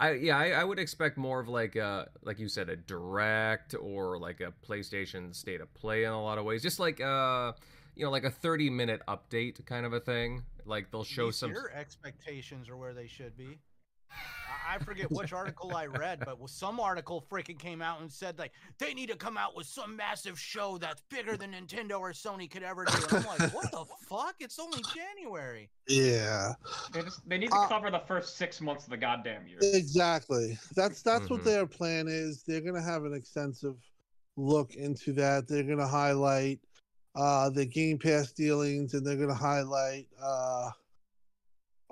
I 0.00 0.12
yeah, 0.12 0.38
I, 0.38 0.50
I 0.50 0.64
would 0.64 0.78
expect 0.78 1.16
more 1.16 1.40
of 1.40 1.48
like 1.48 1.76
a 1.76 2.08
like 2.22 2.38
you 2.38 2.48
said 2.48 2.68
a 2.68 2.76
direct 2.76 3.74
or 3.74 4.18
like 4.18 4.40
a 4.40 4.52
PlayStation 4.66 5.34
State 5.34 5.60
of 5.60 5.72
Play 5.74 6.04
in 6.04 6.12
a 6.12 6.22
lot 6.22 6.38
of 6.38 6.44
ways. 6.44 6.62
Just 6.62 6.78
like 6.78 7.00
uh 7.00 7.52
you 7.96 8.04
know 8.04 8.10
like 8.10 8.24
a 8.24 8.30
30 8.30 8.70
minute 8.70 9.02
update 9.08 9.64
kind 9.66 9.84
of 9.84 9.92
a 9.92 10.00
thing. 10.00 10.42
Like 10.64 10.90
they'll 10.90 11.04
show 11.04 11.30
some 11.30 11.50
Your 11.50 11.70
expectations 11.72 12.68
are 12.68 12.76
where 12.76 12.94
they 12.94 13.06
should 13.06 13.36
be. 13.36 13.58
I- 14.68 14.74
I 14.74 14.78
forget 14.78 15.10
which 15.10 15.32
article 15.32 15.74
I 15.74 15.86
read, 15.86 16.20
but 16.24 16.38
some 16.48 16.78
article 16.80 17.24
freaking 17.30 17.58
came 17.58 17.80
out 17.82 18.00
and 18.00 18.10
said 18.12 18.38
like 18.38 18.52
they 18.78 18.94
need 18.94 19.08
to 19.10 19.16
come 19.16 19.36
out 19.36 19.56
with 19.56 19.66
some 19.66 19.96
massive 19.96 20.38
show 20.38 20.78
that's 20.78 21.02
bigger 21.10 21.36
than 21.36 21.52
Nintendo 21.52 21.98
or 21.98 22.12
Sony 22.12 22.50
could 22.50 22.62
ever 22.62 22.84
do. 22.84 22.92
And 23.10 23.26
I'm 23.26 23.38
like, 23.38 23.54
what 23.54 23.70
the 23.72 23.84
fuck? 24.08 24.36
It's 24.40 24.58
only 24.58 24.80
January. 24.94 25.70
Yeah. 25.88 26.52
They 26.92 27.02
just 27.02 27.28
they 27.28 27.38
need 27.38 27.50
to 27.50 27.56
Uh, 27.56 27.68
cover 27.68 27.90
the 27.90 28.02
first 28.06 28.36
six 28.36 28.60
months 28.60 28.84
of 28.84 28.90
the 28.90 28.96
goddamn 28.96 29.46
year. 29.48 29.58
Exactly. 29.62 30.58
That's 30.74 31.02
that's 31.02 31.26
Mhm. 31.26 31.30
what 31.30 31.44
their 31.44 31.66
plan 31.66 32.06
is. 32.08 32.42
They're 32.42 32.60
gonna 32.60 32.82
have 32.82 33.04
an 33.04 33.14
extensive 33.14 33.76
look 34.36 34.74
into 34.76 35.12
that. 35.14 35.48
They're 35.48 35.62
gonna 35.64 35.88
highlight 35.88 36.60
uh 37.14 37.50
the 37.50 37.64
Game 37.66 37.98
Pass 37.98 38.32
dealings, 38.32 38.94
and 38.94 39.04
they're 39.04 39.16
gonna 39.16 39.34
highlight 39.34 40.06
uh 40.22 40.70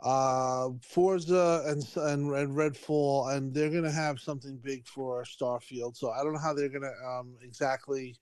uh 0.03 0.69
Forza 0.83 1.65
and 1.67 1.87
and, 1.97 2.35
and 2.35 2.57
Redfall, 2.57 3.35
and 3.35 3.55
they're 3.55 3.71
gonna 3.71 3.91
have 3.91 4.21
something 4.21 4.59
big 4.63 4.87
for 4.87 5.25
Starfield. 5.25 5.97
So 5.97 6.11
I 6.11 6.23
don't 6.23 6.35
know 6.35 6.39
how 6.39 6.53
they're 6.53 6.69
gonna 6.69 6.93
um 7.07 7.37
exactly 7.43 8.17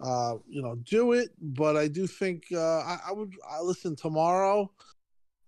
uh 0.00 0.36
you 0.48 0.62
know 0.62 0.76
do 0.76 1.12
it, 1.12 1.30
but 1.40 1.76
I 1.76 1.88
do 1.88 2.06
think 2.06 2.44
uh 2.52 2.80
I, 2.80 2.98
I 3.08 3.12
would 3.12 3.32
I 3.50 3.60
listen 3.60 3.96
tomorrow 3.96 4.70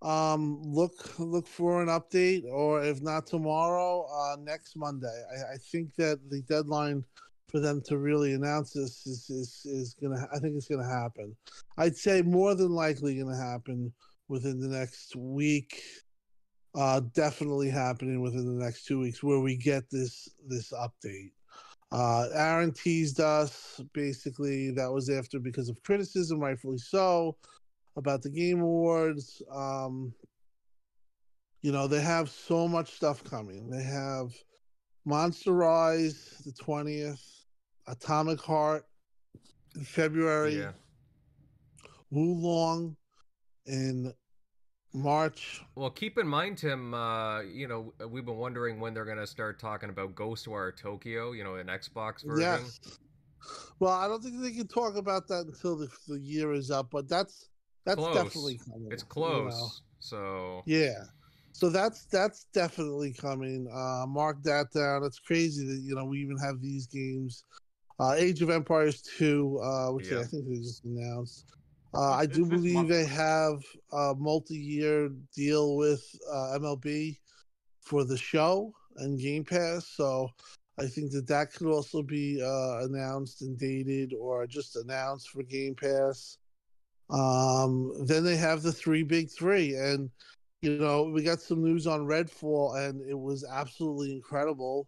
um 0.03 0.63
look 0.63 1.19
look 1.19 1.47
for 1.47 1.83
an 1.83 1.89
update 1.89 2.45
or 2.51 2.83
if 2.83 3.03
not 3.03 3.27
tomorrow 3.27 4.07
uh 4.11 4.37
next 4.41 4.75
monday 4.75 5.23
i, 5.31 5.55
I 5.55 5.57
think 5.59 5.95
that 5.97 6.19
the 6.31 6.41
deadline 6.43 7.05
for 7.49 7.61
them 7.61 7.83
to 7.83 7.99
really 7.99 8.33
announce 8.33 8.73
this 8.73 9.07
is 9.07 9.29
is, 9.29 9.67
is 9.67 9.95
gonna 10.01 10.27
i 10.33 10.39
think 10.39 10.57
it's 10.57 10.69
gonna 10.69 10.89
happen 10.89 11.37
i'd 11.79 11.97
say 11.97 12.23
more 12.23 12.55
than 12.55 12.71
likely 12.71 13.19
gonna 13.19 13.37
happen 13.37 13.93
within 14.31 14.61
the 14.61 14.69
next 14.69 15.17
week 15.17 15.83
uh 16.77 17.01
definitely 17.15 17.69
happening 17.69 18.21
within 18.23 18.47
the 18.47 18.65
next 18.65 18.85
two 18.85 19.01
weeks 19.01 19.23
where 19.25 19.41
we 19.41 19.57
get 19.57 19.83
this 19.91 20.29
this 20.47 20.73
update. 20.73 21.33
Uh 21.91 22.29
aaron 22.33 22.73
teased 22.73 23.19
us 23.19 23.81
basically 23.93 24.71
that 24.71 24.91
was 24.91 25.11
after 25.11 25.41
because 25.41 25.69
of 25.69 25.83
criticism 25.83 26.39
rightfully 26.39 26.79
so 26.79 27.37
about 27.97 28.23
the 28.23 28.31
game 28.31 28.61
awards. 28.61 29.43
Um 29.53 30.15
you 31.63 31.73
know 31.73 31.89
they 31.89 32.01
have 32.01 32.31
so 32.31 32.69
much 32.69 32.93
stuff 32.93 33.25
coming. 33.25 33.69
They 33.69 33.83
have 33.83 34.33
monster 35.05 35.53
rise 35.53 36.41
the 36.47 36.53
20th 36.53 37.21
atomic 37.89 38.41
heart 38.41 38.85
in 39.75 39.83
february 39.83 40.59
yeah. 40.59 40.73
Wo 42.11 42.23
Long 42.23 42.97
in 43.71 44.13
march 44.93 45.63
Well, 45.77 45.91
keep 45.91 46.19
in 46.19 46.27
mind, 46.27 46.59
Tim. 46.59 46.93
Uh, 46.95 47.43
you 47.43 47.69
know, 47.69 47.95
we've 48.09 48.27
been 48.27 48.37
wondering 48.37 48.81
when 48.81 48.93
they're 48.93 49.05
gonna 49.05 49.27
start 49.27 49.61
talking 49.61 49.89
about 49.89 50.15
Ghostwire 50.17 50.77
Tokyo. 50.77 51.33
You 51.33 51.45
know, 51.45 51.55
an 51.55 51.69
Xbox 51.69 52.25
version. 52.25 52.41
yes 52.41 52.81
well 53.79 53.95
i 53.95 54.07
don't 54.07 54.23
think 54.23 54.39
they 54.43 54.51
can 54.53 54.69
talk 54.69 54.97
about 54.97 55.27
that 55.27 55.47
until 55.47 55.75
the, 55.75 55.89
the 56.09 56.21
year 56.21 56.53
is 56.53 56.71
up 56.71 56.91
but 56.91 57.09
that's 57.09 57.49
that's 57.87 57.97
Close. 57.97 58.15
definitely 58.15 58.61
coming 58.71 58.89
It's 58.93 59.03
you 59.03 59.09
close. 59.09 59.53
know. 59.53 59.69
So 60.01 60.63
Yeah. 60.67 61.05
So 61.53 61.71
that's 61.71 62.05
that's 62.07 62.45
definitely 62.53 63.13
coming. 63.15 63.67
Uh 63.73 64.05
mark 64.07 64.43
that 64.43 64.67
down. 64.73 65.03
It's 65.05 65.19
crazy 65.19 65.67
that 65.67 65.81
you 65.83 65.95
know 65.95 66.05
we 66.05 66.19
even 66.21 66.37
have 66.37 66.61
these 66.61 66.87
games. 66.87 67.45
Uh 67.99 68.13
Age 68.13 68.43
of 68.43 68.51
Empires 68.51 69.01
2, 69.19 69.61
uh 69.63 69.93
which 69.93 70.11
Yeah. 70.11 70.21
I 70.21 70.25
think 70.25 70.47
they 70.49 70.59
just 70.59 70.85
announced. 70.85 71.47
Uh 71.95 72.13
I 72.13 72.27
do 72.27 72.47
believe 72.47 72.89
they 72.89 73.05
have 73.07 73.63
a 73.93 74.15
multi-year 74.17 75.11
deal 75.35 75.77
with 75.77 76.05
uh 76.31 76.59
MLB 76.59 77.19
for 77.81 78.05
the 78.05 78.17
show 78.17 78.73
and 78.97 79.19
Game 79.19 79.45
Pass, 79.45 79.87
so 79.89 80.31
I 80.79 80.87
think 80.87 81.11
that 81.13 81.27
that 81.29 81.53
could 81.53 81.67
also 81.67 82.03
be 82.03 82.41
uh 82.43 82.85
announced 82.85 83.43
and 83.43 83.59
dated 83.59 84.15
or 84.15 84.47
just 84.47 84.77
announced 84.77 85.31
for 85.31 85.43
Game 85.43 85.75
Pass. 85.75 86.39
Um, 87.11 88.07
then 88.07 88.23
they 88.23 88.37
have 88.37 88.63
the 88.63 88.73
three 88.73 89.03
big 89.03 89.31
three, 89.31 89.75
and 89.75 90.11
you 90.63 90.79
know 90.79 91.05
we 91.05 91.23
got 91.25 91.41
some 91.41 91.63
news 91.63 91.87
on 91.87 92.07
Redfall, 92.07 92.79
and 92.89 93.01
it 93.09 93.19
was 93.19 93.45
absolutely 93.45 94.13
incredible. 94.13 94.87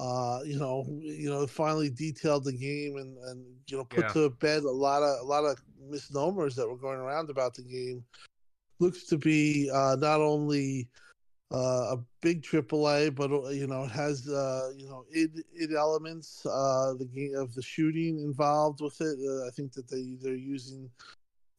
Uh, 0.00 0.40
you 0.46 0.58
know, 0.58 0.86
you 1.00 1.30
know, 1.30 1.46
finally 1.46 1.90
detailed 1.90 2.44
the 2.44 2.52
game 2.52 2.96
and 2.96 3.18
and 3.28 3.44
you 3.68 3.76
know 3.76 3.84
put 3.84 4.06
Yeah. 4.06 4.12
to 4.14 4.30
bed 4.30 4.64
a 4.64 4.70
lot 4.70 5.02
of 5.02 5.20
a 5.20 5.24
lot 5.24 5.44
of 5.44 5.60
misnomers 5.90 6.56
that 6.56 6.68
were 6.68 6.78
going 6.78 6.98
around 7.00 7.30
about 7.30 7.54
the 7.54 7.62
game. 7.62 8.04
Looks 8.80 9.06
to 9.08 9.18
be 9.18 9.70
uh, 9.72 9.96
not 10.00 10.20
only 10.20 10.88
uh, 11.52 11.96
a 11.96 11.98
big 12.22 12.42
AAA, 12.42 13.14
but 13.14 13.30
uh, 13.32 13.48
you 13.50 13.66
know 13.66 13.84
it 13.84 13.90
has 13.90 14.28
uh, 14.28 14.70
you 14.76 14.88
know 14.88 15.04
id 15.14 15.42
id 15.60 15.74
elements. 15.76 16.46
Uh, 16.46 16.94
the 16.98 17.06
game 17.06 17.36
of 17.36 17.54
the 17.54 17.62
shooting 17.62 18.20
involved 18.20 18.80
with 18.80 19.00
it. 19.00 19.18
Uh, 19.28 19.46
I 19.46 19.50
think 19.50 19.72
that 19.74 19.88
they 19.88 20.16
they're 20.22 20.34
using 20.34 20.90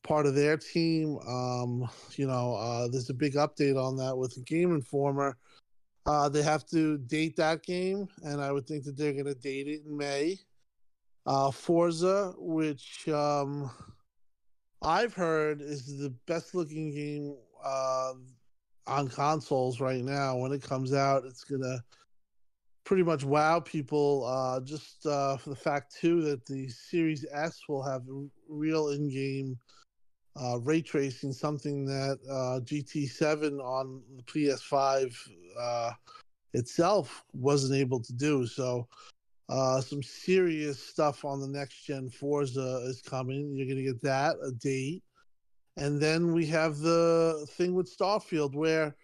part 0.03 0.25
of 0.25 0.35
their 0.35 0.57
team. 0.57 1.17
Um, 1.27 1.89
you 2.15 2.27
know, 2.27 2.55
uh, 2.55 2.87
there's 2.87 3.09
a 3.09 3.13
big 3.13 3.35
update 3.35 3.77
on 3.81 3.97
that 3.97 4.17
with 4.17 4.43
Game 4.45 4.73
Informer. 4.73 5.37
Uh, 6.05 6.27
they 6.29 6.41
have 6.41 6.65
to 6.65 6.97
date 6.97 7.35
that 7.35 7.63
game, 7.63 8.07
and 8.23 8.41
I 8.41 8.51
would 8.51 8.65
think 8.65 8.83
that 8.85 8.97
they're 8.97 9.13
going 9.13 9.25
to 9.25 9.35
date 9.35 9.67
it 9.67 9.83
in 9.85 9.95
May. 9.95 10.39
Uh, 11.27 11.51
Forza, 11.51 12.33
which 12.37 13.07
um, 13.07 13.69
I've 14.81 15.13
heard 15.13 15.61
is 15.61 15.99
the 15.99 16.09
best 16.25 16.55
looking 16.55 16.91
game 16.91 17.35
uh, 17.63 18.13
on 18.87 19.07
consoles 19.07 19.79
right 19.79 20.03
now. 20.03 20.37
When 20.37 20.51
it 20.51 20.63
comes 20.63 20.93
out, 20.93 21.25
it's 21.25 21.43
gonna 21.43 21.83
pretty 22.83 23.03
much 23.03 23.23
wow 23.23 23.59
people. 23.59 24.25
Uh, 24.25 24.59
just 24.61 25.05
uh, 25.05 25.37
for 25.37 25.51
the 25.51 25.55
fact 25.55 25.95
too 25.95 26.21
that 26.23 26.45
the 26.47 26.67
Series 26.69 27.25
S 27.31 27.59
will 27.69 27.83
have 27.83 28.01
real 28.49 28.89
in-game 28.89 29.57
uh, 30.41 30.59
ray 30.61 30.81
tracing, 30.81 31.33
something 31.33 31.85
that 31.85 32.17
uh, 32.29 32.59
GT7 32.61 33.59
on 33.59 34.01
the 34.15 34.23
PS5 34.23 35.13
uh, 35.59 35.91
itself 36.53 37.23
wasn't 37.33 37.75
able 37.75 37.99
to 38.01 38.13
do. 38.13 38.45
So. 38.47 38.87
Uh, 39.49 39.81
some 39.81 40.01
serious 40.01 40.81
stuff 40.81 41.25
on 41.25 41.41
the 41.41 41.47
next 41.47 41.83
gen 41.83 42.09
Forza 42.09 42.85
is 42.85 43.01
coming. 43.01 43.53
You're 43.53 43.67
gonna 43.67 43.83
get 43.83 44.01
that 44.03 44.37
a 44.45 44.51
date, 44.53 45.03
and 45.75 45.99
then 45.99 46.31
we 46.31 46.45
have 46.45 46.77
the 46.77 47.45
thing 47.57 47.75
with 47.75 47.93
Starfield 47.93 48.55
where 48.55 48.95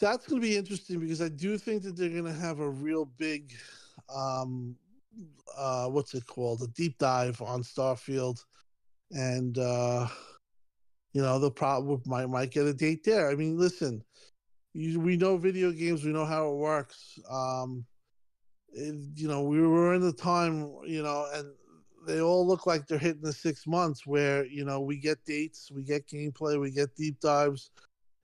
that's 0.00 0.26
going 0.26 0.40
to 0.40 0.46
be 0.46 0.56
interesting 0.56 1.00
because 1.00 1.22
I 1.22 1.28
do 1.28 1.56
think 1.58 1.82
that 1.82 1.96
they're 1.96 2.08
going 2.08 2.24
to 2.24 2.32
have 2.32 2.60
a 2.60 2.68
real 2.68 3.04
big, 3.04 3.52
um, 4.14 4.76
uh, 5.56 5.86
what's 5.86 6.14
it 6.14 6.26
called, 6.26 6.62
a 6.62 6.66
deep 6.68 6.98
dive 6.98 7.40
on 7.40 7.62
Starfield, 7.62 8.44
and 9.12 9.56
uh, 9.58 10.08
you 11.12 11.22
know 11.22 11.38
they'll 11.38 11.50
probably 11.50 12.00
might 12.06 12.28
might 12.28 12.50
get 12.50 12.66
a 12.66 12.74
date 12.74 13.04
there. 13.04 13.30
I 13.30 13.34
mean, 13.34 13.56
listen, 13.56 14.02
you, 14.74 15.00
we 15.00 15.16
know 15.16 15.36
video 15.36 15.70
games, 15.70 16.04
we 16.04 16.12
know 16.12 16.26
how 16.26 16.48
it 16.48 16.56
works. 16.56 17.18
Um, 17.30 17.86
it, 18.72 18.96
you 19.14 19.28
know, 19.28 19.42
we 19.42 19.62
were 19.62 19.94
in 19.94 20.02
the 20.02 20.12
time, 20.12 20.70
you 20.84 21.02
know, 21.02 21.26
and 21.32 21.54
they 22.06 22.20
all 22.20 22.46
look 22.46 22.66
like 22.66 22.86
they're 22.86 22.98
hitting 22.98 23.22
the 23.22 23.32
six 23.32 23.66
months 23.66 24.06
where 24.06 24.44
you 24.44 24.64
know 24.64 24.80
we 24.80 24.98
get 24.98 25.24
dates, 25.24 25.70
we 25.70 25.82
get 25.84 26.06
gameplay, 26.06 26.60
we 26.60 26.70
get 26.70 26.94
deep 26.96 27.20
dives, 27.20 27.70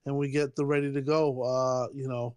and 0.05 0.15
we 0.15 0.29
get 0.29 0.55
the 0.55 0.65
ready 0.65 0.91
to 0.93 1.01
go. 1.01 1.41
Uh, 1.41 1.87
you 1.93 2.07
know, 2.07 2.35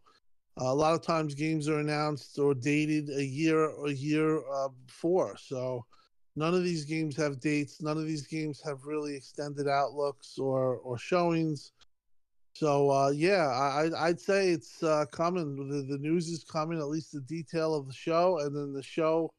a 0.56 0.74
lot 0.74 0.94
of 0.94 1.02
times 1.02 1.34
games 1.34 1.68
are 1.68 1.80
announced 1.80 2.38
or 2.38 2.54
dated 2.54 3.10
a 3.10 3.24
year 3.24 3.66
or 3.66 3.88
a 3.88 3.92
year 3.92 4.38
uh, 4.52 4.68
before, 4.86 5.36
so 5.36 5.84
none 6.36 6.54
of 6.54 6.62
these 6.62 6.84
games 6.84 7.16
have 7.16 7.40
dates. 7.40 7.82
None 7.82 7.98
of 7.98 8.06
these 8.06 8.26
games 8.26 8.62
have 8.64 8.84
really 8.84 9.16
extended 9.16 9.68
outlooks 9.68 10.38
or 10.38 10.76
or 10.76 10.96
showings. 10.98 11.72
So 12.54 12.88
uh, 12.90 13.10
yeah, 13.10 13.48
I, 13.48 13.82
I'd- 13.82 13.94
I'd 13.96 14.20
say 14.20 14.50
it's 14.50 14.82
uh, 14.82 15.04
coming. 15.12 15.56
The, 15.68 15.82
the 15.82 15.98
news 15.98 16.28
is 16.28 16.44
coming. 16.44 16.78
At 16.78 16.86
least 16.88 17.12
the 17.12 17.20
detail 17.22 17.74
of 17.74 17.86
the 17.86 17.92
show, 17.92 18.38
and 18.38 18.56
then 18.56 18.72
the 18.72 18.82
show 18.82 19.32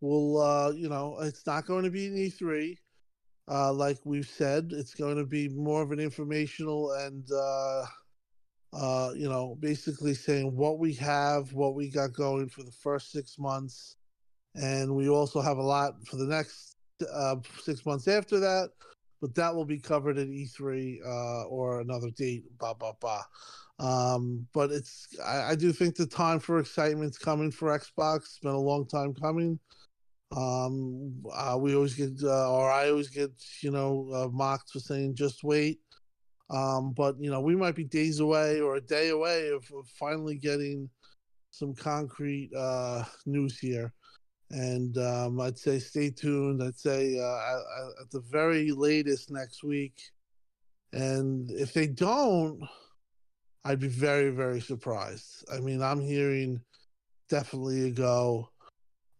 will, 0.00 0.40
uh, 0.42 0.70
you 0.72 0.88
know, 0.88 1.18
it's 1.20 1.46
not 1.46 1.66
going 1.66 1.84
to 1.84 1.90
be 1.90 2.06
an 2.08 2.16
E3, 2.16 2.76
uh, 3.48 3.72
like 3.72 3.98
we've 4.04 4.26
said. 4.26 4.70
It's 4.72 4.94
going 4.94 5.16
to 5.16 5.24
be 5.24 5.48
more 5.50 5.82
of 5.82 5.92
an 5.92 6.00
informational 6.00 6.92
and, 6.92 7.24
uh, 7.32 7.84
uh, 8.72 9.12
you 9.14 9.28
know, 9.28 9.56
basically 9.60 10.14
saying 10.14 10.56
what 10.56 10.80
we 10.80 10.94
have, 10.94 11.52
what 11.52 11.76
we 11.76 11.88
got 11.88 12.12
going 12.12 12.48
for 12.48 12.64
the 12.64 12.72
first 12.72 13.12
six 13.12 13.38
months, 13.38 13.96
and 14.56 14.92
we 14.92 15.08
also 15.08 15.40
have 15.40 15.58
a 15.58 15.62
lot 15.62 15.94
for 16.08 16.16
the 16.16 16.26
next 16.26 16.76
six 17.60 17.86
months 17.86 18.08
after 18.08 18.40
that 18.40 18.70
but 19.22 19.36
that 19.36 19.54
will 19.54 19.64
be 19.64 19.78
covered 19.78 20.18
at 20.18 20.26
E3 20.26 20.98
uh, 21.06 21.44
or 21.44 21.80
another 21.80 22.10
date. 22.10 22.44
Blah 22.58 22.74
blah 22.74 22.92
blah. 23.00 23.22
Um, 23.78 24.46
but 24.52 24.70
it's 24.72 25.06
I, 25.24 25.52
I 25.52 25.54
do 25.54 25.72
think 25.72 25.94
the 25.94 26.06
time 26.06 26.40
for 26.40 26.58
excitement's 26.58 27.16
coming 27.16 27.52
for 27.52 27.78
Xbox. 27.78 28.16
It's 28.16 28.40
been 28.40 28.50
a 28.50 28.58
long 28.58 28.86
time 28.86 29.14
coming. 29.14 29.58
Um, 30.36 31.22
uh, 31.32 31.56
we 31.58 31.74
always 31.74 31.94
get, 31.94 32.12
uh, 32.22 32.50
or 32.50 32.70
I 32.70 32.88
always 32.88 33.10
get, 33.10 33.30
you 33.60 33.70
know, 33.70 34.08
uh, 34.14 34.28
mocked 34.28 34.70
for 34.70 34.80
saying 34.80 35.14
just 35.14 35.44
wait. 35.44 35.78
Um, 36.50 36.92
but 36.92 37.16
you 37.20 37.30
know, 37.30 37.40
we 37.40 37.54
might 37.54 37.76
be 37.76 37.84
days 37.84 38.20
away 38.20 38.60
or 38.60 38.76
a 38.76 38.80
day 38.80 39.10
away 39.10 39.48
of, 39.48 39.64
of 39.76 39.86
finally 39.98 40.36
getting 40.36 40.90
some 41.50 41.74
concrete 41.74 42.50
uh, 42.56 43.04
news 43.24 43.58
here 43.58 43.92
and 44.52 44.98
um, 44.98 45.40
I'd 45.40 45.58
say 45.58 45.78
stay 45.78 46.10
tuned. 46.10 46.62
I'd 46.62 46.78
say 46.78 47.18
uh, 47.18 48.00
at- 48.00 48.10
the 48.10 48.20
very 48.20 48.70
latest 48.70 49.30
next 49.30 49.64
week, 49.64 50.00
and 50.92 51.50
if 51.50 51.72
they 51.72 51.86
don't, 51.86 52.62
I'd 53.64 53.80
be 53.80 53.88
very 53.88 54.30
very 54.30 54.60
surprised. 54.60 55.44
I 55.52 55.60
mean, 55.60 55.82
I'm 55.82 56.00
hearing 56.00 56.60
definitely 57.28 57.88
a 57.88 57.90
go, 57.90 58.50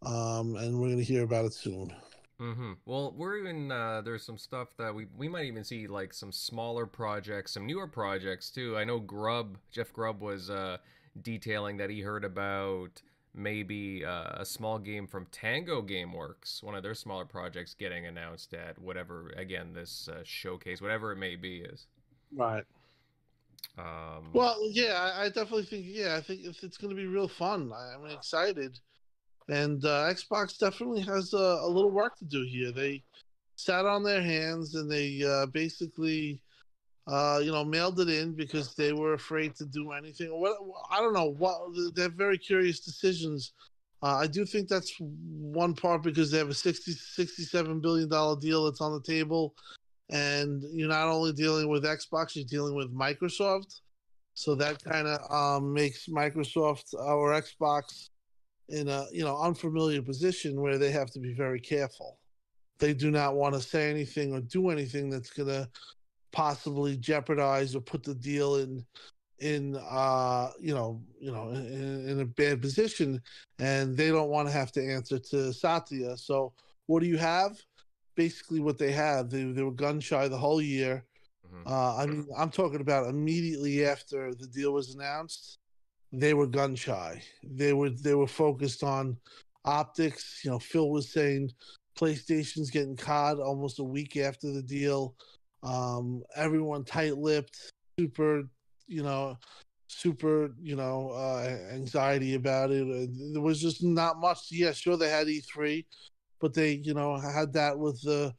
um, 0.05 0.55
and 0.55 0.79
we're 0.79 0.89
gonna 0.89 1.01
hear 1.01 1.23
about 1.23 1.45
it 1.45 1.53
soon. 1.53 1.93
Mm-hmm. 2.39 2.73
Well, 2.85 3.13
we're 3.15 3.37
even 3.37 3.71
uh, 3.71 4.01
there's 4.01 4.25
some 4.25 4.37
stuff 4.37 4.69
that 4.77 4.93
we 4.93 5.07
we 5.17 5.27
might 5.27 5.45
even 5.45 5.63
see 5.63 5.87
like 5.87 6.13
some 6.13 6.31
smaller 6.31 6.85
projects, 6.85 7.53
some 7.53 7.65
newer 7.65 7.87
projects 7.87 8.49
too. 8.51 8.77
I 8.77 8.83
know 8.83 8.99
Grub 8.99 9.57
Jeff 9.71 9.91
Grubb 9.93 10.21
was 10.21 10.49
uh, 10.49 10.77
detailing 11.21 11.77
that 11.77 11.89
he 11.89 12.01
heard 12.01 12.23
about 12.23 13.01
maybe 13.35 14.05
uh, 14.05 14.41
a 14.41 14.45
small 14.45 14.77
game 14.79 15.07
from 15.07 15.25
Tango 15.31 15.81
GameWorks, 15.81 16.61
one 16.63 16.75
of 16.75 16.83
their 16.83 16.93
smaller 16.93 17.25
projects, 17.25 17.73
getting 17.73 18.05
announced 18.05 18.53
at 18.53 18.77
whatever 18.79 19.33
again 19.37 19.73
this 19.73 20.07
uh, 20.07 20.21
showcase, 20.23 20.81
whatever 20.81 21.11
it 21.11 21.17
may 21.17 21.35
be, 21.35 21.57
is. 21.57 21.87
Right. 22.35 22.63
Um, 23.77 24.29
Well, 24.33 24.57
yeah, 24.69 24.93
I, 24.93 25.25
I 25.25 25.27
definitely 25.27 25.65
think 25.65 25.85
yeah, 25.87 26.15
I 26.15 26.21
think 26.21 26.41
it's, 26.43 26.63
it's 26.63 26.77
going 26.77 26.89
to 26.89 26.95
be 26.95 27.07
real 27.07 27.27
fun. 27.27 27.71
I, 27.73 27.95
I'm 27.95 28.09
excited, 28.11 28.79
and 29.49 29.83
uh, 29.83 30.13
Xbox 30.13 30.57
definitely 30.57 31.01
has 31.01 31.33
a, 31.33 31.59
a 31.61 31.67
little 31.67 31.91
work 31.91 32.17
to 32.17 32.25
do 32.25 32.45
here. 32.47 32.71
They 32.71 33.03
sat 33.55 33.85
on 33.85 34.03
their 34.03 34.21
hands 34.21 34.75
and 34.75 34.91
they 34.91 35.23
uh, 35.23 35.45
basically, 35.47 36.39
uh, 37.07 37.39
you 37.43 37.51
know, 37.51 37.65
mailed 37.65 37.99
it 37.99 38.09
in 38.09 38.33
because 38.33 38.73
they 38.75 38.93
were 38.93 39.13
afraid 39.13 39.55
to 39.55 39.65
do 39.65 39.91
anything. 39.91 40.29
What 40.29 40.57
I 40.89 40.99
don't 40.99 41.13
know. 41.13 41.31
What 41.31 41.59
they're 41.95 42.09
very 42.09 42.37
curious 42.37 42.79
decisions. 42.79 43.53
Uh, 44.01 44.17
I 44.17 44.27
do 44.27 44.45
think 44.45 44.67
that's 44.67 44.93
one 44.99 45.73
part 45.73 46.03
because 46.03 46.29
they 46.29 46.37
have 46.37 46.49
a 46.49 46.53
60, 46.53 46.91
67 46.91 47.79
billion 47.79 48.09
dollar 48.09 48.37
deal 48.39 48.65
that's 48.65 48.81
on 48.81 48.93
the 48.93 49.01
table, 49.01 49.55
and 50.09 50.61
you're 50.73 50.89
not 50.89 51.07
only 51.07 51.31
dealing 51.31 51.69
with 51.69 51.85
Xbox, 51.85 52.35
you're 52.35 52.45
dealing 52.45 52.75
with 52.75 52.93
Microsoft. 52.93 53.79
So 54.33 54.55
that 54.55 54.83
kind 54.83 55.07
of 55.07 55.31
um, 55.31 55.73
makes 55.73 56.07
Microsoft 56.07 56.93
or 56.93 57.31
Xbox 57.31 58.09
in 58.69 58.87
a 58.87 59.05
you 59.11 59.23
know 59.23 59.37
unfamiliar 59.41 60.01
position 60.01 60.61
where 60.61 60.77
they 60.77 60.91
have 60.91 61.11
to 61.11 61.19
be 61.19 61.33
very 61.33 61.59
careful. 61.59 62.17
They 62.79 62.93
do 62.93 63.11
not 63.11 63.35
want 63.35 63.55
to 63.55 63.61
say 63.61 63.89
anything 63.89 64.33
or 64.33 64.41
do 64.41 64.69
anything 64.69 65.09
that's 65.09 65.29
going 65.29 65.49
to 65.49 65.69
possibly 66.33 66.97
jeopardize 66.97 67.75
or 67.75 67.81
put 67.81 68.03
the 68.03 68.15
deal 68.15 68.55
in 68.57 68.85
in 69.39 69.75
uh 69.89 70.49
you 70.59 70.73
know 70.73 71.01
you 71.19 71.31
know 71.31 71.49
in, 71.49 72.07
in 72.09 72.19
a 72.21 72.25
bad 72.25 72.61
position 72.61 73.21
and 73.59 73.97
they 73.97 74.09
don't 74.09 74.29
want 74.29 74.47
to 74.47 74.53
have 74.53 74.71
to 74.71 74.83
answer 74.85 75.19
to 75.19 75.53
Satya. 75.53 76.17
So 76.17 76.53
what 76.87 77.01
do 77.01 77.07
you 77.07 77.17
have? 77.17 77.57
Basically 78.15 78.59
what 78.59 78.77
they 78.77 78.91
have. 78.91 79.29
They 79.29 79.43
they 79.43 79.63
were 79.63 79.71
gun 79.71 79.99
shy 79.99 80.27
the 80.27 80.37
whole 80.37 80.61
year. 80.61 81.05
mhm. 81.47 81.63
Uh, 81.65 81.97
I 81.97 82.05
mean, 82.05 82.27
I'm 82.37 82.49
talking 82.51 82.81
about 82.81 83.07
immediately 83.09 83.85
after 83.85 84.33
the 84.35 84.47
deal 84.47 84.73
was 84.73 84.93
announced, 84.95 85.59
they 86.11 86.33
were 86.33 86.47
gun 86.47 86.75
shy. 86.75 87.21
They 87.43 87.73
were 87.73 87.89
they 87.89 88.15
were 88.15 88.27
focused 88.27 88.83
on 88.83 89.17
optics. 89.65 90.41
You 90.43 90.51
know, 90.51 90.59
Phil 90.59 90.89
was 90.89 91.11
saying 91.11 91.51
PlayStation's 91.97 92.69
getting 92.71 92.95
caught 92.97 93.39
almost 93.39 93.79
a 93.79 93.83
week 93.83 94.17
after 94.17 94.51
the 94.51 94.63
deal. 94.63 95.15
Um, 95.63 96.23
everyone 96.35 96.83
tight-lipped, 96.83 97.57
super, 97.99 98.43
you 98.87 99.03
know, 99.03 99.37
super, 99.87 100.53
you 100.61 100.75
know, 100.75 101.11
uh, 101.11 101.57
anxiety 101.71 102.35
about 102.35 102.71
it. 102.71 103.09
There 103.33 103.41
was 103.41 103.61
just 103.61 103.83
not 103.83 104.19
much. 104.19 104.47
Yeah, 104.51 104.73
sure 104.73 104.97
they 104.97 105.09
had 105.09 105.27
E3, 105.27 105.85
but 106.41 106.53
they, 106.53 106.73
you 106.83 106.93
know, 106.93 107.17
had 107.17 107.53
that 107.53 107.77
with 107.77 108.01
the 108.01 108.33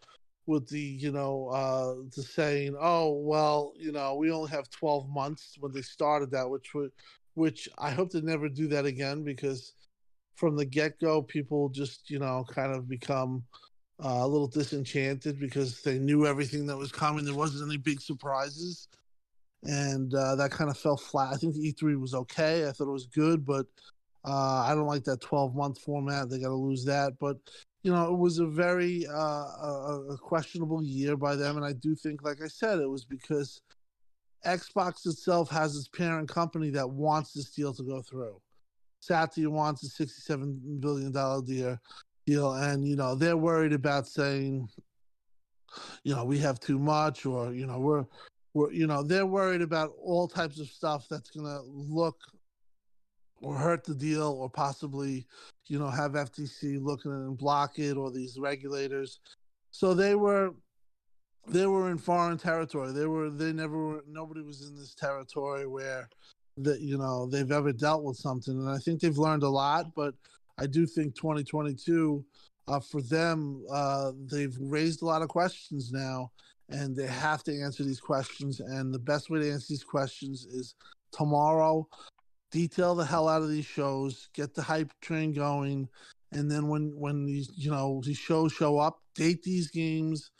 with 0.46 0.68
the 0.68 0.80
you 0.80 1.10
know 1.10 1.48
uh 1.48 1.94
the 2.14 2.22
saying 2.22 2.76
oh 2.78 3.12
well 3.12 3.72
you 3.78 3.92
know 3.92 4.14
we 4.14 4.30
only 4.30 4.50
have 4.50 4.68
12 4.70 5.08
months 5.08 5.56
when 5.58 5.72
they 5.72 5.80
started 5.80 6.30
that 6.30 6.48
which 6.48 6.74
would 6.74 6.90
which 7.34 7.68
i 7.78 7.90
hope 7.90 8.10
to 8.10 8.20
never 8.20 8.48
do 8.48 8.68
that 8.68 8.84
again 8.84 9.24
because 9.24 9.72
from 10.36 10.56
the 10.56 10.64
get-go 10.64 11.22
people 11.22 11.68
just 11.70 12.10
you 12.10 12.18
know 12.18 12.44
kind 12.50 12.74
of 12.74 12.88
become 12.88 13.42
uh, 14.02 14.20
a 14.20 14.26
little 14.26 14.48
disenchanted 14.48 15.38
because 15.38 15.82
they 15.82 15.98
knew 15.98 16.26
everything 16.26 16.66
that 16.66 16.76
was 16.76 16.92
coming. 16.92 17.24
There 17.24 17.34
wasn't 17.34 17.68
any 17.68 17.78
big 17.78 18.00
surprises. 18.00 18.88
And 19.62 20.12
uh, 20.14 20.34
that 20.36 20.50
kind 20.50 20.70
of 20.70 20.76
fell 20.76 20.96
flat. 20.96 21.32
I 21.32 21.36
think 21.36 21.54
the 21.54 21.72
e3 21.72 21.98
was 21.98 22.14
okay. 22.14 22.68
I 22.68 22.72
thought 22.72 22.88
it 22.88 22.92
was 22.92 23.06
good 23.06 23.46
but 23.46 23.66
uh, 24.26 24.64
i 24.66 24.74
don't 24.74 24.86
like 24.86 25.04
that 25.04 25.20
12 25.20 25.54
month 25.54 25.78
format. 25.80 26.28
They 26.28 26.38
got 26.38 26.48
to 26.48 26.54
lose 26.54 26.84
that. 26.86 27.12
But 27.20 27.36
you 27.84 27.92
know, 27.92 28.12
it 28.12 28.18
was 28.18 28.38
a 28.38 28.46
very 28.46 29.06
uh, 29.06 29.14
a, 29.14 30.06
a 30.12 30.18
questionable 30.18 30.82
year 30.82 31.18
by 31.18 31.36
them, 31.36 31.58
and 31.58 31.66
I 31.66 31.74
do 31.74 31.94
think, 31.94 32.24
like 32.24 32.40
I 32.42 32.48
said, 32.48 32.78
it 32.78 32.88
was 32.88 33.04
because 33.04 33.60
Xbox 34.46 35.06
itself 35.06 35.50
has 35.50 35.76
its 35.76 35.88
parent 35.88 36.30
company 36.30 36.70
that 36.70 36.88
wants 36.88 37.34
this 37.34 37.50
deal 37.50 37.74
to 37.74 37.82
go 37.82 38.00
through. 38.00 38.40
Satya 39.00 39.50
wants 39.50 39.82
a 39.82 39.88
sixty-seven 39.88 40.78
billion 40.80 41.12
dollar 41.12 41.42
deal, 42.26 42.52
know, 42.52 42.62
and 42.62 42.86
you 42.86 42.96
know 42.96 43.14
they're 43.14 43.36
worried 43.36 43.72
about 43.72 44.06
saying, 44.06 44.68
you 46.02 46.14
know, 46.14 46.24
we 46.24 46.38
have 46.38 46.60
too 46.60 46.78
much, 46.78 47.26
or 47.26 47.52
you 47.52 47.66
know, 47.66 47.78
we're, 47.78 48.04
we're, 48.54 48.72
you 48.72 48.86
know, 48.86 49.02
they're 49.02 49.26
worried 49.26 49.62
about 49.62 49.92
all 50.02 50.28
types 50.28 50.60
of 50.60 50.68
stuff 50.68 51.06
that's 51.08 51.30
gonna 51.30 51.60
look 51.66 52.16
or 53.42 53.54
hurt 53.54 53.84
the 53.84 53.94
deal 53.94 54.36
or 54.40 54.48
possibly, 54.48 55.26
you 55.66 55.78
know, 55.78 55.88
have 55.88 56.12
FTC 56.12 56.82
looking 56.82 57.12
at 57.12 57.18
and 57.18 57.36
block 57.36 57.78
it 57.78 57.96
or 57.96 58.10
these 58.10 58.38
regulators. 58.38 59.20
So 59.70 59.92
they 59.92 60.14
were 60.14 60.54
they 61.46 61.66
were 61.66 61.90
in 61.90 61.98
foreign 61.98 62.38
territory. 62.38 62.92
They 62.92 63.06
were 63.06 63.30
they 63.30 63.52
never 63.52 63.86
were, 63.86 64.04
nobody 64.08 64.40
was 64.40 64.66
in 64.66 64.76
this 64.76 64.94
territory 64.94 65.66
where 65.66 66.08
that 66.56 66.80
you 66.80 66.96
know 66.96 67.26
they've 67.26 67.50
ever 67.50 67.72
dealt 67.72 68.04
with 68.04 68.16
something 68.16 68.54
and 68.54 68.68
I 68.68 68.78
think 68.78 69.00
they've 69.00 69.18
learned 69.18 69.42
a 69.42 69.48
lot, 69.48 69.94
but 69.94 70.14
I 70.58 70.66
do 70.66 70.86
think 70.86 71.14
2022 71.16 72.24
uh, 72.66 72.80
for 72.80 73.02
them 73.02 73.64
uh, 73.70 74.12
they've 74.30 74.56
raised 74.60 75.02
a 75.02 75.06
lot 75.06 75.22
of 75.22 75.28
questions 75.28 75.92
now 75.92 76.30
and 76.70 76.96
they 76.96 77.06
have 77.06 77.42
to 77.44 77.60
answer 77.60 77.84
these 77.84 78.00
questions 78.00 78.60
and 78.60 78.92
the 78.92 78.98
best 78.98 79.30
way 79.30 79.40
to 79.40 79.50
answer 79.50 79.66
these 79.68 79.84
questions 79.84 80.46
is 80.46 80.74
tomorrow 81.12 81.86
detail 82.54 82.94
the 82.94 83.04
hell 83.04 83.28
out 83.28 83.42
of 83.42 83.50
these 83.50 83.66
shows, 83.66 84.28
get 84.32 84.54
the 84.54 84.62
hype 84.62 84.92
train 85.00 85.32
going, 85.32 85.88
and 86.30 86.48
then 86.48 86.68
when 86.68 86.92
when 86.96 87.26
these 87.26 87.50
you 87.56 87.70
know 87.70 88.00
these 88.04 88.16
shows 88.16 88.52
show 88.52 88.78
up, 88.78 89.00
date 89.16 89.42
these 89.42 89.70
games, 89.70 90.30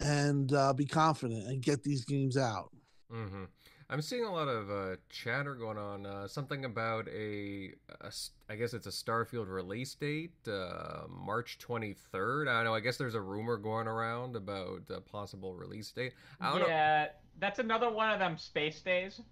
and 0.00 0.52
uh, 0.54 0.72
be 0.72 0.86
confident 0.86 1.46
and 1.46 1.62
get 1.62 1.82
these 1.82 2.06
games 2.06 2.38
out. 2.38 2.70
Mm-hmm. 3.12 3.44
I'm 3.90 4.02
seeing 4.02 4.24
a 4.24 4.32
lot 4.32 4.48
of 4.48 4.70
uh, 4.70 4.96
chatter 5.08 5.54
going 5.54 5.78
on. 5.78 6.04
Uh, 6.04 6.28
something 6.28 6.66
about 6.66 7.08
a, 7.08 7.72
a, 8.02 8.12
I 8.50 8.56
guess 8.56 8.74
it's 8.74 8.86
a 8.86 8.90
Starfield 8.90 9.48
release 9.48 9.94
date, 9.94 10.34
uh, 10.46 11.04
March 11.08 11.58
23rd. 11.66 12.48
I 12.48 12.56
don't 12.56 12.64
know. 12.64 12.74
I 12.74 12.80
guess 12.80 12.98
there's 12.98 13.14
a 13.14 13.20
rumor 13.20 13.56
going 13.56 13.86
around 13.86 14.36
about 14.36 14.82
a 14.90 15.00
possible 15.00 15.54
release 15.54 15.90
date. 15.90 16.12
I 16.38 16.58
don't 16.58 16.68
yeah, 16.68 17.04
know. 17.04 17.10
that's 17.38 17.60
another 17.60 17.90
one 17.90 18.10
of 18.10 18.18
them 18.18 18.36
space 18.36 18.82
days. 18.82 19.22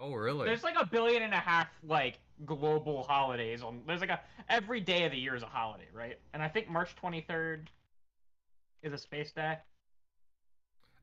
Oh, 0.00 0.14
really? 0.14 0.46
There's 0.46 0.64
like 0.64 0.76
a 0.78 0.84
billion 0.84 1.22
and 1.22 1.32
a 1.32 1.38
half 1.38 1.68
like 1.84 2.18
global 2.44 3.04
holidays 3.04 3.62
on. 3.62 3.82
There's 3.86 4.00
like 4.00 4.10
a 4.10 4.20
every 4.48 4.80
day 4.80 5.04
of 5.04 5.12
the 5.12 5.18
year 5.18 5.36
is 5.36 5.44
a 5.44 5.46
holiday, 5.46 5.88
right? 5.94 6.18
And 6.34 6.42
I 6.42 6.48
think 6.48 6.68
March 6.68 6.94
23rd 7.02 7.68
is 8.82 8.92
a 8.92 8.98
space 8.98 9.30
day. 9.30 9.58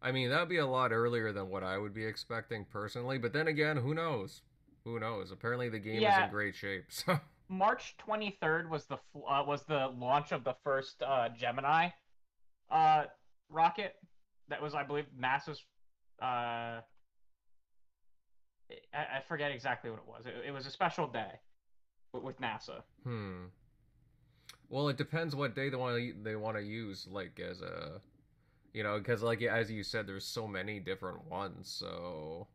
I 0.03 0.11
mean, 0.11 0.29
that'd 0.29 0.49
be 0.49 0.57
a 0.57 0.67
lot 0.67 0.91
earlier 0.91 1.31
than 1.31 1.49
what 1.49 1.63
I 1.63 1.77
would 1.77 1.93
be 1.93 2.05
expecting 2.05 2.65
personally. 2.65 3.17
But 3.17 3.33
then 3.33 3.47
again, 3.47 3.77
who 3.77 3.93
knows? 3.93 4.41
Who 4.83 4.99
knows? 4.99 5.31
Apparently, 5.31 5.69
the 5.69 5.79
game 5.79 6.01
yeah. 6.01 6.19
is 6.19 6.23
in 6.25 6.29
great 6.29 6.55
shape. 6.55 6.85
So. 6.91 7.19
March 7.49 7.95
23rd 8.07 8.69
was 8.69 8.85
the 8.85 8.95
uh, 8.95 9.43
was 9.45 9.63
the 9.63 9.91
launch 9.97 10.31
of 10.31 10.43
the 10.43 10.55
first 10.63 11.03
uh, 11.03 11.29
Gemini 11.29 11.89
uh, 12.71 13.03
rocket. 13.49 13.95
That 14.49 14.61
was, 14.61 14.73
I 14.73 14.83
believe, 14.83 15.05
NASA's 15.19 15.63
uh, 16.21 16.81
I, 18.93 19.17
I 19.17 19.21
forget 19.27 19.51
exactly 19.51 19.89
what 19.89 19.99
it 19.99 20.07
was. 20.07 20.25
It, 20.25 20.47
it 20.47 20.51
was 20.51 20.65
a 20.65 20.71
special 20.71 21.07
day 21.07 21.39
with 22.13 22.39
NASA. 22.39 22.83
Hmm. 23.03 23.45
Well, 24.69 24.89
it 24.89 24.97
depends 24.97 25.35
what 25.35 25.55
day 25.55 25.69
they 25.69 25.75
want 25.75 25.97
to 25.97 26.13
they 26.23 26.35
want 26.35 26.57
to 26.57 26.63
use, 26.63 27.07
like 27.11 27.39
as 27.39 27.61
a, 27.61 28.01
you 28.73 28.83
know, 28.83 28.97
because 28.97 29.21
like 29.21 29.41
as 29.41 29.71
you 29.71 29.83
said, 29.83 30.07
there's 30.07 30.25
so 30.25 30.47
many 30.47 30.79
different 30.79 31.29
ones. 31.29 31.69
So 31.69 32.47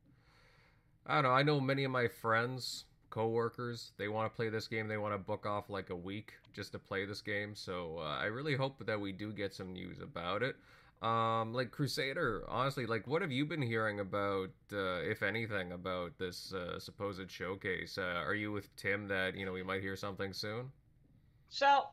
I 1.07 1.15
don't 1.15 1.25
know. 1.25 1.31
I 1.31 1.43
know 1.43 1.61
many 1.61 1.85
of 1.85 1.91
my 1.91 2.09
friends, 2.09 2.85
coworkers, 3.11 3.93
they 3.97 4.09
want 4.09 4.31
to 4.31 4.37
play 4.37 4.49
this 4.49 4.69
game. 4.69 4.89
They 4.89 4.99
want 4.99 5.15
to 5.15 5.19
book 5.19 5.47
off 5.47 5.71
like 5.71 5.91
a 5.91 5.97
week 5.97 6.35
just 6.53 6.73
to 6.73 6.79
play 6.79 7.05
this 7.07 7.21
game. 7.21 7.55
So 7.55 7.99
uh, 7.99 8.19
I 8.19 8.27
really 8.27 8.57
hope 8.57 8.85
that 8.85 9.01
we 9.01 9.13
do 9.13 9.33
get 9.33 9.55
some 9.55 9.73
news 9.73 10.01
about 10.01 10.43
it. 10.43 10.57
Um, 11.01 11.55
like 11.55 11.71
Crusader, 11.71 12.43
honestly, 12.49 12.85
like 12.85 13.07
what 13.07 13.23
have 13.23 13.31
you 13.31 13.47
been 13.47 13.63
hearing 13.63 14.01
about, 14.01 14.51
uh, 14.73 15.01
if 15.03 15.23
anything, 15.23 15.71
about 15.71 16.19
this 16.19 16.53
uh, 16.53 16.81
supposed 16.81 17.31
showcase? 17.31 17.99
Uh, 17.99 18.21
are 18.27 18.35
you 18.35 18.51
with 18.51 18.75
Tim 18.75 19.07
that 19.07 19.37
you 19.37 19.47
know 19.47 19.53
we 19.53 19.63
might 19.63 19.81
hear 19.81 19.95
something 19.95 20.33
soon? 20.33 20.73
So, 21.51 21.85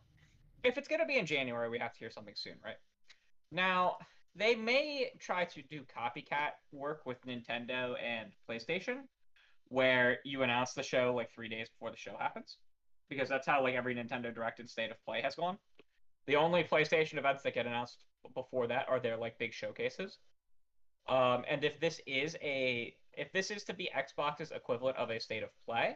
if 0.64 0.80
it's 0.80 0.88
gonna 0.88 1.06
be 1.06 1.20
in 1.20 1.28
January, 1.28 1.70
we 1.70 1.78
have 1.78 1.94
to 1.94 2.00
hear 2.00 2.10
something 2.10 2.34
soon, 2.36 2.56
right? 2.64 2.78
Now, 3.52 3.98
they 4.36 4.56
may 4.56 5.12
try 5.20 5.46
to 5.46 5.62
do 5.64 5.82
copycat 5.84 6.52
work 6.72 7.06
with 7.06 7.26
Nintendo 7.26 7.96
and 8.04 8.32
PlayStation, 8.50 9.04
where 9.70 10.20
you 10.26 10.44
announce 10.44 10.74
the 10.74 10.84
show 10.84 11.14
like 11.16 11.32
three 11.32 11.50
days 11.50 11.70
before 11.70 11.92
the 11.92 11.98
show 11.98 12.16
happens, 12.20 12.58
because 13.10 13.30
that's 13.30 13.48
how 13.48 13.64
like 13.64 13.76
every 13.76 13.96
Nintendo 13.96 14.34
Direct 14.34 14.60
and 14.60 14.70
State 14.70 14.92
of 14.92 15.04
Play 15.06 15.22
has 15.22 15.36
gone. 15.36 15.58
The 16.28 16.36
only 16.36 16.64
PlayStation 16.64 17.18
events 17.18 17.44
that 17.44 17.54
get 17.54 17.66
announced 17.66 18.04
before 18.34 18.68
that 18.68 18.88
are 18.90 19.00
their 19.00 19.18
like 19.18 19.38
big 19.38 19.54
showcases. 19.54 20.18
Um, 21.08 21.44
and 21.48 21.64
if 21.64 21.80
this 21.80 22.02
is 22.08 22.36
a 22.42 22.96
if 23.14 23.32
this 23.32 23.52
is 23.52 23.64
to 23.66 23.74
be 23.74 23.90
Xbox's 23.96 24.52
equivalent 24.52 24.98
of 24.98 25.10
a 25.10 25.20
state 25.20 25.44
of 25.44 25.50
play, 25.66 25.96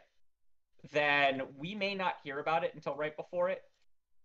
then 0.91 1.41
we 1.57 1.75
may 1.75 1.95
not 1.95 2.15
hear 2.23 2.39
about 2.39 2.63
it 2.63 2.71
until 2.73 2.95
right 2.95 3.15
before 3.17 3.49
it. 3.49 3.63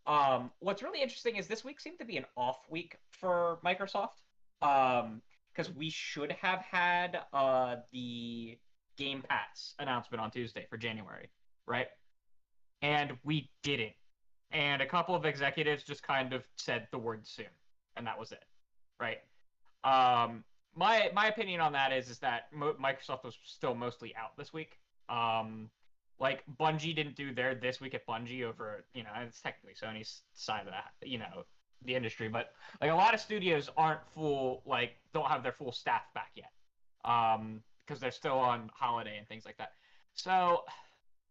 Um, 0.06 0.50
what's 0.58 0.82
really 0.82 1.02
interesting 1.02 1.36
is 1.36 1.46
this 1.46 1.64
week 1.64 1.80
seemed 1.80 1.98
to 1.98 2.04
be 2.04 2.16
an 2.16 2.26
off 2.36 2.58
week 2.68 2.98
for 3.12 3.58
Microsoft 3.64 4.20
because 4.60 5.68
um, 5.68 5.74
we 5.76 5.90
should 5.90 6.32
have 6.32 6.60
had 6.60 7.20
uh, 7.32 7.76
the 7.92 8.58
Game 8.96 9.22
Pass 9.28 9.74
announcement 9.78 10.20
on 10.20 10.30
Tuesday 10.30 10.66
for 10.68 10.76
January, 10.76 11.30
right? 11.66 11.88
And 12.82 13.12
we 13.24 13.50
didn't. 13.62 13.94
And 14.50 14.82
a 14.82 14.86
couple 14.86 15.14
of 15.14 15.24
executives 15.24 15.82
just 15.82 16.02
kind 16.02 16.32
of 16.32 16.44
said 16.56 16.86
the 16.92 16.98
word 16.98 17.26
soon 17.26 17.46
and 17.96 18.06
that 18.06 18.18
was 18.18 18.32
it, 18.32 18.44
right? 19.00 19.18
Um, 19.84 20.44
my 20.74 21.10
my 21.14 21.28
opinion 21.28 21.60
on 21.60 21.72
that 21.72 21.92
is 21.92 22.08
is 22.08 22.18
that 22.20 22.52
Microsoft 22.54 23.24
was 23.24 23.38
still 23.44 23.74
mostly 23.74 24.14
out 24.16 24.36
this 24.36 24.52
week. 24.52 24.78
Um, 25.08 25.70
like 26.20 26.42
Bungie 26.60 26.94
didn't 26.94 27.16
do 27.16 27.34
their 27.34 27.54
this 27.54 27.80
week 27.80 27.94
at 27.94 28.06
Bungie 28.06 28.44
over 28.44 28.84
you 28.94 29.02
know 29.02 29.10
it's 29.26 29.40
technically 29.40 29.74
Sony's 29.74 30.22
side 30.34 30.66
of 30.66 30.72
that 30.72 30.92
you 31.02 31.18
know 31.18 31.44
the 31.84 31.94
industry, 31.94 32.28
but 32.28 32.50
like 32.80 32.90
a 32.90 32.94
lot 32.94 33.14
of 33.14 33.20
studios 33.20 33.70
aren't 33.76 34.00
full 34.14 34.62
like 34.66 34.92
don't 35.12 35.26
have 35.26 35.42
their 35.42 35.52
full 35.52 35.72
staff 35.72 36.02
back 36.14 36.30
yet 36.34 36.50
um, 37.04 37.60
because 37.86 38.00
they're 38.00 38.10
still 38.10 38.38
on 38.38 38.70
holiday 38.74 39.18
and 39.18 39.28
things 39.28 39.44
like 39.44 39.56
that. 39.58 39.72
So 40.14 40.62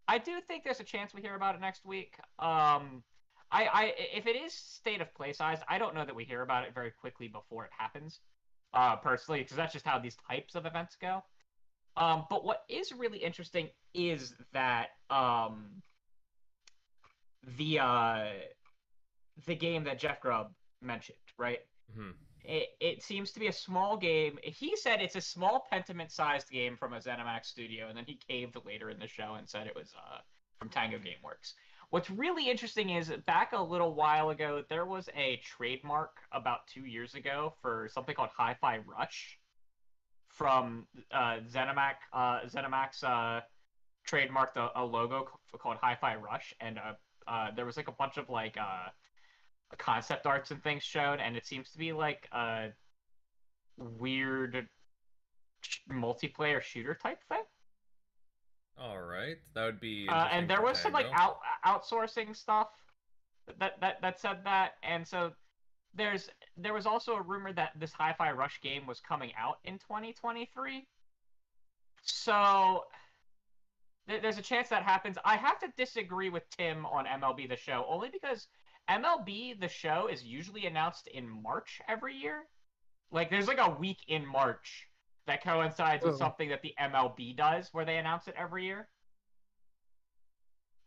I 0.08 0.18
do 0.18 0.40
think 0.48 0.64
there's 0.64 0.80
a 0.80 0.86
chance 0.86 1.14
we 1.14 1.22
hear 1.22 1.36
about 1.36 1.56
it 1.56 1.62
next 1.62 1.86
week. 1.86 2.16
Um, 2.40 3.04
I, 3.52 3.68
I 3.72 3.94
if 4.14 4.28
it 4.28 4.36
is 4.36 4.54
state 4.54 5.02
of 5.02 5.14
play 5.14 5.34
size, 5.34 5.60
I 5.68 5.78
don't 5.78 5.96
know 5.96 6.06
that 6.06 6.16
we 6.16 6.24
hear 6.24 6.42
about 6.42 6.66
it 6.66 6.74
very 6.74 6.92
quickly 6.92 7.28
before 7.28 7.66
it 7.66 7.72
happens. 7.78 8.20
Uh, 8.74 8.96
personally, 8.96 9.40
because 9.42 9.56
that's 9.56 9.72
just 9.72 9.86
how 9.86 10.00
these 10.00 10.18
types 10.28 10.56
of 10.56 10.66
events 10.66 10.98
go. 11.00 11.24
Um, 11.96 12.26
but 12.30 12.44
what 12.44 12.64
is 12.70 12.92
really 12.92 13.20
interesting 13.20 13.70
is 13.94 14.34
that 14.52 14.88
um, 15.10 15.66
the 17.58 17.80
uh, 17.80 18.26
the 19.46 19.56
game 19.56 19.84
that 19.84 20.00
Jeff 20.00 20.20
Grubb 20.20 20.52
mentioned, 20.82 21.18
right? 21.38 21.60
Mm-hmm. 21.92 22.12
It, 22.46 22.70
it 22.82 23.04
seems 23.04 23.32
to 23.32 23.40
be 23.40 23.48
a 23.48 23.54
small 23.54 23.96
game. 23.96 24.38
He 24.44 24.76
said 24.76 25.02
it's 25.02 25.16
a 25.16 25.22
small 25.22 25.66
Pentiment-sized 25.72 26.50
game 26.50 26.76
from 26.76 26.94
a 26.94 26.98
ZeniMax 26.98 27.46
studio, 27.46 27.88
and 27.88 27.98
then 27.98 28.04
he 28.06 28.20
caved 28.28 28.58
later 28.66 28.90
in 28.90 29.00
the 29.00 29.08
show 29.08 29.36
and 29.38 29.48
said 29.48 29.66
it 29.66 29.76
was 29.76 29.94
uh, 29.98 30.18
from 30.60 30.70
Tango 30.70 30.98
GameWorks. 30.98 31.54
What's 31.90 32.10
really 32.10 32.50
interesting 32.50 32.90
is 32.90 33.14
back 33.28 33.54
a 33.54 33.62
little 33.62 33.94
while 33.94 34.32
ago, 34.32 34.64
there 34.68 34.86
was 34.86 35.08
a 35.16 35.40
trademark 35.46 36.18
about 36.32 36.68
two 36.68 36.86
years 36.86 37.14
ago 37.14 37.54
for 37.62 37.88
something 37.94 38.16
called 38.16 38.32
Hi-Fi 38.36 38.80
Rush 38.80 39.38
from 40.44 40.86
uh, 41.14 41.38
ZeniMax. 41.50 41.94
Uh, 42.12 42.42
ZeniMax 42.54 43.02
uh, 43.02 43.40
trademarked 44.06 44.58
a, 44.58 44.72
a, 44.76 44.84
logo 44.84 45.26
called 45.58 45.78
Hi-Fi 45.82 46.16
Rush, 46.18 46.54
and 46.60 46.78
uh, 46.78 46.92
uh, 47.32 47.52
there 47.56 47.66
was 47.66 47.78
like 47.78 47.88
a 47.88 47.94
bunch 47.94 48.18
of 48.18 48.30
like 48.30 48.58
uh, 48.58 48.90
concept 49.78 50.26
arts 50.26 50.52
and 50.52 50.62
things 50.62 50.84
shown, 50.84 51.22
and 51.22 51.38
it 51.38 51.46
seems 51.46 51.72
to 51.72 51.78
be 51.78 51.94
like 51.94 52.28
a 52.34 52.72
weird 53.78 54.68
sh- 55.62 55.78
multiplayer 55.90 56.62
shooter 56.62 56.94
type 57.02 57.20
thing. 57.30 57.44
All 58.78 59.00
right, 59.00 59.38
that 59.56 59.64
would 59.64 59.80
be. 59.80 60.10
Uh, 60.10 60.28
and 60.30 60.50
there 60.50 60.62
was 60.62 60.78
some 60.78 60.92
like 60.92 61.08
out 61.14 61.38
outsourcing 61.66 62.36
stuff 62.36 62.68
that 63.60 63.80
that 63.80 64.02
that 64.02 64.20
said 64.20 64.40
that, 64.44 64.74
and 64.84 65.08
so 65.08 65.32
there's 65.94 66.30
there 66.58 66.74
was 66.74 66.86
also 66.86 67.14
a 67.16 67.22
rumor 67.22 67.52
that 67.54 67.72
this 67.80 67.92
Hi-Fi 67.94 68.32
Rush 68.32 68.62
game 68.62 68.86
was 68.86 69.00
coming 69.00 69.32
out 69.38 69.58
in 69.64 69.76
2023. 69.80 70.86
So 72.04 72.84
th- 74.08 74.22
there's 74.22 74.38
a 74.38 74.42
chance 74.42 74.70
that 74.70 74.84
happens. 74.84 75.18
I 75.26 75.36
have 75.38 75.60
to 75.60 75.68
disagree 75.78 76.30
with 76.30 76.44
Tim 76.50 76.86
on 76.86 77.06
MLB 77.06 77.48
The 77.50 77.56
Show 77.56 77.86
only 77.90 78.10
because 78.10 78.48
MLB 78.90 79.60
The 79.60 79.68
Show 79.68 80.08
is 80.12 80.24
usually 80.24 80.66
announced 80.66 81.08
in 81.08 81.28
March 81.28 81.82
every 81.88 82.16
year. 82.16 82.44
Like 83.12 83.30
there's 83.30 83.48
like 83.48 83.60
a 83.60 83.70
week 83.70 84.00
in 84.08 84.26
March 84.26 84.88
that 85.26 85.44
coincides 85.44 86.04
with 86.04 86.16
Oh. 86.16 86.18
something 86.18 86.50
that 86.50 86.62
the 86.62 86.74
MLB 86.80 87.36
does 87.36 87.70
where 87.72 87.86
they 87.86 87.98
announce 87.98 88.28
it 88.28 88.36
every 88.38 88.66
year. 88.66 88.90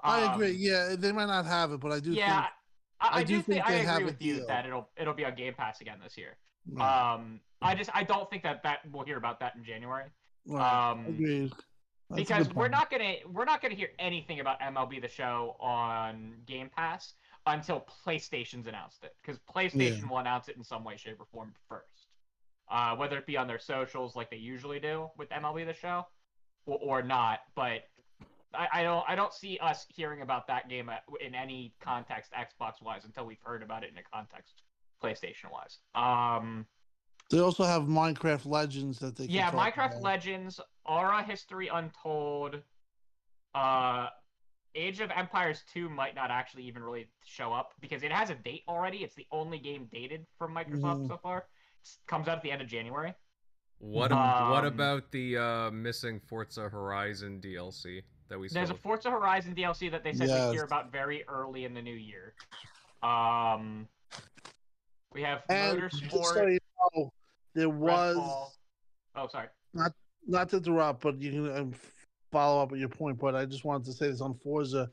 I 0.00 0.34
agree. 0.34 0.50
Um, 0.50 0.56
Yeah, 0.58 0.94
they 0.96 1.10
might 1.12 1.26
not 1.26 1.46
have 1.46 1.72
it, 1.72 1.80
but 1.80 1.90
I 1.90 2.00
do 2.00 2.12
yeah, 2.12 2.42
think. 2.42 2.52
I, 3.00 3.20
I, 3.20 3.24
do 3.24 3.34
think, 3.42 3.64
think 3.64 3.66
I 3.66 3.72
agree 3.74 4.04
with 4.04 4.22
you 4.22 4.36
deal. 4.36 4.46
that 4.46 4.66
it'll 4.66 4.88
it'll 4.96 5.14
be 5.14 5.24
on 5.24 5.34
Game 5.34 5.54
Pass 5.54 5.80
again 5.80 5.98
this 6.02 6.16
year. 6.16 6.36
Right, 6.70 7.14
Um, 7.14 7.40
I 7.60 7.74
just 7.74 7.90
I 7.94 8.02
don't 8.02 8.28
think 8.30 8.42
that 8.42 8.62
that 8.62 8.80
we'll 8.90 9.04
hear 9.04 9.18
about 9.18 9.40
that 9.40 9.54
in 9.56 9.64
January. 9.64 10.04
right, 10.46 10.90
um, 10.90 11.06
agreed. 11.06 11.52
That's 12.08 12.22
because 12.22 12.54
we're 12.54 12.68
not 12.68 12.90
gonna 12.90 13.16
we're 13.32 13.44
not 13.44 13.60
gonna 13.60 13.74
hear 13.74 13.90
anything 13.98 14.40
about 14.40 14.60
MLB 14.60 15.02
the 15.02 15.08
Show 15.08 15.56
on 15.60 16.34
Game 16.46 16.70
Pass 16.74 17.14
until 17.46 17.84
PlayStation's 18.06 18.66
announced 18.66 19.02
it. 19.02 19.14
Because 19.22 19.40
PlayStation 19.52 20.08
will 20.08 20.18
announce 20.18 20.48
it 20.48 20.56
in 20.56 20.64
some 20.64 20.84
way, 20.84 20.96
shape, 20.96 21.16
or 21.20 21.26
form 21.32 21.52
first. 21.68 22.08
Uh, 22.68 22.96
whether 22.96 23.16
it 23.16 23.26
be 23.26 23.36
on 23.36 23.46
their 23.46 23.58
socials 23.60 24.16
like 24.16 24.30
they 24.30 24.36
usually 24.36 24.80
do 24.80 25.08
with 25.16 25.28
MLB 25.30 25.66
the 25.66 25.74
Show, 25.74 26.04
or, 26.66 26.78
or 26.82 27.02
not. 27.02 27.40
But 27.54 27.84
I, 28.58 28.80
I 28.80 28.82
don't 28.82 29.04
I 29.08 29.14
don't 29.14 29.32
see 29.32 29.58
us 29.58 29.86
hearing 29.94 30.22
about 30.22 30.46
that 30.48 30.68
game 30.68 30.90
in 31.24 31.34
any 31.34 31.74
context 31.80 32.32
Xbox 32.32 32.82
wise 32.82 33.04
until 33.04 33.26
we've 33.26 33.40
heard 33.42 33.62
about 33.62 33.84
it 33.84 33.90
in 33.92 33.98
a 33.98 34.02
context 34.02 34.62
PlayStation 35.02 35.50
wise. 35.52 35.78
Um, 35.94 36.66
They 37.30 37.40
also 37.40 37.64
have 37.64 37.82
Minecraft 37.82 38.46
Legends 38.46 38.98
that 39.00 39.16
they. 39.16 39.26
Can 39.26 39.34
yeah, 39.34 39.50
talk 39.50 39.74
Minecraft 39.74 39.90
about. 39.92 40.02
Legends, 40.02 40.60
Ara 40.86 41.22
History 41.22 41.68
Untold, 41.68 42.62
uh, 43.54 44.08
Age 44.74 45.00
of 45.00 45.10
Empires 45.10 45.62
2 45.72 45.88
might 45.88 46.14
not 46.14 46.30
actually 46.30 46.64
even 46.64 46.82
really 46.82 47.08
show 47.24 47.52
up 47.52 47.72
because 47.80 48.02
it 48.02 48.12
has 48.12 48.30
a 48.30 48.34
date 48.34 48.62
already. 48.68 48.98
It's 48.98 49.14
the 49.14 49.26
only 49.32 49.58
game 49.58 49.88
dated 49.90 50.26
from 50.38 50.54
Microsoft 50.54 51.04
Mhm. 51.04 51.08
so 51.08 51.16
far. 51.18 51.46
It 51.82 51.88
comes 52.06 52.28
out 52.28 52.36
at 52.36 52.42
the 52.42 52.50
end 52.50 52.60
of 52.62 52.68
January. 52.68 53.14
What 53.78 54.12
ab- 54.12 54.50
what 54.50 54.64
Um, 54.64 54.72
about 54.72 55.10
the 55.12 55.36
uh, 55.36 55.70
missing 55.70 56.20
Forza 56.20 56.68
Horizon 56.68 57.40
DLC 57.40 58.02
that 58.28 58.38
we 58.38 58.48
There's 58.48 58.70
a? 58.70 58.74
Forza 58.74 59.10
Horizon 59.10 59.54
DLC 59.54 59.90
that 59.90 60.02
they 60.04 60.12
said 60.12 60.28
we'd 60.28 60.54
hear 60.54 60.64
about 60.64 60.90
very 60.92 61.24
early 61.28 61.64
in 61.64 61.74
the 61.74 61.82
new 61.82 61.94
year. 61.94 62.34
Um, 63.02 63.86
we 65.12 65.22
have 65.22 65.42
And 65.48 65.80
just 65.80 66.10
so 66.10 66.46
you 66.46 66.58
know, 66.94 67.12
there 67.54 67.68
was 67.70 68.16
Redfall. 68.16 68.46
Oh, 69.16 69.28
sorry. 69.28 69.48
not 69.74 69.92
not 70.26 70.48
to 70.50 70.56
interrupt, 70.56 71.02
but 71.02 71.20
you 71.20 71.30
can 71.30 71.56
um, 71.56 71.72
follow 72.32 72.62
up 72.62 72.70
with 72.72 72.80
your 72.80 72.88
point. 72.88 73.18
But 73.18 73.34
I 73.34 73.44
just 73.46 73.64
wanted 73.64 73.84
to 73.86 73.92
say 73.92 74.08
this 74.10 74.20
on 74.20 74.34
Forza. 74.34 74.90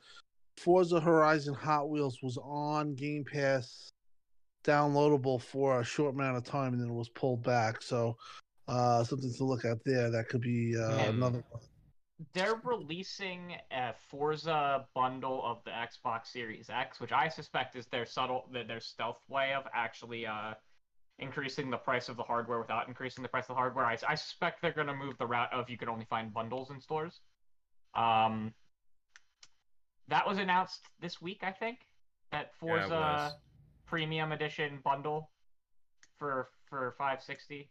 Forza 0.57 0.99
Horizon 0.99 1.55
Hot 1.55 1.89
Wheels 1.89 2.19
was 2.22 2.38
on 2.38 2.93
Game 2.93 3.26
Pass, 3.26 3.89
downloadable 4.64 5.41
for 5.41 5.80
a 5.80 5.84
short 5.84 6.14
amount 6.14 6.38
of 6.38 6.43
time, 6.43 6.73
and 6.73 6.81
then 6.81 6.89
it 6.89 6.93
was 6.93 7.10
pulled 7.10 7.43
back. 7.43 7.81
So, 7.81 8.15
uh, 8.68 9.03
something 9.03 9.34
to 9.34 9.43
look 9.43 9.65
at 9.65 9.84
there. 9.84 10.11
That 10.11 10.30
could 10.30 10.41
be 10.41 10.76
uh, 10.77 11.05
Hmm. 11.05 11.10
another 11.15 11.43
one. 11.49 11.61
They're 12.34 12.61
releasing 12.64 13.56
a 13.72 13.94
Forza 14.10 14.85
bundle 14.94 15.44
of 15.44 15.64
the 15.65 15.72
Xbox 15.72 16.27
Series 16.27 16.69
X, 16.69 16.99
which 16.99 17.11
I 17.11 17.27
suspect 17.27 17.76
is 17.76 17.88
their 17.88 18.06
subtle, 18.06 18.45
their 18.52 18.64
their 18.64 18.80
stealth 18.80 19.19
way 19.27 19.53
of 19.53 19.64
actually 19.73 20.27
uh, 20.27 20.53
increasing 21.19 21.69
the 21.69 21.77
price 21.77 22.10
of 22.10 22.18
the 22.18 22.23
hardware 22.23 22.60
without 22.60 22.88
increasing 22.88 23.23
the 23.23 23.30
price 23.30 23.45
of 23.45 23.49
the 23.49 23.56
hardware. 23.56 23.85
I, 23.85 23.98
I 24.07 24.15
suspect 24.15 24.61
they're 24.61 24.73
going 24.73 24.88
to 24.88 24.94
move 24.94 25.18
the 25.18 25.26
route 25.26 25.52
of 25.52 25.69
you 25.69 25.77
can 25.77 25.90
only 25.90 26.06
find 26.06 26.34
bundles 26.34 26.69
in 26.69 26.80
stores. 26.80 27.19
Um, 27.95 28.53
that 30.07 30.27
was 30.27 30.38
announced 30.38 30.81
this 30.99 31.22
week, 31.22 31.41
I 31.44 31.52
think. 31.52 31.80
That 32.31 32.53
Forza 32.60 32.90
was. 32.90 33.31
Premium 33.85 34.31
Edition 34.31 34.80
bundle 34.84 35.30
for 36.19 36.49
for 36.69 36.95
560, 36.98 37.69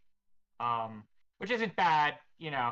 um, 0.59 1.03
which 1.37 1.51
isn't 1.51 1.75
bad, 1.75 2.15
you 2.37 2.51
know 2.51 2.71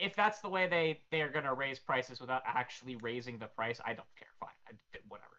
if 0.00 0.14
that's 0.14 0.40
the 0.40 0.48
way 0.48 0.66
they 0.68 1.00
they 1.10 1.22
are 1.22 1.30
going 1.30 1.44
to 1.44 1.54
raise 1.54 1.78
prices 1.78 2.20
without 2.20 2.42
actually 2.46 2.96
raising 2.96 3.38
the 3.38 3.46
price, 3.46 3.80
I 3.84 3.94
don't 3.94 4.08
care. 4.18 4.28
Fine, 4.40 4.50
I, 4.68 4.98
whatever. 5.08 5.30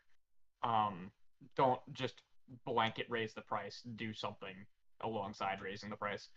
Um, 0.63 1.11
don't 1.55 1.79
just 1.93 2.21
blanket 2.65 3.05
raise 3.09 3.33
the 3.33 3.41
price. 3.41 3.81
Do 3.95 4.13
something 4.13 4.55
alongside 5.01 5.61
raising 5.61 5.89
the 5.89 5.95
price. 5.95 6.29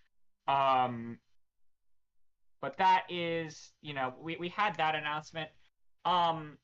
Um, 0.49 1.19
but 2.61 2.77
that 2.79 3.05
is, 3.09 3.73
you 3.81 3.95
know, 3.95 4.15
we 4.21 4.37
we 4.37 4.49
had 4.49 4.77
that 4.77 4.95
announcement. 4.95 5.49
Um, 6.05 6.59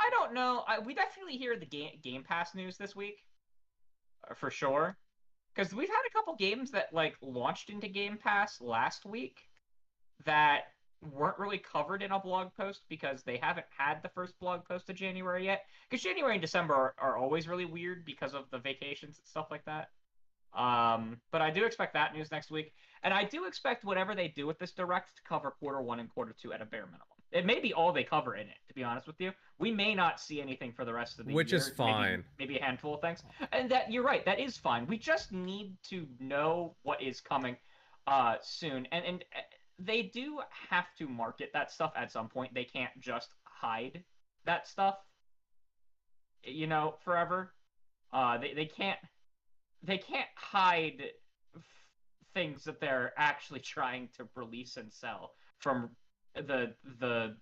I 0.00 0.10
don't 0.10 0.34
know. 0.34 0.64
I, 0.66 0.80
we 0.80 0.94
definitely 0.94 1.36
hear 1.36 1.56
the 1.56 1.66
game 1.66 1.92
Game 2.02 2.24
Pass 2.24 2.54
news 2.54 2.76
this 2.76 2.96
week, 2.96 3.18
uh, 4.28 4.34
for 4.34 4.50
sure, 4.50 4.96
because 5.54 5.72
we've 5.72 5.88
had 5.88 6.02
a 6.08 6.12
couple 6.12 6.34
games 6.34 6.72
that 6.72 6.92
like 6.92 7.14
launched 7.22 7.70
into 7.70 7.88
Game 7.88 8.18
Pass 8.20 8.60
last 8.60 9.04
week 9.04 9.38
that 10.24 10.64
weren't 11.10 11.38
really 11.38 11.58
covered 11.58 12.02
in 12.02 12.12
a 12.12 12.18
blog 12.20 12.48
post 12.56 12.82
because 12.88 13.22
they 13.22 13.36
haven't 13.36 13.66
had 13.76 14.02
the 14.02 14.08
first 14.10 14.38
blog 14.38 14.64
post 14.64 14.88
of 14.88 14.96
January 14.96 15.44
yet. 15.44 15.62
Because 15.90 16.02
January 16.02 16.34
and 16.34 16.40
December 16.40 16.74
are, 16.74 16.94
are 16.98 17.16
always 17.16 17.48
really 17.48 17.64
weird 17.64 18.04
because 18.04 18.34
of 18.34 18.44
the 18.50 18.58
vacations 18.58 19.18
and 19.18 19.26
stuff 19.26 19.48
like 19.50 19.64
that. 19.64 19.88
Um, 20.54 21.18
but 21.30 21.40
I 21.40 21.50
do 21.50 21.64
expect 21.64 21.94
that 21.94 22.14
news 22.14 22.30
next 22.30 22.50
week, 22.50 22.72
and 23.02 23.14
I 23.14 23.24
do 23.24 23.46
expect 23.46 23.84
whatever 23.84 24.14
they 24.14 24.28
do 24.28 24.46
with 24.46 24.58
this 24.58 24.72
direct 24.72 25.16
to 25.16 25.22
cover 25.22 25.50
quarter 25.50 25.80
one 25.80 25.98
and 25.98 26.10
quarter 26.10 26.34
two 26.40 26.52
at 26.52 26.60
a 26.60 26.66
bare 26.66 26.84
minimum. 26.84 27.00
It 27.32 27.46
may 27.46 27.58
be 27.58 27.72
all 27.72 27.90
they 27.92 28.04
cover 28.04 28.34
in 28.34 28.46
it, 28.46 28.58
to 28.68 28.74
be 28.74 28.84
honest 28.84 29.06
with 29.06 29.18
you. 29.18 29.32
We 29.58 29.70
may 29.70 29.94
not 29.94 30.20
see 30.20 30.42
anything 30.42 30.74
for 30.74 30.84
the 30.84 30.92
rest 30.92 31.18
of 31.18 31.24
the 31.24 31.32
Which 31.32 31.50
year. 31.50 31.58
Which 31.58 31.68
is 31.68 31.78
maybe- 31.78 31.90
fine. 31.92 32.24
Maybe, 32.38 32.58
a 32.58 32.62
handful 32.62 32.94
of 32.94 33.00
things, 33.00 33.22
and 33.52 33.70
that 33.70 33.90
you're 33.90 34.02
right. 34.04 34.22
That 34.26 34.38
is 34.38 34.58
fine. 34.58 34.86
We 34.86 34.98
just 34.98 35.32
need 35.32 35.74
to 35.84 36.06
know 36.20 36.76
what 36.82 37.00
is 37.00 37.22
coming 37.22 37.56
uh, 38.06 38.36
soon, 38.42 38.86
and 38.92 39.04
and 39.06 39.24
they 39.84 40.02
do 40.02 40.40
have 40.70 40.86
to 40.98 41.08
market 41.08 41.50
that 41.52 41.70
stuff 41.70 41.92
at 41.96 42.12
some 42.12 42.28
point. 42.28 42.54
They 42.54 42.64
can't 42.64 42.92
just 43.00 43.34
hide 43.44 44.02
that 44.44 44.66
stuff, 44.66 44.96
you 46.44 46.66
know, 46.66 46.94
forever. 47.04 47.52
Uh, 48.12 48.38
they 48.38 48.54
they 48.54 48.66
can't 48.66 48.98
they 49.82 49.98
can't 49.98 50.28
hide 50.36 51.02
f- 51.56 51.62
things 52.34 52.64
that 52.64 52.80
they're 52.80 53.12
actually 53.16 53.60
trying 53.74 54.08
to 54.16 54.28
release 54.36 54.76
and 54.76 54.92
sell 54.92 55.32
from 55.58 55.90
the 56.34 56.74
the 57.00 57.36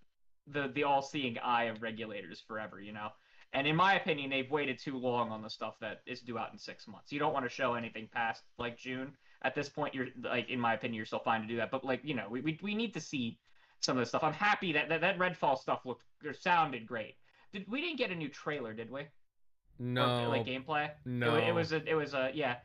the 0.47 0.69
the 0.75 0.85
all-seeing 0.85 1.39
eye 1.39 1.65
of 1.65 1.83
regulators 1.83 2.43
forever, 2.47 2.81
you 2.81 2.93
know. 2.93 3.09
And 3.53 3.67
in 3.67 3.75
my 3.75 3.95
opinion, 3.95 4.31
they've 4.31 4.51
waited 4.51 4.79
too 4.79 4.97
long 4.97 5.31
on 5.31 5.43
the 5.43 5.51
stuff 5.51 5.75
that 5.81 6.03
is 6.07 6.21
due 6.21 6.39
out 6.39 6.53
in 6.53 6.59
six 6.59 6.87
months. 6.87 7.11
You 7.11 7.19
don't 7.19 7.33
want 7.33 7.45
to 7.45 7.51
show 7.51 7.75
anything 7.75 8.09
past 8.12 8.45
like 8.59 8.79
June. 8.79 9.12
At 9.43 9.55
this 9.55 9.69
point, 9.69 9.95
you're 9.95 10.09
like, 10.23 10.51
in 10.51 10.61
my 10.61 10.75
opinion, 10.75 10.97
you're 10.97 11.07
still 11.07 11.19
fine 11.21 11.41
to 11.43 11.47
do 11.47 11.57
that. 11.57 11.71
But 11.71 11.85
like, 11.85 12.01
you 12.05 12.15
know, 12.15 12.27
we 12.31 12.41
we, 12.41 12.59
we 12.62 12.75
need 12.75 12.93
to 12.95 13.01
see 13.01 13.39
some 13.81 13.97
of 13.97 14.03
this 14.03 14.11
stuff. 14.11 14.23
I'm 14.23 14.33
happy 14.35 14.73
that 14.73 14.89
that, 14.91 15.01
that 15.01 15.19
Redfall 15.19 15.59
stuff 15.59 15.87
looked 15.87 16.05
or 16.25 16.35
sounded 16.35 16.87
great. 16.87 17.15
Did 17.53 17.65
we 17.69 17.81
didn't 17.81 17.97
get 17.99 18.11
a 18.11 18.15
new 18.15 18.29
trailer, 18.29 18.73
did 18.75 18.91
we? 18.91 19.01
Or, 19.01 19.09
No, 19.79 20.29
like 20.29 20.45
gameplay. 20.47 20.91
No. 21.07 21.33
wa- 21.33 21.39
it 21.39 21.53
was 21.53 21.73
a 21.73 21.83
it 21.89 21.95
was 21.95 22.12
a 22.15 22.31
yeah. 22.35 22.57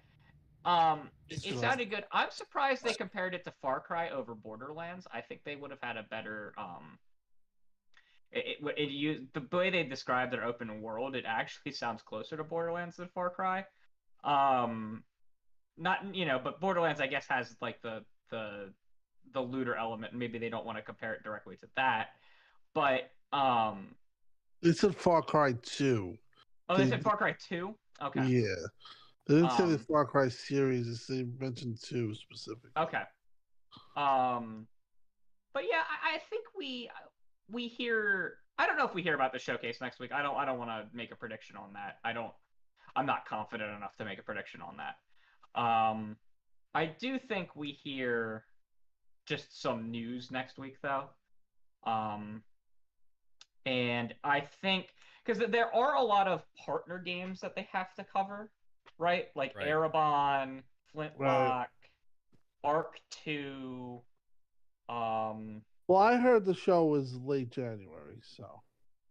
Um, 0.66 1.10
it, 1.30 1.36
It's 1.36 1.46
it 1.46 1.50
just- 1.50 1.62
sounded 1.62 1.90
good. 1.90 2.04
I'm 2.12 2.32
surprised 2.32 2.84
they 2.84 2.94
compared 2.94 3.34
it 3.36 3.44
to 3.46 3.52
Far 3.62 3.80
Cry 3.80 4.10
over 4.10 4.36
Borderlands. 4.36 5.08
I 5.14 5.22
think 5.22 5.42
they 5.46 5.56
would 5.56 5.72
have 5.72 5.80
had 5.82 5.96
a 5.98 6.04
better 6.04 6.54
um. 6.58 6.98
It, 8.32 8.58
it, 8.62 8.74
it 8.78 8.90
used 8.90 9.24
the 9.34 9.48
way 9.56 9.70
they 9.70 9.84
describe 9.84 10.30
their 10.30 10.44
open 10.44 10.82
world. 10.82 11.16
It 11.16 11.24
actually 11.26 11.72
sounds 11.72 12.02
closer 12.02 12.36
to 12.36 12.44
Borderlands 12.44 12.98
than 12.98 13.08
Far 13.16 13.30
Cry. 13.30 13.64
Um, 14.26 15.04
not 15.78 16.16
you 16.16 16.26
know, 16.26 16.40
but 16.44 16.60
Borderlands 16.60 17.02
I 17.02 17.08
guess 17.08 17.26
has 17.28 17.56
like 17.62 17.82
the 17.82 18.04
the 18.30 18.72
the 19.34 19.42
looter 19.42 19.76
element. 19.76 20.14
and 20.14 20.20
Maybe 20.20 20.38
they 20.38 20.50
don't 20.50 20.66
want 20.66 20.78
to 20.78 20.82
compare 20.82 21.14
it 21.14 21.24
directly 21.24 21.58
to 21.58 21.68
that. 21.76 22.10
But 22.74 23.12
um, 23.34 23.96
It 24.62 24.78
said 24.78 24.96
Far 24.96 25.22
Cry 25.22 25.54
Two. 25.64 26.18
oh, 26.70 26.78
they 26.78 26.88
said 26.88 27.04
Far 27.04 27.18
Cry 27.18 27.36
Two. 27.48 27.76
Okay. 28.02 28.26
Yeah. 28.26 28.56
They 29.28 29.36
didn't 29.36 29.52
say 29.52 29.66
the 29.66 29.74
Um, 29.76 29.86
Far 29.90 30.06
Cry 30.06 30.30
series. 30.30 31.08
They 31.08 31.24
mentioned 31.40 31.80
two 31.84 32.14
specifically. 32.14 32.70
Okay. 32.78 33.02
Um, 33.98 34.68
but 35.54 35.64
yeah, 35.64 35.82
I, 35.90 36.16
I 36.16 36.20
think 36.30 36.46
we 36.58 36.90
we 37.50 37.68
hear. 37.68 38.38
I 38.58 38.66
don't 38.68 38.78
know 38.78 38.86
if 38.86 38.94
we 38.94 39.02
hear 39.02 39.16
about 39.16 39.34
the 39.34 39.40
showcase 39.40 39.82
next 39.82 40.00
week. 40.00 40.12
I 40.14 40.22
don't. 40.22 40.36
I 40.36 40.46
don't 40.46 40.60
want 40.60 40.70
to 40.70 40.96
make 40.96 41.12
a 41.12 41.16
prediction 41.16 41.58
on 41.58 41.74
that. 41.74 41.98
I 42.04 42.14
don't. 42.14 42.32
I'm 42.96 43.06
not 43.06 43.26
confident 43.28 43.76
enough 43.76 43.96
to 43.98 44.06
make 44.06 44.20
a 44.20 44.24
prediction 44.24 44.62
on 44.62 44.78
that. 44.78 44.96
Um, 45.56 46.18
I 46.74 46.86
do 46.86 47.18
think 47.18 47.56
we 47.56 47.72
hear 47.72 48.44
just 49.26 49.62
some 49.62 49.90
news 49.90 50.32
next 50.32 50.58
week 50.58 50.78
though. 50.82 51.06
Um, 51.86 52.44
and 53.66 54.14
I 54.24 54.42
think 54.62 54.88
because 55.26 55.42
there 55.50 55.74
are 55.76 55.96
a 55.96 56.04
lot 56.04 56.28
of 56.28 56.44
partner 56.64 57.00
games 57.00 57.40
that 57.42 57.56
they 57.56 57.68
have 57.72 57.94
to 57.96 58.04
cover, 58.04 58.52
right? 59.00 59.28
Like 59.36 59.56
Right. 59.56 59.68
Erebon, 59.68 60.62
Flintlock, 60.94 61.68
Ark 62.64 63.00
Two. 63.10 64.02
Um, 64.90 65.62
Well, 65.88 66.00
I 66.00 66.18
heard 66.18 66.46
the 66.46 66.54
show 66.54 66.86
was 66.86 67.16
late 67.16 67.50
January, 67.50 68.20
so 68.22 68.62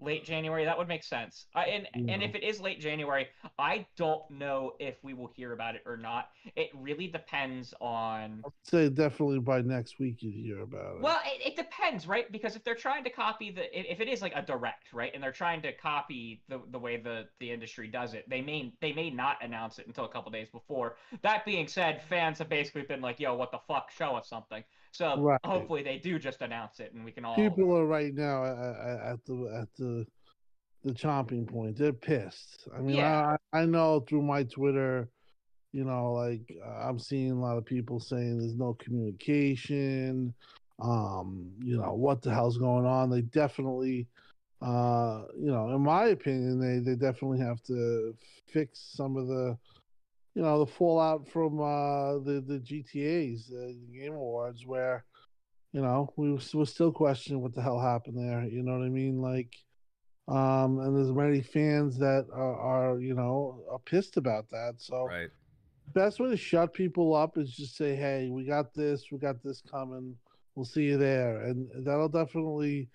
late 0.01 0.25
January. 0.25 0.65
That 0.65 0.77
would 0.77 0.89
make 0.89 1.05
sense. 1.05 1.47
I, 1.55 1.65
and 1.67 1.89
and 2.11 2.23
if 2.23 2.35
it 2.35 2.43
is 2.43 2.61
late 2.61 2.81
January, 2.81 3.29
I 3.59 3.87
don't 3.97 4.29
know 4.31 4.73
if 4.79 4.97
we 5.03 5.15
will 5.15 5.31
hear 5.35 5.53
about 5.53 5.75
it 5.75 5.83
or 5.87 5.97
not. 5.97 6.31
It 6.57 6.71
really 6.75 7.07
depends 7.09 7.75
on. 7.81 8.43
I'd 8.45 8.53
say 8.63 8.89
definitely 8.89 9.39
by 9.39 9.63
next 9.63 9.99
week 9.99 10.23
you'd 10.23 10.35
hear 10.35 10.61
about 10.63 10.97
it. 10.97 11.03
Well, 11.03 11.21
it, 11.25 11.53
it 11.53 11.57
depends, 11.57 12.07
right? 12.07 12.31
Because 12.31 12.57
if 12.57 12.65
they're 12.65 12.75
trying 12.75 13.05
to 13.05 13.11
copy 13.11 13.51
the, 13.51 13.79
if 13.79 13.87
if 13.95 14.01
it 14.01 14.09
is 14.09 14.23
like 14.23 14.33
a 14.35 14.43
direct, 14.43 14.93
right, 14.93 15.13
and 15.15 15.23
they're 15.23 15.33
trying 15.33 15.63
to 15.63 15.73
copy 15.73 16.43
the 16.49 16.61
the 16.71 16.79
way 16.79 16.97
the 16.97 17.27
the 17.41 17.51
industry 17.51 17.89
does 17.89 18.15
it, 18.15 18.29
they 18.29 18.41
may 18.41 18.73
they 18.81 18.93
may 18.93 19.11
not 19.11 19.37
announce 19.43 19.79
it 19.79 19.87
until 19.87 20.05
a 20.05 20.09
couple 20.09 20.31
days 20.31 20.49
before. 20.51 20.97
That 21.23 21.45
being 21.45 21.69
said, 21.69 22.03
fans 22.09 22.39
have 22.39 22.49
basically 22.49 22.83
been 22.83 23.01
like, 23.01 23.21
"Yo, 23.21 23.35
what 23.35 23.53
the 23.53 23.61
fuck? 23.67 23.91
Show 23.91 24.17
us 24.17 24.29
something." 24.29 24.65
So 24.95 25.17
Right. 25.17 25.41
hopefully 25.45 25.83
they 25.83 25.99
do 25.99 26.19
just 26.21 26.41
announce 26.41 26.79
it, 26.79 26.93
and 26.95 27.05
we 27.05 27.11
can 27.11 27.25
all. 27.25 27.35
People 27.35 27.77
are 27.77 27.85
right 27.87 28.15
now 28.15 28.45
at, 28.45 28.57
at- 28.57 29.01
at 29.13 29.25
the 29.25 29.59
at 29.61 29.69
the 29.77 30.07
the 30.85 30.93
chomping 30.93 31.49
point. 31.49 31.77
They're 31.77 31.93
pissed. 31.93 32.69
I 32.77 32.81
mean, 32.81 32.97
Yeah. 32.97 33.37
I 33.53 33.63
I 33.63 33.67
know 33.67 34.01
through 34.01 34.23
my 34.23 34.45
Twitter, 34.45 35.09
you 35.73 35.85
know, 35.85 36.13
like 36.13 36.43
uh, 36.65 36.89
I'm 36.89 36.99
seeing 37.01 37.33
a 37.33 37.41
lot 37.41 37.59
of 37.59 37.65
people 37.65 37.99
saying 37.99 38.39
there's 38.39 38.55
no 38.57 38.75
communication. 38.75 40.33
Um, 40.81 41.51
you 41.61 41.77
know, 41.77 41.95
what 41.95 42.23
the 42.23 42.33
hell's 42.33 42.59
going 42.59 42.87
on? 42.87 43.11
They 43.11 43.23
definitely, 43.23 44.07
uh, 44.63 45.23
you 45.37 45.51
know, 45.51 45.71
in 45.75 45.81
my 45.83 46.07
opinion, 46.07 46.61
they 46.61 46.79
they 46.79 46.97
definitely 46.97 47.41
have 47.41 47.61
to 47.65 48.15
fix 48.53 48.93
some 48.95 49.17
of 49.17 49.27
the. 49.27 49.59
You 50.35 50.43
know 50.43 50.59
the 50.65 50.73
fallout 50.73 51.29
from 51.29 51.61
uh, 51.61 52.15
the 52.19 52.43
the 52.47 52.59
GTA's 52.59 53.51
uh, 53.53 53.67
the 53.69 53.99
Game 53.99 54.15
Awards, 54.15 54.67
where 54.67 55.05
you 55.73 55.81
know 55.81 56.13
we 56.17 56.33
were, 56.33 56.41
we're 56.55 56.65
still 56.65 56.93
questioning 56.93 57.41
what 57.41 57.55
the 57.55 57.63
hell 57.63 57.81
happened 57.81 58.17
there 58.19 58.45
you 58.45 58.63
know 58.63 58.79
what 58.79 58.87
i 58.87 58.89
mean? 58.89 59.21
Like 59.21 59.53
um 60.27 60.79
and 60.81 60.97
there's 60.97 61.13
many 61.13 61.43
fans 61.43 61.99
that 61.99 62.27
are, 62.33 62.57
are 62.57 62.99
you 63.01 63.15
know 63.15 63.63
are 63.71 63.79
pissed 63.81 64.17
about 64.17 64.49
that. 64.51 64.75
So 64.79 65.05
Right. 65.05 65.31
best 65.95 66.19
way 66.19 66.31
to 66.31 66.37
shut 66.37 66.73
people 66.73 67.15
up 67.15 67.37
is 67.37 67.53
just 67.55 67.77
say 67.77 67.95
hey 67.95 68.31
we 68.31 68.45
got 68.45 68.73
this 68.75 69.05
we 69.13 69.19
got 69.19 69.43
this 69.43 69.61
coming 69.71 70.17
we'll 70.55 70.65
see 70.65 70.85
you 70.85 70.97
there. 70.97 71.43
And 71.43 71.69
that'll 71.85 72.09
definitely 72.09 72.89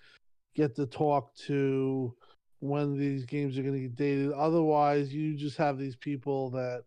get 0.56 0.76
the 0.76 0.88
talk 0.88 1.36
to 1.48 2.16
when 2.60 2.98
these 2.98 3.26
games 3.26 3.57
are 3.57 3.61
going 3.64 3.76
to 3.76 3.82
get 3.82 3.95
dated. 3.95 4.32
Otherwise 4.32 5.14
you 5.14 5.36
just 5.36 5.57
have 5.57 5.78
these 5.78 5.95
people 5.95 6.49
that 6.52 6.84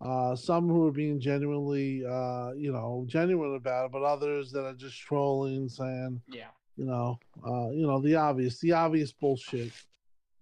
uh, 0.00 0.34
some 0.34 0.66
who 0.68 0.86
are 0.86 0.92
being 0.92 1.20
genuinely, 1.20 2.04
uh, 2.06 2.52
you 2.52 2.72
know, 2.72 3.04
genuine 3.06 3.54
about 3.54 3.86
it, 3.86 3.92
but 3.92 4.02
others 4.02 4.50
that 4.52 4.64
are 4.64 4.74
just 4.74 4.98
trolling, 4.98 5.68
saying, 5.68 6.20
Yeah. 6.28 6.48
you 6.76 6.86
know, 6.86 7.18
uh, 7.46 7.68
you 7.70 7.86
know, 7.86 8.00
the 8.00 8.16
obvious, 8.16 8.58
the 8.60 8.72
obvious 8.72 9.12
bullshit. 9.12 9.72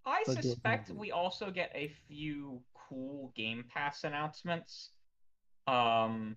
I 0.06 0.22
suspect 0.24 0.90
we 0.90 1.10
also 1.10 1.50
get 1.50 1.70
a 1.74 1.88
few 2.06 2.62
cool 2.74 3.32
Game 3.34 3.64
Pass 3.72 4.04
announcements. 4.04 4.90
Um, 5.66 6.36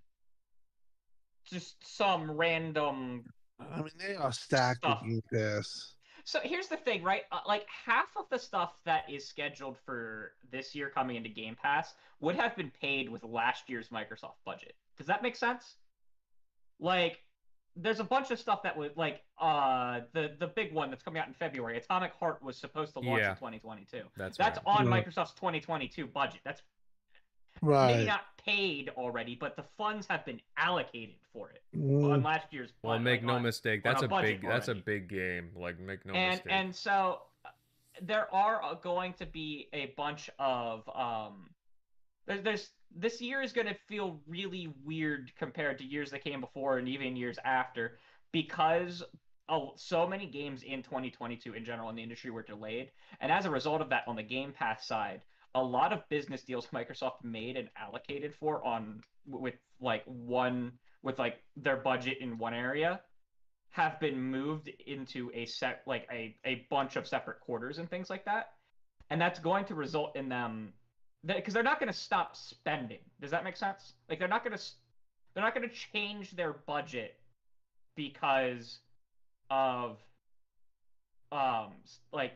just 1.46 1.76
some 1.86 2.30
random. 2.32 3.24
I 3.60 3.78
mean, 3.78 3.92
they 3.98 4.16
are 4.16 4.32
stacked 4.32 4.80
Stuff. 4.80 5.02
with 5.04 5.12
Game 5.12 5.22
Pass. 5.32 5.96
So 6.26 6.40
here's 6.44 6.68
the 6.68 6.78
thing, 6.78 7.04
right? 7.04 7.24
Uh, 7.32 7.40
like 7.48 7.66
half 7.86 8.08
of 8.16 8.26
the 8.30 8.38
stuff 8.40 8.74
that 8.86 9.10
is 9.10 9.28
scheduled 9.28 9.78
for 9.86 10.34
this 10.52 10.76
year 10.76 10.90
coming 10.90 11.16
into 11.16 11.30
Game 11.30 11.56
Pass 11.62 11.94
would 12.20 12.36
have 12.36 12.56
been 12.56 12.72
paid 12.82 13.10
with 13.10 13.24
last 13.24 13.70
year's 13.70 13.90
Microsoft 13.90 14.36
budget. 14.46 14.76
Does 14.98 15.08
that 15.08 15.24
make 15.24 15.36
sense? 15.36 15.76
Like, 16.80 17.20
there's 17.76 18.00
a 18.02 18.04
bunch 18.04 18.32
of 18.32 18.40
stuff 18.40 18.64
that 18.64 18.78
would 18.78 18.98
like 18.98 19.22
uh 19.40 20.02
the 20.14 20.36
the 20.40 20.48
big 20.48 20.74
one 20.74 20.90
that's 20.90 21.04
coming 21.04 21.22
out 21.22 21.28
in 21.30 21.34
February. 21.34 21.78
Atomic 21.78 22.12
Heart 22.20 22.44
was 22.44 22.58
supposed 22.58 22.92
to 22.94 23.00
launch 23.00 23.22
Yeah. 23.22 23.30
in 23.32 23.36
2022. 23.38 24.02
That's 24.18 24.38
That's 24.38 24.58
right. 24.66 24.80
on 24.80 24.90
Right. 24.90 25.06
Microsoft's 25.06 25.34
2022 25.36 26.06
budget. 26.08 26.42
That's 26.44 26.62
Right. 27.62 27.96
maybe 27.96 28.08
not 28.08 28.22
paid 28.44 28.90
already, 28.98 29.36
but 29.36 29.56
the 29.56 29.66
funds 29.78 30.08
have 30.10 30.26
been 30.26 30.42
allocated 30.58 31.16
for 31.32 31.50
it 31.52 31.62
Mm, 31.78 32.12
on 32.12 32.24
last 32.24 32.48
year's. 32.52 32.74
Well, 32.84 32.98
bud- 32.98 33.04
make 33.04 33.20
like, 33.22 33.28
no 33.28 33.34
on- 33.36 33.44
mistake. 33.44 33.84
That's 33.84 34.02
a 34.02 34.06
a, 34.06 34.22
big. 34.22 34.42
That's 34.42 34.68
a 34.68 34.76
big 34.76 35.08
game. 35.10 35.52
Like, 35.56 35.80
make 35.80 36.06
no 36.06 36.14
and 36.14 36.32
mistake. 36.32 36.52
and 36.52 36.76
so 36.76 37.22
uh, 37.46 37.50
there 38.02 38.34
are 38.34 38.62
uh, 38.64 38.74
going 38.74 39.14
to 39.14 39.26
be 39.26 39.70
a 39.74 39.94
bunch 39.96 40.30
of 40.40 40.88
um. 40.94 41.50
There's, 42.28 42.44
there's 42.44 42.70
this 42.96 43.22
year 43.22 43.42
is 43.42 43.54
going 43.54 43.68
to 43.68 43.76
feel 43.88 44.20
really 44.28 44.74
weird 44.84 45.32
compared 45.38 45.78
to 45.80 45.86
years 45.86 46.12
that 46.12 46.24
came 46.24 46.42
before 46.42 46.78
and 46.78 46.88
even 46.90 47.16
years 47.16 47.38
after 47.46 47.98
because 48.34 49.02
uh, 49.50 49.60
so 49.76 50.06
many 50.08 50.26
games 50.26 50.64
in 50.64 50.84
2022 50.84 51.54
in 51.54 51.64
general 51.64 51.90
in 51.90 51.96
the 51.96 52.04
industry 52.04 52.32
were 52.32 52.44
delayed, 52.44 52.92
and 53.22 53.32
as 53.32 53.46
a 53.46 53.50
result 53.50 53.82
of 53.82 53.90
that, 53.90 54.04
on 54.08 54.16
the 54.16 54.24
Game 54.24 54.52
Pass 54.52 54.86
side, 54.88 55.22
a 55.56 55.62
lot 55.62 55.94
of 55.94 56.08
business 56.10 56.44
deals 56.44 56.68
Microsoft 56.74 57.24
made 57.24 57.58
and 57.58 57.70
allocated 57.78 58.34
for 58.36 58.66
on 58.66 59.02
with 59.28 59.56
like 59.80 60.04
one 60.06 60.72
with 61.04 61.18
like 61.20 61.38
their 61.56 61.78
budget 61.78 62.18
in 62.22 62.38
one 62.38 62.54
area 62.54 63.02
have 63.72 64.00
been 64.00 64.22
moved 64.22 64.70
into 64.86 65.32
a 65.34 65.46
set 65.46 65.82
like 65.88 66.06
a, 66.12 66.36
a 66.46 66.68
bunch 66.70 66.98
of 66.98 67.08
separate 67.08 67.40
quarters 67.40 67.78
and 67.78 67.90
things 67.90 68.10
like 68.10 68.26
that. 68.26 68.52
And 69.10 69.20
that's 69.20 69.40
going 69.40 69.66
to 69.66 69.76
result 69.76 70.16
in 70.16 70.30
them 70.30 70.74
because 71.26 71.54
they're 71.54 71.64
not 71.64 71.80
going 71.80 71.92
to 71.92 71.98
stop 71.98 72.36
spending. 72.36 73.00
Does 73.22 73.32
that 73.32 73.44
make 73.44 73.56
sense? 73.56 73.94
Like 74.10 74.20
they're 74.20 74.28
not 74.28 74.44
going 74.44 74.58
to 74.58 74.64
they're 75.34 75.44
not 75.44 75.56
going 75.56 75.68
to 75.68 75.76
change 75.94 76.32
their 76.32 76.54
budget 76.68 77.16
because 77.96 78.80
of 79.50 79.98
um 81.32 81.72
like 82.12 82.34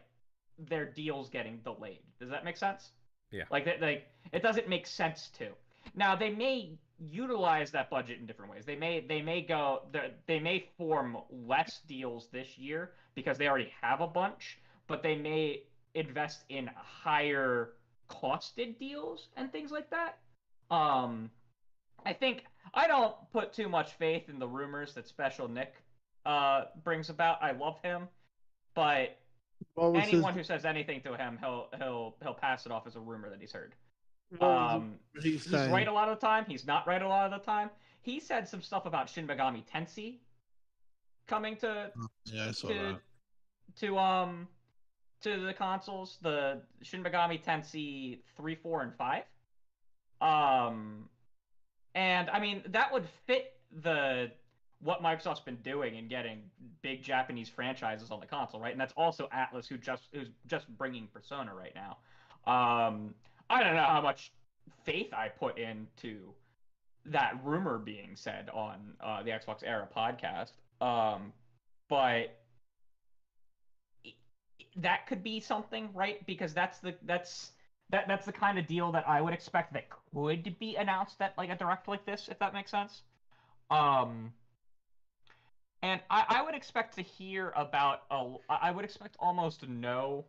their 0.58 0.86
deals 0.86 1.30
getting 1.30 1.60
delayed. 1.60 2.00
Does 2.20 2.30
that 2.30 2.46
make 2.46 2.58
sense 2.58 2.92
Yeah. 3.36 3.44
like 3.52 3.66
that 3.66 3.82
like 3.82 4.08
it 4.32 4.42
doesn't 4.42 4.68
make 4.70 4.88
sense 4.88 5.30
to 5.38 5.48
now 5.94 6.16
they 6.16 6.30
may 6.30 6.78
utilize 6.98 7.72
that 7.72 7.90
budget 7.90 8.20
in 8.20 8.26
different 8.26 8.50
ways. 8.52 8.66
They 8.66 8.76
may 8.76 9.02
they 9.02 9.22
may 9.22 9.42
go 9.42 9.84
they- 9.92 10.14
they 10.28 10.40
may 10.40 10.60
form 10.78 11.18
less 11.30 11.82
deals 11.88 12.28
this 12.32 12.58
year 12.58 12.94
because 13.16 13.38
they 13.38 13.48
already 13.48 13.72
have 13.82 14.02
a 14.02 14.08
bunch, 14.08 14.60
but 14.88 15.04
they 15.04 15.16
may 15.16 15.64
invest 15.94 16.46
in 16.50 16.68
higher 16.76 17.74
costed 18.10 18.78
deals 18.78 19.30
and 19.36 19.52
things 19.52 19.72
like 19.72 19.90
that. 19.90 20.18
Um 20.72 21.30
I 22.06 22.14
think 22.14 22.46
I 22.74 22.88
don't 22.88 23.16
put 23.32 23.54
too 23.54 23.68
much 23.70 23.94
faith 23.94 24.30
in 24.30 24.40
the 24.40 24.48
rumors 24.48 24.94
that 24.94 25.06
Shpeshal 25.06 25.50
Nick 25.50 25.74
uh 26.26 26.66
brings 26.84 27.10
about. 27.10 27.44
I 27.44 27.52
love 27.52 27.78
him, 27.84 28.08
but 28.74 29.18
was 29.76 30.04
his- 30.04 30.14
anyone 30.14 30.34
who 30.34 30.44
says 30.44 30.66
anything 30.66 31.02
to 31.02 31.16
him, 31.16 31.38
he'll 31.40 31.68
he'll 31.78 32.16
he'll 32.22 32.34
pass 32.34 32.66
it 32.66 32.72
off 32.72 32.88
as 32.88 32.96
a 32.96 33.00
rumor 33.00 33.30
that 33.30 33.40
he's 33.40 33.52
heard. 33.52 33.76
Um, 34.42 34.96
he 35.22 35.32
he's 35.32 35.52
right 35.52 35.88
a 35.88 35.92
lot 35.92 36.10
of 36.10 36.20
the 36.20 36.26
time. 36.26 36.46
He's 36.48 36.66
not 36.66 36.88
right 36.88 37.02
a 37.02 37.08
lot 37.08 37.32
of 37.32 37.40
the 37.40 37.46
time. 37.46 37.70
He 38.02 38.20
said 38.20 38.48
some 38.48 38.62
stuff 38.62 38.86
about 38.86 39.10
Shin 39.10 39.28
Megami 39.28 39.64
Tensei 39.66 40.20
coming 41.28 41.56
to 41.58 41.92
yeah, 42.26 42.48
I 42.50 42.52
saw 42.52 42.68
to 42.70 42.74
that. 42.74 43.00
to 43.80 43.98
um 43.98 44.48
to 45.22 45.40
the 45.40 45.54
consoles, 45.54 46.18
the 46.22 46.62
Shin 46.82 47.04
Megami 47.04 47.44
Tensei 47.44 48.20
three, 48.36 48.56
four, 48.56 48.82
and 48.82 48.94
five. 48.96 49.24
Um, 50.22 51.10
and 51.94 52.30
I 52.30 52.40
mean 52.40 52.64
that 52.68 52.92
would 52.94 53.08
fit 53.26 53.54
the 53.84 54.32
what 54.82 55.02
Microsoft's 55.02 55.40
been 55.40 55.58
doing 55.58 55.96
in 55.96 56.08
getting 56.08 56.40
big 56.82 57.02
Japanese 57.02 57.50
franchises 57.50 58.12
on 58.12 58.20
the 58.20 58.26
console, 58.26 58.60
right? 58.60 58.72
And 58.72 58.80
that's 58.80 58.94
also 58.96 59.30
Atlus, 59.34 59.68
who 59.68 59.78
just 59.78 60.04
who's 60.14 60.30
just 60.48 60.68
bringing 60.78 61.08
Persona 61.08 61.54
right 61.54 61.74
now. 61.76 61.98
Um, 62.52 63.16
I 63.50 63.64
don't 63.64 63.76
know 63.76 63.84
how 63.84 64.02
much 64.02 64.32
faith 64.84 65.14
I 65.14 65.30
put 65.30 65.58
into 65.58 66.34
that 67.06 67.40
rumor 67.44 67.78
being 67.78 68.12
said 68.16 68.50
on 68.54 68.94
uh, 69.02 69.24
the 69.24 69.32
Xbox 69.32 69.64
Era 69.64 69.88
podcast, 69.96 70.52
um, 70.82 71.32
but 71.90 72.38
that 74.76 75.08
could 75.08 75.24
be 75.24 75.40
something, 75.40 75.90
right? 75.94 76.26
Because 76.26 76.54
that's 76.54 76.80
the 76.80 76.96
that's 77.04 77.52
that 77.90 78.08
that's 78.08 78.26
the 78.26 78.32
kind 78.32 78.58
of 78.58 78.68
deal 78.68 78.92
that 78.92 79.08
I 79.08 79.22
would 79.22 79.34
expect 79.34 79.74
that 79.74 79.86
could 79.90 80.60
be 80.60 80.76
announced 80.76 81.22
at 81.22 81.38
like 81.38 81.50
a 81.50 81.56
direct 81.56 81.88
like 81.88 82.06
this, 82.06 82.28
if 82.30 82.40
that 82.40 82.54
makes 82.54 82.72
sense. 82.72 83.04
Um, 83.70 84.34
and 85.86 86.02
I, 86.10 86.26
I 86.30 86.42
would 86.42 86.56
expect 86.56 86.96
to 86.96 87.04
hear 87.04 87.54
about 87.56 88.02
a, 88.10 88.38
I 88.50 88.72
would 88.72 88.84
expect 88.84 89.16
almost 89.20 89.68
no 89.68 90.26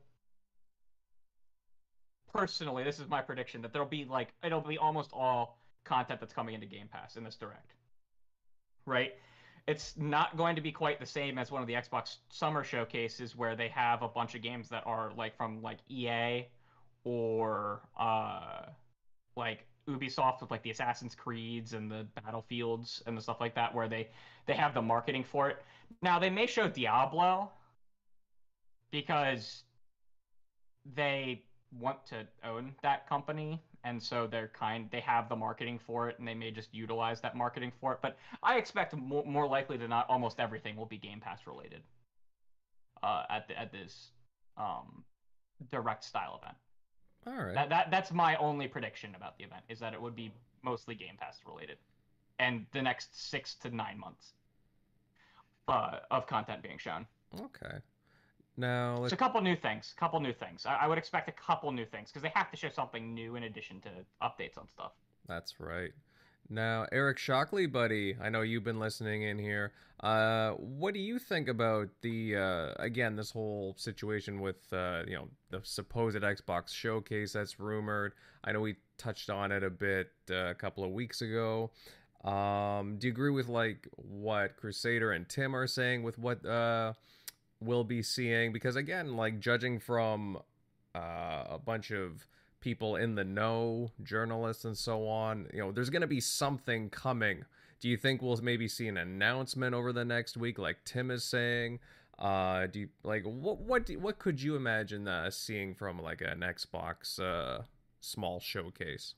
personally, 2.35 2.85
this 2.85 2.99
is 3.01 3.09
my 3.09 3.23
prediction 3.23 3.63
that 3.63 3.73
there'll 3.73 3.89
be 3.89 4.05
like 4.05 4.29
it'll 4.45 4.61
be 4.61 4.77
almost 4.77 5.11
all 5.15 5.59
content 5.87 6.21
that's 6.21 6.35
coming 6.35 6.55
into 6.55 6.67
Game 6.67 6.89
Pass 6.93 7.17
in 7.17 7.25
this 7.25 7.37
direct. 7.37 7.73
Right? 8.85 9.15
It's 9.67 9.95
not 9.97 10.37
going 10.37 10.57
to 10.57 10.61
be 10.61 10.71
quite 10.71 11.01
the 11.01 11.07
same 11.07 11.39
as 11.39 11.51
one 11.51 11.63
of 11.63 11.67
the 11.67 11.75
Xbox 11.75 12.19
summer 12.31 12.63
showcases 12.63 13.35
where 13.35 13.57
they 13.57 13.69
have 13.69 14.03
a 14.03 14.09
bunch 14.09 14.35
of 14.35 14.43
games 14.43 14.69
that 14.69 14.83
are 14.85 15.11
like 15.17 15.39
from 15.39 15.63
like 15.63 15.79
EA 15.89 16.45
or 17.05 17.81
uh 17.99 18.67
like 19.37 19.67
Ubisoft 19.89 20.41
with 20.41 20.51
like 20.51 20.63
the 20.63 20.71
Assassin's 20.71 21.15
Creeds 21.15 21.73
and 21.73 21.91
the 21.91 22.07
Battlefields 22.23 23.03
and 23.07 23.17
the 23.17 23.23
stuff 23.23 23.41
like 23.41 23.55
that 23.55 23.75
where 23.75 23.89
they 23.89 24.09
they 24.47 24.55
have 24.55 24.75
the 24.75 24.83
marketing 24.83 25.25
for 25.25 25.49
it. 25.49 25.63
Now 26.03 26.19
they 26.19 26.31
may 26.31 26.47
show 26.47 26.69
Diablo 26.69 27.51
because 28.91 29.65
they 30.95 31.43
want 31.73 32.05
to 32.07 32.27
own 32.45 32.73
that 32.83 33.09
company 33.09 33.61
and 33.85 34.03
so 34.03 34.27
they're 34.27 34.49
kind 34.49 34.89
they 34.91 35.01
have 35.01 35.29
the 35.29 35.37
marketing 35.37 35.79
for 35.79 36.09
it 36.09 36.19
and 36.19 36.27
they 36.27 36.35
may 36.35 36.51
just 36.51 36.73
utilize 36.73 37.21
that 37.21 37.37
marketing 37.37 37.73
for 37.81 37.93
it 37.93 37.99
but 38.03 38.17
i 38.43 38.57
expect 38.57 38.95
more, 38.97 39.25
more 39.25 39.47
likely 39.47 39.77
than 39.77 39.91
not 39.91 40.07
almost 40.09 40.39
everything 40.39 40.77
will 40.77 40.87
be 40.87 40.97
game 40.97 41.21
pass 41.21 41.41
related 41.47 41.83
uh, 43.03 43.25
at 43.29 43.47
the, 43.49 43.59
at 43.59 43.73
this 43.73 44.11
um, 44.57 45.05
direct 45.71 46.05
style 46.05 46.41
event 46.43 46.57
All 47.27 47.35
right. 47.35 47.55
that, 47.55 47.69
that 47.71 47.91
that's 47.91 48.13
my 48.13 48.37
only 48.37 48.69
prediction 48.69 49.15
about 49.15 49.37
the 49.39 49.45
event 49.45 49.63
is 49.69 49.79
that 49.81 49.95
it 49.95 50.01
would 50.01 50.15
be 50.15 50.33
mostly 50.63 50.95
game 50.95 51.17
pass 51.19 51.39
related 51.47 51.79
and 52.39 52.67
the 52.73 52.83
next 52.83 53.31
six 53.31 53.55
to 53.57 53.75
nine 53.75 53.99
months 53.99 54.33
uh, 55.69 55.99
of 56.11 56.27
content 56.27 56.63
being 56.63 56.79
shown 56.79 57.07
okay. 57.41 57.79
Now 58.57 59.05
it's 59.05 59.13
a 59.13 59.17
couple 59.17 59.41
new 59.43 59.57
things. 59.57 59.95
Couple 59.99 60.19
new 60.21 60.33
things. 60.33 60.65
I, 60.65 60.77
I 60.77 60.87
would 60.87 60.99
expect 60.99 61.29
a 61.29 61.33
couple 61.33 61.71
new 61.73 61.85
things 61.85 62.09
because 62.11 62.23
they 62.23 62.33
have 62.35 62.51
to 62.51 62.57
show 62.57 62.71
something 62.71 63.13
new 63.15 63.37
in 63.37 63.43
addition 63.43 63.81
to 63.83 63.89
updates 64.23 64.57
on 64.59 64.67
stuff. 64.69 64.93
That's 65.27 65.61
right. 65.61 65.93
Now, 66.49 66.87
Eric 66.93 67.19
Shockley, 67.19 67.67
buddy, 67.67 68.17
I 68.21 68.29
know 68.29 68.43
you've 68.43 68.63
been 68.63 68.79
listening 68.79 69.23
in 69.23 69.39
here. 69.39 69.73
Uh, 70.01 70.51
what 70.53 70.95
do 70.95 71.01
you 71.01 71.19
think 71.19 71.49
about 71.49 71.89
the 72.03 72.37
uh, 72.37 72.73
again 72.77 73.17
this 73.17 73.31
whole 73.31 73.75
situation 73.79 74.41
with 74.41 74.73
uh, 74.73 75.03
you 75.09 75.15
know 75.15 75.29
the 75.51 75.61
supposed 75.65 76.19
Xbox 76.19 76.73
showcase 76.73 77.33
that's 77.33 77.59
rumored? 77.59 78.13
I 78.45 78.53
know 78.53 78.61
we 78.61 78.77
touched 78.99 79.31
on 79.31 79.51
it 79.51 79.65
a 79.65 79.71
bit 79.71 80.13
uh, 80.31 80.51
a 80.51 80.55
couple 80.55 80.85
of 80.85 80.91
weeks 80.91 81.23
ago. 81.23 81.71
Um, 82.25 82.97
do 82.99 83.07
you 83.07 83.13
agree 83.13 83.31
with 83.31 83.49
like 83.49 83.89
what 83.97 84.57
Crusader 84.57 85.13
and 85.13 85.29
Tim 85.29 85.57
are 85.57 85.67
saying 85.67 86.03
with 86.03 86.19
what 86.19 86.45
uh, 86.45 86.93
we'll 87.61 87.85
be 87.85 88.03
seeing? 88.03 88.53
Because 88.53 88.77
again, 88.77 89.17
like 89.17 89.41
judging 89.41 89.81
from 89.81 90.39
uh, 90.95 91.45
a 91.49 91.59
bunch 91.65 91.91
of 91.91 92.27
people 92.61 92.97
in 92.97 93.15
the 93.15 93.25
know, 93.25 93.91
journalists 94.03 94.65
and 94.65 94.77
so 94.77 95.07
on. 95.07 95.49
You 95.53 95.61
know, 95.61 95.73
there's 95.73 95.91
going 95.91 96.03
to 96.03 96.07
be 96.07 96.21
something 96.21 96.91
coming. 96.91 97.45
Do 97.81 97.89
you 97.89 97.97
think 97.97 98.23
we'll 98.23 98.37
maybe 98.39 98.69
see 98.69 98.89
an 98.89 98.97
announcement 98.97 99.75
over 99.75 99.93
the 99.93 100.05
next 100.05 100.37
week, 100.37 100.59
like 100.59 100.79
Tim 100.85 101.11
is 101.11 101.25
saying? 101.25 101.79
Uh, 102.19 102.67
do 102.67 102.81
you 102.81 102.89
like 103.03 103.25
what 103.25 103.59
what 103.59 103.85
do, 103.85 103.99
what 103.99 104.19
could 104.19 104.41
you 104.41 104.57
imagine 104.57 105.07
uh, 105.07 105.31
seeing 105.31 105.75
from 105.75 106.01
like 106.01 106.23
an 106.23 106.41
Xbox 106.41 107.21
uh, 107.21 107.63
small 108.01 108.41
showcase? 108.41 109.15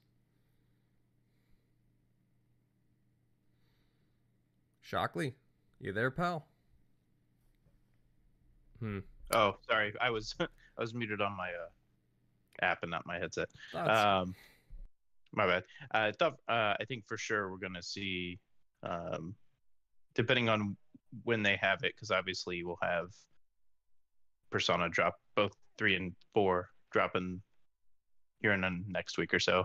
Shockley, 4.80 5.34
you 5.78 5.92
there, 5.92 6.10
pal? 6.10 6.46
Hmm. 8.80 9.00
Oh, 9.30 9.58
sorry, 9.68 9.92
I 10.00 10.10
was 10.10 10.34
I 10.40 10.46
was 10.80 10.92
muted 10.92 11.20
on 11.20 11.36
my 11.36 11.48
uh, 11.48 11.68
app 12.62 12.78
and 12.82 12.90
not 12.90 13.06
my 13.06 13.18
headset. 13.18 13.48
Um, 13.74 14.34
my 15.32 15.46
bad. 15.46 15.64
I 15.92 16.12
thought 16.12 16.34
uh, 16.48 16.74
I 16.80 16.84
think 16.86 17.06
for 17.06 17.18
sure 17.18 17.50
we're 17.50 17.58
gonna 17.58 17.82
see, 17.82 18.38
um, 18.82 19.34
depending 20.14 20.48
on 20.48 20.76
when 21.24 21.42
they 21.42 21.56
have 21.60 21.82
it, 21.84 21.94
because 21.94 22.10
obviously 22.10 22.64
we'll 22.64 22.78
have 22.82 23.08
Persona 24.50 24.88
drop 24.88 25.16
both 25.34 25.52
three 25.76 25.94
and 25.96 26.12
four 26.34 26.70
dropping 26.90 27.40
here 28.40 28.52
in 28.52 28.60
the 28.62 28.82
next 28.86 29.18
week 29.18 29.34
or 29.34 29.40
so. 29.40 29.64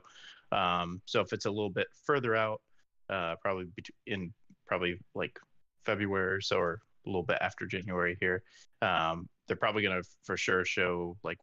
Um, 0.51 1.01
so 1.05 1.21
if 1.21 1.33
it's 1.33 1.45
a 1.45 1.51
little 1.51 1.69
bit 1.69 1.87
further 2.05 2.35
out, 2.35 2.61
uh, 3.09 3.35
probably 3.41 3.67
in 4.05 4.33
probably 4.67 4.99
like 5.15 5.37
February 5.85 6.33
or 6.33 6.41
so, 6.41 6.57
or 6.57 6.81
a 7.05 7.09
little 7.09 7.23
bit 7.23 7.37
after 7.41 7.65
January 7.65 8.17
here, 8.19 8.43
um, 8.81 9.27
they're 9.47 9.57
probably 9.57 9.83
gonna 9.83 10.01
for 10.23 10.37
sure 10.37 10.65
show 10.65 11.17
like 11.23 11.39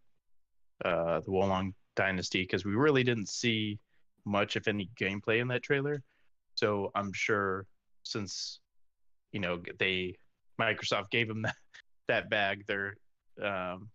uh, 0.85 1.21
the 1.21 1.31
Wo 1.31 1.47
Long 1.47 1.75
Dynasty 1.97 2.43
because 2.43 2.65
we 2.65 2.75
really 2.75 3.05
didn't 3.05 3.29
see 3.29 3.79
much, 4.25 4.57
if 4.57 4.69
any, 4.69 4.91
gameplay 5.01 5.41
in 5.41 5.49
that 5.49 5.63
trailer. 5.63 6.03
So 6.55 6.91
I'm 6.95 7.13
sure 7.13 7.67
since 8.03 8.61
you 9.33 9.41
know 9.41 9.61
they 9.79 10.17
Microsoft 10.61 11.11
gave 11.11 11.29
them 11.29 11.43
that 11.43 11.57
that 12.09 12.31
bag, 12.31 12.65
they're 12.67 12.97
um, 13.43 13.89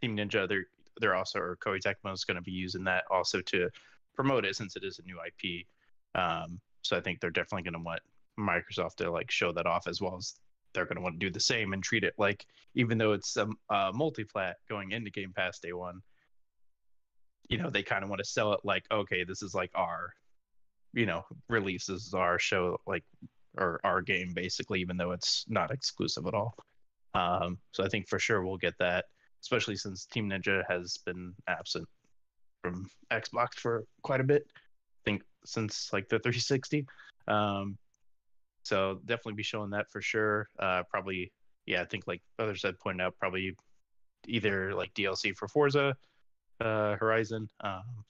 Team 0.00 0.16
Ninja. 0.16 0.48
They're 0.48 0.66
they're 1.00 1.14
also 1.14 1.38
or 1.38 1.56
Koei 1.64 1.80
Tecmo 1.80 2.12
is 2.12 2.24
going 2.24 2.36
to 2.36 2.42
be 2.42 2.52
using 2.52 2.84
that 2.84 3.04
also 3.10 3.40
to 3.42 3.68
promote 4.14 4.44
it 4.44 4.56
since 4.56 4.76
it 4.76 4.84
is 4.84 4.98
a 4.98 5.02
new 5.02 5.18
IP. 5.24 5.66
Um, 6.14 6.60
so 6.82 6.96
I 6.96 7.00
think 7.00 7.20
they're 7.20 7.30
definitely 7.30 7.62
going 7.62 7.80
to 7.80 7.84
want 7.84 8.00
Microsoft 8.38 8.96
to 8.96 9.10
like 9.10 9.30
show 9.30 9.52
that 9.52 9.66
off 9.66 9.86
as 9.86 10.00
well 10.00 10.16
as 10.16 10.34
they're 10.78 10.86
going 10.86 10.96
to 10.96 11.02
want 11.02 11.18
to 11.18 11.26
do 11.26 11.32
the 11.32 11.40
same 11.40 11.72
and 11.72 11.82
treat 11.82 12.04
it 12.04 12.14
like 12.18 12.46
even 12.76 12.96
though 12.96 13.12
it's 13.12 13.36
a, 13.36 13.48
uh, 13.70 13.90
multi-plat 13.92 14.56
going 14.68 14.92
into 14.92 15.10
Game 15.10 15.32
Pass 15.34 15.58
day 15.58 15.72
one, 15.72 16.00
you 17.48 17.58
know, 17.58 17.70
they 17.70 17.82
kind 17.82 18.04
of 18.04 18.08
want 18.08 18.20
to 18.20 18.24
sell 18.24 18.52
it 18.52 18.60
like, 18.62 18.84
okay, 18.92 19.24
this 19.24 19.42
is 19.42 19.52
like 19.52 19.72
our, 19.74 20.12
you 20.92 21.04
know, 21.04 21.24
release. 21.48 21.86
This 21.86 22.06
is 22.06 22.14
our 22.14 22.38
show, 22.38 22.78
like, 22.86 23.02
or 23.56 23.80
our 23.82 24.00
game 24.00 24.32
basically, 24.32 24.80
even 24.80 24.96
though 24.96 25.10
it's 25.10 25.44
not 25.48 25.72
exclusive 25.72 26.28
at 26.28 26.34
all. 26.34 26.54
Um, 27.14 27.58
so 27.72 27.82
I 27.82 27.88
think 27.88 28.06
for 28.06 28.20
sure 28.20 28.44
we'll 28.44 28.58
get 28.58 28.78
that, 28.78 29.06
especially 29.42 29.74
since 29.74 30.06
Team 30.06 30.30
Ninja 30.30 30.62
has 30.68 30.98
been 31.04 31.34
absent 31.48 31.88
from 32.62 32.88
Xbox 33.10 33.54
for 33.54 33.86
quite 34.02 34.20
a 34.20 34.24
bit. 34.24 34.46
I 34.54 35.02
think 35.04 35.22
since 35.44 35.92
like 35.92 36.08
the 36.08 36.20
360. 36.20 36.86
Um, 37.26 37.76
so 38.68 39.00
definitely 39.06 39.34
be 39.34 39.42
showing 39.42 39.70
that 39.70 39.90
for 39.90 40.00
sure. 40.02 40.48
Uh, 40.58 40.82
probably 40.90 41.32
yeah, 41.66 41.82
I 41.82 41.84
think 41.84 42.06
like 42.06 42.22
others 42.38 42.62
had 42.62 42.78
pointed 42.78 43.02
out, 43.02 43.14
probably 43.18 43.56
either 44.26 44.74
like 44.74 44.92
DLC 44.94 45.36
for 45.36 45.48
Forza 45.48 45.96
uh, 46.60 46.96
Horizon, 46.96 47.48
um, 47.60 48.04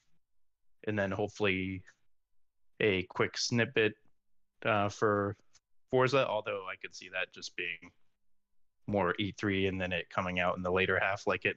and 0.86 0.98
then 0.98 1.10
hopefully 1.10 1.82
a 2.80 3.02
quick 3.05 3.36
snippet 3.39 3.94
uh, 4.64 4.89
for 4.89 5.36
Forza. 5.90 6.26
Although 6.26 6.64
I 6.70 6.76
could 6.80 6.94
see 6.94 7.09
that 7.10 7.32
just 7.32 7.56
being 7.56 7.90
more 8.86 9.14
E3 9.20 9.68
and 9.68 9.80
then 9.80 9.93
it 9.93 10.09
coming 10.10 10.40
out 10.40 10.56
in 10.56 10.62
the 10.62 10.72
later 10.72 10.98
half 11.01 11.26
like 11.26 11.44
it 11.44 11.56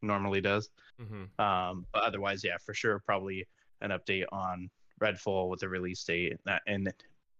normally 0.00 0.40
does. 0.40 0.70
Mhm. 1.00 1.38
Um, 1.38 1.86
but 1.92 2.02
otherwise, 2.02 2.42
yeah, 2.42 2.56
for 2.64 2.74
sure, 2.74 2.98
probably 3.00 3.46
an 3.82 3.90
update 3.90 4.24
on 4.32 4.70
Redfall 5.00 5.48
with 5.48 5.62
a 5.62 5.68
release 5.68 6.02
date 6.04 6.32
and, 6.32 6.40
that, 6.44 6.62
and 6.66 6.92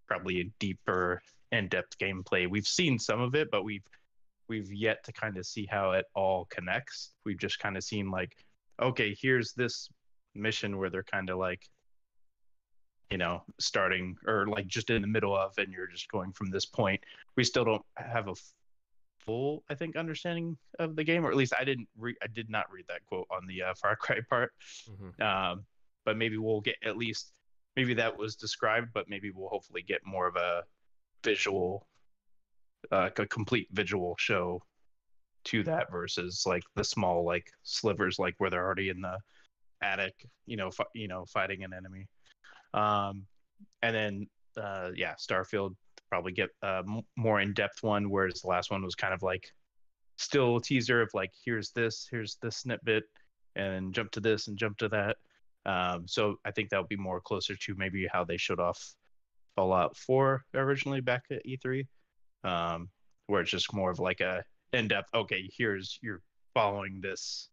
probably 0.07 0.41
a 0.41 0.51
deeper 0.59 1.21
in-depth 1.53 1.99
gameplay. 1.99 2.49
We've 2.49 2.67
seen 2.67 2.99
some 2.99 3.21
of 3.21 3.35
it, 3.35 3.51
but 3.51 3.65
we've 3.65 3.85
we've 4.49 4.73
yet 4.73 5.03
to 5.05 5.13
kind 5.13 5.37
of 5.37 5.47
see 5.47 5.67
how 5.71 5.93
it 5.93 6.07
all 6.15 6.47
connects. 6.51 7.13
We've 7.25 7.39
just 7.39 7.59
kind 7.59 7.77
of 7.77 7.85
seen 7.85 8.11
like, 8.11 8.37
okay, 8.81 9.17
here's 9.19 9.53
this 9.53 9.89
mission 10.35 10.79
where 10.79 10.91
they're 10.91 11.05
kind 11.05 11.31
of 11.31 11.39
like, 11.39 11.63
you 13.11 13.19
know, 13.19 13.43
starting 13.61 14.17
or 14.27 14.47
like 14.47 14.67
just 14.67 14.91
in 14.91 15.01
the 15.03 15.09
middle 15.09 15.37
of, 15.37 15.53
and 15.59 15.73
you're 15.73 15.87
just 15.87 16.11
going 16.11 16.33
from 16.33 16.51
this 16.51 16.67
point. 16.67 17.01
We 17.37 17.45
still 17.45 17.65
don't 17.65 17.85
have 17.97 18.29
a 18.29 18.35
full, 19.25 19.63
I 19.71 19.75
think, 19.75 19.97
understanding 19.97 20.57
of 20.79 20.97
the 20.97 21.05
game, 21.05 21.25
or 21.25 21.31
at 21.31 21.37
least 21.37 21.55
I 21.59 21.65
didn't 21.65 21.89
re- 21.97 22.17
I 22.23 22.27
did 22.27 22.51
not 22.51 22.71
read 22.71 22.87
that 22.89 23.05
quote 23.07 23.29
on 23.31 23.47
the 23.47 23.63
uh, 23.63 23.75
Far 23.81 23.97
Cry 23.97 24.19
part. 24.29 24.53
Mhm. 24.91 25.21
Um, 25.23 25.65
but 26.05 26.17
maybe 26.17 26.37
we'll 26.37 26.61
get 26.61 26.77
at 26.85 26.97
least 26.97 27.33
maybe 27.77 27.95
that 27.95 28.17
was 28.17 28.37
described, 28.37 28.89
but 28.93 29.09
maybe 29.09 29.31
we'll 29.31 29.49
hopefully 29.49 29.83
get 29.83 30.01
more 30.05 30.27
of 30.27 30.37
a 30.37 30.63
visual, 31.25 31.87
uh, 32.91 33.11
a 33.17 33.27
complete 33.27 33.69
visual 33.73 34.15
show 34.19 34.63
to 35.45 35.63
that 35.65 35.91
versus 35.91 36.45
like 36.47 36.63
the 36.77 36.85
small 36.85 37.25
like 37.25 37.51
slivers 37.63 38.19
like 38.19 38.35
where 38.39 38.51
they're 38.51 38.65
already 38.65 38.91
in 38.91 39.01
the 39.01 39.19
attic, 39.83 40.15
you 40.47 40.57
know, 40.57 40.71
fi- 40.71 40.85
you 40.95 41.09
know, 41.09 41.25
fighting 41.27 41.65
an 41.65 41.73
enemy. 41.73 42.07
Um, 42.75 43.27
and 43.83 43.95
then 43.95 44.27
uh, 44.57 44.91
yeah, 44.95 45.15
Starfield 45.15 45.75
probably 46.09 46.33
get 46.33 46.51
a 46.63 46.83
m- 46.87 47.03
more 47.17 47.41
in 47.41 47.55
depth 47.55 47.83
one, 47.83 48.11
whereas 48.11 48.43
the 48.43 48.49
last 48.49 48.71
one 48.71 48.85
was 48.85 48.95
kind 48.95 49.15
of 49.15 49.23
like 49.23 49.51
still 50.17 50.57
a 50.57 50.63
teaser 50.63 51.03
of 51.03 51.11
like 51.15 51.31
here's 51.45 51.71
this, 51.71 52.07
here's 52.11 52.37
this 52.43 52.59
snippet, 52.59 53.05
and 53.57 53.95
jump 53.95 54.11
to 54.13 54.21
this 54.21 54.49
and 54.49 54.59
jump 54.59 54.79
to 54.79 54.89
that. 54.89 55.17
Um, 55.65 56.07
so 56.07 56.37
I 56.45 56.51
think 56.51 56.71
that 56.71 56.79
would 56.79 56.89
be 56.89 56.97
more 56.97 57.21
closer 57.21 57.55
to 57.55 57.75
maybe 57.77 58.07
how 58.13 58.25
they 58.25 58.37
showed 58.37 58.61
off 58.61 58.81
Fallout 59.57 59.97
4 59.97 60.43
originally 60.55 61.01
back 61.01 61.25
at 61.31 61.45
E3, 61.47 61.87
um, 62.45 62.89
where 63.27 63.43
it's 63.43 63.51
just 63.51 63.73
more 63.73 63.91
of 63.91 63.99
like 63.99 64.21
a 64.21 64.43
in-depth. 64.73 65.09
Okay, 65.15 65.49
here's 65.57 65.99
you're 66.03 66.23
following 66.55 67.01
this 67.01 67.49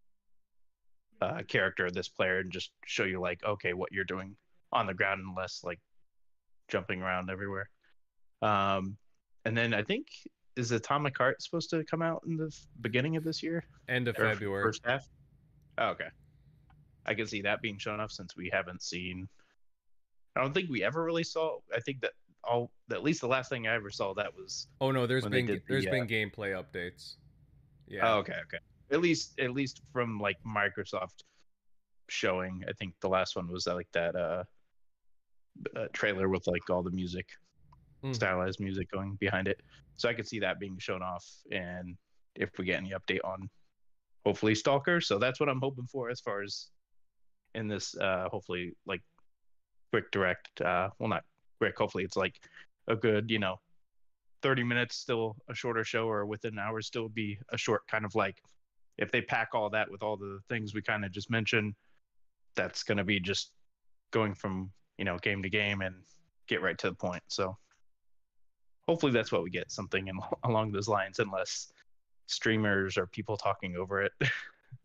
uh, 1.21 1.41
character 1.47 1.89
this 1.91 2.09
player 2.09 2.39
and 2.39 2.51
just 2.51 2.71
show 2.85 3.03
you 3.03 3.19
like 3.19 3.43
okay 3.43 3.73
what 3.73 3.91
you're 3.91 4.05
doing 4.05 4.35
on 4.71 4.87
the 4.87 4.93
ground 4.93 5.19
and 5.19 5.35
less 5.35 5.61
like 5.63 5.79
jumping 6.69 7.01
around 7.01 7.29
everywhere. 7.29 7.69
Um, 8.41 8.97
and 9.45 9.57
then 9.57 9.73
I 9.73 9.83
think 9.83 10.07
is 10.55 10.71
Atomic 10.71 11.17
Heart 11.17 11.41
supposed 11.41 11.69
to 11.71 11.83
come 11.85 12.01
out 12.01 12.23
in 12.27 12.35
the 12.37 12.53
beginning 12.81 13.15
of 13.15 13.23
this 13.23 13.41
year? 13.41 13.63
End 13.87 14.07
of 14.07 14.17
Or 14.17 14.29
February. 14.29 14.63
First 14.63 14.81
half. 14.85 15.07
Oh, 15.77 15.89
okay. 15.89 16.07
I 17.09 17.15
can 17.15 17.25
see 17.25 17.41
that 17.41 17.61
being 17.61 17.79
shown 17.79 17.99
off 17.99 18.11
since 18.11 18.37
we 18.37 18.49
haven't 18.53 18.83
seen. 18.83 19.27
I 20.35 20.41
don't 20.41 20.53
think 20.53 20.69
we 20.69 20.83
ever 20.83 21.03
really 21.03 21.23
saw. 21.23 21.57
I 21.75 21.79
think 21.79 22.01
that 22.01 22.11
all 22.43 22.71
at 22.91 23.03
least 23.03 23.21
the 23.21 23.27
last 23.27 23.49
thing 23.49 23.67
I 23.67 23.73
ever 23.73 23.89
saw 23.89 24.13
that 24.13 24.33
was. 24.37 24.67
Oh 24.79 24.91
no, 24.91 25.07
there's 25.07 25.25
been 25.25 25.47
the, 25.47 25.59
there's 25.67 25.87
uh, 25.87 25.91
been 25.91 26.07
gameplay 26.07 26.53
updates. 26.53 27.15
Yeah. 27.87 28.01
Oh, 28.03 28.17
okay, 28.19 28.35
okay. 28.45 28.59
At 28.91 29.01
least 29.01 29.39
at 29.39 29.51
least 29.51 29.81
from 29.91 30.19
like 30.19 30.37
Microsoft 30.45 31.23
showing. 32.09 32.63
I 32.69 32.73
think 32.73 32.93
the 33.01 33.09
last 33.09 33.35
one 33.35 33.51
was 33.51 33.65
like 33.65 33.89
that 33.93 34.15
uh, 34.15 34.43
uh 35.75 35.87
trailer 35.93 36.29
with 36.29 36.45
like 36.45 36.69
all 36.69 36.83
the 36.83 36.91
music, 36.91 37.25
Mm. 38.03 38.15
stylized 38.15 38.59
music 38.61 38.89
going 38.91 39.15
behind 39.19 39.47
it. 39.47 39.59
So 39.97 40.07
I 40.07 40.13
could 40.13 40.27
see 40.27 40.39
that 40.39 40.59
being 40.59 40.77
shown 40.77 41.01
off, 41.01 41.25
and 41.51 41.97
if 42.35 42.49
we 42.57 42.65
get 42.65 42.77
any 42.77 42.91
update 42.91 43.19
on, 43.25 43.49
hopefully 44.25 44.55
Stalker. 44.55 45.01
So 45.01 45.17
that's 45.17 45.39
what 45.39 45.49
I'm 45.49 45.59
hoping 45.59 45.87
for 45.87 46.09
as 46.09 46.21
far 46.21 46.41
as 46.41 46.69
in 47.55 47.67
this. 47.67 47.95
uh 47.97 48.27
Hopefully, 48.29 48.73
like 48.85 49.01
quick 49.91 50.11
direct. 50.11 50.61
uh 50.61 50.89
Well, 50.99 51.09
not 51.09 51.23
quick. 51.59 51.77
Hopefully, 51.77 52.03
it's 52.03 52.17
like 52.17 52.39
a 52.87 52.95
good, 52.95 53.29
you 53.29 53.39
know, 53.39 53.59
30 54.41 54.63
minutes 54.63 54.95
still 54.95 55.35
a 55.49 55.53
shorter 55.53 55.83
show 55.83 56.07
or 56.07 56.25
within 56.25 56.53
an 56.53 56.59
hour 56.59 56.81
still 56.81 57.09
be 57.09 57.37
a 57.51 57.57
short 57.57 57.81
kind 57.87 58.05
of 58.05 58.15
like 58.15 58.41
if 58.97 59.11
they 59.11 59.21
pack 59.21 59.49
all 59.53 59.69
that 59.69 59.89
with 59.89 60.03
all 60.03 60.17
the 60.17 60.39
things 60.49 60.73
we 60.73 60.81
kind 60.81 61.05
of 61.05 61.11
just 61.11 61.29
mentioned 61.29 61.73
that's 62.55 62.83
going 62.83 62.97
to 62.97 63.03
be 63.03 63.19
just 63.19 63.51
going 64.11 64.33
from 64.33 64.71
you 64.97 65.05
know 65.05 65.17
game 65.19 65.43
to 65.43 65.49
game 65.49 65.81
and 65.81 65.95
get 66.47 66.61
right 66.61 66.77
to 66.77 66.89
the 66.89 66.95
point 66.95 67.23
so 67.27 67.57
hopefully 68.87 69.11
that's 69.11 69.31
what 69.31 69.43
we 69.43 69.49
get 69.49 69.71
something 69.71 70.07
in, 70.07 70.17
along 70.43 70.71
those 70.71 70.87
lines 70.87 71.19
unless 71.19 71.71
streamers 72.27 72.97
or 72.97 73.07
people 73.07 73.37
talking 73.37 73.75
over 73.75 74.01
it 74.01 74.11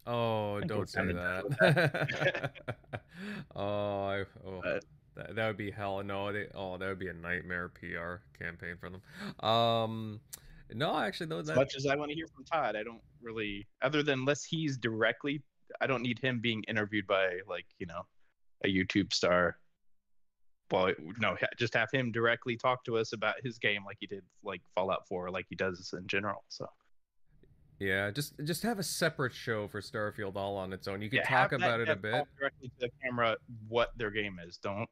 Oh, 0.06 0.60
don't 0.60 0.88
say 0.88 1.00
kinda 1.00 1.44
that. 1.60 2.50
oh, 3.56 4.04
I, 4.06 4.24
oh 4.46 4.60
But- 4.62 4.84
that, 5.16 5.36
that 5.36 5.46
would 5.46 5.56
be 5.56 5.70
hell. 5.70 6.02
No, 6.02 6.32
they, 6.32 6.48
oh, 6.54 6.76
that 6.76 6.88
would 6.88 6.98
be 6.98 7.08
a 7.08 7.12
nightmare 7.12 7.68
PR 7.68 8.16
campaign 8.36 8.76
for 8.80 8.90
them. 8.90 9.48
Um, 9.48 10.20
no, 10.72 10.96
actually, 10.96 11.26
though, 11.26 11.38
as 11.38 11.46
that, 11.46 11.56
much 11.56 11.76
as 11.76 11.86
i 11.86 11.94
want 11.94 12.10
to 12.10 12.14
hear 12.14 12.26
from 12.26 12.44
todd 12.44 12.74
i 12.74 12.82
don't 12.82 13.02
really 13.22 13.66
other 13.82 14.02
than 14.02 14.20
unless 14.20 14.42
he's 14.42 14.76
directly 14.76 15.42
i 15.80 15.86
don't 15.86 16.02
need 16.02 16.18
him 16.18 16.40
being 16.40 16.62
interviewed 16.68 17.06
by 17.06 17.38
like 17.48 17.66
you 17.78 17.86
know 17.86 18.02
a 18.64 18.68
youtube 18.68 19.12
star 19.12 19.58
well 20.70 20.90
no 21.18 21.36
just 21.58 21.74
have 21.74 21.90
him 21.92 22.10
directly 22.10 22.56
talk 22.56 22.82
to 22.84 22.96
us 22.96 23.12
about 23.12 23.34
his 23.42 23.58
game 23.58 23.82
like 23.84 23.98
he 24.00 24.06
did 24.06 24.22
like 24.42 24.62
fallout 24.74 25.06
4 25.06 25.30
like 25.30 25.46
he 25.48 25.54
does 25.54 25.94
in 25.96 26.06
general 26.06 26.42
so 26.48 26.66
yeah, 27.84 28.10
just 28.10 28.34
just 28.44 28.62
have 28.62 28.78
a 28.78 28.82
separate 28.82 29.32
show 29.34 29.68
for 29.68 29.80
Starfield 29.80 30.36
all 30.36 30.56
on 30.56 30.72
its 30.72 30.88
own. 30.88 31.02
You 31.02 31.10
can 31.10 31.18
Yeah, 31.18 31.28
talk 31.28 31.52
about 31.52 31.80
it 31.80 31.88
a 31.88 31.96
bit. 31.96 32.24
directly 32.38 32.68
to 32.68 32.74
the 32.80 32.90
camera 33.02 33.36
what 33.68 33.90
their 33.96 34.10
game 34.10 34.38
is 34.46 34.56
don't 34.58 34.88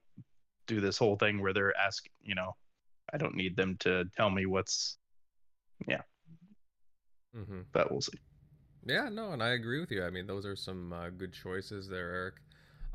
do 0.67 0.81
this 0.81 0.97
whole 0.99 1.17
thing 1.17 1.41
where 1.41 1.53
they're 1.53 1.77
asking 1.77 2.13
you 2.23 2.35
know 2.37 2.53
i 3.13 3.17
don't 3.19 3.35
need 3.35 3.57
them 3.57 3.77
to 3.81 4.05
tell 4.17 4.31
me 4.31 4.47
what's 4.47 4.97
yeah. 5.89 6.03
Mm-hmm. 7.37 7.63
but 7.73 7.91
we'll 7.91 8.01
see 8.01 8.19
Yeah, 8.87 9.09
no, 9.09 9.33
and 9.33 9.43
I 9.43 9.51
agree 9.51 9.81
with 9.81 9.91
you. 9.91 10.05
I 10.05 10.11
mean, 10.11 10.27
those 10.27 10.45
are 10.47 10.55
some 10.57 10.93
uh, 10.93 11.11
good 11.11 11.33
choices 11.33 11.89
there, 11.89 12.11
Eric. 12.15 12.35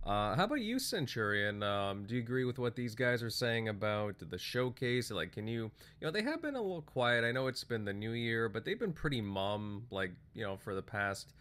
Uh, 0.08 0.36
how 0.38 0.46
about 0.46 0.62
you, 0.62 0.80
Centurion? 0.80 1.62
Um, 1.64 2.06
do 2.06 2.16
you 2.16 2.22
agree 2.22 2.46
with 2.46 2.58
what 2.60 2.78
these 2.78 2.96
guys 2.96 3.22
are 3.22 3.30
saying 3.30 3.68
about 3.68 4.16
the 4.30 4.38
showcase? 4.38 5.12
Like, 5.12 5.34
can 5.34 5.48
you, 5.48 5.64
you 6.00 6.08
know, 6.08 6.12
they 6.12 6.22
have 6.22 6.42
been 6.42 6.56
a 6.56 6.62
little 6.62 6.82
quiet. 6.82 7.26
I 7.26 7.34
know 7.34 7.48
it's 7.48 7.66
been 7.66 7.84
the 7.84 7.94
new 7.94 8.12
year, 8.12 8.48
but 8.48 8.64
they've 8.64 8.80
been 8.80 8.94
pretty 8.94 9.20
mum, 9.20 9.86
like, 9.92 10.12
you 10.34 10.46
know, 10.46 10.56
for 10.56 10.74
the 10.76 10.82
past, 10.82 11.34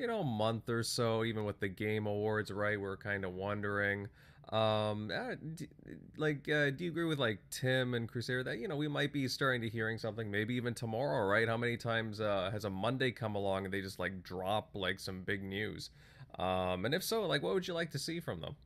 you 0.00 0.08
know, 0.08 0.24
month 0.24 0.68
or 0.68 0.82
so. 0.82 1.24
Even 1.24 1.44
with 1.44 1.60
the 1.60 1.68
Game 1.68 2.06
Awards, 2.06 2.50
right? 2.50 2.80
We're 2.80 2.96
kind 2.96 3.24
of 3.24 3.34
wondering. 3.34 4.08
Um, 4.50 5.12
uh, 5.14 5.36
d- 5.54 5.68
like, 6.16 6.48
uh, 6.48 6.70
do 6.70 6.84
you 6.84 6.90
agree 6.90 7.04
with 7.04 7.18
like 7.20 7.38
Tim 7.50 7.94
and 7.94 8.08
Crusader 8.08 8.42
that 8.44 8.58
you 8.58 8.66
know 8.66 8.76
we 8.76 8.88
might 8.88 9.12
be 9.12 9.28
starting 9.28 9.60
to 9.60 9.68
hearing 9.68 9.98
something, 9.98 10.30
maybe 10.30 10.54
even 10.54 10.74
tomorrow, 10.74 11.26
right? 11.28 11.46
How 11.46 11.58
many 11.58 11.76
times 11.76 12.20
uh, 12.20 12.48
has 12.50 12.64
a 12.64 12.70
Monday 12.70 13.10
come 13.12 13.34
along 13.36 13.66
and 13.66 13.74
they 13.74 13.82
just 13.82 13.98
like 13.98 14.22
drop 14.24 14.70
like 14.74 14.98
some 14.98 15.22
big 15.22 15.42
news? 15.44 15.90
Um, 16.38 16.84
and 16.84 16.94
if 16.94 17.02
so, 17.02 17.26
like, 17.26 17.42
what 17.42 17.54
would 17.54 17.66
you 17.66 17.74
like 17.74 17.90
to 17.92 17.98
see 17.98 18.20
from 18.20 18.40
them? 18.40 18.56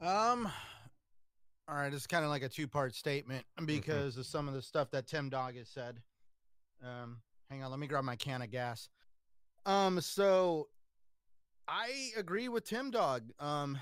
Um. 0.00 0.48
All 1.68 1.74
right, 1.74 1.92
it's 1.92 2.06
kind 2.06 2.24
of 2.24 2.30
like 2.30 2.42
a 2.42 2.48
two-part 2.48 2.94
statement 2.94 3.44
because 3.66 4.16
of 4.16 4.24
some 4.24 4.48
of 4.48 4.54
the 4.54 4.62
stuff 4.62 4.90
that 4.92 5.06
Tim 5.06 5.28
Dog 5.28 5.54
has 5.56 5.68
said. 5.68 6.00
Um, 6.82 7.18
hang 7.50 7.62
on, 7.62 7.70
let 7.70 7.78
me 7.78 7.86
grab 7.86 8.04
my 8.04 8.16
can 8.16 8.40
of 8.40 8.50
gas. 8.50 8.88
Um, 9.66 10.00
so 10.00 10.68
I 11.66 12.10
agree 12.16 12.48
with 12.48 12.64
Tim 12.64 12.90
Dog. 12.90 13.24
Um, 13.38 13.76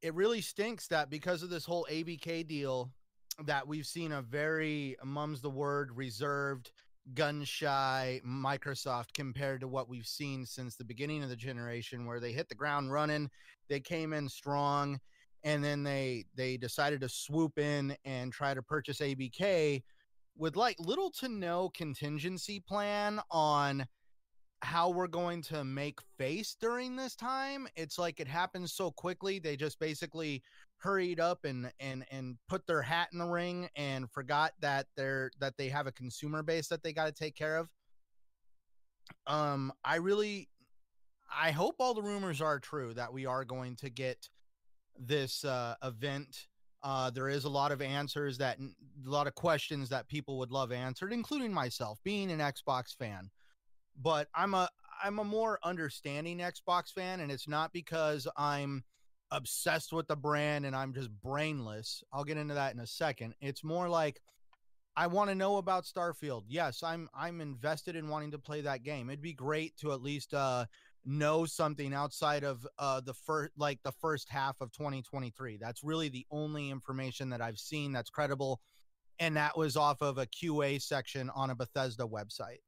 it 0.00 0.14
really 0.14 0.40
stinks 0.40 0.86
that 0.88 1.10
because 1.10 1.42
of 1.42 1.50
this 1.50 1.64
whole 1.64 1.88
ABK 1.90 2.46
deal, 2.46 2.92
that 3.42 3.66
we've 3.66 3.86
seen 3.86 4.12
a 4.12 4.22
very 4.22 4.96
mum's 5.04 5.40
the 5.40 5.50
word 5.50 5.90
reserved, 5.96 6.70
gun 7.12 7.44
shy 7.44 8.20
Microsoft 8.26 9.12
compared 9.14 9.60
to 9.60 9.68
what 9.68 9.88
we've 9.88 10.06
seen 10.06 10.46
since 10.46 10.76
the 10.76 10.84
beginning 10.84 11.22
of 11.22 11.28
the 11.28 11.36
generation, 11.36 12.06
where 12.06 12.20
they 12.20 12.32
hit 12.32 12.48
the 12.48 12.54
ground 12.54 12.92
running, 12.92 13.28
they 13.68 13.80
came 13.80 14.12
in 14.12 14.28
strong, 14.28 14.98
and 15.42 15.62
then 15.62 15.82
they 15.82 16.24
they 16.34 16.56
decided 16.56 17.00
to 17.02 17.08
swoop 17.08 17.58
in 17.58 17.96
and 18.04 18.32
try 18.32 18.54
to 18.54 18.62
purchase 18.62 19.00
ABK 19.00 19.82
with 20.36 20.56
like 20.56 20.76
little 20.80 21.10
to 21.10 21.28
no 21.28 21.70
contingency 21.74 22.60
plan 22.60 23.20
on 23.30 23.86
how 24.62 24.88
we're 24.88 25.06
going 25.06 25.42
to 25.42 25.62
make 25.62 26.00
face 26.18 26.56
during 26.58 26.96
this 26.96 27.14
time. 27.14 27.68
It's 27.76 27.98
like 27.98 28.18
it 28.18 28.26
happens 28.26 28.72
so 28.72 28.90
quickly. 28.90 29.38
They 29.38 29.56
just 29.56 29.78
basically 29.78 30.42
hurried 30.78 31.20
up 31.20 31.44
and 31.44 31.72
and 31.80 32.04
and 32.10 32.36
put 32.48 32.66
their 32.66 32.82
hat 32.82 33.08
in 33.12 33.18
the 33.18 33.26
ring 33.26 33.68
and 33.76 34.10
forgot 34.10 34.52
that 34.60 34.86
they're 34.96 35.30
that 35.40 35.56
they 35.56 35.68
have 35.68 35.86
a 35.86 35.92
consumer 35.92 36.42
base 36.42 36.68
that 36.68 36.82
they 36.82 36.92
got 36.92 37.06
to 37.06 37.12
take 37.12 37.34
care 37.34 37.56
of. 37.56 37.68
Um 39.26 39.72
I 39.84 39.96
really 39.96 40.48
I 41.36 41.50
hope 41.50 41.76
all 41.78 41.94
the 41.94 42.02
rumors 42.02 42.40
are 42.40 42.58
true 42.58 42.94
that 42.94 43.12
we 43.12 43.26
are 43.26 43.44
going 43.44 43.76
to 43.76 43.90
get 43.90 44.28
this 44.98 45.44
uh 45.44 45.74
event 45.82 46.46
uh, 46.84 47.08
there 47.08 47.30
is 47.30 47.44
a 47.44 47.48
lot 47.48 47.72
of 47.72 47.80
answers 47.80 48.36
that 48.36 48.58
a 48.58 49.10
lot 49.10 49.26
of 49.26 49.34
questions 49.34 49.88
that 49.88 50.06
people 50.06 50.36
would 50.38 50.50
love 50.52 50.70
answered, 50.70 51.14
including 51.14 51.50
myself, 51.50 51.98
being 52.04 52.30
an 52.30 52.40
Xbox 52.40 52.94
fan. 52.94 53.30
But 54.00 54.28
I'm 54.34 54.52
a 54.52 54.68
I'm 55.02 55.18
a 55.18 55.24
more 55.24 55.58
understanding 55.64 56.38
Xbox 56.38 56.92
fan, 56.92 57.20
and 57.20 57.32
it's 57.32 57.48
not 57.48 57.72
because 57.72 58.28
I'm 58.36 58.84
obsessed 59.34 59.92
with 59.92 60.06
the 60.08 60.16
brand 60.16 60.64
and 60.64 60.74
I'm 60.74 60.94
just 60.94 61.10
brainless. 61.22 62.02
I'll 62.12 62.24
get 62.24 62.36
into 62.38 62.54
that 62.54 62.74
in 62.74 62.80
a 62.80 62.86
second. 62.86 63.34
It's 63.40 63.64
more 63.64 63.88
like 63.88 64.20
I 64.96 65.08
want 65.08 65.28
to 65.30 65.34
know 65.34 65.56
about 65.56 65.84
Starfield. 65.84 66.44
Yes, 66.46 66.82
I'm 66.82 67.08
I'm 67.14 67.40
invested 67.40 67.96
in 67.96 68.08
wanting 68.08 68.30
to 68.30 68.38
play 68.38 68.60
that 68.60 68.82
game. 68.82 69.10
It'd 69.10 69.20
be 69.20 69.32
great 69.34 69.76
to 69.78 69.92
at 69.92 70.02
least 70.02 70.34
uh 70.34 70.66
know 71.04 71.44
something 71.44 71.92
outside 71.92 72.44
of 72.44 72.66
uh 72.78 73.00
the 73.00 73.12
first 73.12 73.52
like 73.58 73.78
the 73.82 73.92
first 73.92 74.26
half 74.30 74.58
of 74.62 74.72
2023 74.72 75.58
that's 75.60 75.84
really 75.84 76.08
the 76.08 76.24
only 76.30 76.70
information 76.70 77.28
that 77.28 77.42
i've 77.42 77.58
seen 77.58 77.92
that's 77.92 78.08
credible 78.08 78.58
and 79.18 79.36
that 79.36 79.54
was 79.54 79.76
off 79.76 80.00
of 80.00 80.16
a 80.16 80.24
qa 80.24 80.80
section 80.80 81.28
on 81.34 81.50
a 81.50 81.54
bethesda 81.54 82.06
website 82.06 82.62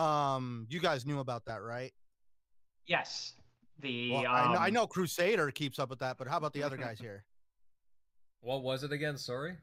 um 0.00 0.64
you 0.70 0.78
guys 0.78 1.04
knew 1.04 1.18
about 1.18 1.44
that 1.44 1.60
right 1.60 1.92
Yes. 2.88 3.34
The 3.80 4.12
well, 4.12 4.20
I, 4.26 4.52
know, 4.52 4.58
I 4.58 4.68
um, 4.68 4.74
know 4.74 4.86
crusader 4.86 5.50
keeps 5.50 5.78
up 5.78 5.90
with 5.90 6.00
that 6.00 6.16
but 6.18 6.26
how 6.28 6.36
about 6.36 6.52
the 6.52 6.62
other 6.62 6.76
guys 6.76 6.98
here 7.00 7.24
What 8.40 8.62
was 8.62 8.82
it 8.84 8.92
again? 8.92 9.16
Sorry. 9.16 9.56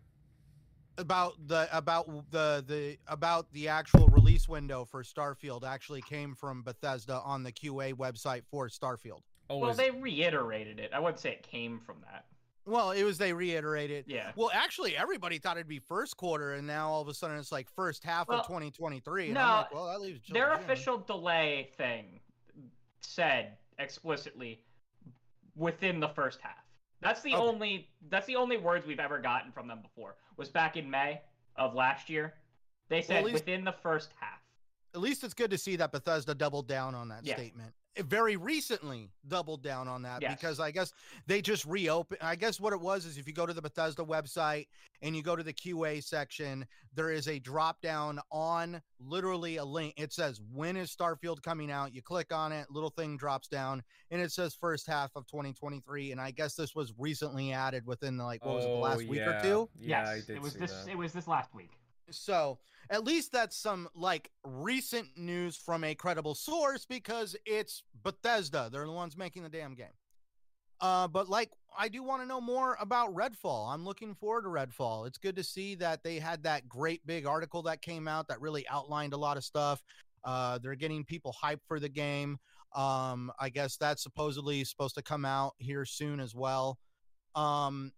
about 0.98 1.34
the 1.48 1.68
about 1.76 2.08
the 2.32 2.64
the 2.66 2.98
about 3.08 3.52
the 3.52 3.68
actual 3.68 4.08
release 4.08 4.48
window 4.48 4.86
for 4.86 5.04
starfield 5.04 5.64
actually 5.66 6.02
came 6.02 6.34
from 6.36 6.64
bethesda 6.64 7.20
on 7.26 7.44
the 7.44 7.52
qa 7.52 7.94
website 7.94 8.44
for 8.50 8.70
starfield 8.70 9.22
Oh, 9.50 9.60
Well, 9.60 9.70
is- 9.72 9.78
they 9.78 9.92
reiterated 9.92 10.80
it. 10.80 10.90
I 10.94 11.00
wouldn't 11.00 11.20
say 11.20 11.32
it 11.34 11.44
came 11.44 11.80
from 11.80 11.98
that. 12.02 12.26
well 12.66 12.92
it 12.92 13.04
was 13.04 13.18
they 13.20 13.32
reiterated 13.34 14.06
Yeah. 14.08 14.32
Well, 14.36 14.50
actually, 14.54 14.96
everybody 14.98 15.38
thought 15.38 15.58
it'd 15.58 15.68
be 15.68 15.78
first 15.80 16.16
quarter, 16.18 16.54
and 16.54 16.66
now 16.66 16.90
all 16.90 17.02
of 17.02 17.08
a 17.10 17.14
sudden 17.14 17.38
it's 17.38 17.52
like 17.52 17.70
first 17.70 18.04
half 18.04 18.28
Well, 18.30 18.40
of 18.40 18.48
2023. 18.48 19.26
And 19.26 19.34
no, 19.36 19.42
I'm 19.42 19.48
like, 19.58 19.74
well, 19.74 19.86
that 19.88 20.00
leaves 20.02 20.22
till 20.26 20.34
Their 20.34 20.54
official 20.54 20.98
delay 20.98 21.70
thing 21.78 22.22
said 23.02 23.58
explicitly 23.80 24.64
within 25.56 26.00
the 26.00 26.10
first 26.10 26.40
half. 26.42 26.64
That's 27.02 27.22
the 27.22 27.34
Okay. 27.34 27.42
only 27.42 27.90
that's 28.10 28.26
the 28.26 28.36
only 28.36 28.58
words 28.58 28.86
we've 28.86 29.00
ever 29.00 29.20
gotten 29.20 29.52
from 29.52 29.68
them 29.68 29.82
before. 29.82 30.16
Was 30.38 30.50
back 30.50 30.78
in 30.78 30.90
May 30.90 31.22
of 31.56 31.74
last 31.74 32.10
year. 32.10 32.34
They 32.90 33.02
said 33.02 33.24
least- 33.24 33.34
within 33.34 33.64
the 33.64 33.74
first 33.74 34.12
half. 34.20 34.40
at 34.94 35.02
least 35.02 35.26
it's 35.26 35.34
good 35.34 35.52
to 35.52 35.58
see 35.58 35.76
that 35.76 35.92
Bethesda 35.92 36.34
doubled 36.34 36.68
down 36.70 36.96
on 36.96 37.10
that 37.10 37.26
Yeah. 37.26 37.36
statement. 37.36 37.74
It 37.96 38.06
very 38.08 38.36
recently 38.36 39.10
doubled 39.28 39.64
down 39.64 39.88
on 39.88 40.02
that 40.02 40.22
Yes. 40.22 40.36
because 40.36 40.60
I 40.60 40.72
guess 40.72 40.92
they 41.28 41.42
just 41.42 41.64
reopened. 41.66 42.20
I 42.22 42.36
guess 42.36 42.60
what 42.60 42.74
it 42.74 42.82
was 42.82 43.06
is 43.06 43.18
if 43.18 43.26
you 43.26 43.34
go 43.34 43.46
to 43.46 43.54
the 43.54 43.62
Bethesda 43.62 44.04
website 44.04 44.68
and 45.02 45.16
you 45.16 45.24
go 45.24 45.36
to 45.36 45.44
the 45.44 45.54
QA 45.54 46.04
section, 46.04 46.68
there 46.94 47.10
is 47.10 47.30
a 47.30 47.40
drop 47.40 47.82
down 47.82 48.20
on 48.32 48.82
literally 49.00 49.58
a 49.58 49.64
link. 49.64 49.94
It 49.98 50.12
says, 50.12 50.42
When 50.54 50.76
is 50.76 50.94
Starfield 50.94 51.42
coming 51.42 51.72
out? 51.72 51.94
You 51.94 52.02
click 52.02 52.34
on 52.34 52.52
it, 52.52 52.70
little 52.70 52.90
thing 52.90 53.16
drops 53.16 53.48
down, 53.48 53.82
and 54.12 54.22
it 54.22 54.32
says 54.34 54.54
first 54.54 54.86
half 54.88 55.12
of 55.16 55.26
2023. 55.28 56.12
And 56.12 56.20
I 56.20 56.32
guess 56.32 56.56
this 56.56 56.76
was 56.76 56.94
recently 56.98 57.54
added 57.54 57.86
within 57.86 58.18
the, 58.18 58.26
like, 58.26 58.44
what 58.44 58.56
was 58.56 58.66
it, 58.66 58.68
the 58.68 58.74
Oh, 58.74 58.80
last 58.80 59.08
week 59.08 59.22
or 59.22 59.40
two? 59.42 59.70
Yeah, 59.80 60.00
yes, 60.04 60.08
I 60.10 60.16
did 60.28 60.30
it 60.36 60.42
was 60.42 60.52
see 60.54 60.60
this. 60.60 60.72
that. 60.84 60.92
It 60.92 60.98
was 60.98 61.14
this 61.14 61.28
last 61.28 61.54
week. 61.56 61.72
So 62.12 62.60
at 62.90 63.04
least 63.04 63.32
that's 63.32 63.58
some 63.58 63.88
like 63.96 64.30
recent 64.44 65.10
news 65.18 65.56
from 65.56 65.84
a 65.84 65.96
credible 65.96 66.36
source 66.36 66.86
because 66.86 67.36
it's 67.46 67.84
Bethesda. 68.04 68.70
They're 68.72 68.86
the 68.86 68.92
ones 68.92 69.18
making 69.18 69.44
the 69.44 69.50
damn 69.50 69.76
game. 69.76 69.88
Uh, 70.82 71.08
but 71.08 71.30
like 71.30 71.52
I 71.78 71.88
do 71.88 72.04
want 72.04 72.22
to 72.22 72.28
know 72.28 72.42
more 72.42 72.78
about 72.80 73.14
Redfall. 73.14 73.74
I'm 73.74 73.84
looking 73.84 74.14
forward 74.14 74.44
to 74.44 74.50
Redfall. 74.50 75.08
It's 75.08 75.18
good 75.18 75.36
to 75.36 75.44
see 75.44 75.76
that 75.76 76.04
they 76.04 76.20
had 76.20 76.44
that 76.44 76.70
great 76.70 77.06
big 77.06 77.26
article 77.26 77.64
that 77.64 77.82
came 77.82 78.08
out 78.08 78.28
that 78.28 78.42
really 78.42 78.68
outlined 78.68 79.14
a 79.14 79.18
lot 79.18 79.38
of 79.38 79.44
stuff. 79.44 79.82
Uh, 80.24 80.58
they're 80.58 80.76
getting 80.76 81.04
people 81.04 81.36
hyped 81.42 81.62
for 81.68 81.80
the 81.80 81.90
game. 81.90 82.38
Um, 82.76 83.32
I 83.40 83.50
guess 83.50 83.78
that's 83.78 84.04
supposedly 84.04 84.64
supposed 84.64 84.96
to 84.96 85.02
come 85.02 85.24
out 85.24 85.54
here 85.58 85.86
soon 85.86 86.20
as 86.20 86.36
well. 86.36 86.78
Um, 87.36 87.92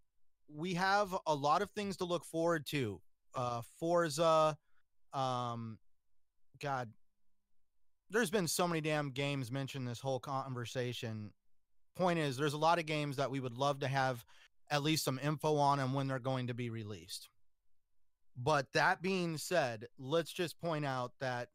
we 0.53 0.75
have 0.75 1.15
a 1.25 1.33
lot 1.33 1.61
of 1.61 1.71
things 1.71 1.97
to 1.97 2.05
look 2.05 2.25
forward 2.25 2.65
to 2.67 3.01
uh 3.37 3.61
Forza 3.79 4.57
um 5.13 5.77
god 6.61 6.89
there's 8.09 8.29
been 8.29 8.47
so 8.47 8.67
many 8.67 8.81
damn 8.81 9.11
games 9.11 9.51
mentioned 9.51 9.87
this 9.87 9.99
whole 9.99 10.19
conversation. 10.19 11.31
Point 11.95 12.19
is 12.19 12.37
there's 12.37 12.53
a 12.53 12.57
lot 12.57 12.79
of 12.79 12.85
games 12.85 13.17
that 13.17 13.31
we 13.31 13.39
would 13.39 13.57
love 13.57 13.79
to 13.79 13.87
have 13.87 14.23
at 14.69 14.83
least 14.83 15.03
some 15.03 15.19
info 15.21 15.57
on 15.57 15.79
and 15.79 15.93
when 15.93 16.07
they're 16.07 16.19
going 16.19 16.47
to 16.47 16.53
be 16.53 16.69
released. 16.69 17.29
But 18.37 18.67
that 18.73 19.01
being 19.01 19.37
said 19.37 19.87
let's 19.97 20.31
just 20.31 20.59
point 20.61 20.85
out 20.85 21.11
that 21.19 21.49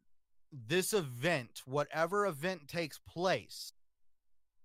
this 0.53 0.93
event 0.93 1.63
whatever 1.65 2.27
event 2.27 2.69
takes 2.69 2.99
place 2.99 3.73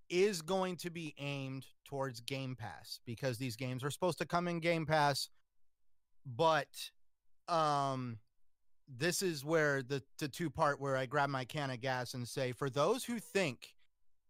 is 0.09 0.41
going 0.41 0.75
to 0.77 0.89
be 0.89 1.13
aimed 1.19 1.65
towards 1.85 2.19
game 2.21 2.55
pass 2.55 2.99
because 3.05 3.37
these 3.37 3.55
games 3.55 3.83
are 3.83 3.91
supposed 3.91 4.17
to 4.17 4.25
come 4.25 4.47
in 4.47 4.59
game 4.59 4.85
pass 4.85 5.29
but 6.25 6.67
um 7.49 8.17
this 8.87 9.21
is 9.21 9.43
where 9.43 9.81
the 9.81 10.01
the 10.19 10.27
two 10.27 10.49
part 10.49 10.79
where 10.79 10.95
I 10.95 11.05
grab 11.05 11.29
my 11.29 11.45
can 11.45 11.71
of 11.71 11.81
gas 11.81 12.13
and 12.13 12.27
say 12.27 12.51
for 12.51 12.69
those 12.69 13.03
who 13.03 13.19
think 13.19 13.75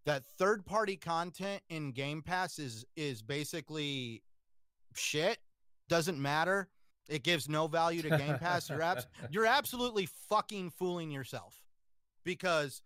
that 0.05 0.25
third 0.25 0.65
party 0.65 0.95
content 0.95 1.61
in 1.69 1.91
Game 1.91 2.21
Pass 2.21 2.59
is 2.59 2.85
is 2.95 3.21
basically 3.21 4.23
shit 4.95 5.37
doesn't 5.89 6.19
matter 6.19 6.69
it 7.07 7.23
gives 7.23 7.47
no 7.47 7.67
value 7.67 8.01
to 8.01 8.17
Game 8.17 8.37
Pass 8.37 8.69
you're 8.69 8.81
abs- 8.81 9.07
you're 9.31 9.45
absolutely 9.45 10.07
fucking 10.29 10.71
fooling 10.71 11.11
yourself. 11.11 11.61
Because 12.23 12.81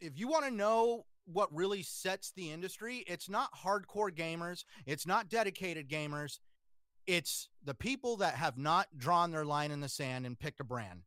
if 0.00 0.18
you 0.18 0.28
want 0.28 0.44
to 0.44 0.50
know 0.50 1.06
what 1.24 1.54
really 1.54 1.82
sets 1.82 2.32
the 2.32 2.50
industry 2.50 3.04
it's 3.06 3.28
not 3.28 3.50
hardcore 3.54 4.10
gamers 4.10 4.64
it's 4.86 5.06
not 5.06 5.28
dedicated 5.28 5.88
gamers 5.88 6.40
it's 7.06 7.48
the 7.64 7.74
people 7.74 8.16
that 8.18 8.34
have 8.34 8.56
not 8.56 8.88
drawn 8.96 9.30
their 9.30 9.44
line 9.44 9.70
in 9.70 9.80
the 9.80 9.88
sand 9.88 10.26
and 10.26 10.38
picked 10.38 10.60
a 10.60 10.64
brand. 10.64 11.02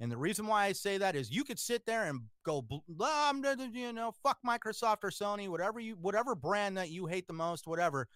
And 0.00 0.12
the 0.12 0.16
reason 0.16 0.46
why 0.46 0.66
I 0.66 0.72
say 0.72 0.98
that 0.98 1.16
is 1.16 1.30
you 1.30 1.44
could 1.44 1.58
sit 1.58 1.84
there 1.84 2.04
and 2.04 2.20
go, 2.44 2.62
bl- 2.62 2.76
blah, 2.88 3.32
you 3.72 3.92
know, 3.92 4.12
fuck 4.22 4.38
Microsoft 4.46 4.98
or 5.02 5.10
Sony, 5.10 5.48
whatever 5.48 5.80
you, 5.80 5.96
whatever 6.00 6.34
brand 6.34 6.76
that 6.76 6.90
you 6.90 7.06
hate 7.06 7.26
the 7.26 7.32
most, 7.32 7.66
whatever. 7.66 8.08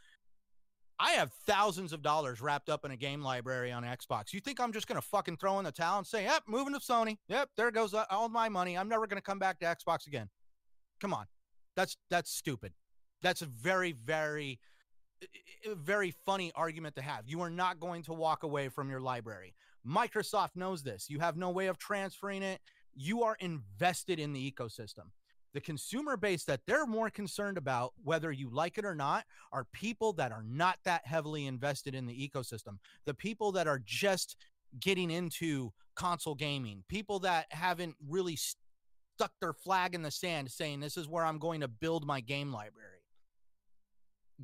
I 0.99 1.13
have 1.13 1.33
thousands 1.47 1.93
of 1.93 2.03
dollars 2.03 2.41
wrapped 2.41 2.69
up 2.69 2.85
in 2.85 2.93
a 2.93 2.97
game 2.97 3.23
library 3.23 3.73
on 3.73 3.83
Xbox. 3.83 4.33
You 4.33 4.41
think 4.41 4.61
I'm 4.61 4.73
just 4.73 4.87
gonna 4.87 5.03
fucking 5.03 5.39
throw 5.39 5.59
in 5.59 5.65
the 5.65 5.73
towel 5.73 5.99
and 5.99 6.07
say, 6.07 6.25
"Yep, 6.25 6.45
moving 6.47 6.75
to 6.75 6.81
Sony. 6.81 7.19
Yep, 7.29 7.51
there 7.57 7.73
goes 7.73 7.93
uh, 7.93 8.05
all 8.09 8.29
my 8.29 8.49
money. 8.49 8.79
I'm 8.79 8.89
never 8.89 9.09
gonna 9.09 9.21
come 9.21 9.41
back 9.41 9.59
to 9.61 9.67
Xbox 9.67 10.07
again." 10.07 10.29
Come 11.01 11.13
on, 11.13 11.27
that's 11.75 11.97
that's 12.09 12.31
stupid. 12.31 12.73
That's 13.21 13.43
a 13.43 13.47
very 13.47 13.93
very 13.93 14.61
a 15.67 15.75
very 15.75 16.15
funny 16.25 16.53
argument 16.55 16.97
to 16.97 17.03
have. 17.03 17.25
You 17.27 17.41
are 17.43 17.51
not 17.51 17.81
going 17.81 18.03
to 18.05 18.13
walk 18.13 18.43
away 18.43 18.69
from 18.69 18.91
your 18.91 19.01
library. 19.01 19.55
Microsoft 19.87 20.51
knows 20.55 20.83
this. 20.83 21.09
You 21.09 21.21
have 21.21 21.37
no 21.37 21.51
way 21.51 21.67
of 21.67 21.79
transferring 21.79 22.43
it. 22.43 22.61
You 22.95 23.23
are 23.23 23.37
invested 23.41 24.19
in 24.19 24.33
the 24.33 24.53
ecosystem. 24.53 25.11
The 25.55 25.61
consumer 25.61 26.17
base 26.17 26.45
that 26.45 26.61
they're 26.67 26.87
more 26.87 27.11
concerned 27.11 27.59
about, 27.59 27.93
whether 28.03 28.33
you 28.33 28.49
like 28.49 28.79
it 28.79 28.85
or 28.85 28.95
not, 28.95 29.25
are 29.53 29.67
people 29.73 30.13
that 30.15 30.33
are 30.33 30.45
not 30.47 30.79
that 30.85 31.07
heavily 31.07 31.47
invested 31.47 31.95
in 31.95 32.07
the 32.07 32.29
ecosystem. 32.29 32.79
The 33.05 33.15
people 33.15 33.53
that 33.53 33.67
are 33.67 33.83
just 33.85 34.37
getting 34.81 35.11
into 35.11 35.73
console 35.95 36.35
gaming, 36.35 36.85
people 36.89 37.19
that 37.21 37.47
haven't 37.51 37.97
really 38.09 38.37
stuck 38.37 39.33
their 39.41 39.53
flag 39.53 39.95
in 39.95 40.03
the 40.03 40.11
sand 40.11 40.51
saying, 40.51 40.81
This 40.81 40.97
is 40.97 41.09
where 41.09 41.25
I'm 41.25 41.39
going 41.39 41.61
to 41.61 41.69
build 41.69 42.07
my 42.07 42.21
game 42.21 42.51
library. 42.51 42.92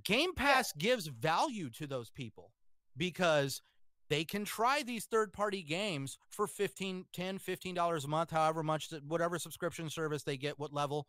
Game 0.05 0.35
Pass 0.35 0.73
gives 0.73 1.07
value 1.07 1.71
to 1.71 1.87
those 1.87 2.11
people 2.11 2.53
because 2.97 3.63
they 4.09 4.25
can 4.25 4.45
try 4.45 4.83
these 4.83 5.05
third 5.05 5.33
party 5.33 5.63
games 5.63 6.19
for 6.31 6.47
15 6.47 7.05
10 7.13 7.39
15 7.39 7.75
dollars 7.75 8.05
a 8.05 8.09
month 8.09 8.31
however 8.31 8.63
much 8.63 8.89
whatever 9.07 9.39
subscription 9.39 9.89
service 9.91 10.23
they 10.23 10.37
get 10.37 10.59
what 10.59 10.73
level 10.73 11.07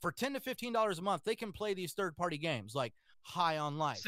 for 0.00 0.12
10 0.12 0.34
to 0.34 0.40
15 0.40 0.72
dollars 0.72 0.98
a 0.98 1.02
month 1.02 1.24
they 1.24 1.34
can 1.34 1.52
play 1.52 1.72
these 1.74 1.92
third 1.94 2.16
party 2.16 2.36
games 2.38 2.74
like 2.74 2.92
high 3.22 3.58
on 3.58 3.78
life 3.78 4.02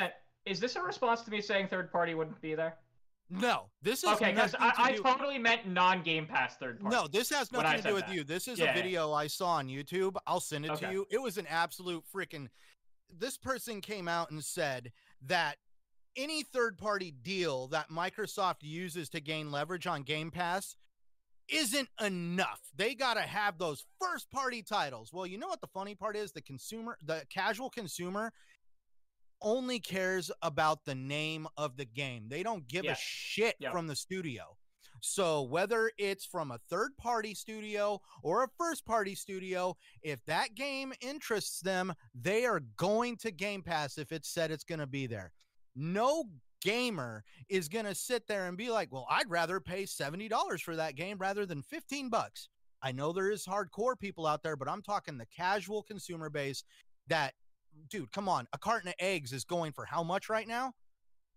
Is 0.44 0.61
this 0.61 0.77
a 0.77 0.82
response 0.82 1.23
to 1.23 1.31
me 1.31 1.40
saying 1.40 1.69
third 1.69 1.90
party 1.90 2.15
wouldn't 2.15 2.40
be 2.40 2.55
there? 2.55 2.77
no 3.28 3.70
this 3.82 4.05
is 4.05 4.11
Okay, 4.11 4.32
because 4.32 4.53
nothing 4.53 4.70
to 4.77 4.81
I, 4.82 4.86
I 4.89 4.93
totally 5.12 5.39
meant 5.39 5.66
non 5.66 6.03
Game 6.03 6.27
Pass 6.27 6.57
third 6.59 6.78
party. 6.81 6.94
No, 6.94 7.09
this 7.09 7.31
has 7.31 7.51
nothing 7.51 7.82
to 7.82 7.89
do 7.89 7.94
with 7.94 8.07
that. 8.07 8.15
you. 8.15 8.23
This 8.23 8.47
is 8.47 8.59
Yeah, 8.61 8.66
a 8.66 8.69
yeah. 8.69 8.74
video 8.74 9.12
I 9.12 9.27
saw 9.27 9.48
on 9.55 9.66
YouTube. 9.66 10.15
I'll 10.28 10.39
send 10.39 10.65
it 10.66 10.77
to 10.77 10.93
you. 10.93 11.07
It 11.11 11.20
was 11.20 11.36
an 11.36 11.47
absolute 11.48 12.05
freaking. 12.15 12.47
This 13.10 13.36
person 13.38 13.80
came 13.80 14.08
out 14.08 14.30
and 14.30 14.44
said 14.44 14.92
that 15.22 15.56
any 16.16 16.42
third 16.42 16.78
party 16.78 17.10
deal 17.10 17.68
that 17.68 17.90
Microsoft 17.90 18.62
uses 18.62 19.08
to 19.10 19.20
gain 19.20 19.50
leverage 19.50 19.86
on 19.86 20.02
Game 20.02 20.30
Pass 20.30 20.76
isn't 21.48 21.88
enough. 22.00 22.60
They 22.74 22.94
got 22.94 23.14
to 23.14 23.20
have 23.22 23.58
those 23.58 23.84
first 24.00 24.30
party 24.30 24.62
titles. 24.62 25.12
Well, 25.12 25.26
you 25.26 25.38
know 25.38 25.46
what 25.48 25.60
the 25.60 25.68
funny 25.68 25.94
part 25.94 26.16
is? 26.16 26.32
The 26.32 26.42
consumer, 26.42 26.96
the 27.04 27.22
casual 27.30 27.70
consumer 27.70 28.32
only 29.42 29.78
cares 29.78 30.30
about 30.42 30.84
the 30.84 30.94
name 30.94 31.46
of 31.56 31.76
the 31.76 31.84
game. 31.84 32.28
They 32.28 32.42
don't 32.42 32.66
give 32.66 32.84
Yeah. 32.84 32.92
a 32.92 32.96
shit 32.96 33.56
Yeah. 33.60 33.70
from 33.70 33.86
the 33.86 33.94
studio. 33.96 34.56
So 35.06 35.42
whether 35.42 35.90
it's 35.98 36.24
from 36.24 36.50
a 36.50 36.58
third 36.68 36.96
party 36.98 37.32
studio 37.32 38.00
or 38.22 38.42
a 38.42 38.48
first 38.58 38.84
party 38.84 39.14
studio, 39.14 39.76
if 40.02 40.24
that 40.26 40.54
game 40.54 40.92
interests 41.00 41.60
them, 41.60 41.94
they 42.14 42.44
are 42.44 42.60
going 42.76 43.16
to 43.18 43.30
Game 43.30 43.62
Pass 43.62 43.98
if 43.98 44.10
it's 44.10 44.28
said 44.28 44.50
it's 44.50 44.64
going 44.64 44.80
to 44.80 44.86
be 44.86 45.06
there. 45.06 45.32
No 45.76 46.24
gamer 46.60 47.22
is 47.48 47.68
going 47.68 47.84
to 47.84 47.94
sit 47.94 48.26
there 48.26 48.48
and 48.48 48.56
be 48.56 48.68
like, 48.68 48.90
"Well, 48.90 49.06
I'd 49.08 49.30
rather 49.30 49.60
pay 49.60 49.84
$70 49.84 50.60
for 50.60 50.74
that 50.74 50.96
game 50.96 51.18
rather 51.18 51.46
than 51.46 51.62
15 51.62 52.08
bucks." 52.08 52.48
I 52.82 52.90
know 52.92 53.12
there 53.12 53.30
is 53.30 53.46
hardcore 53.46 53.98
people 53.98 54.26
out 54.26 54.42
there, 54.42 54.56
but 54.56 54.68
I'm 54.68 54.82
talking 54.82 55.16
the 55.16 55.26
casual 55.26 55.82
consumer 55.82 56.30
base 56.30 56.64
that 57.06 57.34
dude, 57.90 58.10
come 58.10 58.28
on, 58.28 58.48
a 58.52 58.58
carton 58.58 58.88
of 58.88 58.94
eggs 58.98 59.32
is 59.32 59.44
going 59.44 59.72
for 59.72 59.84
how 59.84 60.02
much 60.02 60.28
right 60.28 60.48
now? 60.48 60.72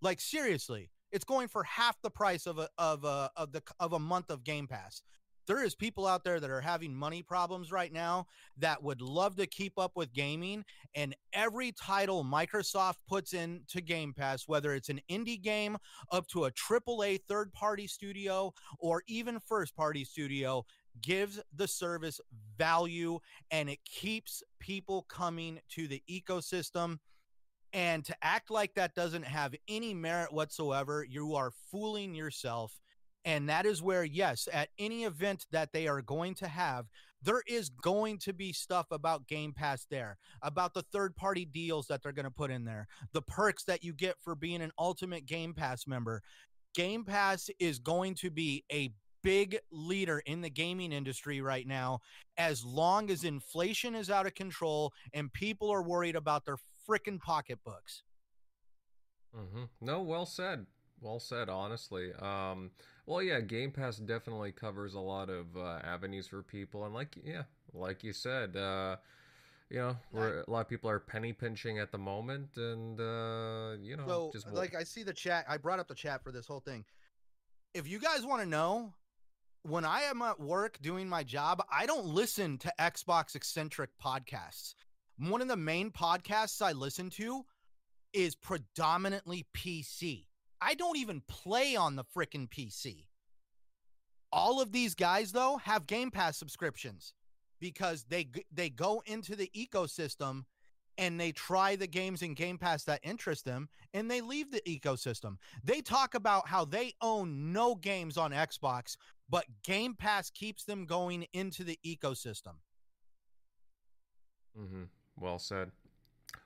Like 0.02 0.20
seriously, 0.20 0.90
it's 1.12 1.26
going 1.26 1.48
for 1.48 1.64
half 1.64 2.02
the 2.02 2.10
price 2.10 2.46
of 2.46 2.60
a 2.60 2.70
of 2.78 3.04
a 3.04 3.30
of 3.36 3.52
the 3.52 3.62
of 3.80 3.94
a 3.94 4.00
month 4.00 4.30
of 4.30 4.44
Game 4.44 4.68
Pass. 4.68 5.02
There 5.48 5.64
is 5.64 5.74
people 5.74 6.06
out 6.06 6.24
there 6.24 6.40
that 6.40 6.52
are 6.52 6.62
having 6.62 6.94
money 6.94 7.24
problems 7.24 7.72
right 7.72 7.92
now 7.92 8.28
that 8.60 8.84
would 8.84 9.02
love 9.02 9.36
to 9.38 9.48
keep 9.48 9.80
up 9.80 9.94
with 9.96 10.14
gaming 10.14 10.64
and 10.94 11.16
every 11.34 11.72
title 11.72 12.24
Microsoft 12.24 12.98
puts 13.08 13.34
into 13.34 13.82
Game 13.82 14.14
Pass 14.14 14.44
whether 14.48 14.76
it's 14.76 14.90
an 14.90 15.02
indie 15.10 15.42
game 15.42 15.76
up 16.12 16.28
to 16.28 16.46
a 16.46 16.52
AAA 16.52 17.22
third 17.28 17.52
party 17.52 17.88
studio 17.88 18.54
or 18.78 19.02
even 19.08 19.40
first 19.40 19.76
party 19.76 20.06
studio 20.06 20.64
gives 21.02 21.40
the 21.56 21.68
service 21.68 22.22
value 22.56 23.18
and 23.50 23.72
it 23.72 23.80
keeps 23.86 24.44
people 24.60 25.08
coming 25.10 25.60
to 25.70 25.88
the 25.88 26.04
ecosystem 26.08 27.00
and 27.74 28.04
to 28.06 28.16
act 28.22 28.50
like 28.50 28.74
that 28.76 28.96
doesn't 28.96 29.26
have 29.26 29.54
any 29.68 29.94
merit 29.94 30.34
whatsoever, 30.34 31.06
you 31.08 31.36
are 31.36 31.52
fooling 31.72 32.16
yourself. 32.16 32.80
And 33.26 33.50
that 33.50 33.66
is 33.66 33.82
where, 33.82 34.04
yes, 34.04 34.48
at 34.52 34.70
any 34.80 35.04
event 35.04 35.46
that 35.52 35.74
they 35.74 35.88
are 35.88 36.02
going 36.02 36.36
to 36.36 36.48
have, 36.48 36.86
there 37.22 37.44
is 37.48 37.70
going 37.70 38.18
to 38.20 38.34
be 38.34 38.54
stuff 38.54 38.88
about 38.92 39.28
Game 39.28 39.54
Pass 39.54 39.86
there, 39.90 40.18
about 40.42 40.74
the 40.74 40.86
third 40.94 41.16
party 41.16 41.46
deals 41.46 41.88
that 41.88 42.02
they're 42.02 42.14
going 42.14 42.26
to 42.26 42.32
put 42.32 42.50
in 42.50 42.64
there, 42.64 42.88
the 43.12 43.22
perks 43.22 43.66
that 43.66 43.84
you 43.84 43.94
get 43.94 44.16
for 44.24 44.36
being 44.36 44.62
an 44.62 44.72
ultimate 44.80 45.26
Game 45.26 45.54
Pass 45.54 45.86
member. 45.86 46.22
Game 46.74 47.04
Pass 47.04 47.50
is 47.60 47.80
going 47.80 48.16
to 48.16 48.32
be 48.32 48.64
a 48.72 48.92
big 49.22 49.60
leader 49.72 50.20
in 50.26 50.42
the 50.42 50.50
gaming 50.50 50.94
industry 50.94 51.42
right 51.42 51.68
now 51.68 52.00
as 52.38 52.64
long 52.64 53.10
as 53.12 53.26
inflation 53.26 53.96
is 53.96 54.10
out 54.10 54.26
of 54.26 54.34
control 54.34 54.94
and 55.14 55.34
people 55.34 55.70
are 55.70 55.84
worried 55.84 56.16
about 56.16 56.46
their 56.46 56.56
freaking 56.90 57.20
pocketbooks. 57.20 58.04
Mm-hmm. 59.36 59.64
No, 59.82 60.02
well 60.02 60.26
said. 60.26 60.66
Well 61.02 61.20
said, 61.20 61.50
honestly. 61.50 62.12
Um, 62.20 62.72
well, 63.06 63.22
yeah, 63.22 63.40
Game 63.40 63.72
Pass 63.72 63.98
definitely 63.98 64.52
covers 64.52 64.94
a 64.96 65.00
lot 65.00 65.30
of 65.30 65.56
uh, 65.56 65.80
avenues 65.84 66.28
for 66.28 66.42
people, 66.44 66.86
and 66.86 66.94
like, 66.94 67.18
yeah, 67.24 67.44
like 67.74 68.04
you 68.04 68.12
said, 68.12 68.56
uh, 68.58 68.98
you 69.70 69.78
know, 69.78 69.98
where 70.12 70.42
a 70.42 70.50
lot 70.50 70.62
of 70.62 70.70
people 70.70 70.90
are 70.90 71.00
penny 71.00 71.32
pinching 71.32 71.80
at 71.80 71.92
the 71.92 71.98
moment, 71.98 72.50
and 72.58 73.00
uh, 73.00 73.78
you 73.82 73.96
know, 73.96 74.06
So, 74.08 74.32
just 74.34 74.52
like, 74.52 74.76
I 74.76 74.84
see 74.84 75.04
the 75.04 75.14
chat. 75.14 75.46
I 75.48 75.58
brought 75.58 75.80
up 75.80 75.88
the 75.88 75.96
chat 75.96 76.24
for 76.24 76.32
this 76.32 76.48
whole 76.48 76.60
thing. 76.60 76.86
If 77.74 77.88
you 77.88 78.00
guys 78.00 78.26
want 78.26 78.42
to 78.42 78.50
know, 78.50 78.94
when 79.64 79.86
I 79.86 80.02
am 80.02 80.22
at 80.22 80.40
work 80.40 80.80
doing 80.82 81.08
my 81.08 81.24
job, 81.24 81.64
I 81.72 81.86
don't 81.86 82.08
listen 82.08 82.58
to 82.60 82.74
Xbox 82.80 83.36
eccentric 83.36 83.92
podcasts. 84.04 84.74
One 85.20 85.42
of 85.42 85.50
the 85.50 85.58
main 85.58 85.92
podcasts 85.92 86.62
I 86.62 86.72
listen 86.72 87.10
to 87.12 87.46
is 88.14 88.36
predominantly 88.36 89.46
PC. 89.54 90.26
I 90.62 90.76
don't 90.76 90.98
even 90.98 91.22
play 91.28 91.76
on 91.76 91.96
the 91.96 92.04
frickin' 92.04 92.50
PC. 92.50 93.06
All 94.32 94.62
of 94.62 94.72
these 94.72 94.96
guys 94.96 95.32
though 95.32 95.58
have 95.58 95.88
Game 95.88 96.12
Pass 96.12 96.38
subscriptions 96.38 97.14
because 97.60 98.06
they 98.06 98.28
they 98.52 98.70
go 98.70 99.02
into 99.06 99.36
the 99.36 99.52
ecosystem 99.56 100.46
and 100.98 101.20
they 101.20 101.32
try 101.32 101.76
the 101.76 101.88
games 101.88 102.22
in 102.22 102.34
Game 102.34 102.58
Pass 102.58 102.84
that 102.84 103.00
interest 103.04 103.44
them 103.44 103.70
and 103.94 104.10
they 104.10 104.22
leave 104.22 104.52
the 104.52 104.62
ecosystem. 104.62 105.38
They 105.64 105.82
talk 105.82 106.14
about 106.14 106.48
how 106.48 106.66
they 106.66 106.94
own 107.02 107.52
no 107.52 107.76
games 107.76 108.18
on 108.18 108.32
Xbox, 108.32 108.96
but 109.30 109.46
Game 109.64 109.96
Pass 109.96 110.30
keeps 110.30 110.64
them 110.64 110.86
going 110.86 111.26
into 111.34 111.64
the 111.64 111.80
ecosystem. 111.86 112.56
Mm-hmm. 114.58 114.84
Well 115.20 115.40
said. 115.40 115.72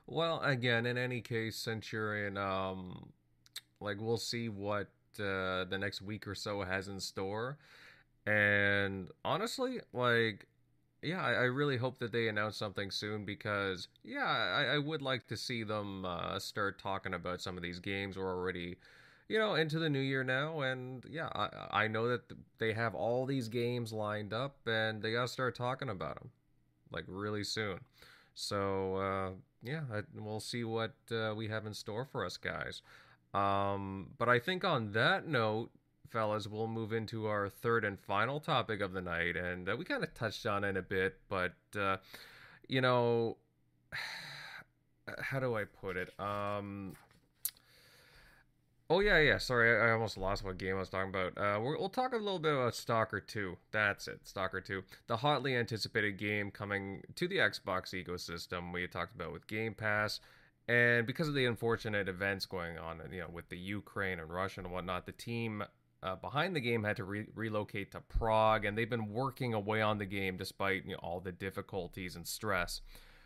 Well, 0.07 0.41
again, 0.41 0.85
in 0.85 0.97
any 0.97 1.21
case, 1.21 1.55
Centurion, 1.55 2.37
um, 2.37 3.11
like 3.79 3.97
we'll 3.99 4.17
see 4.17 4.49
what 4.49 4.87
uh, 5.19 5.65
the 5.65 5.77
next 5.79 6.01
week 6.01 6.27
or 6.27 6.35
so 6.35 6.61
has 6.63 6.87
in 6.87 6.99
store, 6.99 7.57
and 8.25 9.09
honestly, 9.25 9.79
like, 9.93 10.47
yeah, 11.01 11.21
I, 11.21 11.31
I 11.33 11.43
really 11.43 11.77
hope 11.77 11.99
that 11.99 12.11
they 12.11 12.27
announce 12.27 12.57
something 12.57 12.91
soon 12.91 13.25
because, 13.25 13.87
yeah, 14.03 14.25
I, 14.25 14.75
I 14.75 14.77
would 14.79 15.01
like 15.01 15.27
to 15.27 15.37
see 15.37 15.63
them 15.63 16.05
uh, 16.05 16.39
start 16.39 16.79
talking 16.79 17.13
about 17.13 17.41
some 17.41 17.57
of 17.57 17.63
these 17.63 17.79
games. 17.79 18.17
We're 18.17 18.33
already, 18.33 18.77
you 19.29 19.39
know, 19.39 19.55
into 19.55 19.79
the 19.79 19.89
new 19.89 19.99
year 19.99 20.23
now, 20.23 20.61
and 20.61 21.05
yeah, 21.09 21.29
I 21.33 21.83
I 21.85 21.87
know 21.87 22.07
that 22.09 22.23
they 22.59 22.73
have 22.73 22.95
all 22.95 23.25
these 23.25 23.47
games 23.49 23.93
lined 23.93 24.33
up, 24.33 24.57
and 24.67 25.01
they 25.01 25.13
gotta 25.13 25.27
start 25.27 25.55
talking 25.55 25.89
about 25.89 26.19
them, 26.19 26.31
like 26.91 27.05
really 27.07 27.43
soon. 27.43 27.79
So 28.33 28.95
uh, 28.95 29.29
yeah, 29.61 29.81
I, 29.91 30.01
we'll 30.15 30.39
see 30.39 30.63
what 30.63 30.93
uh, 31.11 31.33
we 31.35 31.47
have 31.47 31.65
in 31.65 31.73
store 31.73 32.05
for 32.05 32.25
us, 32.25 32.37
guys. 32.37 32.81
Um, 33.33 34.09
but 34.17 34.29
I 34.29 34.39
think 34.39 34.63
on 34.63 34.91
that 34.91 35.27
note, 35.27 35.71
fellas, 36.09 36.47
we'll 36.47 36.67
move 36.67 36.93
into 36.93 37.25
our 37.25 37.49
third 37.49 37.83
and 37.83 37.99
final 37.99 38.39
topic 38.39 38.81
of 38.81 38.93
the 38.93 39.01
night, 39.01 39.35
and 39.35 39.67
uh, 39.67 39.75
we 39.77 39.85
kind 39.85 40.03
of 40.03 40.13
touched 40.13 40.45
on 40.45 40.63
it 40.63 40.77
a 40.77 40.81
bit, 40.81 41.17
but 41.29 41.53
uh, 41.77 41.97
you 42.67 42.81
know, 42.81 43.37
how 45.19 45.39
do 45.39 45.55
I 45.55 45.63
put 45.63 45.97
it? 45.97 46.17
Um, 46.19 46.95
Oh 48.93 48.99
yeah, 48.99 49.17
yeah. 49.17 49.39
Sorry, 49.39 49.75
I, 49.75 49.91
almost 49.91 50.19
lost 50.19 50.45
what 50.45 50.59
game 50.59 50.75
I 50.75 50.79
was 50.79 50.89
talking 50.89 51.09
about. 51.09 51.35
Uh, 51.35 51.59
we're, 51.59 51.79
we'll 51.79 51.89
talk 51.89 52.13
a 52.13 52.17
little 52.17 52.37
bit 52.37 52.53
about 52.53 52.75
Stalker 52.75 53.19
2. 53.19 53.57
That's 53.71 54.07
it, 54.07 54.19
Stalker 54.23 54.61
2, 54.61 54.83
the 55.07 55.17
hotly 55.17 55.55
anticipated 55.55 56.19
game 56.19 56.51
coming 56.51 57.01
to 57.15 57.27
the 57.27 57.37
Xbox 57.37 57.95
ecosystem. 57.95 58.71
We 58.71 58.85
talked 58.85 59.15
about 59.15 59.33
with 59.33 59.47
Game 59.47 59.73
Pass, 59.73 60.19
and 60.67 61.07
because 61.07 61.27
of 61.27 61.33
the 61.33 61.45
unfortunate 61.45 62.07
events 62.07 62.45
going 62.45 62.77
on, 62.77 63.01
you 63.11 63.21
know, 63.21 63.29
with 63.33 63.49
the 63.49 63.57
Ukraine 63.57 64.19
and 64.19 64.31
Russia 64.31 64.61
and 64.61 64.71
whatnot, 64.71 65.07
the 65.07 65.11
team 65.11 65.63
uh, 66.03 66.15
behind 66.17 66.55
the 66.55 66.61
game 66.61 66.83
had 66.83 66.97
to 66.97 67.03
re- 67.03 67.25
relocate 67.33 67.93
to 67.93 67.99
Prague, 67.99 68.63
and 68.63 68.77
they've 68.77 68.87
been 68.87 69.11
working 69.11 69.55
away 69.55 69.81
on 69.81 69.97
the 69.97 70.05
game 70.05 70.37
despite 70.37 70.85
you 70.85 70.91
know, 70.91 70.99
all 71.01 71.19
the 71.19 71.31
difficulties 71.31 72.15
and 72.15 72.27
stress. 72.27 72.81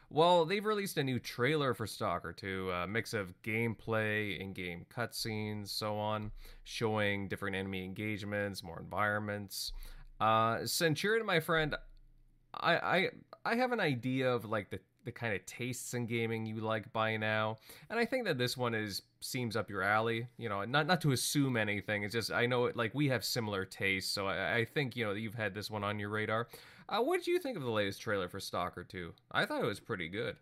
Well, 0.10 0.46
they've 0.46 0.64
released 0.64 0.98
a 0.98 1.04
new 1.04 1.20
trailer 1.20 1.74
for 1.74 1.86
Stalker 1.86 2.32
2, 2.32 2.72
a 2.72 2.88
mix 2.88 3.14
of 3.14 3.34
gameplay, 3.44 4.40
in 4.40 4.54
game 4.54 4.86
cutscenes, 4.90 5.68
so 5.68 5.98
on, 5.98 6.32
showing 6.64 7.28
different 7.28 7.58
enemy 7.58 7.84
engagements, 7.84 8.64
more 8.64 8.80
environments. 8.80 9.74
Uh, 10.22 10.66
Centurion, 10.66 11.26
my 11.26 11.42
friend, 11.42 11.76
I, 12.54 12.78
I 12.78 13.10
I 13.46 13.56
have 13.56 13.72
an 13.72 13.80
idea 13.80 14.32
of 14.32 14.46
like 14.46 14.70
the, 14.70 14.80
the 15.04 15.12
kind 15.12 15.36
of 15.36 15.46
tastes 15.46 15.94
in 15.94 16.06
gaming 16.06 16.46
you 16.46 16.62
like 16.62 16.92
by 16.94 17.18
now, 17.18 17.58
and 17.90 18.00
I 18.00 18.06
think 18.06 18.26
that 18.26 18.38
this 18.38 18.58
one 18.58 18.74
is 18.74 19.04
seems 19.20 19.56
up 19.56 19.70
your 19.70 19.84
alley. 19.84 20.28
You 20.38 20.50
know, 20.50 20.64
not 20.64 20.88
not 20.88 21.02
to 21.02 21.12
assume 21.12 21.58
anything. 21.58 22.04
It's 22.04 22.14
just 22.14 22.32
I 22.32 22.46
know 22.46 22.66
it 22.66 22.76
like 22.76 22.96
we 22.96 23.10
have 23.10 23.24
similar 23.24 23.66
tastes, 23.66 24.12
so 24.12 24.28
I, 24.28 24.56
I 24.56 24.66
think 24.66 24.96
you 24.96 25.06
know 25.06 25.12
you've 25.12 25.36
had 25.36 25.54
this 25.54 25.70
one 25.70 25.84
on 25.84 26.00
your 26.00 26.10
radar. 26.10 26.48
Uh, 26.90 27.02
what 27.02 27.18
did 27.18 27.28
you 27.28 27.40
think 27.40 27.58
of 27.58 27.64
the 27.64 27.70
latest 27.70 28.02
trailer 28.02 28.30
for 28.30 28.40
Stalker 28.40 28.84
2? 28.84 29.14
I 29.32 29.46
thought 29.46 29.62
it 29.62 29.68
was 29.68 29.80
pretty 29.80 30.08
good. 30.08 30.36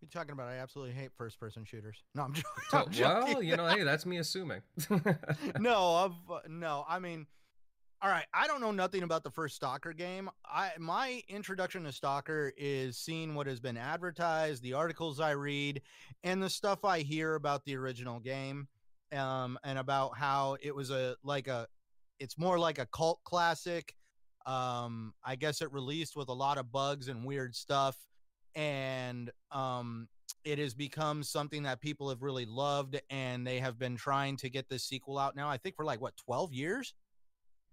You're 0.00 0.10
talking 0.10 0.32
about 0.32 0.48
I 0.48 0.56
absolutely 0.56 0.94
hate 0.94 1.10
first 1.16 1.40
person 1.40 1.64
shooters. 1.64 2.02
No, 2.14 2.24
I'm, 2.24 2.34
jo- 2.34 2.42
So, 2.70 2.78
I'm 2.78 2.90
joking. 2.90 3.34
well, 3.34 3.42
you 3.42 3.56
know, 3.56 3.66
hey, 3.66 3.82
that's 3.82 4.04
me 4.04 4.18
assuming. 4.18 4.60
no, 5.58 6.12
uh, 6.30 6.38
no. 6.48 6.84
I 6.86 6.98
mean, 6.98 7.26
all 8.02 8.10
right. 8.10 8.26
I 8.34 8.46
don't 8.46 8.60
know 8.60 8.70
nothing 8.72 9.02
about 9.04 9.24
the 9.24 9.30
first 9.30 9.56
Stalker 9.56 9.94
game. 9.94 10.28
I 10.44 10.72
my 10.78 11.22
introduction 11.28 11.84
to 11.84 11.92
Stalker 11.92 12.52
is 12.58 12.98
seeing 12.98 13.34
what 13.34 13.46
has 13.46 13.58
been 13.58 13.78
advertised, 13.78 14.62
the 14.62 14.74
articles 14.74 15.18
I 15.18 15.30
read, 15.30 15.80
and 16.22 16.42
the 16.42 16.50
stuff 16.50 16.84
I 16.84 17.00
hear 17.00 17.34
about 17.34 17.64
the 17.64 17.74
original 17.76 18.20
game, 18.20 18.68
um, 19.12 19.58
and 19.64 19.78
about 19.78 20.16
how 20.18 20.58
it 20.60 20.74
was 20.74 20.90
a 20.90 21.16
like 21.24 21.48
a, 21.48 21.66
it's 22.20 22.36
more 22.36 22.58
like 22.58 22.78
a 22.78 22.86
cult 22.86 23.20
classic. 23.24 23.94
Um, 24.46 25.12
I 25.24 25.36
guess 25.36 25.60
it 25.60 25.72
released 25.72 26.16
with 26.16 26.28
a 26.28 26.32
lot 26.32 26.56
of 26.56 26.70
bugs 26.70 27.08
and 27.08 27.24
weird 27.24 27.54
stuff, 27.54 27.96
and 28.54 29.30
um, 29.50 30.08
it 30.44 30.58
has 30.58 30.74
become 30.74 31.22
something 31.22 31.64
that 31.64 31.80
people 31.80 32.08
have 32.08 32.22
really 32.22 32.46
loved 32.46 33.00
and 33.10 33.46
they 33.46 33.58
have 33.58 33.78
been 33.78 33.96
trying 33.96 34.36
to 34.36 34.48
get 34.48 34.68
this 34.68 34.84
sequel 34.84 35.18
out 35.18 35.34
now 35.36 35.48
i 35.48 35.56
think 35.56 35.74
for 35.74 35.84
like 35.84 36.00
what 36.00 36.16
12 36.16 36.52
years 36.52 36.94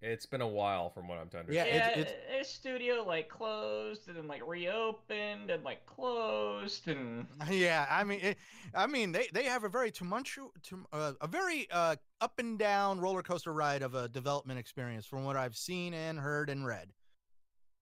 it's 0.03 0.25
been 0.25 0.41
a 0.41 0.47
while 0.47 0.89
from 0.89 1.07
what 1.07 1.17
I'm 1.17 1.29
to 1.29 1.37
Yeah, 1.49 1.63
understand. 1.63 1.75
Yeah, 1.95 2.01
it's- 2.01 2.15
their 2.29 2.43
studio 2.43 3.03
like 3.03 3.29
closed 3.29 4.07
and 4.09 4.17
then 4.17 4.27
like 4.27 4.45
reopened 4.45 5.49
and 5.49 5.63
like 5.63 5.85
closed 5.85 6.87
and 6.89 7.25
yeah 7.49 7.85
i 7.89 8.03
mean 8.03 8.19
it, 8.21 8.37
i 8.75 8.85
mean 8.85 9.11
they 9.13 9.27
they 9.33 9.45
have 9.45 9.63
a 9.63 9.69
very 9.69 9.91
tumultuous 9.91 10.51
tum, 10.67 10.85
uh, 10.91 11.13
a 11.21 11.27
very 11.27 11.67
uh 11.71 11.95
up 12.19 12.37
and 12.39 12.59
down 12.59 12.99
roller 12.99 13.23
coaster 13.23 13.53
ride 13.53 13.81
of 13.81 13.95
a 13.95 14.09
development 14.09 14.59
experience 14.59 15.05
from 15.05 15.23
what 15.23 15.37
i've 15.37 15.55
seen 15.55 15.93
and 15.93 16.19
heard 16.19 16.49
and 16.49 16.65
read 16.65 16.89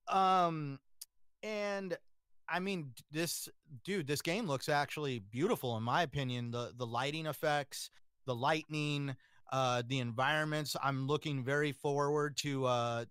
um 0.08 0.80
and 1.44 1.98
i 2.48 2.60
mean 2.60 2.92
this 3.12 3.50
dude 3.84 4.06
this 4.08 4.22
game 4.22 4.46
looks 4.48 4.70
actually 4.70 5.20
beautiful 5.20 5.76
in 5.78 5.84
my 5.84 6.04
opinion 6.04 6.52
the 6.52 6.72
the 6.78 6.86
lighting 6.86 7.26
effects 7.26 7.90
the 8.28 8.36
lightning 8.36 9.16
uh 9.52 9.82
the 9.88 10.00
environments 10.00 10.76
i'm 10.84 11.08
looking 11.08 11.44
very 11.44 11.72
forward 11.72 12.38
to 12.38 12.66
uh 12.66 13.04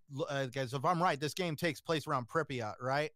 because 0.44 0.72
if 0.72 0.84
i'm 0.84 1.02
right 1.02 1.20
this 1.20 1.34
game 1.34 1.54
takes 1.56 1.80
place 1.80 2.06
around 2.06 2.28
pripyat 2.28 2.74
right 2.80 3.10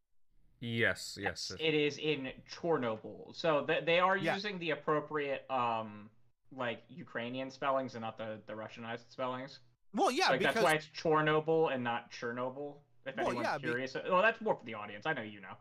Yes, 0.61 1.19
yes. 1.21 1.53
it 1.61 1.75
is 1.75 1.99
in 1.99 2.31
Chernobyl. 2.51 3.35
So 3.37 3.67
th- 3.67 3.85
they 3.85 3.99
are 4.01 4.17
Yeah. 4.17 4.35
using 4.35 4.59
the 4.61 4.71
appropriate 4.71 5.45
um 5.51 6.09
like 6.57 6.83
Ukrainian 6.89 7.51
spellings 7.51 7.95
and 7.97 8.03
not 8.03 8.17
the 8.17 8.39
the 8.47 8.55
Russianized 8.55 9.11
spellings. 9.11 9.59
well 9.93 10.11
yeah 10.11 10.29
like 10.31 10.39
because 10.39 10.55
that's 10.55 10.65
why 10.65 10.73
it's 10.73 10.89
Chornobyl 10.99 11.75
and 11.75 11.85
not 11.85 12.11
Chernobyl. 12.11 12.77
If 13.05 13.15
Well, 13.17 13.27
anyone's 13.27 13.45
yeah, 13.47 13.59
be- 13.59 13.65
curious, 13.65 13.95
well, 14.09 14.23
that's 14.23 14.41
more 14.41 14.55
for 14.55 14.65
the 14.65 14.73
audience. 14.73 15.05
I 15.05 15.13
know 15.13 15.21
you 15.23 15.43
know. 15.43 15.55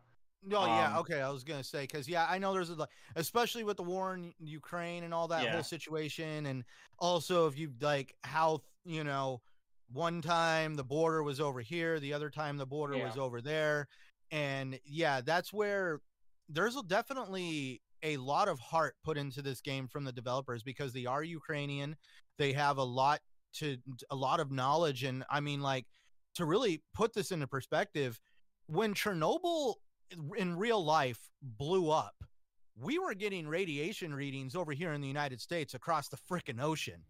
Oh 0.52 0.65
yeah, 0.65 0.90
Um, 0.90 0.99
okay. 0.99 1.22
I 1.22 1.30
was 1.30 1.44
gonna 1.44 1.64
say 1.64 1.84
because 1.84 2.07
yeah, 2.07 2.26
I 2.30 2.38
know 2.38 2.53
there's 2.53 2.70
a, 2.70 2.76
like, 2.76 2.90
especially 3.15 3.64
with 3.64 3.78
the 3.78 3.84
war 3.84 4.14
in 4.14 4.34
Ukraine 4.40 5.03
and 5.03 5.14
all 5.14 5.28
that 5.30 5.44
Yeah. 5.44 5.53
whole 5.53 5.64
situation, 5.64 6.45
and 6.48 6.65
also 6.99 7.48
if 7.48 7.57
you 7.57 7.74
like 7.82 8.14
how 8.24 8.64
you 8.86 9.03
know, 9.03 9.41
one 9.91 10.22
time 10.22 10.76
the 10.76 10.84
border 10.84 11.24
was 11.24 11.40
over 11.40 11.61
here, 11.61 11.99
the 11.99 12.14
other 12.14 12.30
time 12.30 12.57
the 12.57 12.65
border 12.65 12.98
was 12.98 13.18
over 13.18 13.41
there, 13.41 13.88
and 14.32 14.80
yeah, 14.86 15.22
that's 15.22 15.53
where 15.53 16.02
there's 16.49 16.76
definitely 16.84 17.82
a 18.03 18.18
lot 18.18 18.49
of 18.49 18.60
heart 18.60 18.95
put 19.03 19.18
into 19.18 19.41
this 19.41 19.61
game 19.61 19.88
from 19.88 20.03
the 20.03 20.11
developers 20.11 20.61
because 20.64 20.91
they 20.94 21.06
are 21.06 21.24
Ukrainian. 21.24 21.95
They 22.38 22.52
have 22.53 22.78
a 22.78 22.84
lot 22.84 23.22
to 23.53 23.78
a 24.10 24.15
lot 24.15 24.40
of 24.41 24.52
knowledge, 24.52 25.03
and 25.03 25.24
I 25.30 25.40
mean 25.40 25.61
like 25.61 25.88
to 26.36 26.45
really 26.45 26.84
put 26.94 27.14
this 27.14 27.32
into 27.32 27.48
perspective, 27.48 28.20
when 28.68 28.94
Chernobyl 28.94 29.76
in 30.38 30.57
real 30.57 30.84
life 30.84 31.19
blew 31.41 31.89
up, 31.89 32.15
we 32.80 32.99
were 32.99 33.13
getting 33.13 33.47
radiation 33.47 34.13
readings 34.13 34.55
over 34.55 34.71
here 34.71 34.93
in 34.93 35.01
the 35.01 35.07
United 35.07 35.39
States 35.39 35.73
across 35.73 36.07
the 36.07 36.17
frickin' 36.17 36.61
ocean. 36.61 37.01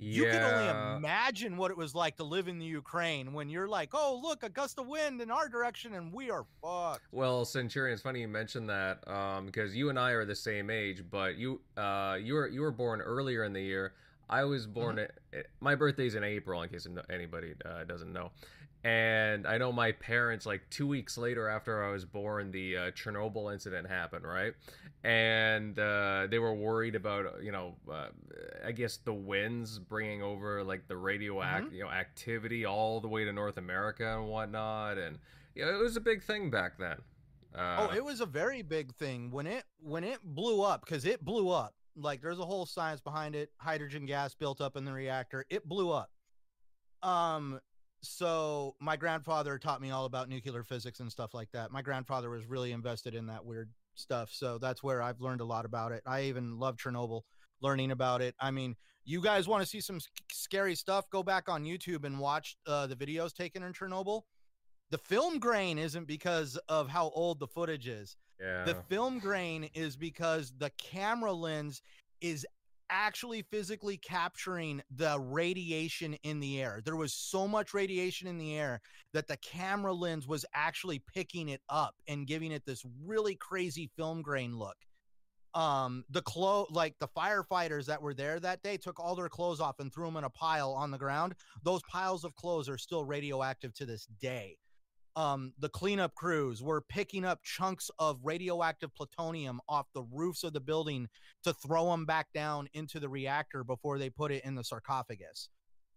You 0.00 0.26
can 0.26 0.42
only 0.42 0.96
imagine 0.96 1.56
what 1.56 1.72
it 1.72 1.76
was 1.76 1.92
like 1.92 2.16
to 2.18 2.24
live 2.24 2.46
in 2.46 2.60
the 2.60 2.64
Ukraine 2.64 3.32
when 3.32 3.48
you're 3.48 3.66
like, 3.66 3.90
oh, 3.94 4.20
look, 4.22 4.44
a 4.44 4.48
gust 4.48 4.78
of 4.78 4.86
wind 4.86 5.20
in 5.20 5.28
our 5.28 5.48
direction 5.48 5.94
and 5.94 6.12
we 6.12 6.30
are 6.30 6.44
fucked. 6.62 7.02
Well, 7.10 7.44
Centurion, 7.44 7.94
it's 7.94 8.02
funny 8.02 8.20
you 8.20 8.28
mentioned 8.28 8.68
that 8.68 9.06
um, 9.08 9.46
because 9.46 9.74
you 9.74 9.90
and 9.90 9.98
I 9.98 10.12
are 10.12 10.24
the 10.24 10.36
same 10.36 10.70
age, 10.70 11.02
but 11.10 11.36
you 11.36 11.60
uh, 11.76 12.16
you 12.22 12.34
were 12.34 12.46
you 12.46 12.60
were 12.60 12.70
born 12.70 13.00
earlier 13.00 13.42
in 13.42 13.52
the 13.52 13.60
year. 13.60 13.94
I 14.30 14.44
was 14.44 14.68
born. 14.68 14.96
Mm-hmm. 14.96 15.38
At, 15.38 15.46
my 15.60 15.74
birthday's 15.74 16.14
in 16.14 16.22
April, 16.22 16.62
in 16.62 16.68
case 16.68 16.86
anybody 17.10 17.54
uh, 17.64 17.82
doesn't 17.84 18.12
know. 18.12 18.30
And 18.84 19.46
I 19.46 19.58
know 19.58 19.72
my 19.72 19.92
parents, 19.92 20.46
like 20.46 20.62
two 20.70 20.86
weeks 20.86 21.18
later 21.18 21.48
after 21.48 21.84
I 21.84 21.90
was 21.90 22.04
born, 22.04 22.52
the 22.52 22.76
uh, 22.76 22.90
Chernobyl 22.92 23.52
incident 23.52 23.88
happened, 23.88 24.24
right? 24.24 24.54
And 25.02 25.76
uh, 25.78 26.28
they 26.30 26.38
were 26.38 26.54
worried 26.54 26.94
about, 26.94 27.42
you 27.42 27.50
know, 27.50 27.74
uh, 27.90 28.08
I 28.64 28.70
guess 28.72 28.98
the 28.98 29.12
winds 29.12 29.78
bringing 29.80 30.22
over 30.22 30.62
like 30.62 30.86
the 30.86 30.94
radioact, 30.94 31.72
you 31.72 31.82
know, 31.82 31.90
activity 31.90 32.64
all 32.64 33.00
the 33.00 33.08
way 33.08 33.24
to 33.24 33.32
North 33.32 33.56
America 33.56 34.16
and 34.16 34.28
whatnot. 34.28 34.96
And 34.96 35.18
yeah, 35.56 35.74
it 35.74 35.78
was 35.78 35.96
a 35.96 36.00
big 36.00 36.22
thing 36.22 36.50
back 36.50 36.78
then. 36.78 36.98
Uh, 37.54 37.88
oh, 37.90 37.94
it 37.94 38.04
was 38.04 38.20
a 38.20 38.26
very 38.26 38.62
big 38.62 38.94
thing 38.94 39.30
when 39.30 39.46
it 39.46 39.64
when 39.80 40.04
it 40.04 40.18
blew 40.22 40.62
up 40.62 40.84
because 40.84 41.04
it 41.04 41.24
blew 41.24 41.48
up. 41.48 41.74
Like 41.96 42.22
there's 42.22 42.38
a 42.38 42.44
whole 42.46 42.66
science 42.66 43.00
behind 43.00 43.34
it. 43.34 43.50
Hydrogen 43.56 44.06
gas 44.06 44.34
built 44.34 44.60
up 44.60 44.76
in 44.76 44.84
the 44.84 44.92
reactor. 44.92 45.44
It 45.50 45.68
blew 45.68 45.90
up. 45.90 46.10
Um, 47.02 47.60
so 48.00 48.74
my 48.80 48.96
grandfather 48.96 49.58
taught 49.58 49.80
me 49.80 49.90
all 49.90 50.04
about 50.04 50.28
nuclear 50.28 50.62
physics 50.62 51.00
and 51.00 51.10
stuff 51.10 51.34
like 51.34 51.50
that. 51.52 51.70
My 51.70 51.82
grandfather 51.82 52.30
was 52.30 52.46
really 52.46 52.72
invested 52.72 53.14
in 53.14 53.26
that 53.26 53.44
weird 53.44 53.70
stuff. 53.94 54.30
So 54.32 54.58
that's 54.58 54.82
where 54.82 55.02
I've 55.02 55.20
learned 55.20 55.40
a 55.40 55.44
lot 55.44 55.64
about 55.64 55.92
it. 55.92 56.02
I 56.06 56.22
even 56.22 56.58
love 56.58 56.76
Chernobyl 56.76 57.22
learning 57.60 57.90
about 57.90 58.22
it. 58.22 58.34
I 58.40 58.50
mean, 58.50 58.76
you 59.04 59.20
guys 59.20 59.48
want 59.48 59.62
to 59.62 59.68
see 59.68 59.80
some 59.80 59.98
scary 60.30 60.74
stuff? 60.74 61.10
Go 61.10 61.22
back 61.22 61.48
on 61.48 61.64
YouTube 61.64 62.04
and 62.04 62.18
watch 62.18 62.56
uh, 62.66 62.86
the 62.86 62.94
videos 62.94 63.34
taken 63.34 63.62
in 63.62 63.72
Chernobyl. 63.72 64.22
The 64.90 64.98
film 64.98 65.38
grain 65.38 65.78
isn't 65.78 66.06
because 66.06 66.56
of 66.68 66.88
how 66.88 67.10
old 67.14 67.40
the 67.40 67.46
footage 67.46 67.88
is. 67.88 68.16
yeah. 68.40 68.64
The 68.64 68.76
film 68.88 69.18
grain 69.18 69.68
is 69.74 69.96
because 69.96 70.52
the 70.56 70.70
camera 70.78 71.32
lens 71.32 71.82
is 72.20 72.46
actually 72.90 73.42
physically 73.42 73.96
capturing 73.96 74.82
the 74.94 75.18
radiation 75.18 76.14
in 76.22 76.40
the 76.40 76.60
air. 76.60 76.80
There 76.84 76.96
was 76.96 77.12
so 77.12 77.48
much 77.48 77.74
radiation 77.74 78.28
in 78.28 78.38
the 78.38 78.56
air 78.56 78.80
that 79.12 79.26
the 79.26 79.36
camera 79.38 79.92
lens 79.92 80.26
was 80.26 80.44
actually 80.54 81.02
picking 81.14 81.48
it 81.48 81.60
up 81.68 81.94
and 82.06 82.26
giving 82.26 82.52
it 82.52 82.64
this 82.64 82.84
really 83.04 83.34
crazy 83.34 83.90
film 83.96 84.22
grain 84.22 84.56
look. 84.56 84.76
Um 85.54 86.04
the 86.10 86.22
clo 86.22 86.66
like 86.70 86.94
the 86.98 87.08
firefighters 87.08 87.86
that 87.86 88.02
were 88.02 88.12
there 88.12 88.38
that 88.38 88.62
day 88.62 88.76
took 88.76 89.00
all 89.00 89.16
their 89.16 89.30
clothes 89.30 89.60
off 89.60 89.80
and 89.80 89.92
threw 89.92 90.04
them 90.04 90.18
in 90.18 90.24
a 90.24 90.30
pile 90.30 90.72
on 90.72 90.90
the 90.90 90.98
ground. 90.98 91.34
Those 91.62 91.80
piles 91.90 92.22
of 92.24 92.36
clothes 92.36 92.68
are 92.68 92.76
still 92.76 93.04
radioactive 93.04 93.72
to 93.74 93.86
this 93.86 94.06
day 94.20 94.58
um, 95.18 95.52
the 95.58 95.68
cleanup 95.68 96.14
crews 96.14 96.62
were 96.62 96.80
picking 96.80 97.24
up 97.24 97.42
chunks 97.42 97.90
of 97.98 98.20
radioactive 98.22 98.94
plutonium 98.94 99.60
off 99.68 99.88
the 99.92 100.04
roofs 100.12 100.44
of 100.44 100.52
the 100.52 100.60
building 100.60 101.08
to 101.42 101.52
throw 101.52 101.90
them 101.90 102.06
back 102.06 102.28
down 102.32 102.68
into 102.72 103.00
the 103.00 103.08
reactor 103.08 103.64
before 103.64 103.98
they 103.98 104.10
put 104.10 104.30
it 104.30 104.44
in 104.44 104.54
the 104.54 104.62
sarcophagus. 104.62 105.48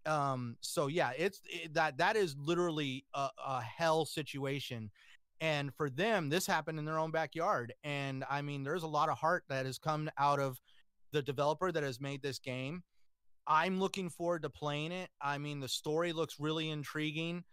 Um, 0.08 0.58
so 0.62 0.88
yeah, 0.88 1.12
it's 1.16 1.40
it, 1.46 1.72
that 1.76 2.00
that 2.00 2.16
is 2.16 2.36
literally 2.36 3.06
a, 3.14 3.30
a 3.46 3.62
hell 3.62 4.06
situation. 4.06 4.90
And 5.40 5.72
for 5.76 5.92
them, 5.92 6.30
this 6.30 6.48
happened 6.48 6.80
in 6.80 6.86
their 6.86 6.98
own 6.98 7.12
backyard. 7.12 7.74
And 7.84 8.24
I 8.28 8.42
mean, 8.42 8.64
there's 8.64 8.84
a 8.84 8.88
lot 8.88 9.10
of 9.10 9.20
heart 9.20 9.44
that 9.50 9.68
has 9.68 9.78
come 9.78 10.10
out 10.18 10.40
of 10.40 10.60
the 11.12 11.22
developer 11.22 11.72
that 11.72 11.84
has 11.84 12.02
made 12.02 12.24
this 12.24 12.40
game. 12.40 12.82
I'm 13.46 13.80
looking 13.80 14.10
forward 14.10 14.42
to 14.42 14.50
playing 14.50 14.92
it. 14.92 15.10
I 15.22 15.38
mean, 15.38 15.60
the 15.60 15.70
story 15.70 16.12
looks 16.12 16.40
really 16.40 16.72
intriguing 16.72 17.44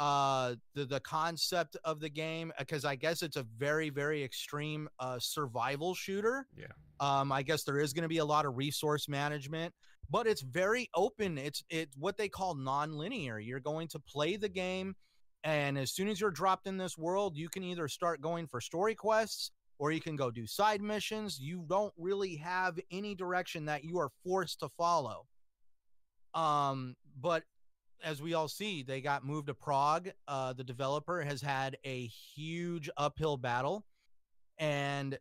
uh 0.00 0.54
the 0.74 0.84
the 0.86 0.98
concept 1.00 1.76
of 1.84 2.00
the 2.00 2.08
game 2.08 2.50
because 2.58 2.84
i 2.84 2.96
guess 2.96 3.22
it's 3.22 3.36
a 3.36 3.44
very 3.58 3.90
very 3.90 4.24
extreme 4.24 4.88
uh 4.98 5.18
survival 5.20 5.94
shooter. 5.94 6.46
Yeah. 6.56 6.66
um 6.98 7.30
i 7.30 7.42
guess 7.42 7.62
there 7.64 7.78
is 7.78 7.92
going 7.92 8.02
to 8.02 8.08
be 8.08 8.18
a 8.18 8.24
lot 8.24 8.46
of 8.46 8.56
resource 8.56 9.08
management 9.08 9.72
but 10.10 10.26
it's 10.26 10.42
very 10.42 10.90
open. 10.94 11.38
It's 11.38 11.62
it's 11.70 11.96
what 11.96 12.16
they 12.16 12.28
call 12.28 12.54
non-linear. 12.54 13.38
You're 13.38 13.60
going 13.60 13.88
to 13.88 14.00
play 14.00 14.36
the 14.36 14.48
game 14.48 14.94
and 15.44 15.78
as 15.78 15.92
soon 15.92 16.08
as 16.08 16.20
you're 16.20 16.30
dropped 16.30 16.66
in 16.66 16.76
this 16.76 16.98
world 16.98 17.36
you 17.36 17.48
can 17.48 17.62
either 17.62 17.88
start 17.88 18.20
going 18.20 18.46
for 18.46 18.60
story 18.60 18.94
quests 18.94 19.52
or 19.78 19.92
you 19.92 20.00
can 20.00 20.16
go 20.16 20.30
do 20.30 20.46
side 20.46 20.82
missions. 20.82 21.38
You 21.40 21.64
don't 21.68 21.94
really 21.96 22.36
have 22.36 22.78
any 22.90 23.14
direction 23.14 23.64
that 23.66 23.84
you 23.84 23.98
are 23.98 24.10
forced 24.24 24.60
to 24.60 24.68
follow. 24.76 25.26
Um 26.34 26.96
but 27.20 27.44
as 28.04 28.22
we 28.22 28.34
all 28.34 28.48
see, 28.48 28.82
they 28.82 29.00
got 29.00 29.24
moved 29.24 29.48
to 29.48 29.54
Prague. 29.54 30.10
Uh, 30.28 30.52
the 30.52 30.64
developer 30.64 31.22
has 31.22 31.40
had 31.40 31.76
a 31.84 32.06
huge 32.06 32.90
uphill 32.96 33.36
battle, 33.36 33.84
and 34.58 35.18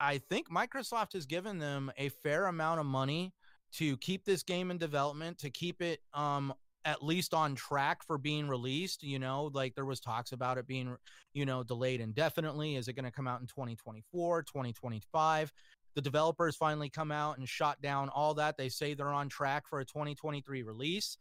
I 0.00 0.18
think 0.18 0.50
Microsoft 0.50 1.12
has 1.14 1.26
given 1.26 1.58
them 1.58 1.90
a 1.98 2.08
fair 2.08 2.46
amount 2.46 2.80
of 2.80 2.86
money 2.86 3.32
to 3.72 3.96
keep 3.98 4.24
this 4.24 4.42
game 4.42 4.70
in 4.70 4.78
development, 4.78 5.38
to 5.38 5.50
keep 5.50 5.82
it 5.82 6.00
um, 6.14 6.54
at 6.84 7.02
least 7.02 7.34
on 7.34 7.54
track 7.54 8.02
for 8.02 8.16
being 8.16 8.48
released. 8.48 9.02
You 9.02 9.18
know, 9.18 9.50
like 9.52 9.74
there 9.74 9.84
was 9.84 10.00
talks 10.00 10.32
about 10.32 10.58
it 10.58 10.66
being, 10.66 10.96
you 11.34 11.44
know, 11.44 11.62
delayed 11.62 12.00
indefinitely. 12.00 12.76
Is 12.76 12.88
it 12.88 12.94
going 12.94 13.04
to 13.04 13.10
come 13.10 13.26
out 13.26 13.40
in 13.40 13.46
2024, 13.46 14.42
2025? 14.42 15.52
The 15.94 16.02
developers 16.02 16.54
finally 16.54 16.88
come 16.88 17.10
out 17.10 17.38
and 17.38 17.48
shot 17.48 17.80
down 17.82 18.08
all 18.10 18.34
that. 18.34 18.56
They 18.56 18.68
say 18.68 18.94
they're 18.94 19.08
on 19.08 19.28
track 19.28 19.66
for 19.66 19.80
a 19.80 19.84
2023 19.84 20.62
release 20.62 21.18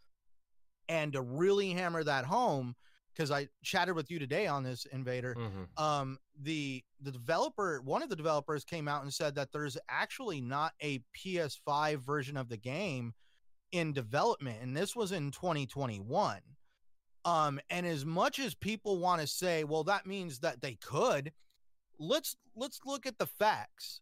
and 0.90 1.14
to 1.14 1.22
really 1.22 1.72
hammer 1.72 2.04
that 2.04 2.26
home 2.26 2.76
because 3.14 3.32
i 3.32 3.48
chatted 3.64 3.96
with 3.96 4.10
you 4.12 4.20
today 4.20 4.48
on 4.48 4.64
this 4.64 4.86
invader 4.86 5.36
hmm 5.36 5.84
um 5.84 6.18
the 6.42 6.84
the 7.02 7.12
developer 7.12 7.82
one 7.84 8.04
of 8.04 8.10
the 8.10 8.16
developers 8.16 8.64
came 8.64 8.88
out 8.88 9.04
and 9.04 9.14
said 9.14 9.36
that 9.36 9.52
there's 9.52 9.78
actually 9.90 10.40
not 10.42 10.74
a 10.82 11.00
ps5 11.18 11.98
version 11.98 12.38
of 12.38 12.50
the 12.50 12.58
game 12.58 13.14
in 13.72 13.92
development 13.92 14.62
and 14.62 14.76
this 14.78 14.96
was 14.96 15.12
in 15.12 15.32
2021 15.32 16.40
um 17.26 17.60
and 17.70 17.86
as 17.86 18.06
much 18.06 18.40
as 18.40 18.54
people 18.56 19.00
want 19.00 19.20
to 19.20 19.28
say 19.28 19.64
well 19.64 19.84
that 19.84 20.06
means 20.06 20.40
that 20.40 20.62
they 20.62 20.76
could 20.76 21.32
let's 22.00 22.36
let's 22.56 22.80
look 22.86 23.06
at 23.06 23.18
the 23.18 23.26
facts. 23.26 24.02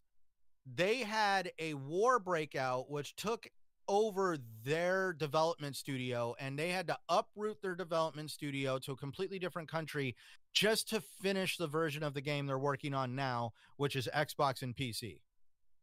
They 0.74 0.98
had 0.98 1.52
a 1.58 1.74
war 1.74 2.18
breakout 2.18 2.90
which 2.90 3.14
took 3.16 3.46
over 3.88 4.38
their 4.64 5.12
development 5.12 5.76
studio 5.76 6.34
and 6.38 6.58
they 6.58 6.70
had 6.70 6.86
to 6.88 6.98
uproot 7.08 7.60
their 7.62 7.74
development 7.74 8.30
studio 8.30 8.78
to 8.78 8.92
a 8.92 8.96
completely 8.96 9.38
different 9.38 9.70
country 9.70 10.16
just 10.52 10.88
to 10.88 11.00
finish 11.00 11.56
the 11.56 11.66
version 11.66 12.02
of 12.02 12.14
the 12.14 12.20
game 12.20 12.46
they're 12.46 12.58
working 12.58 12.94
on 12.94 13.14
now, 13.14 13.52
which 13.76 13.94
is 13.96 14.08
Xbox 14.14 14.62
and 14.62 14.76
PC. 14.76 15.20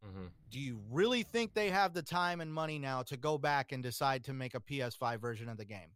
hmm 0.02 0.26
Do 0.50 0.58
you 0.58 0.80
really 0.90 1.22
think 1.22 1.54
they 1.54 1.70
have 1.70 1.94
the 1.94 2.02
time 2.02 2.40
and 2.40 2.52
money 2.52 2.78
now 2.78 3.02
to 3.04 3.16
go 3.16 3.38
back 3.38 3.72
and 3.72 3.82
decide 3.82 4.24
to 4.24 4.32
make 4.32 4.54
a 4.54 4.60
PS5 4.60 5.20
version 5.20 5.48
of 5.48 5.56
the 5.56 5.64
game? 5.64 5.90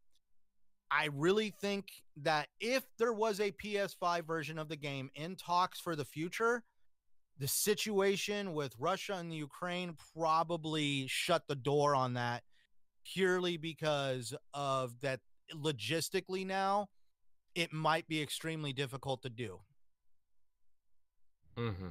I 0.91 1.09
really 1.13 1.51
think 1.51 1.89
that 2.17 2.49
if 2.61 2.85
there 2.99 3.13
was 3.13 3.41
a 3.41 3.53
PS5 3.53 4.25
version 4.27 4.59
of 4.59 4.69
the 4.69 4.77
game 4.77 5.11
in 5.15 5.37
talks 5.37 5.79
for 5.79 5.95
the 5.95 6.05
future, 6.05 6.65
the 7.39 7.49
situation 7.49 8.53
with 8.53 8.75
Russia 8.79 9.15
and 9.15 9.31
the 9.31 9.37
Ukraine 9.37 9.95
probably 10.15 11.07
shut 11.09 11.43
the 11.47 11.55
door 11.55 11.95
on 11.95 12.15
that 12.15 12.43
purely 13.05 13.57
because 13.57 14.35
of 14.53 15.01
that 15.01 15.21
logistically 15.55 16.47
now 16.47 16.89
it 17.55 17.73
might 17.73 18.07
be 18.07 18.23
extremely 18.23 18.73
difficult 18.73 19.23
to 19.23 19.31
do. 19.31 19.61
hmm 21.57 21.89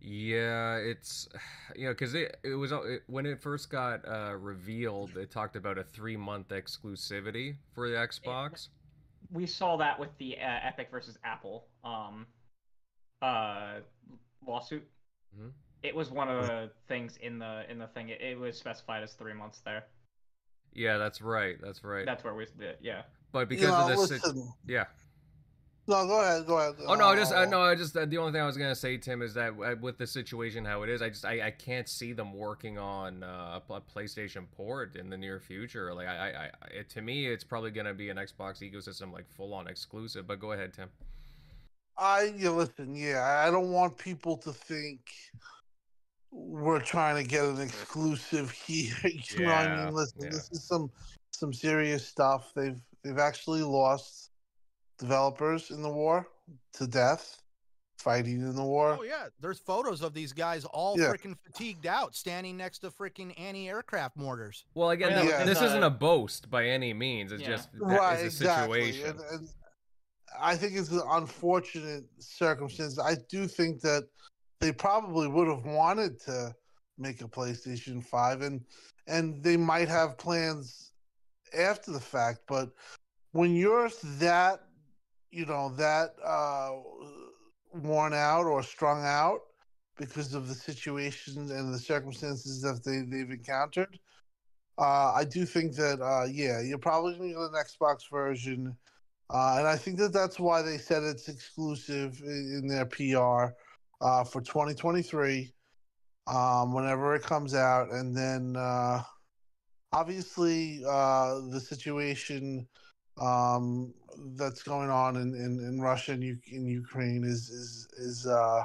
Yeah, 0.00 0.76
it's 0.76 1.28
you 1.76 1.86
know 1.86 1.92
because 1.92 2.14
it 2.14 2.36
it 2.42 2.54
was 2.54 2.72
it, 2.72 3.02
when 3.06 3.26
it 3.26 3.40
first 3.40 3.70
got 3.70 4.06
uh, 4.08 4.34
revealed, 4.36 5.16
it 5.16 5.30
talked 5.30 5.56
about 5.56 5.78
a 5.78 5.84
three 5.84 6.16
month 6.16 6.48
exclusivity 6.48 7.56
for 7.74 7.88
the 7.88 7.96
Xbox. 7.96 8.68
We 9.30 9.46
saw 9.46 9.76
that 9.78 9.98
with 9.98 10.10
the 10.18 10.36
uh, 10.36 10.68
Epic 10.68 10.88
versus 10.90 11.18
Apple 11.24 11.66
um, 11.84 12.26
uh, 13.22 13.80
lawsuit. 14.46 14.86
Mhm. 15.36 15.52
It 15.82 15.94
was 15.94 16.10
one 16.10 16.28
of 16.28 16.46
the 16.46 16.70
things 16.86 17.16
in 17.16 17.38
the 17.38 17.64
in 17.70 17.78
the 17.78 17.88
thing. 17.88 18.10
It, 18.10 18.20
it 18.20 18.38
was 18.38 18.56
specified 18.56 19.02
as 19.02 19.14
three 19.14 19.34
months 19.34 19.60
there. 19.60 19.84
Yeah, 20.74 20.98
that's 20.98 21.20
right. 21.20 21.56
That's 21.60 21.84
right. 21.84 22.06
That's 22.06 22.24
where 22.24 22.34
we 22.34 22.46
yeah. 22.80 23.02
but 23.32 23.48
because 23.48 23.64
you 23.64 23.68
know, 23.68 23.90
of 23.90 24.08
this, 24.08 24.22
sit- 24.22 24.34
yeah. 24.66 24.84
No, 25.88 26.06
go 26.06 26.20
ahead. 26.20 26.46
Go 26.46 26.58
ahead. 26.58 26.74
Oh 26.86 26.94
no, 26.94 27.06
I 27.06 27.16
just 27.16 27.32
uh, 27.32 27.44
no, 27.44 27.60
I 27.60 27.74
just 27.74 27.96
uh, 27.96 28.06
the 28.06 28.16
only 28.16 28.30
thing 28.30 28.40
I 28.40 28.46
was 28.46 28.56
gonna 28.56 28.74
say, 28.74 28.96
Tim, 28.96 29.20
is 29.20 29.34
that 29.34 29.52
uh, 29.52 29.74
with 29.80 29.98
the 29.98 30.06
situation 30.06 30.64
how 30.64 30.84
it 30.84 30.88
is, 30.88 31.02
I 31.02 31.08
just 31.08 31.24
I, 31.24 31.46
I 31.46 31.50
can't 31.50 31.88
see 31.88 32.12
them 32.12 32.32
working 32.32 32.78
on 32.78 33.24
uh, 33.24 33.58
a 33.68 33.80
PlayStation 33.80 34.46
port 34.52 34.94
in 34.94 35.10
the 35.10 35.16
near 35.16 35.40
future. 35.40 35.92
Like 35.92 36.06
I, 36.06 36.30
I, 36.30 36.44
I 36.44 36.50
it, 36.72 36.90
to 36.90 37.02
me, 37.02 37.26
it's 37.26 37.42
probably 37.42 37.72
gonna 37.72 37.94
be 37.94 38.10
an 38.10 38.16
Xbox 38.16 38.62
ecosystem 38.62 39.12
like 39.12 39.28
full 39.28 39.52
on 39.54 39.66
exclusive. 39.66 40.26
But 40.28 40.38
go 40.38 40.52
ahead, 40.52 40.72
Tim. 40.72 40.88
I 41.98 42.32
yeah, 42.36 42.50
listen, 42.50 42.94
yeah, 42.94 43.44
I 43.46 43.50
don't 43.50 43.70
want 43.70 43.98
people 43.98 44.36
to 44.38 44.52
think 44.52 45.00
we're 46.30 46.80
trying 46.80 47.22
to 47.22 47.28
get 47.28 47.44
an 47.44 47.60
exclusive 47.60 48.50
here. 48.50 48.94
You 49.04 49.40
know 49.46 49.52
what 49.52 49.54
I 49.68 49.84
mean? 49.84 49.94
Listen, 49.94 50.22
yeah. 50.22 50.30
this 50.30 50.50
is 50.52 50.66
some 50.66 50.90
some 51.30 51.52
serious 51.52 52.06
stuff. 52.06 52.52
They've 52.56 52.80
they've 53.04 53.18
actually 53.18 53.62
lost 53.62 54.30
developers 54.98 55.70
in 55.70 55.82
the 55.82 55.90
war 55.90 56.26
to 56.74 56.86
death, 56.86 57.42
fighting 57.98 58.40
in 58.40 58.54
the 58.56 58.62
war. 58.62 58.96
Oh 59.00 59.02
yeah, 59.02 59.26
there's 59.40 59.58
photos 59.58 60.00
of 60.02 60.14
these 60.14 60.32
guys 60.32 60.64
all 60.64 60.98
Yeah. 60.98 61.08
freaking 61.12 61.36
fatigued 61.44 61.86
out, 61.86 62.14
standing 62.14 62.56
next 62.56 62.78
to 62.80 62.90
freaking 62.90 63.38
anti-aircraft 63.38 64.16
mortars. 64.16 64.64
Well, 64.74 64.90
again, 64.90 65.10
Yeah, 65.10 65.16
th- 65.22 65.26
because, 65.26 65.46
this 65.46 65.62
isn't 65.62 65.82
a 65.82 65.90
boast 65.90 66.50
by 66.50 66.66
any 66.66 66.94
means. 66.94 67.32
It's 67.32 67.42
Yeah. 67.42 67.48
just 67.48 67.72
that 67.72 67.80
right, 67.82 68.20
is 68.20 68.38
the 68.38 68.44
exactly. 68.44 68.92
situation. 68.92 69.18
And, 69.18 69.40
and 69.40 69.48
I 70.40 70.56
think 70.56 70.76
it's 70.76 70.90
an 70.90 71.02
unfortunate 71.08 72.04
circumstance. 72.18 72.98
I 72.98 73.16
do 73.28 73.46
think 73.46 73.80
that 73.82 74.04
they 74.60 74.72
probably 74.72 75.28
would 75.28 75.48
have 75.48 75.64
wanted 75.64 76.20
to 76.22 76.54
make 76.98 77.20
a 77.20 77.28
PlayStation 77.28 78.04
Five, 78.04 78.42
and 78.42 78.60
and 79.06 79.42
they 79.42 79.56
might 79.56 79.88
have 79.88 80.18
plans 80.18 80.92
after 81.56 81.90
the 81.90 82.00
fact. 82.00 82.40
But 82.46 82.70
when 83.32 83.54
you're 83.54 83.90
that, 84.18 84.60
you 85.30 85.46
know, 85.46 85.70
that 85.76 86.14
uh, 86.24 86.72
worn 87.74 88.14
out 88.14 88.44
or 88.46 88.62
strung 88.62 89.04
out 89.04 89.40
because 89.96 90.34
of 90.34 90.48
the 90.48 90.54
situations 90.54 91.50
and 91.50 91.72
the 91.72 91.78
circumstances 91.78 92.62
that 92.62 92.82
they, 92.84 93.00
they've 93.00 93.30
encountered, 93.30 93.98
uh, 94.78 95.12
I 95.14 95.24
do 95.24 95.44
think 95.44 95.74
that, 95.76 96.00
uh, 96.00 96.24
yeah, 96.24 96.60
you're 96.60 96.78
probably 96.78 97.16
going 97.16 97.30
to 97.30 97.34
get 97.34 97.42
an 97.42 97.54
Xbox 97.54 98.10
version. 98.10 98.76
Uh, 99.32 99.56
and 99.58 99.66
I 99.66 99.76
think 99.76 99.96
that 99.98 100.12
that's 100.12 100.38
why 100.38 100.60
they 100.60 100.76
said 100.76 101.02
it's 101.02 101.28
exclusive 101.28 102.20
in, 102.22 102.68
their 102.68 102.84
PR 102.84 103.54
uh, 104.02 104.24
for 104.24 104.42
2023, 104.42 105.50
um, 106.26 106.74
whenever 106.74 107.14
it 107.14 107.22
comes 107.22 107.54
out. 107.54 107.90
And 107.90 108.14
then 108.14 108.56
uh, 108.56 109.02
obviously 109.90 110.84
uh, 110.86 111.40
the 111.50 111.60
situation 111.60 112.68
um, 113.18 113.94
that's 114.36 114.62
going 114.62 114.90
on 114.90 115.16
in, 115.16 115.34
in, 115.34 115.58
in 115.66 115.80
Russia 115.80 116.12
and 116.12 116.22
U- 116.22 116.38
in 116.50 116.66
Ukraine 116.66 117.24
is 117.24 117.48
is 117.48 117.88
is 117.96 118.26
uh, 118.26 118.64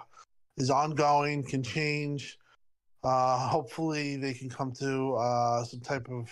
is 0.57 0.69
ongoing, 0.69 1.43
can 1.43 1.63
change. 1.63 2.37
Uh, 3.03 3.47
hopefully, 3.47 4.17
they 4.17 4.33
can 4.33 4.49
come 4.49 4.73
to 4.73 5.63
some 5.65 5.79
type 5.79 6.09
of 6.09 6.29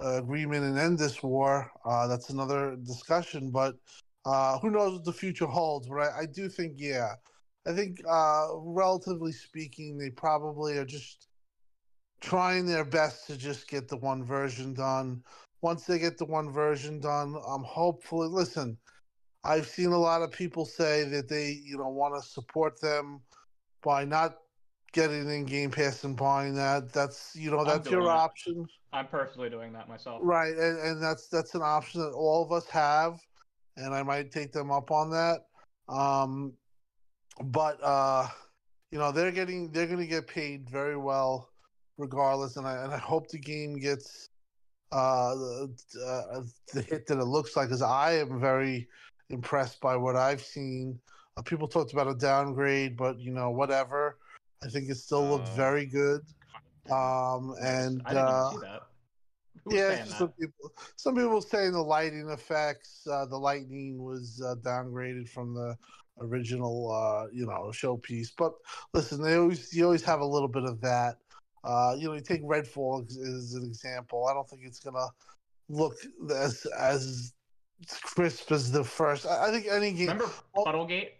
agreement 0.00 0.64
and 0.64 0.78
end 0.78 0.98
this 0.98 1.22
war. 1.22 1.70
Uh, 1.84 2.06
that's 2.06 2.30
another 2.30 2.76
discussion, 2.76 3.50
but 3.50 3.76
uh, 4.24 4.58
who 4.58 4.70
knows 4.70 4.92
what 4.92 5.04
the 5.04 5.12
future 5.12 5.46
holds? 5.46 5.88
But 5.88 6.00
I, 6.00 6.20
I 6.20 6.26
do 6.26 6.48
think, 6.48 6.74
yeah, 6.76 7.14
I 7.66 7.72
think 7.72 8.00
uh, 8.08 8.48
relatively 8.54 9.32
speaking, 9.32 9.98
they 9.98 10.10
probably 10.10 10.78
are 10.78 10.84
just 10.84 11.28
trying 12.20 12.66
their 12.66 12.84
best 12.84 13.26
to 13.26 13.36
just 13.36 13.68
get 13.68 13.88
the 13.88 13.96
one 13.96 14.24
version 14.24 14.74
done. 14.74 15.22
Once 15.62 15.84
they 15.84 15.98
get 15.98 16.16
the 16.16 16.24
one 16.24 16.50
version 16.50 17.00
done, 17.00 17.34
I'm 17.46 17.64
hopefully. 17.64 18.28
Listen, 18.28 18.78
I've 19.44 19.66
seen 19.66 19.92
a 19.92 19.98
lot 19.98 20.22
of 20.22 20.30
people 20.30 20.64
say 20.64 21.04
that 21.04 21.28
they, 21.28 21.60
you 21.64 21.78
know, 21.78 21.88
want 21.88 22.14
to 22.14 22.28
support 22.28 22.80
them 22.80 23.20
by 23.82 24.04
not 24.04 24.36
getting 24.92 25.28
in 25.28 25.44
Game 25.44 25.70
Pass 25.70 26.04
and 26.04 26.16
buying 26.16 26.54
that. 26.54 26.92
That's 26.92 27.34
you 27.34 27.50
know 27.50 27.64
that's 27.64 27.90
your 27.90 28.04
that. 28.04 28.10
option. 28.10 28.68
I'm 28.92 29.06
personally 29.06 29.50
doing 29.50 29.72
that 29.74 29.88
myself. 29.88 30.20
Right, 30.22 30.54
and, 30.56 30.78
and 30.78 31.02
that's 31.02 31.28
that's 31.28 31.54
an 31.54 31.62
option 31.62 32.00
that 32.00 32.12
all 32.12 32.42
of 32.44 32.52
us 32.52 32.66
have, 32.66 33.20
and 33.76 33.94
I 33.94 34.02
might 34.02 34.32
take 34.32 34.52
them 34.52 34.70
up 34.70 34.90
on 34.90 35.10
that. 35.10 35.46
Um, 35.88 36.54
but 37.42 37.78
uh, 37.82 38.28
you 38.90 38.98
know 38.98 39.12
they're 39.12 39.32
getting 39.32 39.70
they're 39.72 39.86
going 39.86 39.98
to 39.98 40.06
get 40.06 40.26
paid 40.26 40.68
very 40.68 40.96
well, 40.96 41.50
regardless, 41.98 42.56
and 42.56 42.66
I 42.66 42.82
and 42.84 42.92
I 42.92 42.98
hope 42.98 43.28
the 43.28 43.38
game 43.38 43.78
gets 43.78 44.28
uh, 44.92 45.34
the, 45.34 45.76
uh, 46.04 46.40
the 46.74 46.82
hit 46.82 47.06
that 47.06 47.18
it 47.18 47.24
looks 47.24 47.56
like. 47.56 47.68
Because 47.68 47.82
I 47.82 48.12
am 48.14 48.40
very 48.40 48.88
impressed 49.30 49.80
by 49.80 49.96
what 49.96 50.16
I've 50.16 50.42
seen. 50.42 50.98
Uh, 51.36 51.42
people 51.42 51.68
talked 51.68 51.92
about 51.92 52.08
a 52.08 52.14
downgrade, 52.14 52.96
but 52.96 53.20
you 53.20 53.30
know 53.30 53.50
whatever. 53.50 54.18
I 54.62 54.68
think 54.68 54.90
it 54.90 54.96
still 54.96 55.26
looked 55.26 55.48
Uh, 55.48 55.54
very 55.54 55.86
good. 55.86 56.22
Um, 56.90 57.54
and 57.62 58.02
uh, 58.06 58.50
even 58.50 58.60
see 58.60 58.66
that. 58.66 58.82
Who 59.64 59.74
yeah, 59.74 59.88
saying 59.88 59.90
it's 59.92 60.00
just 60.00 60.10
that? 60.10 60.18
some 60.18 60.32
people. 60.32 60.72
Some 60.96 61.14
people 61.14 61.40
saying 61.42 61.72
the 61.72 61.82
lighting 61.82 62.28
effects, 62.30 63.06
uh, 63.10 63.26
the 63.26 63.36
lightning 63.36 64.02
was 64.02 64.40
uh, 64.44 64.54
downgraded 64.62 65.28
from 65.28 65.54
the 65.54 65.76
original, 66.20 66.90
uh, 66.90 67.26
you 67.32 67.46
know, 67.46 67.70
showpiece. 67.72 68.30
But 68.36 68.54
listen, 68.94 69.22
they 69.22 69.36
always 69.36 69.72
you 69.74 69.84
always 69.84 70.02
have 70.04 70.20
a 70.20 70.24
little 70.26 70.48
bit 70.48 70.64
of 70.64 70.80
that. 70.80 71.16
Uh, 71.62 71.94
you 71.98 72.08
know, 72.08 72.14
you 72.14 72.22
take 72.22 72.42
Redfall 72.42 73.06
as, 73.06 73.16
as 73.18 73.54
an 73.54 73.64
example. 73.64 74.26
I 74.26 74.34
don't 74.34 74.48
think 74.48 74.62
it's 74.64 74.80
gonna 74.80 75.06
look 75.68 75.94
as 76.34 76.66
as 76.78 77.34
crisp 78.02 78.50
as 78.52 78.72
the 78.72 78.84
first. 78.84 79.26
I, 79.26 79.48
I 79.48 79.50
think 79.50 79.66
any 79.70 79.92
game. 79.92 80.08
Remember 80.08 80.32
Oh. 80.54 80.64
Puddlegate? 80.64 81.10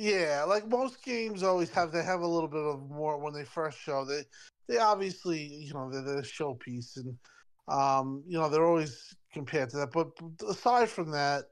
Yeah, 0.00 0.44
like 0.46 0.68
most 0.68 1.02
games 1.02 1.42
always 1.42 1.70
have, 1.70 1.90
they 1.90 2.04
have 2.04 2.20
a 2.20 2.26
little 2.26 2.48
bit 2.48 2.62
of 2.62 2.88
more 2.88 3.18
when 3.18 3.32
they 3.34 3.42
first 3.42 3.80
show. 3.80 4.04
They 4.04 4.22
they 4.68 4.78
obviously, 4.78 5.42
you 5.42 5.74
know, 5.74 5.90
they're 5.90 6.02
the 6.02 6.22
showpiece, 6.22 6.96
and 6.98 7.18
um, 7.66 8.22
you 8.28 8.38
know, 8.38 8.48
they're 8.48 8.64
always 8.64 9.12
compared 9.32 9.70
to 9.70 9.78
that. 9.78 9.90
But 9.90 10.10
aside 10.48 10.88
from 10.88 11.10
that, 11.10 11.46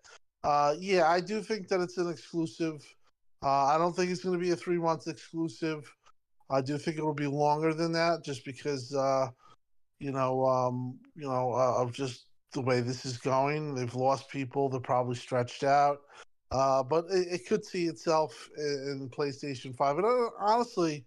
uh, 0.44 0.76
yeah, 0.78 1.08
I 1.08 1.18
do 1.18 1.42
think 1.42 1.66
that 1.66 1.80
it's 1.80 1.98
an 1.98 2.08
exclusive. 2.08 2.84
Uh, 3.42 3.64
I 3.64 3.78
don't 3.78 3.96
think 3.96 4.12
it's 4.12 4.22
going 4.22 4.38
to 4.38 4.44
be 4.44 4.52
a 4.52 4.56
three 4.56 4.78
month 4.78 5.08
exclusive. 5.08 5.92
I 6.48 6.60
do 6.60 6.78
think 6.78 6.98
it'll 6.98 7.14
be 7.14 7.26
longer 7.26 7.74
than 7.74 7.90
that, 7.92 8.22
just 8.24 8.44
because, 8.44 8.94
uh, 8.94 9.26
you 9.98 10.12
know, 10.12 10.46
um, 10.46 11.00
you 11.16 11.26
know, 11.26 11.50
uh, 11.52 11.82
of 11.82 11.90
just 11.90 12.26
the 12.52 12.60
way 12.60 12.80
this 12.80 13.04
is 13.04 13.18
going. 13.18 13.74
They've 13.74 13.96
lost 13.96 14.28
people. 14.28 14.68
They're 14.68 14.78
probably 14.78 15.16
stretched 15.16 15.64
out. 15.64 15.98
Uh, 16.52 16.82
but 16.82 17.06
it, 17.10 17.28
it 17.32 17.46
could 17.46 17.64
see 17.64 17.86
itself 17.86 18.48
in, 18.56 19.00
in 19.02 19.10
PlayStation 19.10 19.74
5. 19.74 19.98
And 19.98 20.06
uh, 20.06 20.30
honestly, 20.38 21.04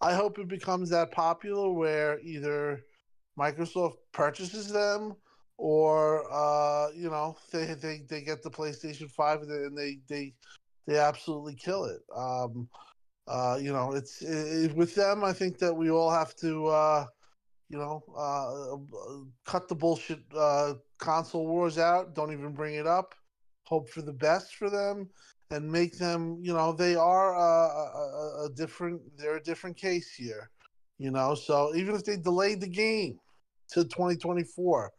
I 0.00 0.14
hope 0.14 0.38
it 0.38 0.48
becomes 0.48 0.90
that 0.90 1.12
popular 1.12 1.70
where 1.70 2.20
either 2.20 2.84
Microsoft 3.38 3.96
purchases 4.12 4.68
them 4.68 5.14
or, 5.58 6.24
uh, 6.32 6.90
you 6.94 7.10
know, 7.10 7.36
they, 7.52 7.74
they, 7.74 8.02
they 8.08 8.22
get 8.22 8.42
the 8.42 8.50
PlayStation 8.50 9.10
5 9.10 9.42
and 9.42 9.76
they, 9.76 9.98
they, 10.08 10.32
they 10.86 10.98
absolutely 10.98 11.54
kill 11.54 11.84
it. 11.84 12.00
Um, 12.16 12.68
uh, 13.26 13.58
you 13.60 13.72
know, 13.72 13.92
it's 13.92 14.22
it, 14.22 14.74
with 14.74 14.94
them. 14.94 15.22
I 15.22 15.34
think 15.34 15.58
that 15.58 15.74
we 15.74 15.90
all 15.90 16.10
have 16.10 16.34
to, 16.36 16.66
uh, 16.68 17.06
you 17.68 17.76
know, 17.76 18.02
uh, 18.16 19.26
cut 19.44 19.68
the 19.68 19.74
bullshit 19.74 20.20
uh, 20.34 20.74
console 20.96 21.46
wars 21.46 21.76
out. 21.76 22.14
Don't 22.14 22.32
even 22.32 22.54
bring 22.54 22.76
it 22.76 22.86
up 22.86 23.14
hope 23.68 23.88
for 23.90 24.02
the 24.02 24.12
best 24.12 24.56
for 24.56 24.70
them 24.70 25.08
and 25.50 25.70
make 25.70 25.98
them 25.98 26.38
you 26.42 26.52
know 26.52 26.72
they 26.72 26.94
are 26.94 27.34
a, 27.34 27.52
a, 28.02 28.44
a 28.46 28.50
different 28.54 29.00
they're 29.16 29.36
a 29.36 29.42
different 29.42 29.76
case 29.76 30.14
here 30.14 30.50
you 30.98 31.10
know? 31.10 31.34
So 31.34 31.74
even 31.74 31.94
if 31.94 32.04
they 32.04 32.16
delayed 32.16 32.60
the 32.60 32.68
game 32.68 33.18
to 33.70 33.84
2024 33.84 34.90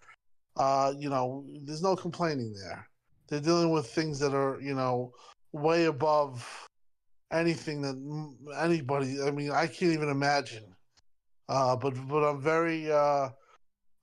uh 0.57 0.93
you 0.97 1.09
know 1.09 1.45
there's 1.63 1.81
no 1.81 1.95
complaining 1.95 2.53
there. 2.53 2.87
They're 3.27 3.39
dealing 3.39 3.71
with 3.71 3.87
things 3.87 4.19
that 4.19 4.33
are 4.33 4.59
you 4.61 4.75
know 4.75 5.11
way 5.53 5.85
above 5.85 6.45
anything 7.31 7.81
that 7.83 7.95
anybody 8.57 9.21
i 9.23 9.31
mean 9.31 9.51
i 9.51 9.67
can't 9.67 9.93
even 9.93 10.09
imagine. 10.09 10.65
Uh 11.47 11.75
but 11.75 11.93
but 12.07 12.23
i'm 12.27 12.41
very 12.41 12.91
uh 12.91 13.29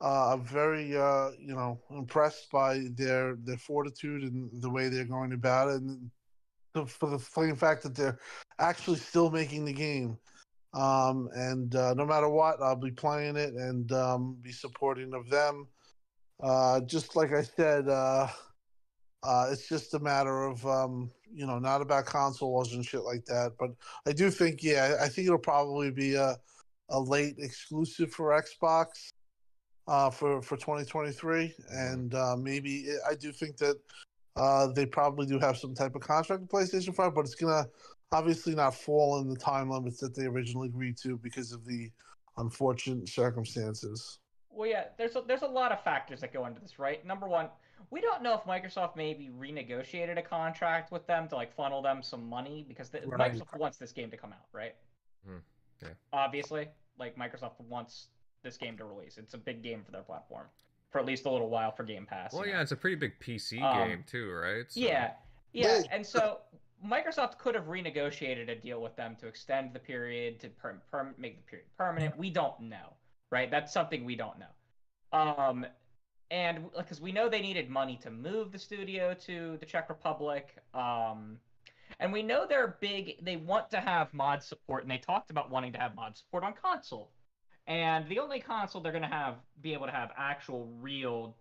uh, 0.01 0.35
I'm 0.35 0.44
very, 0.44 0.97
uh, 0.97 1.31
you 1.39 1.55
know, 1.55 1.81
impressed 1.90 2.51
by 2.51 2.89
their 2.94 3.36
their 3.36 3.56
fortitude 3.56 4.23
and 4.23 4.51
the 4.60 4.70
way 4.70 4.89
they're 4.89 5.05
going 5.05 5.32
about 5.32 5.68
it, 5.68 5.82
and 5.82 6.10
the, 6.74 6.86
for 6.86 7.10
the 7.10 7.18
plain 7.18 7.56
fact 7.56 7.82
that 7.85 7.94
they're 7.94 8.18
actually 8.59 8.98
still 8.98 9.31
making 9.31 9.64
the 9.64 9.73
game. 9.73 10.18
Um, 10.74 11.31
and 11.35 11.74
uh, 11.74 11.94
no 11.94 12.05
matter 12.05 12.28
what, 12.28 12.60
I'll 12.60 12.77
be 12.77 12.90
playing 12.90 13.36
it 13.36 13.55
and 13.55 13.90
um, 13.93 14.36
be 14.43 14.52
supporting 14.52 15.14
of 15.14 15.31
them. 15.31 15.68
Uh, 16.43 16.81
just 16.81 17.16
like 17.16 17.32
I 17.32 17.43
said, 17.43 17.89
uh, 17.89 18.28
uh, 19.23 19.48
it's 19.51 19.66
just 19.66 19.94
a 19.94 19.98
matter 19.98 20.44
of, 20.44 20.66
um, 20.66 21.10
you 21.32 21.47
know, 21.47 21.59
not 21.59 21.81
about 21.81 22.05
console 22.05 22.51
wars 22.51 22.74
and 22.74 22.85
shit 22.85 23.05
like 23.05 23.24
that. 23.24 23.52
But 23.59 23.70
I 24.06 24.12
do 24.12 24.31
think, 24.31 24.62
yeah, 24.62 24.97
I 25.01 25.09
think 25.09 25.27
it'll 25.27 25.39
probably 25.39 25.90
be 25.90 26.14
a 26.14 26.36
a 26.90 27.01
late 27.01 27.36
exclusive 27.39 28.12
for 28.12 28.40
Xbox 28.40 29.09
uh, 29.89 30.11
for 30.11 30.43
for 30.43 30.57
2023, 30.57 31.55
and 31.71 32.15
uh, 32.15 32.37
maybe 32.37 32.89
I 33.09 33.15
do 33.15 33.33
think 33.33 33.57
that 33.59 33.77
uh, 34.37 34.69
they 34.69 34.87
probably 34.87 35.27
do 35.27 35.39
have 35.39 35.57
some 35.57 35.75
type 35.75 35.95
of 35.95 36.03
contract 36.03 36.43
with 36.43 36.51
PlayStation 36.51 36.95
5, 36.95 37.15
but 37.15 37.21
it's 37.21 37.35
gonna 37.35 37.67
obviously 38.13 38.55
not 38.55 38.75
fall 38.75 39.21
in 39.21 39.29
the 39.29 39.37
time 39.37 39.71
limits 39.71 39.99
that 39.99 40.15
they 40.15 40.27
originally 40.27 40.69
agreed 40.69 40.97
to 40.99 41.17
because 41.19 41.53
of 41.53 41.65
the 41.65 41.91
unfortunate 42.37 43.09
circumstances. 43.09 44.19
Well, 44.51 44.69
yeah, 44.69 44.85
there's 44.97 45.17
a, 45.17 45.23
there's 45.27 45.43
a 45.43 45.49
lot 45.49 45.73
of 45.73 45.83
factors 45.83 46.21
that 46.21 46.33
go 46.33 46.47
into 46.47 46.61
this, 46.61 46.79
right? 46.79 47.05
Number 47.05 47.29
one, 47.29 47.49
we 47.91 48.01
don't 48.01 48.23
know 48.23 48.35
if 48.35 48.43
Microsoft 48.45 48.97
maybe 48.97 49.29
renegotiated 49.29 50.19
a 50.19 50.23
contract 50.23 50.91
with 50.91 51.07
them 51.07 51.29
to 51.29 51.35
like 51.35 51.55
funnel 51.55 51.83
them 51.83 52.03
some 52.03 52.27
money 52.27 52.65
because 52.67 52.89
the, 52.89 53.03
Right. 53.07 53.33
Microsoft 53.33 53.59
wants 53.59 53.77
this 53.77 53.93
game 53.93 54.11
to 54.11 54.17
come 54.17 54.33
out, 54.33 54.47
right? 54.53 54.75
Hmm. 55.27 55.39
Yeah. 55.83 55.89
Obviously, 56.13 56.69
like 56.99 57.17
Microsoft 57.17 57.61
wants 57.61 58.09
this 58.47 58.56
game 58.56 58.77
to 58.78 58.85
release. 58.85 59.18
It's 59.18 59.35
a 59.35 59.39
big 59.39 59.62
game 59.62 59.82
for 59.85 59.90
their 59.93 60.02
platform 60.02 60.47
for 60.90 61.01
at 61.01 61.05
least 61.05 61.27
a 61.27 61.31
little 61.31 61.51
while 61.51 61.73
for 61.73 61.82
Game 61.82 62.06
Pass. 62.06 62.32
Well, 62.32 62.44
you 62.44 62.51
yeah, 62.51 62.56
know? 62.56 62.62
it's 62.62 62.73
a 62.73 62.77
pretty 62.77 62.97
big 62.97 63.18
PC 63.20 63.60
Um, 63.60 63.89
game 63.89 64.05
too, 64.06 64.31
right? 64.31 64.70
So- 64.70 64.81
Yeah, 64.81 65.12
yeah, 65.52 65.82
and 65.90 66.06
so 66.06 66.40
Microsoft 66.85 67.39
could 67.39 67.55
have 67.56 67.64
renegotiated 67.64 68.48
a 68.48 68.55
deal 68.55 68.81
with 68.81 68.94
them 68.97 69.16
to 69.16 69.27
extend 69.27 69.73
the 69.73 69.81
period 69.81 70.39
to 70.40 70.48
per- 70.51 70.81
per- 70.90 71.14
make 71.18 71.36
the 71.39 71.43
period 71.51 71.66
permanent. 71.77 72.16
We 72.16 72.31
don't 72.31 72.59
know, 72.60 72.93
right? 73.31 73.51
That's 73.51 73.73
something 73.73 74.05
we 74.05 74.14
don't 74.14 74.39
know. 74.39 75.18
Um, 75.18 75.66
and 76.31 76.70
because 76.77 77.01
we 77.01 77.12
know 77.12 77.28
they 77.28 77.40
needed 77.40 77.68
money 77.68 77.98
to 78.02 78.10
move 78.10 78.52
the 78.52 78.59
studio 78.59 79.12
to 79.14 79.56
the 79.59 79.66
Czech 79.66 79.89
Republic, 79.89 80.56
um, 80.74 81.39
and 82.01 82.12
we 82.12 82.23
know 82.23 82.47
they're 82.47 82.77
big. 82.81 83.24
They 83.24 83.36
want 83.36 83.70
to 83.70 83.81
have 83.81 84.12
mod 84.14 84.43
support, 84.43 84.82
and 84.82 84.90
they 84.90 84.98
talked 84.98 85.31
about 85.31 85.51
wanting 85.51 85.73
to 85.73 85.78
have 85.78 85.94
mod 85.94 86.16
support 86.16 86.44
on 86.44 86.52
console. 86.52 87.10
And 87.66 88.09
the 88.09 88.18
only 88.18 88.40
console 88.40 88.80
they're 88.80 88.93
going 88.93 89.02
to 89.02 89.09
have 89.09 89.36
be 89.60 89.72
able 89.72 89.86
to 89.86 89.93
have 89.93 90.12
actual, 90.16 90.68
real, 90.80 91.34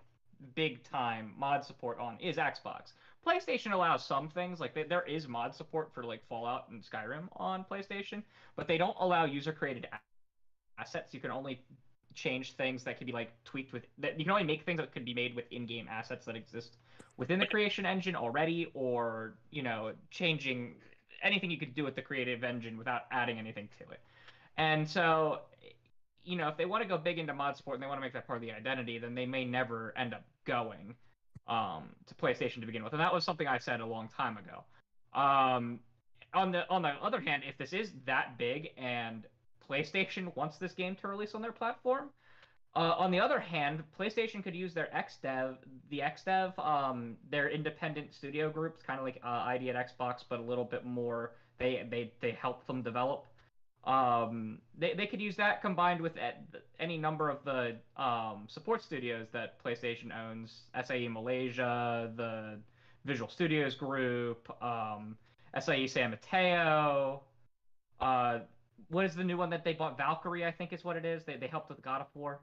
big 0.55 0.83
time 0.83 1.33
mod 1.37 1.63
support 1.63 1.99
on 1.99 2.17
is 2.19 2.37
Xbox. 2.37 2.93
PlayStation 3.25 3.71
allows 3.71 4.05
some 4.05 4.29
things, 4.29 4.59
like 4.59 4.73
they, 4.73 4.83
there 4.83 5.03
is 5.03 5.27
mod 5.27 5.55
support 5.55 5.91
for 5.93 6.03
like 6.03 6.21
Fallout 6.27 6.69
and 6.69 6.83
Skyrim 6.83 7.27
on 7.37 7.65
PlayStation, 7.69 8.21
but 8.55 8.67
they 8.67 8.77
don't 8.77 8.95
allow 8.99 9.25
user 9.25 9.51
created 9.51 9.87
assets. 10.79 11.13
You 11.13 11.19
can 11.19 11.31
only 11.31 11.59
change 12.15 12.53
things 12.53 12.83
that 12.83 12.97
can 12.97 13.05
be 13.05 13.11
like 13.11 13.31
tweaked 13.43 13.73
with 13.73 13.83
that 13.97 14.17
you 14.17 14.23
can 14.23 14.31
only 14.31 14.43
make 14.43 14.63
things 14.63 14.79
that 14.79 14.91
could 14.93 15.05
be 15.05 15.13
made 15.13 15.35
with 15.35 15.43
in-game 15.51 15.85
assets 15.91 16.25
that 16.25 16.35
exist 16.35 16.77
within 17.17 17.39
the 17.39 17.45
creation 17.45 17.85
engine 17.85 18.15
already 18.15 18.67
or 18.73 19.35
you 19.51 19.61
know 19.61 19.91
changing 20.09 20.75
anything 21.21 21.51
you 21.51 21.57
could 21.57 21.75
do 21.75 21.83
with 21.83 21.93
the 21.93 22.01
creative 22.01 22.43
engine 22.43 22.77
without 22.77 23.01
adding 23.11 23.37
anything 23.37 23.67
to 23.77 23.91
it 23.91 23.99
and 24.57 24.87
so 24.87 25.39
you 26.25 26.35
know 26.37 26.47
if 26.47 26.57
they 26.57 26.65
want 26.65 26.83
to 26.83 26.89
go 26.89 26.97
big 26.97 27.19
into 27.19 27.33
mod 27.33 27.55
support 27.55 27.75
and 27.75 27.83
they 27.83 27.87
want 27.87 27.97
to 27.97 28.01
make 28.01 28.13
that 28.13 28.27
part 28.27 28.37
of 28.37 28.41
the 28.41 28.51
identity 28.51 28.97
then 28.97 29.15
they 29.15 29.25
may 29.25 29.45
never 29.45 29.93
end 29.97 30.13
up 30.13 30.23
going 30.45 30.95
um, 31.47 31.83
to 32.07 32.15
playstation 32.15 32.59
to 32.59 32.65
begin 32.65 32.83
with 32.83 32.93
and 32.93 33.01
that 33.01 33.13
was 33.13 33.23
something 33.23 33.47
i 33.47 33.57
said 33.57 33.79
a 33.79 33.85
long 33.85 34.09
time 34.15 34.37
ago 34.37 34.63
um, 35.13 35.79
on 36.33 36.51
the 36.51 36.67
on 36.69 36.81
the 36.81 36.89
other 37.01 37.21
hand 37.21 37.43
if 37.47 37.57
this 37.57 37.71
is 37.71 37.91
that 38.05 38.37
big 38.37 38.69
and 38.77 39.25
PlayStation 39.69 40.35
wants 40.35 40.57
this 40.57 40.73
game 40.73 40.95
to 40.97 41.07
release 41.07 41.33
on 41.33 41.41
their 41.41 41.51
platform. 41.51 42.09
Uh, 42.75 42.93
on 42.97 43.09
the 43.09 43.19
other 43.19 43.39
hand, 43.39 43.83
PlayStation 43.97 44.43
could 44.43 44.55
use 44.55 44.73
their 44.73 44.89
XDev, 44.93 45.55
the 45.89 45.99
XDev, 45.99 46.59
um, 46.59 47.15
their 47.31 47.49
independent 47.49 48.13
studio 48.13 48.49
groups, 48.49 48.81
kind 48.85 48.99
of 48.99 49.05
like 49.05 49.19
uh, 49.23 49.43
ID 49.45 49.69
at 49.69 49.75
Xbox, 49.75 50.23
but 50.27 50.39
a 50.39 50.43
little 50.43 50.65
bit 50.65 50.85
more. 50.85 51.31
They 51.57 51.87
they 51.89 52.11
they 52.19 52.31
help 52.31 52.67
them 52.67 52.81
develop. 52.81 53.27
Um, 53.85 54.61
they 54.77 54.93
they 54.95 55.05
could 55.05 55.21
use 55.21 55.35
that 55.35 55.61
combined 55.61 56.01
with 56.01 56.13
any 56.79 56.97
number 56.97 57.29
of 57.29 57.43
the 57.45 57.75
um, 58.01 58.47
support 58.49 58.81
studios 58.81 59.27
that 59.31 59.63
PlayStation 59.63 60.11
owns, 60.15 60.63
SIE 60.83 61.07
Malaysia, 61.07 62.11
the 62.15 62.59
Visual 63.05 63.29
Studios 63.29 63.75
Group, 63.75 64.49
um, 64.63 65.15
SIE 65.59 65.85
San 65.87 66.09
Mateo. 66.11 67.21
Uh, 67.99 68.39
what 68.89 69.05
is 69.05 69.15
the 69.15 69.23
new 69.23 69.37
one 69.37 69.49
that 69.51 69.63
they 69.63 69.73
bought? 69.73 69.97
Valkyrie, 69.97 70.45
I 70.45 70.51
think 70.51 70.73
is 70.73 70.83
what 70.83 70.97
it 70.97 71.05
is. 71.05 71.23
They 71.23 71.37
they 71.37 71.47
helped 71.47 71.69
with 71.69 71.81
God 71.81 72.01
of 72.01 72.07
War. 72.15 72.39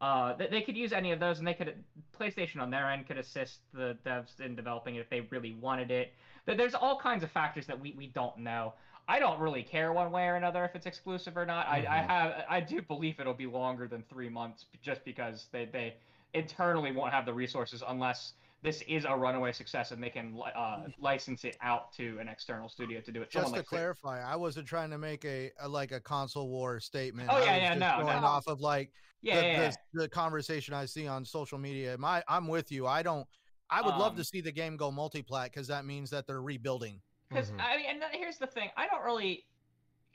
Uh, 0.00 0.34
they, 0.36 0.48
they 0.48 0.60
could 0.62 0.76
use 0.76 0.92
any 0.92 1.12
of 1.12 1.20
those, 1.20 1.38
and 1.38 1.46
they 1.46 1.54
could 1.54 1.72
PlayStation 2.18 2.60
on 2.60 2.70
their 2.70 2.90
end 2.90 3.06
could 3.06 3.16
assist 3.18 3.60
the 3.72 3.96
devs 4.04 4.40
in 4.40 4.54
developing 4.56 4.96
it 4.96 5.00
if 5.00 5.08
they 5.08 5.20
really 5.30 5.54
wanted 5.54 5.90
it. 5.90 6.12
There- 6.44 6.56
There's 6.56 6.74
all 6.74 6.98
kinds 7.00 7.22
of 7.22 7.30
factors 7.30 7.66
that 7.66 7.80
we, 7.80 7.94
we 7.96 8.08
don't 8.08 8.38
know. 8.38 8.74
I 9.08 9.18
don't 9.20 9.38
really 9.40 9.62
care 9.62 9.92
one 9.92 10.10
way 10.10 10.26
or 10.26 10.34
another 10.34 10.64
if 10.64 10.74
it's 10.74 10.86
exclusive 10.86 11.36
or 11.36 11.46
not. 11.46 11.68
I, 11.68 11.86
I 11.88 12.02
Mhm. 12.02 12.06
have 12.08 12.44
I 12.48 12.60
do 12.60 12.82
believe 12.82 13.20
it'll 13.20 13.34
be 13.34 13.46
longer 13.46 13.86
than 13.88 14.02
three 14.02 14.28
months 14.28 14.66
just 14.82 15.04
because 15.04 15.48
they 15.52 15.64
they 15.66 15.94
internally 16.34 16.92
won't 16.92 17.12
have 17.12 17.24
the 17.24 17.32
resources 17.34 17.82
unless 17.86 18.34
this 18.62 18.82
is 18.82 19.04
a 19.04 19.16
runaway 19.16 19.52
success 19.52 19.92
and 19.92 20.02
they 20.02 20.10
can 20.10 20.36
uh, 20.54 20.88
license 20.98 21.44
it 21.44 21.56
out 21.60 21.92
to 21.92 22.18
an 22.18 22.28
external 22.28 22.68
studio 22.68 23.00
to 23.00 23.12
do 23.12 23.22
it. 23.22 23.30
Just 23.30 23.44
Someone 23.44 23.52
to 23.52 23.58
like 23.60 23.66
clarify, 23.68 24.22
I 24.22 24.36
wasn't 24.36 24.66
trying 24.66 24.90
to 24.90 24.98
make 24.98 25.24
a, 25.24 25.52
a 25.60 25.68
like 25.68 25.92
a 25.92 26.00
console 26.00 26.48
war 26.48 26.80
statement. 26.80 27.28
Oh, 27.30 27.36
I 27.36 27.44
yeah, 27.44 27.56
was 27.58 27.62
yeah, 27.62 27.74
just 27.74 27.96
no, 27.96 28.02
going 28.04 28.22
no. 28.22 28.26
off 28.26 28.46
of 28.46 28.60
like 28.60 28.92
yeah, 29.22 29.42
the, 29.42 29.46
yeah, 29.46 29.70
the, 29.92 30.02
the 30.02 30.08
conversation 30.08 30.74
I 30.74 30.86
see 30.86 31.06
on 31.06 31.24
social 31.24 31.58
media. 31.58 31.96
My, 31.98 32.22
I'm 32.28 32.48
with 32.48 32.70
you. 32.72 32.86
I 32.86 33.02
don't. 33.02 33.26
I 33.68 33.82
would 33.82 33.96
love 33.96 34.12
Um, 34.12 34.16
to 34.16 34.24
see 34.24 34.40
the 34.40 34.52
game 34.52 34.76
go 34.76 34.92
multi-plat 34.92 35.50
because 35.52 35.66
that 35.68 35.84
means 35.84 36.10
that 36.10 36.26
they're 36.26 36.42
rebuilding. 36.42 37.02
Because 37.28 37.50
Mhm. 37.50 37.60
I 37.60 37.76
mean, 37.76 37.86
and 37.88 38.04
here's 38.12 38.38
the 38.38 38.46
thing: 38.46 38.70
I 38.76 38.86
don't 38.86 39.04
really 39.04 39.44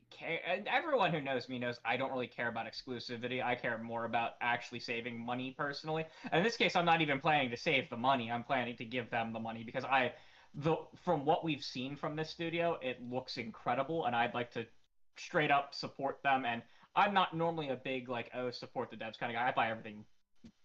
care. 0.10 0.40
and 0.46 0.68
Everyone 0.68 1.12
who 1.12 1.22
knows 1.22 1.48
me 1.50 1.60
knows 1.60 1.80
I 1.86 1.98
don't 1.98 2.12
really 2.12 2.28
care 2.28 2.48
about 2.50 2.66
exclusivity. 2.68 3.44
I 3.44 3.56
care 3.56 3.78
more 3.78 4.06
about 4.06 4.34
actually 4.42 4.80
saving 4.80 5.20
money 5.20 5.52
personally. 5.58 6.06
And 6.32 6.36
in 6.40 6.44
this 6.44 6.58
case, 6.58 6.76
I'm 6.76 6.86
not 6.86 7.02
even 7.02 7.20
planning 7.20 7.50
to 7.50 7.58
save 7.58 7.90
the 7.90 7.98
money. 7.98 8.32
I'm 8.32 8.44
planning 8.44 8.76
to 8.78 8.86
give 8.86 9.10
them 9.10 9.34
the 9.34 9.40
money 9.40 9.64
because 9.64 9.86
I, 9.86 10.14
the 10.54 10.78
from 11.04 11.26
what 11.26 11.44
we've 11.44 11.64
seen 11.64 11.96
from 11.96 12.16
this 12.16 12.30
studio, 12.30 12.78
it 12.82 13.02
looks 13.02 13.38
incredible, 13.38 14.06
and 14.06 14.16
I'd 14.16 14.34
like 14.34 14.52
to 14.52 14.66
straight 15.18 15.52
up 15.52 15.74
support 15.74 16.22
them. 16.24 16.46
And 16.46 16.62
I'm 16.96 17.14
not 17.14 17.34
normally 17.36 17.70
a 17.70 17.76
big 17.76 18.10
like 18.10 18.30
oh 18.34 18.52
support 18.52 18.90
the 18.92 18.98
devs 18.98 19.18
kind 19.18 19.32
of 19.32 19.36
guy. 19.38 19.48
I 19.48 19.52
buy 19.52 19.70
everything 19.70 20.06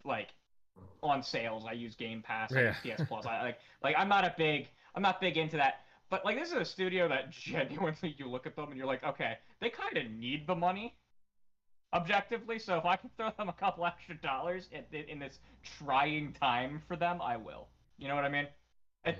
like 0.04 0.28
on 1.02 1.22
sales. 1.22 1.64
I 1.66 1.72
use 1.72 1.94
Game 1.94 2.22
Pass. 2.22 2.52
I 2.52 2.62
use 2.62 2.76
Yeah. 2.84 2.96
PS 2.96 3.04
Plus. 3.08 3.26
I 3.26 3.42
like 3.42 3.58
like 3.82 3.94
I'm 3.96 4.08
not 4.08 4.24
a 4.24 4.34
big 4.36 4.68
I'm 4.94 5.02
not 5.02 5.20
big 5.20 5.36
into 5.36 5.56
that. 5.56 5.82
But 6.10 6.24
like 6.24 6.38
this 6.38 6.48
is 6.48 6.54
a 6.54 6.64
studio 6.64 7.08
that 7.08 7.30
genuinely 7.30 8.14
you 8.18 8.28
look 8.28 8.46
at 8.46 8.56
them 8.56 8.68
and 8.68 8.76
you're 8.76 8.86
like, 8.86 9.04
okay, 9.04 9.38
they 9.60 9.70
kind 9.70 9.96
of 9.96 10.10
need 10.10 10.46
the 10.46 10.54
money, 10.54 10.94
objectively. 11.92 12.58
So 12.58 12.76
if 12.78 12.84
I 12.84 12.96
can 12.96 13.10
throw 13.16 13.30
them 13.36 13.48
a 13.48 13.52
couple 13.52 13.84
extra 13.86 14.16
dollars 14.16 14.68
in, 14.72 14.84
in 15.04 15.18
this 15.18 15.38
trying 15.78 16.32
time 16.32 16.82
for 16.86 16.96
them, 16.96 17.20
I 17.22 17.36
will. 17.36 17.68
You 17.98 18.08
know 18.08 18.14
what 18.14 18.24
I 18.24 18.28
mean? 18.28 18.46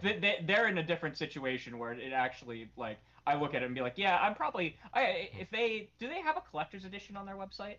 They, 0.02 0.40
they're 0.44 0.66
in 0.66 0.78
a 0.78 0.82
different 0.82 1.16
situation 1.16 1.78
where 1.78 1.92
it 1.92 2.12
actually 2.12 2.68
like 2.76 2.98
I 3.24 3.36
look 3.36 3.54
at 3.54 3.62
it 3.62 3.66
and 3.66 3.74
be 3.74 3.80
like, 3.80 3.94
yeah, 3.96 4.18
I'm 4.20 4.34
probably 4.34 4.76
I 4.92 5.30
if 5.38 5.50
they 5.50 5.90
do 5.98 6.08
they 6.08 6.20
have 6.20 6.36
a 6.36 6.42
collector's 6.50 6.84
edition 6.84 7.16
on 7.16 7.24
their 7.26 7.36
website? 7.36 7.76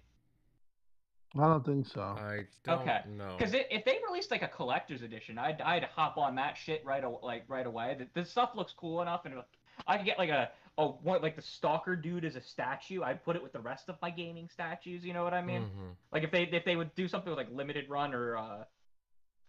I 1.40 1.48
don't 1.48 1.66
think 1.66 1.88
so. 1.88 2.02
I 2.02 2.46
don't 2.64 2.82
Okay, 2.82 3.00
know. 3.10 3.36
Because 3.38 3.54
if 3.54 3.86
they 3.86 4.00
released 4.08 4.32
like 4.32 4.42
a 4.42 4.48
collector's 4.48 5.02
edition, 5.02 5.38
I'd 5.38 5.62
I'd 5.62 5.84
hop 5.84 6.18
on 6.18 6.36
that 6.36 6.58
shit 6.58 6.84
right 6.86 7.04
aw- 7.04 7.26
like 7.26 7.44
right 7.48 7.66
away. 7.66 7.96
The, 8.00 8.22
the 8.22 8.26
stuff 8.26 8.52
looks 8.56 8.74
cool 8.74 9.02
enough, 9.02 9.26
and 9.26 9.36
I 9.88 9.98
could 9.98 10.06
get 10.06 10.18
like 10.18 10.30
a 10.30 10.50
oh 10.78 11.00
what 11.04 11.22
like 11.22 11.36
the 11.36 11.42
stalker 11.42 11.96
dude 11.96 12.26
as 12.26 12.36
a 12.36 12.42
statue. 12.42 13.04
I'd 13.04 13.24
put 13.24 13.36
it 13.36 13.44
with 13.44 13.54
the 13.54 13.60
rest 13.60 13.90
of 13.90 13.96
my 14.02 14.10
gaming 14.10 14.50
statues. 14.52 15.06
You 15.06 15.14
know 15.14 15.24
what 15.24 15.34
I 15.34 15.42
mean? 15.42 15.64
Mhm. 15.64 15.96
Like 16.12 16.24
if 16.24 16.32
they 16.32 16.44
if 16.44 16.66
they 16.66 16.76
would 16.76 16.94
do 16.96 17.08
something 17.08 17.30
with 17.30 17.38
like 17.38 17.52
limited 17.52 17.90
run 17.90 18.14
or 18.14 18.38
uh, 18.38 18.64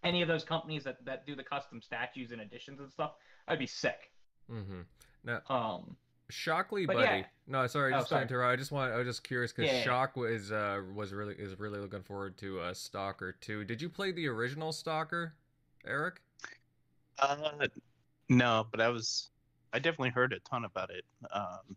any 0.04 0.22
of 0.22 0.28
those 0.28 0.44
companies 0.44 0.84
that 0.84 1.04
that 1.04 1.26
do 1.26 1.34
the 1.34 1.42
custom 1.44 1.80
statues 1.80 2.32
and 2.32 2.40
editions 2.40 2.80
and 2.80 2.90
stuff, 2.92 3.12
I'd 3.46 3.58
be 3.58 3.66
sick. 3.66 4.12
Mm-hmm. 4.50 4.80
Now, 5.24 5.40
Um, 5.48 5.96
Shockley 6.30 6.84
But 6.86 6.96
buddy. 6.96 7.18
yeah. 7.18 7.24
No, 7.46 7.66
sorry, 7.66 7.92
Oh, 7.94 7.98
just 7.98 8.10
sorry. 8.10 8.26
to 8.26 8.28
interrupt. 8.34 8.52
I 8.52 8.56
just 8.56 8.70
want. 8.72 8.92
I 8.92 8.96
was 8.98 9.06
just 9.06 9.24
curious 9.24 9.52
because 9.52 9.70
Yeah, 9.70 9.78
yeah. 9.78 9.84
Shock 9.84 10.16
was 10.16 10.52
uh 10.52 10.82
was 10.94 11.12
really 11.12 11.34
is 11.34 11.58
really 11.58 11.78
looking 11.80 12.02
forward 12.02 12.36
to 12.38 12.60
uh 12.60 12.74
Stalker 12.74 13.32
2. 13.40 13.64
Did 13.64 13.80
you 13.80 13.88
play 13.88 14.12
the 14.12 14.26
original 14.28 14.72
Stalker, 14.72 15.34
Eric? 15.86 16.20
Uh, 17.18 17.36
no, 18.28 18.66
but 18.70 18.80
I 18.80 18.88
was, 18.88 19.30
I 19.72 19.78
definitely 19.80 20.10
heard 20.10 20.32
a 20.32 20.38
ton 20.40 20.64
about 20.64 20.90
it. 20.90 21.04
Um, 21.32 21.76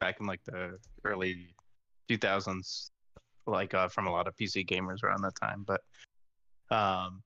back 0.00 0.20
in 0.20 0.26
like 0.26 0.44
the 0.44 0.78
early 1.04 1.54
2000s, 2.10 2.90
like 3.46 3.72
uh, 3.72 3.88
from 3.88 4.06
a 4.08 4.10
lot 4.12 4.26
of 4.26 4.36
PC 4.36 4.68
gamers 4.68 5.02
around 5.02 5.22
that 5.22 5.36
time. 5.40 5.64
But, 5.66 5.80
um, 6.74 7.22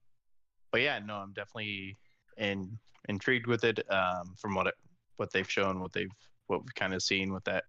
but 0.70 0.82
yeah, 0.82 1.00
no, 1.00 1.14
I'm 1.16 1.32
definitely 1.32 1.96
in 2.36 2.78
intrigued 3.08 3.48
with 3.48 3.64
it. 3.64 3.80
Um, 3.90 4.34
from 4.38 4.54
what 4.54 4.68
it, 4.68 4.74
what 5.16 5.32
they've 5.32 5.50
shown, 5.50 5.80
what 5.80 5.92
they've, 5.92 6.12
what 6.52 6.62
we've 6.62 6.74
kind 6.74 6.94
of 6.94 7.02
seen 7.02 7.32
with 7.32 7.44
that 7.44 7.64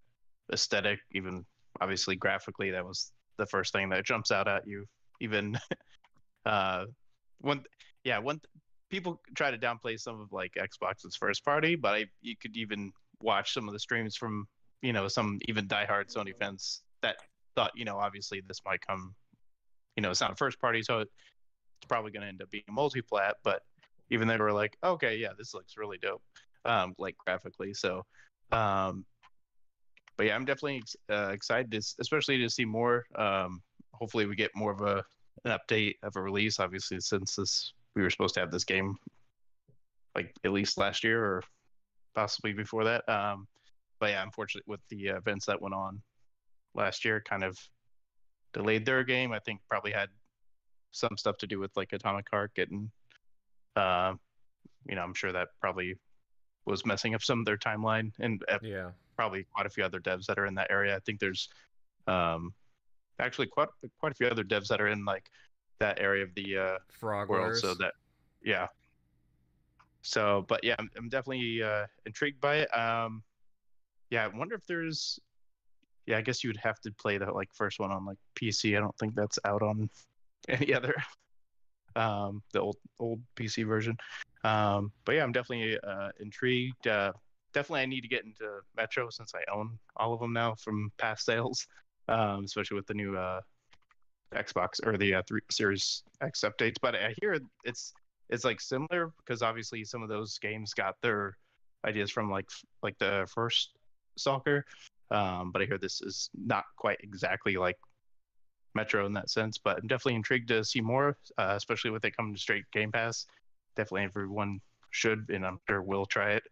aesthetic, 0.52 1.00
even 1.12 1.46
obviously 1.82 2.16
graphically, 2.16 2.72
that 2.72 2.86
was 2.86 3.12
the 3.38 3.46
first 3.48 3.74
thing 3.74 3.90
that 3.90 4.06
jumps 4.06 4.32
out 4.32 4.48
at 4.48 4.68
you. 4.68 4.86
Even, 5.22 5.58
uh, 6.46 6.86
one, 7.40 7.64
yeah, 8.04 8.20
one 8.20 8.40
people 8.94 9.20
try 9.36 9.50
to 9.50 9.58
downplay 9.58 10.00
some 10.00 10.22
of 10.22 10.32
like 10.32 10.54
Xbox's 10.56 11.16
first 11.16 11.44
party, 11.44 11.76
but 11.76 11.96
I 11.96 12.06
you 12.22 12.36
could 12.40 12.56
even 12.56 12.92
watch 13.22 13.52
some 13.54 13.68
of 13.68 13.74
the 13.74 13.80
streams 13.80 14.16
from 14.16 14.46
you 14.84 14.94
know 14.94 15.08
some 15.08 15.40
even 15.48 15.68
diehard 15.68 16.14
Sony 16.14 16.38
fans 16.38 16.84
that 17.02 17.16
thought 17.56 17.72
you 17.76 17.86
know 17.86 17.98
obviously 17.98 18.42
this 18.48 18.62
might 18.66 18.86
come, 18.86 19.16
you 19.98 20.04
know, 20.04 20.12
it's 20.12 20.22
not 20.22 20.32
a 20.32 20.36
first 20.36 20.60
party, 20.60 20.84
so 20.84 21.00
it's 21.00 21.12
probably 21.88 22.12
going 22.12 22.22
to 22.22 22.28
end 22.28 22.44
up 22.44 22.52
being 22.52 22.64
multi-plat. 22.70 23.38
But 23.44 23.64
even 24.12 24.28
they 24.28 24.38
were 24.38 24.54
like, 24.54 24.78
okay, 24.84 25.18
yeah, 25.18 25.30
this 25.38 25.56
looks 25.56 25.74
really 25.76 25.98
dope, 25.98 26.22
um, 26.66 26.94
like 27.00 27.18
graphically. 27.18 27.74
So, 27.74 28.04
um, 28.54 29.06
but 30.18 30.28
yeah, 30.28 30.36
I'm 30.36 30.46
definitely 30.46 30.78
ex- 30.78 30.96
uh, 31.10 31.32
excited, 31.32 31.72
to, 31.72 31.78
especially 32.00 32.38
to 32.38 32.50
see 32.50 32.66
more. 32.66 33.06
Um, 33.16 33.62
hopefully, 33.94 34.26
we 34.26 34.36
get 34.36 34.52
more 34.56 34.72
of 34.72 34.82
a 34.82 35.04
an 35.46 35.58
update 35.58 35.96
of 36.04 36.16
a 36.16 36.22
release. 36.22 36.60
Obviously, 36.60 37.00
since 37.00 37.36
this 37.36 37.74
we 37.96 38.02
were 38.02 38.10
supposed 38.10 38.34
to 38.36 38.40
have 38.40 38.52
this 38.52 38.64
game 38.64 38.96
like 40.16 40.34
at 40.44 40.52
least 40.52 40.78
last 40.78 41.04
year 41.04 41.24
or 41.24 41.44
possibly 42.16 42.54
before 42.54 42.84
that. 42.84 43.08
Um, 43.10 43.48
but 44.00 44.12
yeah, 44.12 44.24
unfortunately, 44.24 44.72
with 44.72 44.82
the 44.90 45.08
events 45.08 45.46
that 45.48 45.62
went 45.62 45.76
on 45.76 46.02
last 46.76 47.06
year 47.06 47.22
kind 47.28 47.44
of 47.44 47.58
delayed 48.54 48.86
their 48.86 49.04
game. 49.04 49.32
I 49.32 49.40
think 49.40 49.60
probably 49.70 49.92
had 49.92 50.10
some 50.92 51.18
stuff 51.18 51.38
to 51.40 51.48
do 51.48 51.60
with 51.60 51.72
like 51.76 51.92
Atomic 51.94 52.28
Heart 52.30 52.54
getting, 52.56 52.92
uh, 53.76 54.14
you 54.88 54.96
know, 54.96 55.02
I'm 55.02 55.14
sure 55.14 55.32
that 55.32 55.50
probably 55.60 55.96
was 56.66 56.86
messing 56.86 57.14
up 57.16 57.22
some 57.22 57.40
of 57.40 57.46
their 57.46 57.58
timeline 57.58 58.12
and 58.20 58.44
Yeah. 58.62 58.92
probably 59.16 59.46
quite 59.54 59.66
a 59.66 59.70
few 59.70 59.84
other 59.84 60.00
devs 60.00 60.26
that 60.28 60.40
are 60.40 60.46
in 60.46 60.56
that 60.56 60.68
area. 60.70 60.96
I 60.96 61.00
think 61.00 61.20
there's 61.20 61.50
um, 62.08 62.54
actually 63.20 63.48
quite 63.48 63.70
quite 64.00 64.12
a 64.12 64.16
few 64.16 64.28
other 64.28 64.44
devs 64.44 64.68
that 64.68 64.82
are 64.82 64.88
in 64.88 65.06
like 65.06 65.30
that 65.80 66.00
area 66.00 66.24
of 66.24 66.34
the 66.36 66.58
uh, 66.58 66.78
Frog 66.90 67.30
world. 67.30 67.58
So 67.58 67.74
that 67.76 67.94
yeah. 68.44 68.68
So, 70.02 70.46
but 70.48 70.64
yeah, 70.64 70.76
I'm, 70.80 70.90
I'm 70.98 71.10
definitely 71.10 71.64
uh, 71.64 71.86
intrigued 72.06 72.42
by 72.42 72.58
it. 72.58 72.78
Um, 72.78 73.24
yeah, 74.10 74.26
I 74.26 74.38
wonder 74.38 74.56
if 74.56 74.66
there's. 74.68 75.20
Yeah, 76.06 76.18
I 76.18 76.22
guess 76.22 76.44
you 76.44 76.50
would 76.50 76.58
have 76.58 76.82
to 76.82 76.92
play 76.92 77.18
the 77.18 77.32
like 77.32 77.50
first 77.54 77.80
one 77.80 77.90
on 77.92 78.06
like 78.06 78.18
PC. 78.36 78.76
I 78.76 78.82
don't 78.82 78.98
think 78.98 79.16
that's 79.16 79.40
out 79.46 79.62
on 79.62 79.90
any 80.50 80.74
other. 80.74 80.94
Um, 81.96 82.42
the 82.54 82.60
old 82.60 82.78
old 83.00 83.22
PC 83.36 83.66
version. 83.68 83.98
Um, 84.44 84.92
but 85.06 85.16
yeah, 85.16 85.24
I'm 85.24 85.32
definitely 85.32 85.78
uh, 85.80 86.10
intrigued. 86.20 86.88
Uh, 86.88 87.14
definitely, 87.54 87.82
I 87.82 87.86
need 87.86 88.02
to 88.02 88.08
get 88.08 88.26
into 88.26 88.60
Metro 88.76 89.10
since 89.10 89.34
I 89.36 89.44
own 89.52 89.78
all 89.98 90.14
of 90.14 90.20
them 90.20 90.34
now 90.34 90.56
from 90.56 90.92
past 90.98 91.26
sales, 91.26 91.68
um, 92.08 92.44
especially 92.44 92.76
with 92.76 92.88
the 92.88 92.94
new 92.94 93.16
uh, 93.16 93.42
Xbox 94.34 94.86
or 94.86 94.98
the 94.98 95.16
uh, 95.16 95.22
three 95.28 95.42
Series 95.52 96.04
X 96.22 96.44
updates. 96.44 96.76
But 96.82 96.96
I 96.96 97.14
hear 97.22 97.38
it's 97.64 97.94
it's 98.30 98.44
like 98.44 98.60
similar 98.60 99.12
because 99.18 99.42
obviously 99.42 99.84
some 99.84 100.02
of 100.02 100.10
those 100.10 100.38
games 100.40 100.74
got 100.74 100.96
their 101.02 101.38
ideas 101.86 102.12
from 102.12 102.30
like 102.30 102.50
like 102.82 102.98
the 103.00 103.28
first 103.34 103.72
Stalker. 104.18 104.66
Um, 105.12 105.52
but 105.52 105.62
I 105.62 105.66
hear 105.66 105.78
this 105.78 106.02
is 106.02 106.30
not 106.36 106.64
quite 106.78 106.98
exactly 107.02 107.56
like 107.58 107.78
Metro 108.76 109.06
in 109.06 109.14
that 109.14 109.30
sense. 109.30 109.58
But 109.58 109.78
I'm 109.78 109.88
definitely 109.88 110.16
intrigued 110.16 110.50
to 110.50 110.64
see 110.64 110.82
more, 110.82 111.18
uh, 111.38 111.54
especially 111.56 111.92
with 111.92 112.06
it 112.06 112.16
coming 112.16 112.34
to 112.34 112.40
straight 112.40 112.66
Game 112.72 112.92
Pass. 112.92 113.26
Definitely 113.76 114.04
everyone 114.04 114.60
should, 114.92 115.30
and 115.30 115.46
I'm 115.46 115.60
sure 115.68 115.82
will 115.82 116.06
try 116.06 116.34
it. 116.34 116.44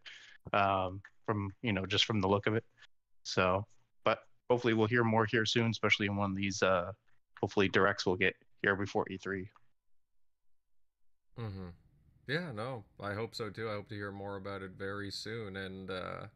Um, 0.53 1.01
from 1.25 1.51
you 1.61 1.71
know 1.71 1.85
just 1.85 2.05
from 2.05 2.21
the 2.21 2.27
look 2.27 2.47
of 2.47 2.55
it. 2.55 2.63
So, 3.23 3.65
but 4.03 4.19
hopefully 4.49 4.73
we'll 4.73 4.87
hear 4.87 5.03
more 5.03 5.25
here 5.25 5.45
soon, 5.45 5.69
especially 5.71 6.07
in 6.07 6.15
one 6.15 6.31
of 6.31 6.37
these. 6.37 6.61
Uh, 6.61 6.91
hopefully 7.41 7.69
directs 7.69 8.05
will 8.05 8.15
get 8.15 8.35
here 8.61 8.75
before 8.75 9.05
E 9.09 9.17
E3. 9.17 9.47
Mm-hmm. 11.39 11.67
Yeah, 12.27 12.51
no, 12.53 12.83
I 12.99 13.13
hope 13.13 13.35
so 13.35 13.49
too. 13.49 13.69
I 13.69 13.73
hope 13.73 13.89
to 13.89 13.95
hear 13.95 14.11
more 14.11 14.37
about 14.37 14.61
it 14.61 14.71
very 14.77 15.11
soon. 15.11 15.57
And 15.57 15.89
uh, 15.89 16.27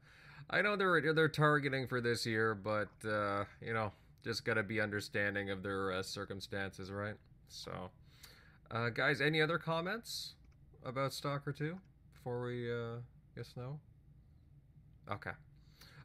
I 0.49 0.61
know 0.61 0.75
they're 0.75 1.13
they're 1.13 1.29
targeting 1.29 1.87
for 1.87 2.01
this 2.01 2.25
year, 2.25 2.55
but 2.55 2.89
uh, 3.07 3.45
you 3.61 3.73
know, 3.73 3.91
just 4.25 4.43
gotta 4.43 4.63
be 4.63 4.81
understanding 4.81 5.51
of 5.51 5.61
their 5.61 5.91
uh, 5.91 6.01
circumstances, 6.01 6.91
right? 6.91 7.13
So, 7.47 7.91
uh, 8.71 8.89
guys, 8.89 9.21
any 9.21 9.39
other 9.39 9.59
comments 9.59 10.33
about 10.83 11.13
Stalker 11.13 11.53
Two 11.53 11.77
before 12.11 12.43
we 12.43 12.71
uh, 12.71 12.97
guess 13.35 13.53
no? 13.55 13.79
Okay. 15.09 15.31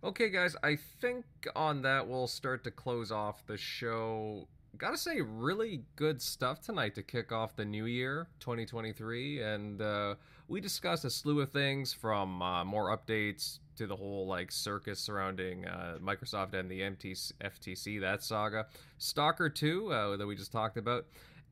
Okay, 0.05 0.29
guys, 0.29 0.55
I 0.63 0.77
think 1.01 1.25
on 1.57 1.81
that 1.83 2.07
we'll 2.07 2.27
start 2.27 2.63
to 2.65 2.71
close 2.71 3.11
off 3.11 3.47
the 3.47 3.57
show. 3.57 4.49
Gotta 4.77 4.99
say, 4.99 5.23
really 5.23 5.85
good 5.97 6.21
stuff 6.21 6.61
tonight 6.61 6.95
to 6.97 7.03
kick 7.03 7.33
off 7.33 7.57
the 7.57 7.65
new 7.65 7.87
year, 7.87 8.29
2023. 8.41 9.43
And 9.43 9.81
uh, 9.81 10.15
we 10.47 10.61
discussed 10.61 11.07
a 11.07 11.11
slew 11.11 11.41
of 11.41 11.53
things 11.53 11.95
from 11.95 12.43
uh, 12.43 12.65
more 12.67 12.95
updates 12.97 13.61
to 13.81 13.87
the 13.87 13.97
whole 13.97 14.27
like 14.27 14.53
circus 14.53 15.01
surrounding 15.01 15.67
uh, 15.67 15.97
Microsoft 16.03 16.53
and 16.53 16.71
the 16.71 16.81
MTC, 16.83 17.33
FTC, 17.43 17.99
that 18.03 18.23
saga. 18.23 18.67
Stalker 18.99 19.49
2, 19.49 19.91
uh, 19.91 20.17
that 20.19 20.27
we 20.27 20.37
just 20.37 20.53
talked 20.53 20.77
about. 20.77 21.07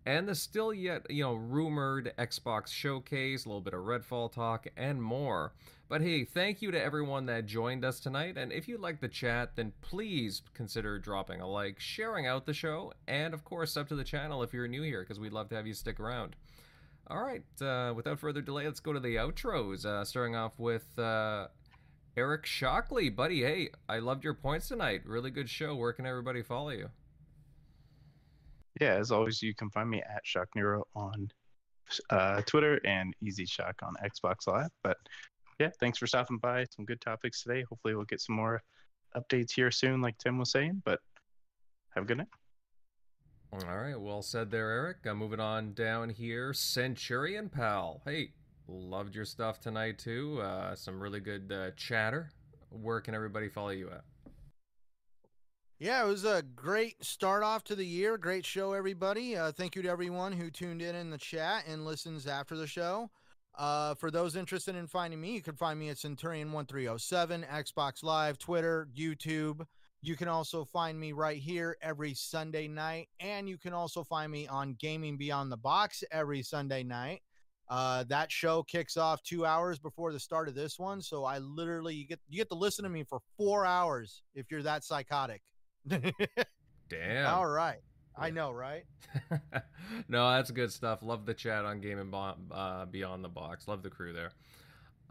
And 0.05 0.29
the 0.29 0.35
still 0.35 0.75
yet, 0.75 1.11
you 1.11 1.23
know, 1.23 1.35
rumored 1.35 2.13
Xbox 2.19 2.69
showcase, 2.69 3.47
a 3.47 3.49
little 3.49 3.63
bit 3.63 3.73
of 3.73 3.81
Redfall 3.81 4.31
talk, 4.31 4.67
and 4.77 5.03
more. 5.03 5.55
But 5.89 6.03
hey, 6.03 6.25
thank 6.25 6.61
you 6.61 6.71
to 6.71 6.83
everyone 6.83 7.25
that 7.27 7.47
joined 7.47 7.83
us 7.83 7.99
tonight. 7.99 8.37
And 8.37 8.53
if 8.53 8.69
you 8.69 8.77
like 8.77 9.01
the 9.01 9.09
chat, 9.09 9.57
then 9.57 9.73
please 9.81 10.43
consider 10.53 10.99
dropping 10.99 11.41
a 11.41 11.49
like, 11.49 11.81
sharing 11.81 12.27
out 12.27 12.45
the 12.45 12.53
show, 12.53 12.93
and 13.07 13.33
of 13.33 13.43
course, 13.43 13.73
sub 13.73 13.89
to 13.89 13.97
the 13.97 14.05
channel 14.05 14.43
if 14.43 14.53
you're 14.53 14.69
new 14.69 14.83
here, 14.83 15.01
because 15.01 15.19
we'd 15.19 15.33
love 15.33 15.49
to 15.49 15.57
have 15.57 15.67
you 15.67 15.73
stick 15.73 15.99
around. 15.99 16.37
All 17.11 17.23
right, 17.23 17.43
uh, 17.63 17.95
without 17.97 18.19
further 18.19 18.43
delay, 18.43 18.67
let's 18.67 18.81
go 18.81 18.93
to 18.93 19.01
the 19.01 19.17
outros. 19.17 19.87
Uh, 19.87 20.05
starting 20.05 20.37
off 20.37 20.59
with 20.59 20.99
uh, 20.99 21.47
Eric 22.19 22.47
Shockley. 22.47 23.11
Buddy, 23.11 23.43
hey, 23.43 23.69
I 23.89 24.01
loved 24.01 24.25
your 24.25 24.35
points 24.35 24.67
tonight. 24.67 25.03
Really 25.05 25.31
good 25.31 25.49
show. 25.49 25.77
Where 25.77 25.93
can 25.93 26.05
everybody 26.05 26.43
follow 26.43 26.71
you? 26.71 26.89
Yeah, 28.81 28.95
as 28.95 29.13
always, 29.13 29.41
you 29.41 29.55
can 29.55 29.71
find 29.71 29.89
me 29.89 30.03
at 30.03 30.27
Shock 30.27 30.49
Nero 30.57 30.83
on 30.97 31.31
uh, 32.11 32.43
Twitter 32.43 32.81
and 32.85 33.15
Easy 33.23 33.47
Shock 33.47 33.77
on 33.85 33.95
Xbox 34.03 34.49
Live. 34.49 34.71
But 34.83 34.97
yeah, 35.61 35.71
thanks 35.79 35.99
for 35.99 36.09
stopping 36.09 36.39
by. 36.39 36.67
Some 36.75 36.85
good 36.85 37.01
topics 37.01 37.45
today. 37.45 37.63
Hopefully, 37.69 37.95
we'll 37.95 38.05
get 38.05 38.21
some 38.21 38.35
more 38.35 38.65
updates 39.17 39.53
here 39.53 39.71
soon, 39.71 40.01
like 40.01 40.19
Tim 40.19 40.39
was 40.39 40.51
saying. 40.51 40.83
But 40.85 40.99
have 41.95 42.03
a 42.03 42.07
good 42.07 42.19
night. 42.19 42.27
All 43.53 43.61
right, 43.61 43.99
well 43.99 44.23
said 44.23 44.51
there, 44.51 44.71
Eric. 44.71 45.07
Uh, 45.07 45.15
moving 45.15 45.41
on 45.41 45.73
down 45.73 46.11
here, 46.11 46.53
Centurion 46.53 47.49
Pal. 47.49 48.03
Hey, 48.05 48.33
loved 48.69 49.15
your 49.15 49.25
stuff 49.25 49.61
tonight 49.61 49.99
too. 49.99 50.41
Uh, 50.41 50.75
some 50.75 51.01
really 51.01 51.21
good 51.21 51.51
uh, 51.53 51.71
chatter. 51.77 52.31
Where 52.71 53.01
can 53.01 53.15
everybody 53.15 53.49
follow 53.49 53.71
you 53.71 53.91
at? 53.91 54.05
Yeah, 55.79 56.05
it 56.05 56.09
was 56.09 56.25
a 56.25 56.43
great 56.43 57.05
start 57.05 57.45
off 57.45 57.63
to 57.65 57.77
the 57.77 57.87
year. 57.87 58.19
Great 58.19 58.45
show, 58.45 58.73
everybody. 58.73 59.37
Uh, 59.37 59.53
thank 59.53 59.77
you 59.77 59.83
to 59.83 59.89
everyone 59.89 60.33
who 60.33 60.51
tuned 60.51 60.83
in 60.83 60.97
in 60.97 61.11
the 61.11 61.19
chat 61.19 61.65
and 61.69 61.85
listens 61.85 62.27
after 62.27 62.57
the 62.57 62.67
show. 62.67 63.11
Uh, 63.57 63.95
for 63.95 64.11
those 64.11 64.37
interested 64.37 64.75
in 64.75 64.87
finding 64.87 65.21
me, 65.21 65.35
you 65.35 65.43
can 65.43 65.55
find 65.55 65.79
me 65.79 65.89
at 65.89 65.97
Centurion1307, 65.97 67.49
Xbox 67.49 68.03
Live, 68.03 68.39
Twitter, 68.39 68.89
YouTube. 68.97 69.65
You 70.01 70.17
can 70.17 70.29
also 70.29 70.65
find 70.65 70.99
me 70.99 71.13
right 71.13 71.39
here 71.39 71.77
every 71.81 72.15
Sunday 72.15 72.69
night, 72.69 73.09
and 73.19 73.49
you 73.49 73.57
can 73.57 73.73
also 73.73 74.05
find 74.05 74.31
me 74.31 74.47
on 74.47 74.77
Gaming 74.79 75.17
Beyond 75.17 75.51
the 75.51 75.57
Box 75.57 76.05
every 76.11 76.43
Sunday 76.43 76.83
night. 76.83 77.23
Uh, 77.71 78.05
that 78.05 78.33
show 78.33 78.63
kicks 78.63 78.97
off 78.97 79.23
two 79.23 79.45
hours 79.45 79.79
before 79.79 80.13
the 80.13 80.21
start 80.21 80.49
of 80.49 80.55
this 80.55 80.79
one, 80.79 81.03
so 81.03 81.25
I 81.25 81.39
literally 81.39 81.95
you 81.95 82.07
get 82.07 82.21
you 82.29 82.39
get 82.39 82.49
to 82.49 82.55
listen 82.55 82.83
to 82.85 82.89
me 82.89 83.05
for 83.05 83.21
four 83.37 83.67
hours 83.67 84.23
if 84.35 84.51
you're 84.51 84.63
that 84.63 84.85
psychotic. 84.85 85.43
Damn. 85.87 87.35
All 87.35 87.47
right. 87.47 87.81
I 88.17 88.31
know, 88.31 88.51
right? 88.51 88.85
no, 90.09 90.31
that's 90.31 90.51
good 90.51 90.73
stuff. 90.73 91.03
Love 91.03 91.25
the 91.25 91.35
chat 91.35 91.65
on 91.65 91.81
Game 91.81 91.99
and 91.99 92.11
Bo- 92.11 92.35
uh, 92.51 92.87
Beyond 92.87 93.25
the 93.25 93.29
Box. 93.29 93.69
Love 93.69 93.83
the 93.83 93.91
crew 93.91 94.13
there. 94.13 94.33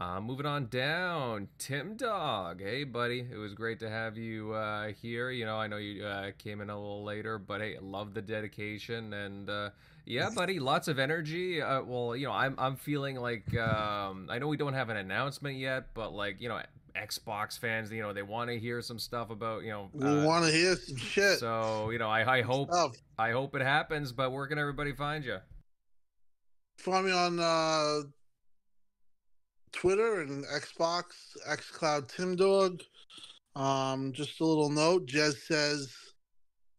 Uh, 0.00 0.20
moving 0.20 0.46
on 0.46 0.68
down, 0.68 1.48
Tim 1.58 1.96
Dog. 1.96 2.62
Hey, 2.62 2.84
buddy. 2.84 3.26
It 3.32 3.36
was 3.36 3.54
great 3.54 3.80
to 3.80 3.90
have 3.90 4.16
you 4.16 4.52
uh, 4.52 4.92
here. 5.00 5.30
You 5.30 5.44
know, 5.44 5.56
I 5.56 5.66
know 5.66 5.78
you 5.78 6.04
uh, 6.04 6.30
came 6.38 6.60
in 6.60 6.70
a 6.70 6.78
little 6.78 7.02
later, 7.02 7.38
but 7.38 7.60
hey, 7.60 7.78
love 7.80 8.14
the 8.14 8.22
dedication 8.22 9.12
and 9.12 9.50
uh, 9.50 9.70
yeah, 10.08 10.30
buddy, 10.34 10.58
lots 10.58 10.88
of 10.88 10.98
energy. 10.98 11.60
Uh, 11.60 11.82
well, 11.82 12.16
you 12.16 12.26
know, 12.26 12.32
I'm 12.32 12.54
I'm 12.58 12.76
feeling 12.76 13.16
like 13.16 13.54
um, 13.56 14.28
I 14.30 14.38
know 14.38 14.48
we 14.48 14.56
don't 14.56 14.72
have 14.72 14.88
an 14.88 14.96
announcement 14.96 15.58
yet, 15.58 15.94
but 15.94 16.14
like 16.14 16.40
you 16.40 16.48
know, 16.48 16.60
Xbox 16.96 17.58
fans, 17.58 17.90
you 17.90 18.00
know, 18.00 18.14
they 18.14 18.22
want 18.22 18.48
to 18.48 18.58
hear 18.58 18.80
some 18.80 18.98
stuff 18.98 19.28
about 19.30 19.64
you 19.64 19.70
know. 19.70 19.90
We 19.92 20.06
uh, 20.06 20.24
want 20.24 20.46
to 20.46 20.50
hear 20.50 20.76
some 20.76 20.96
shit. 20.96 21.38
so 21.38 21.90
you 21.90 21.98
know, 21.98 22.08
I 22.08 22.38
I 22.38 22.42
hope 22.42 22.70
Stuff. 22.70 22.96
I 23.18 23.32
hope 23.32 23.54
it 23.54 23.62
happens, 23.62 24.12
but 24.12 24.32
where 24.32 24.46
can 24.46 24.58
everybody 24.58 24.92
find 24.92 25.24
you? 25.24 25.38
Find 26.78 27.06
me 27.06 27.12
on 27.12 27.38
uh, 27.38 28.00
Twitter 29.72 30.22
and 30.22 30.44
Xbox, 30.46 31.04
XCloud 31.46 32.08
Tim 32.08 32.34
Dog. 32.34 32.80
Um, 33.56 34.12
just 34.12 34.40
a 34.40 34.44
little 34.44 34.70
note. 34.70 35.06
Jez 35.06 35.36
says, 35.46 35.92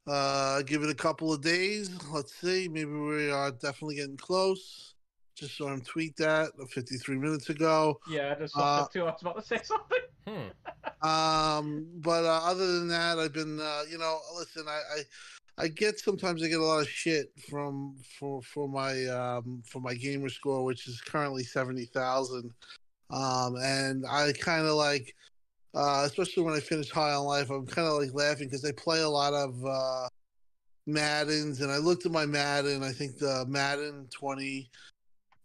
uh, 0.10 0.62
give 0.64 0.84
it 0.84 0.90
a 0.90 0.96
couple 0.96 1.32
of 1.32 1.42
days. 1.42 1.90
Let's 2.12 2.34
see. 2.36 2.68
Maybe 2.68 2.92
we 2.92 3.30
are 3.32 3.52
definitely 3.52 3.96
getting 3.96 4.18
close. 4.18 4.96
Just 5.36 5.56
saw 5.58 5.68
him 5.72 5.82
tweet 5.82 6.18
that 6.18 6.52
53 6.72 7.18
minutes 7.18 7.50
ago. 7.50 8.00
Yeah, 8.10 8.34
I 8.36 8.42
just 8.42 8.56
Uh, 8.56 8.60
saw 8.60 8.82
that 8.82 8.92
too. 8.92 9.02
I 9.04 9.12
was 9.12 9.22
about 9.22 9.40
to 9.40 9.46
say 9.46 9.60
something. 9.64 10.00
Hmm. 10.28 11.08
Um, 11.08 11.88
but 11.96 12.26
uh, 12.26 12.42
other 12.44 12.74
than 12.80 12.88
that, 12.90 13.20
I've 13.20 13.34
been, 13.34 13.60
uh, 13.60 13.84
you 13.90 13.98
know, 13.98 14.20
listen, 14.38 14.66
I, 14.68 14.82
I, 14.98 15.64
I 15.64 15.68
get 15.70 16.00
sometimes 16.00 16.44
I 16.44 16.48
get 16.48 16.60
a 16.60 16.66
lot 16.66 16.82
of 16.82 16.90
shit 16.90 17.32
from 17.50 17.96
for 18.18 18.42
for 18.42 18.68
my 18.68 19.06
um 19.08 19.62
for 19.66 19.80
my 19.80 19.94
gamer 19.94 20.30
score, 20.30 20.64
which 20.64 20.88
is 20.88 21.02
currently 21.02 21.44
seventy 21.44 21.86
thousand. 21.86 22.52
Um, 23.10 23.56
and 23.62 24.06
I 24.08 24.34
kind 24.34 24.66
of 24.68 24.76
like, 24.76 25.16
uh, 25.74 26.04
especially 26.06 26.44
when 26.44 26.54
I 26.54 26.60
finish 26.60 26.90
High 26.90 27.14
on 27.14 27.26
Life, 27.26 27.50
I'm 27.50 27.66
kind 27.66 27.88
of 27.88 27.96
like 27.96 28.14
laughing 28.14 28.48
because 28.48 28.66
I 28.66 28.72
play 28.72 29.02
a 29.02 29.10
lot 29.10 29.34
of 29.34 29.66
uh, 29.66 30.08
Maddens, 30.88 31.62
and 31.62 31.72
I 31.72 31.78
looked 31.78 32.06
at 32.06 32.12
my 32.12 32.26
Madden. 32.26 32.84
I 32.84 32.92
think 32.92 33.18
the 33.18 33.46
Madden 33.48 34.08
20, 34.12 34.70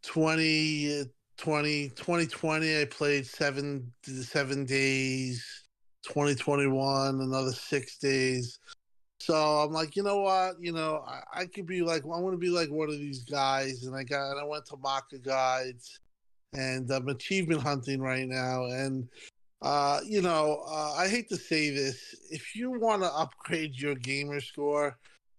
20, 0.03 1.05
20, 1.37 1.89
2020, 1.91 2.81
I 2.81 2.85
played 2.87 3.27
seven 3.27 3.93
seven 4.05 4.65
days. 4.65 5.65
2021, 6.05 7.21
another 7.21 7.53
six 7.53 7.99
days. 7.99 8.59
So 9.21 9.35
I'm 9.35 9.73
like, 9.73 9.97
you 9.97 10.03
know 10.03 10.21
what? 10.21 10.57
You 10.61 10.73
know, 10.73 11.03
I, 11.07 11.41
I 11.41 11.47
could 11.47 11.67
be 11.67 11.83
like, 11.83 12.05
I 12.05 12.07
want 12.07 12.35
to 12.35 12.39
be 12.39 12.51
like 12.51 12.71
one 12.71 12.89
of 12.89 12.99
these 12.99 13.25
guys. 13.25 13.85
And 13.85 13.97
I 13.97 14.05
got, 14.05 14.33
and 14.33 14.41
I 14.41 14.45
went 14.45 14.67
to 14.67 14.77
Maka 14.77 15.19
Guides, 15.19 15.99
and 16.53 16.91
I'm 16.91 17.09
achievement 17.09 17.63
hunting 17.63 18.01
right 18.01 18.29
now. 18.29 18.65
And 18.65 19.09
uh, 19.63 20.01
you 20.05 20.23
know, 20.23 20.65
uh, 20.69 20.95
I 20.97 21.09
hate 21.09 21.29
to 21.31 21.37
say 21.37 21.71
this, 21.71 22.15
if 22.31 22.55
you 22.55 22.71
want 22.71 23.03
to 23.03 23.13
upgrade 23.13 23.75
your 23.77 23.95
gamer 23.95 24.41
score, 24.41 24.99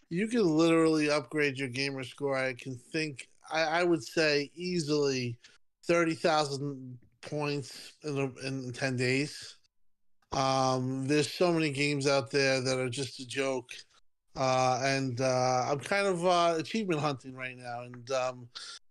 you 0.09 0.27
can 0.27 0.45
literally 0.45 1.09
upgrade 1.09 1.57
your 1.57 1.69
gamer 1.69 2.03
score. 2.03 2.37
I 2.37 2.53
can 2.53 2.75
think, 2.91 3.27
I, 3.51 3.61
I 3.61 3.83
would 3.83 4.03
say 4.03 4.51
easily 4.55 5.37
thirty 5.85 6.15
thousand 6.15 6.97
points 7.21 7.93
in 8.03 8.17
a, 8.17 8.47
in 8.47 8.71
ten 8.73 8.95
days. 8.95 9.57
Um, 10.31 11.07
there's 11.07 11.31
so 11.31 11.53
many 11.53 11.69
games 11.69 12.07
out 12.07 12.31
there 12.31 12.61
that 12.61 12.77
are 12.77 12.89
just 12.89 13.19
a 13.19 13.27
joke. 13.27 13.69
Uh, 14.35 14.81
and 14.83 15.21
uh, 15.21 15.67
I'm 15.69 15.79
kind 15.79 16.07
of 16.07 16.25
uh, 16.25 16.55
achievement 16.57 16.99
hunting 16.99 17.33
right 17.33 17.55
now, 17.55 17.83
and 17.83 18.11
um, 18.11 18.49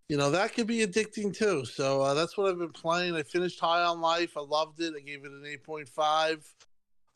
you 0.08 0.16
know 0.16 0.30
that 0.30 0.54
could 0.54 0.66
be 0.66 0.86
addicting 0.86 1.34
too. 1.36 1.64
So 1.64 2.02
uh, 2.02 2.14
that's 2.14 2.36
what 2.36 2.50
I've 2.50 2.58
been 2.58 2.70
playing. 2.70 3.14
I 3.14 3.22
finished 3.22 3.60
High 3.60 3.82
on 3.82 4.00
Life. 4.00 4.36
I 4.36 4.40
loved 4.40 4.80
it. 4.80 4.94
I 4.96 5.00
gave 5.00 5.24
it 5.24 5.32
an 5.32 5.44
8.5. 5.66 6.44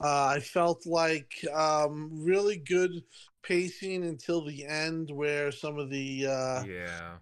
Uh, 0.00 0.26
I 0.26 0.40
felt 0.40 0.86
like 0.86 1.32
um, 1.52 2.10
really 2.12 2.56
good 2.56 3.02
pacing 3.42 4.04
until 4.04 4.44
the 4.44 4.64
end, 4.64 5.10
where 5.10 5.50
some 5.50 5.78
of 5.78 5.90
the 5.90 6.26
uh, 6.26 6.64
yeah. 6.64 7.16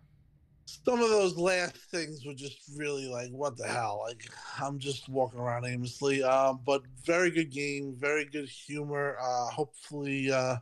some 0.66 1.00
of 1.00 1.08
those 1.08 1.36
last 1.36 1.76
things 1.90 2.24
were 2.24 2.34
just 2.34 2.58
really 2.76 3.08
like, 3.08 3.30
what 3.30 3.56
the 3.56 3.66
hell? 3.66 4.04
Like, 4.06 4.22
I'm 4.60 4.78
just 4.78 5.08
walking 5.08 5.40
around 5.40 5.64
aimlessly. 5.64 6.22
Um, 6.22 6.60
but 6.66 6.82
very 7.04 7.30
good 7.30 7.50
game, 7.50 7.94
very 7.98 8.26
good 8.26 8.48
humor. 8.48 9.16
Uh, 9.20 9.46
hopefully, 9.46 10.30
uh, 10.30 10.56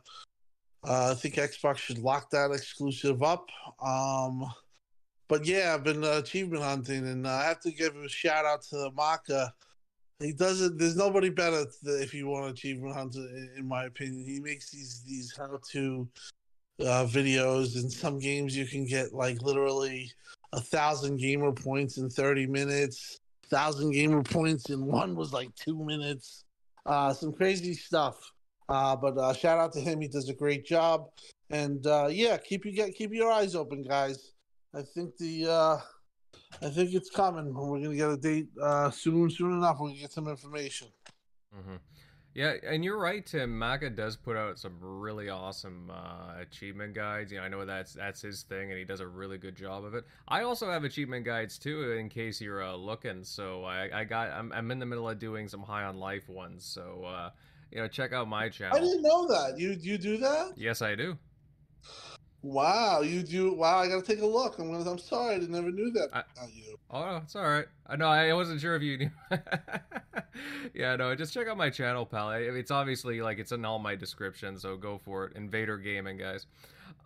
uh, 0.87 1.11
I 1.11 1.13
think 1.15 1.35
Xbox 1.35 1.77
should 1.77 1.99
lock 1.99 2.29
that 2.29 2.51
exclusive 2.51 3.23
up. 3.23 3.49
Um, 3.85 4.45
but 5.27 5.45
yeah, 5.45 5.73
I've 5.73 5.83
been 5.83 6.03
uh, 6.03 6.17
achievement 6.17 6.63
hunting, 6.63 7.07
and 7.07 7.25
uh, 7.25 7.31
I 7.31 7.45
have 7.45 7.59
to 7.61 7.71
give 7.71 7.95
a 7.95 8.07
shout 8.07 8.45
out 8.45 8.61
to 8.63 8.91
Maka. 8.95 9.53
He 10.19 10.31
does 10.31 10.61
it. 10.61 10.77
There's 10.77 10.95
nobody 10.95 11.29
better 11.29 11.65
if 11.83 12.13
you 12.13 12.27
want 12.27 12.51
achievement 12.51 12.95
hunter, 12.95 13.27
in, 13.57 13.67
my 13.67 13.85
opinion. 13.85 14.25
He 14.25 14.39
makes 14.39 14.71
these 14.71 15.03
these 15.05 15.35
how 15.35 15.59
to 15.71 16.07
uh, 16.79 17.05
videos. 17.05 17.75
In 17.75 17.89
some 17.89 18.19
games, 18.19 18.55
you 18.55 18.65
can 18.65 18.85
get 18.85 19.13
like 19.13 19.41
literally 19.41 20.11
a 20.53 20.61
thousand 20.61 21.17
gamer 21.17 21.51
points 21.51 21.97
in 21.97 22.09
30 22.09 22.47
minutes. 22.47 23.19
Thousand 23.49 23.91
gamer 23.91 24.23
points 24.23 24.69
in 24.69 24.85
one 24.85 25.15
was 25.15 25.33
like 25.33 25.53
two 25.55 25.83
minutes. 25.83 26.43
Uh, 26.85 27.13
some 27.13 27.33
crazy 27.33 27.73
stuff. 27.73 28.31
Uh, 28.69 28.95
but 28.95 29.17
uh, 29.17 29.33
shout 29.33 29.59
out 29.59 29.73
to 29.73 29.79
him. 29.79 30.01
He 30.01 30.07
does 30.07 30.29
a 30.29 30.33
great 30.33 30.65
job. 30.65 31.09
And 31.49 31.85
uh, 31.85 32.07
yeah, 32.09 32.37
keep 32.37 32.65
you 32.65 32.71
get 32.71 32.95
keep 32.95 33.11
your 33.11 33.31
eyes 33.31 33.55
open, 33.55 33.83
guys. 33.83 34.31
I 34.75 34.81
think 34.81 35.15
the 35.17 35.47
uh, 35.47 35.77
I 36.61 36.69
think 36.69 36.93
it's 36.93 37.09
coming. 37.09 37.53
We're 37.53 37.81
gonna 37.81 37.95
get 37.95 38.09
a 38.09 38.17
date 38.17 38.49
uh, 38.61 38.91
soon. 38.91 39.29
Soon 39.29 39.53
enough, 39.53 39.79
we're 39.79 39.89
gonna 39.89 40.01
get 40.01 40.11
some 40.11 40.27
information. 40.27 40.87
hmm 41.53 41.75
Yeah, 42.33 42.55
and 42.67 42.83
you're 42.83 42.99
right, 42.99 43.25
Tim. 43.25 43.57
Maka 43.57 43.89
does 43.89 44.17
put 44.17 44.35
out 44.35 44.59
some 44.59 44.77
really 44.81 45.29
awesome 45.29 45.89
uh, 45.89 46.41
achievement 46.41 46.93
guides. 46.93 47.31
You 47.31 47.37
know, 47.37 47.45
I 47.45 47.47
know 47.47 47.65
that's 47.65 47.93
that's 47.93 48.21
his 48.21 48.43
thing, 48.43 48.69
and 48.69 48.77
he 48.77 48.83
does 48.83 48.99
a 48.99 49.07
really 49.07 49.37
good 49.37 49.55
job 49.55 49.85
of 49.85 49.93
it. 49.93 50.03
I 50.27 50.43
also 50.43 50.69
have 50.69 50.83
achievement 50.83 51.25
guides 51.25 51.57
too, 51.57 51.93
in 51.93 52.09
case 52.09 52.41
you're 52.41 52.63
uh, 52.63 52.75
looking. 52.75 53.23
So 53.23 53.63
I, 53.63 54.01
I 54.01 54.03
got 54.03 54.31
I'm, 54.31 54.51
I'm 54.51 54.71
in 54.71 54.79
the 54.79 54.85
middle 54.85 55.09
of 55.09 55.19
doing 55.19 55.47
some 55.47 55.63
high 55.63 55.85
on 55.85 55.97
life 55.97 56.27
ones. 56.27 56.65
So 56.65 57.05
uh, 57.05 57.29
you 57.71 57.79
know, 57.79 57.87
check 57.87 58.11
out 58.11 58.27
my 58.27 58.49
channel. 58.49 58.77
I 58.77 58.81
didn't 58.81 59.03
know 59.03 59.25
that. 59.27 59.57
You 59.57 59.77
you 59.79 59.97
do 59.97 60.17
that? 60.17 60.51
Yes, 60.57 60.81
I 60.81 60.95
do. 60.95 61.17
Wow, 62.45 63.01
you 63.01 63.23
do. 63.23 63.53
Wow, 63.53 63.79
I 63.79 63.87
gotta 63.87 64.03
take 64.03 64.21
a 64.21 64.25
look. 64.25 64.59
I'm 64.59 64.71
gonna. 64.71 64.87
I'm 64.87 64.99
sorry, 64.99 65.33
I 65.33 65.37
never 65.39 65.71
knew 65.71 65.89
that 65.93 66.09
I- 66.13 66.19
about 66.37 66.53
you. 66.53 66.77
Oh, 66.91 67.17
it's 67.17 67.35
all 67.35 67.41
right. 67.49 67.65
I 67.87 67.95
know 67.95 68.07
I 68.07 68.31
wasn't 68.33 68.61
sure 68.61 68.75
if 68.75 68.83
you 68.83 68.99
knew. 68.99 69.09
yeah, 70.75 70.95
no, 70.95 71.15
just 71.15 71.33
check 71.33 71.47
out 71.47 71.57
my 71.57 71.71
channel, 71.71 72.05
pal. 72.05 72.27
I- 72.29 72.37
It's 72.41 72.69
obviously 72.69 73.19
like 73.19 73.39
it's 73.39 73.51
in 73.51 73.65
all 73.65 73.79
my 73.79 73.95
description, 73.95 74.59
so 74.59 74.77
go 74.77 74.99
for 74.99 75.25
it. 75.25 75.35
Invader 75.35 75.79
Gaming, 75.79 76.17
guys. 76.17 76.45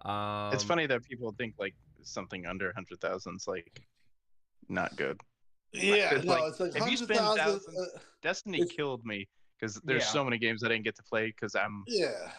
Um, 0.03 0.51
it's 0.53 0.63
funny 0.65 0.85
that 0.87 1.03
people 1.03 1.33
think 1.37 1.53
like 1.57 1.73
something 2.01 2.45
under 2.45 2.73
hundred 2.73 2.99
thousand's 2.99 3.47
like 3.47 3.81
not 4.67 4.93
good. 4.97 5.21
Yeah, 5.71 6.15
it's 6.15 6.25
no, 6.25 6.33
like, 6.33 6.43
it's 6.49 6.59
like 6.59 6.75
if 6.75 6.89
you 6.91 6.97
spend 6.97 7.19
thousand. 7.19 7.73
Uh, 7.79 7.99
Destiny 8.21 8.65
killed 8.65 9.05
me 9.05 9.25
because 9.57 9.75
there's 9.85 10.01
Yeah. 10.03 10.07
so 10.09 10.23
many 10.25 10.37
games 10.37 10.63
I 10.65 10.67
didn't 10.67 10.83
get 10.83 10.95
to 10.97 11.03
play 11.03 11.27
because 11.27 11.55
I'm 11.55 11.83
yeah, 11.87 12.31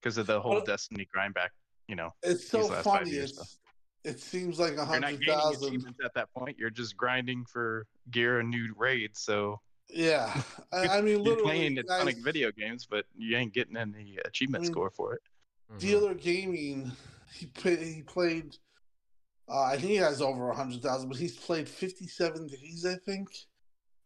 because 0.00 0.18
of 0.18 0.26
the 0.26 0.40
whole 0.40 0.52
Well- 0.56 0.64
Destiny 0.64 1.06
grind 1.12 1.34
back. 1.34 1.52
You 1.88 1.96
know, 1.96 2.10
it's 2.22 2.48
so 2.48 2.62
These 2.62 2.70
last 2.70 2.84
five 2.84 2.98
funny. 3.00 3.10
years, 3.10 3.32
It's 3.38 3.58
it 4.04 4.20
seems 4.20 4.58
like 4.58 4.76
a 4.76 4.84
hundred 4.84 5.24
thousand. 5.24 5.94
at 6.04 6.14
that 6.14 6.32
point. 6.34 6.58
You're 6.58 6.70
just 6.70 6.96
grinding 6.96 7.44
for 7.44 7.86
gear 8.10 8.40
and 8.40 8.50
new 8.50 8.74
raids. 8.76 9.20
So 9.20 9.60
Yeah, 9.88 10.32
I, 10.72 10.88
I 10.88 11.00
mean, 11.00 11.08
you're 11.08 11.18
literally, 11.20 11.42
playing 11.42 11.78
a 11.78 11.82
ton 11.84 12.08
of 12.08 12.16
video 12.16 12.50
games, 12.50 12.86
but 12.88 13.04
you 13.16 13.36
ain't 13.36 13.52
getting 13.52 13.76
any 13.76 14.18
achievement 14.24 14.62
I 14.62 14.66
mean, 14.66 14.72
score 14.72 14.90
for 14.90 15.14
it. 15.14 15.20
Dealer 15.78 16.14
Gaming, 16.14 16.92
he 17.32 17.46
played. 17.46 17.78
He 17.80 18.02
played. 18.02 18.56
Uh, 19.48 19.62
I 19.62 19.76
think 19.76 19.88
he 19.88 19.96
has 19.96 20.20
over 20.22 20.50
a 20.50 20.54
hundred 20.54 20.82
thousand, 20.82 21.08
but 21.08 21.18
he's 21.18 21.36
played 21.36 21.68
fifty-seven 21.68 22.48
days, 22.48 22.84
I 22.86 22.96
think, 22.96 23.28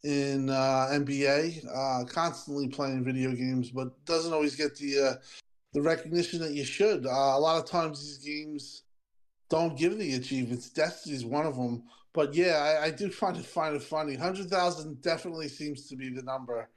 in 0.05 0.51
uh, 0.51 0.89
NBA. 0.93 1.66
Uh, 1.74 2.05
constantly 2.05 2.69
playing 2.69 3.05
video 3.05 3.32
games, 3.32 3.70
but 3.70 4.05
doesn't 4.05 4.32
always 4.32 4.55
get 4.57 4.77
the 4.77 4.98
uh, 4.98 5.15
the 5.74 5.82
recognition 5.82 6.40
that 6.40 6.52
you 6.52 6.64
should. 6.64 7.06
Uh, 7.06 7.10
a 7.10 7.38
lot 7.40 7.62
of 7.62 7.68
times, 7.68 8.01
these 8.01 8.18
games 8.18 8.82
don't 9.51 9.76
give 9.78 9.98
the 9.98 10.14
achievements. 10.14 10.70
Destiny's 10.70 11.24
one 11.24 11.47
of 11.47 11.56
them. 11.56 11.82
But 12.12 12.34
yeah, 12.34 12.78
I, 12.80 12.86
I 12.86 12.90
do 12.90 13.10
find 13.10 13.36
it 13.36 13.44
find 13.44 13.76
it 13.76 13.82
funny. 13.82 14.14
Hundred 14.14 14.48
thousand 14.48 15.02
definitely 15.02 15.48
seems 15.48 15.86
to 15.88 15.97
be 15.97 16.09
the 16.09 16.22
number 16.22 16.68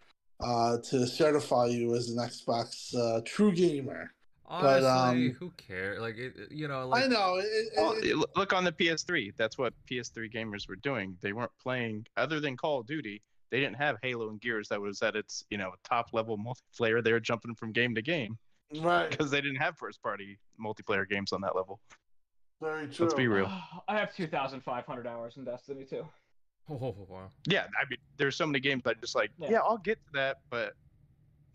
uh, 0.43 0.77
to 0.89 1.07
certify 1.07 1.67
you 1.67 1.95
as 1.95 2.09
an 2.09 2.17
Xbox 2.17 2.93
uh, 2.95 3.21
true 3.25 3.53
gamer. 3.53 4.11
Honestly, 4.51 4.81
but, 4.81 4.83
um, 4.87 5.35
who 5.39 5.51
cares? 5.51 6.01
Like, 6.01 6.17
it, 6.17 6.33
it- 6.35 6.51
you 6.51 6.67
know, 6.67 6.87
like 6.87 7.05
I 7.05 7.07
know. 7.07 7.35
It, 7.35 7.45
it, 7.45 7.69
Well, 7.77 7.91
it- 7.93 8.05
it- 8.07 8.17
look 8.35 8.51
on 8.51 8.63
the 8.63 8.71
PS3. 8.71 9.31
That's 9.37 9.57
what 9.59 9.73
PS3 9.89 10.33
gamers 10.33 10.67
were 10.67 10.75
doing. 10.75 11.15
They 11.21 11.33
weren't 11.33 11.51
playing 11.61 12.05
other 12.17 12.39
than 12.39 12.57
Call 12.57 12.79
of 12.79 12.87
Duty. 12.87 13.21
They 13.51 13.59
didn't 13.59 13.77
have 13.77 13.97
Halo 14.01 14.29
and 14.29 14.41
Gears 14.41 14.67
that 14.69 14.81
was 14.81 15.01
at 15.03 15.15
its 15.15 15.45
you 15.49 15.57
know 15.57 15.71
top 15.87 16.07
level 16.13 16.37
multiplayer. 16.37 17.01
They 17.03 17.11
were 17.13 17.19
jumping 17.19 17.55
from 17.55 17.71
game 17.71 17.95
to 17.95 18.01
game 18.01 18.37
right. 18.77 19.09
because 19.09 19.31
they 19.31 19.41
didn't 19.41 19.57
have 19.57 19.77
first 19.77 20.01
party 20.01 20.37
multiplayer 20.63 21.07
games 21.07 21.33
on 21.33 21.41
that 21.41 21.55
level. 21.55 21.79
Very 22.61 22.87
true. 22.87 23.05
Let's 23.05 23.13
be 23.15 23.27
real. 23.27 23.51
I 23.87 23.97
have 23.97 24.13
2,500 24.15 25.07
hours 25.07 25.37
in 25.37 25.43
Destiny 25.45 25.85
2. 25.85 26.05
oh 26.69 26.95
wow. 27.07 27.29
Yeah, 27.47 27.63
I 27.63 27.85
mean, 27.89 27.97
there's 28.17 28.35
so 28.35 28.45
many 28.45 28.59
games 28.59 28.83
that 28.83 29.01
just 29.01 29.15
like, 29.15 29.31
Yeah. 29.39 29.49
yeah, 29.51 29.59
I'll 29.59 29.77
get 29.77 29.97
to 30.05 30.11
that, 30.13 30.37
but 30.49 30.73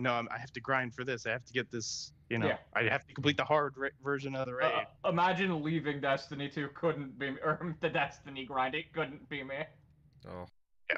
no, 0.00 0.12
I'm, 0.12 0.28
I 0.34 0.38
have 0.38 0.52
to 0.52 0.60
grind 0.60 0.94
for 0.94 1.04
this. 1.04 1.26
I 1.26 1.30
have 1.30 1.44
to 1.44 1.52
get 1.52 1.70
this. 1.70 2.12
You 2.30 2.38
know, 2.38 2.48
Yeah. 2.48 2.56
I 2.74 2.84
have 2.84 3.06
to 3.06 3.14
complete 3.14 3.36
the 3.36 3.44
hard 3.44 3.74
ra- 3.76 3.90
version 4.02 4.34
of 4.34 4.46
the 4.46 4.54
raid. 4.54 4.72
Uh, 5.04 5.08
imagine 5.10 5.62
leaving 5.62 6.00
Destiny 6.00 6.48
2 6.48 6.68
couldn't 6.74 7.18
be 7.18 7.32
me, 7.32 7.36
or 7.44 7.76
the 7.80 7.90
Destiny 7.90 8.44
grind, 8.44 8.74
it 8.74 8.92
couldn't 8.92 9.28
be 9.28 9.44
me. 9.44 9.56
Oh. 10.28 10.46
Yeah. 10.90 10.96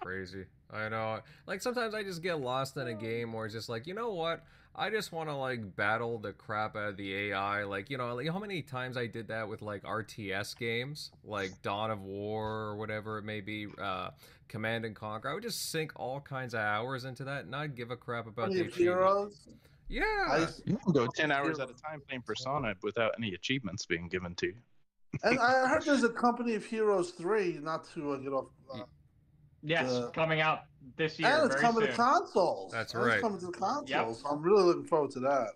Crazy. 0.00 0.46
I 0.72 0.88
know. 0.88 1.20
Like 1.46 1.62
sometimes 1.62 1.94
I 1.94 2.02
just 2.02 2.22
get 2.22 2.40
lost 2.40 2.76
in 2.76 2.86
a 2.88 2.94
game 2.94 3.32
where 3.32 3.46
it's 3.46 3.54
just 3.54 3.68
like, 3.68 3.86
you 3.86 3.94
know 3.94 4.12
what? 4.12 4.44
I 4.78 4.90
just 4.90 5.10
want 5.10 5.30
to 5.30 5.34
like 5.34 5.74
battle 5.74 6.18
the 6.18 6.32
crap 6.32 6.76
out 6.76 6.90
of 6.90 6.96
the 6.98 7.30
AI. 7.30 7.64
Like, 7.64 7.88
you 7.88 7.96
know, 7.96 8.14
like 8.14 8.28
how 8.28 8.38
many 8.38 8.60
times 8.60 8.98
I 8.98 9.06
did 9.06 9.28
that 9.28 9.48
with 9.48 9.62
like 9.62 9.82
RTS 9.84 10.56
games, 10.58 11.10
like 11.24 11.62
Dawn 11.62 11.90
of 11.90 12.02
War 12.02 12.46
or 12.46 12.76
whatever 12.76 13.16
it 13.16 13.24
may 13.24 13.40
be, 13.40 13.68
uh, 13.80 14.10
Command 14.48 14.84
and 14.84 14.94
Conquer. 14.94 15.30
I 15.30 15.34
would 15.34 15.42
just 15.42 15.70
sink 15.70 15.92
all 15.96 16.20
kinds 16.20 16.52
of 16.52 16.60
hours 16.60 17.06
into 17.06 17.24
that, 17.24 17.42
and 17.42 17.50
not 17.50 17.74
give 17.74 17.90
a 17.90 17.96
crap 17.96 18.26
about 18.26 18.52
the 18.52 18.66
of 18.66 18.74
heroes. 18.74 19.48
Yeah. 19.88 20.02
I, 20.04 20.46
you 20.66 20.76
can 20.76 20.92
go 20.92 21.06
10 21.06 21.32
hours 21.32 21.58
at 21.58 21.70
a 21.70 21.74
time 21.74 22.02
playing 22.06 22.22
Persona 22.22 22.74
without 22.82 23.14
any 23.16 23.34
achievements 23.34 23.86
being 23.86 24.08
given 24.08 24.34
to 24.36 24.46
you. 24.46 24.56
and 25.22 25.38
I 25.38 25.68
heard 25.68 25.84
there's 25.84 26.04
a 26.04 26.10
Company 26.10 26.54
of 26.54 26.64
Heroes 26.66 27.12
three. 27.12 27.58
Not 27.62 27.88
to 27.94 28.12
uh, 28.12 28.16
get 28.16 28.32
off. 28.32 28.46
Uh, 28.72 28.80
Yes, 29.66 29.90
Uh, 29.90 30.10
coming 30.10 30.40
out 30.40 30.60
this 30.96 31.18
year. 31.18 31.28
and 31.28 31.46
it's 31.46 31.54
very 31.54 31.60
coming 31.66 31.82
soon. 31.82 31.90
to 31.90 31.96
consoles. 31.96 32.72
That's 32.72 32.94
And 32.94 33.04
right. 33.04 33.14
It's 33.14 33.22
coming 33.22 33.40
to 33.40 33.46
the 33.46 33.52
consoles. 33.52 34.20
So 34.22 34.28
I'm 34.28 34.42
really 34.42 34.62
looking 34.62 34.84
forward 34.84 35.10
to 35.12 35.20
that. 35.20 35.48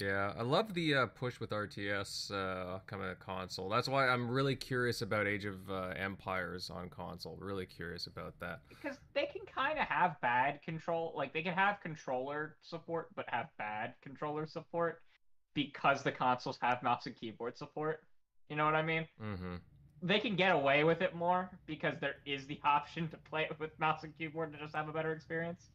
Yeah, 0.00 0.32
I 0.38 0.42
love 0.42 0.74
the 0.74 0.94
uh, 0.94 1.06
push 1.06 1.40
with 1.40 1.50
RTS 1.50 2.30
uh, 2.30 2.78
coming 2.86 3.08
to 3.08 3.16
console. 3.16 3.68
That's 3.68 3.88
why 3.88 4.06
I'm 4.06 4.30
really 4.30 4.54
curious 4.54 5.02
about 5.02 5.26
Age 5.26 5.44
of 5.44 5.68
uh, 5.68 5.92
Empires 5.96 6.70
on 6.70 6.88
console. 6.88 7.36
Really 7.40 7.66
curious 7.66 8.06
about 8.06 8.38
that. 8.38 8.60
because 8.68 8.96
they 9.14 9.26
can 9.26 9.42
kind 9.52 9.76
of 9.76 9.86
have 9.88 10.20
bad 10.20 10.62
control 10.62 11.12
like 11.16 11.32
they 11.32 11.42
can 11.42 11.54
have 11.54 11.80
controller 11.82 12.56
support 12.62 13.08
but 13.16 13.24
have 13.28 13.46
bad 13.58 13.94
controller 14.00 14.46
support 14.46 15.02
because 15.54 16.04
the 16.04 16.12
consoles 16.12 16.58
have 16.62 16.80
mouse 16.84 17.06
and 17.06 17.16
keyboard 17.16 17.56
support 17.58 18.04
you 18.48 18.54
know 18.54 18.64
what 18.64 18.76
i 18.76 18.82
mean 18.82 19.04
Mm-hmm 19.20 19.54
they 20.02 20.20
can 20.20 20.36
get 20.36 20.52
away 20.52 20.84
with 20.84 21.02
it 21.02 21.14
more 21.14 21.50
because 21.66 21.94
there 22.00 22.16
is 22.24 22.46
the 22.46 22.60
option 22.64 23.08
to 23.08 23.16
play 23.16 23.42
it 23.50 23.58
with 23.58 23.78
mouse 23.78 24.04
and 24.04 24.16
keyboard 24.16 24.52
to 24.52 24.58
just 24.58 24.74
have 24.74 24.88
a 24.88 24.92
better 24.92 25.12
experience. 25.12 25.70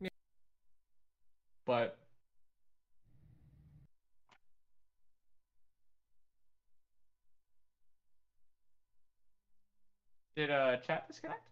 Yeah. 0.00 0.08
But 1.64 1.98
did 10.36 10.50
uh 10.50 10.76
chat 10.78 11.08
disconnect? 11.08 11.48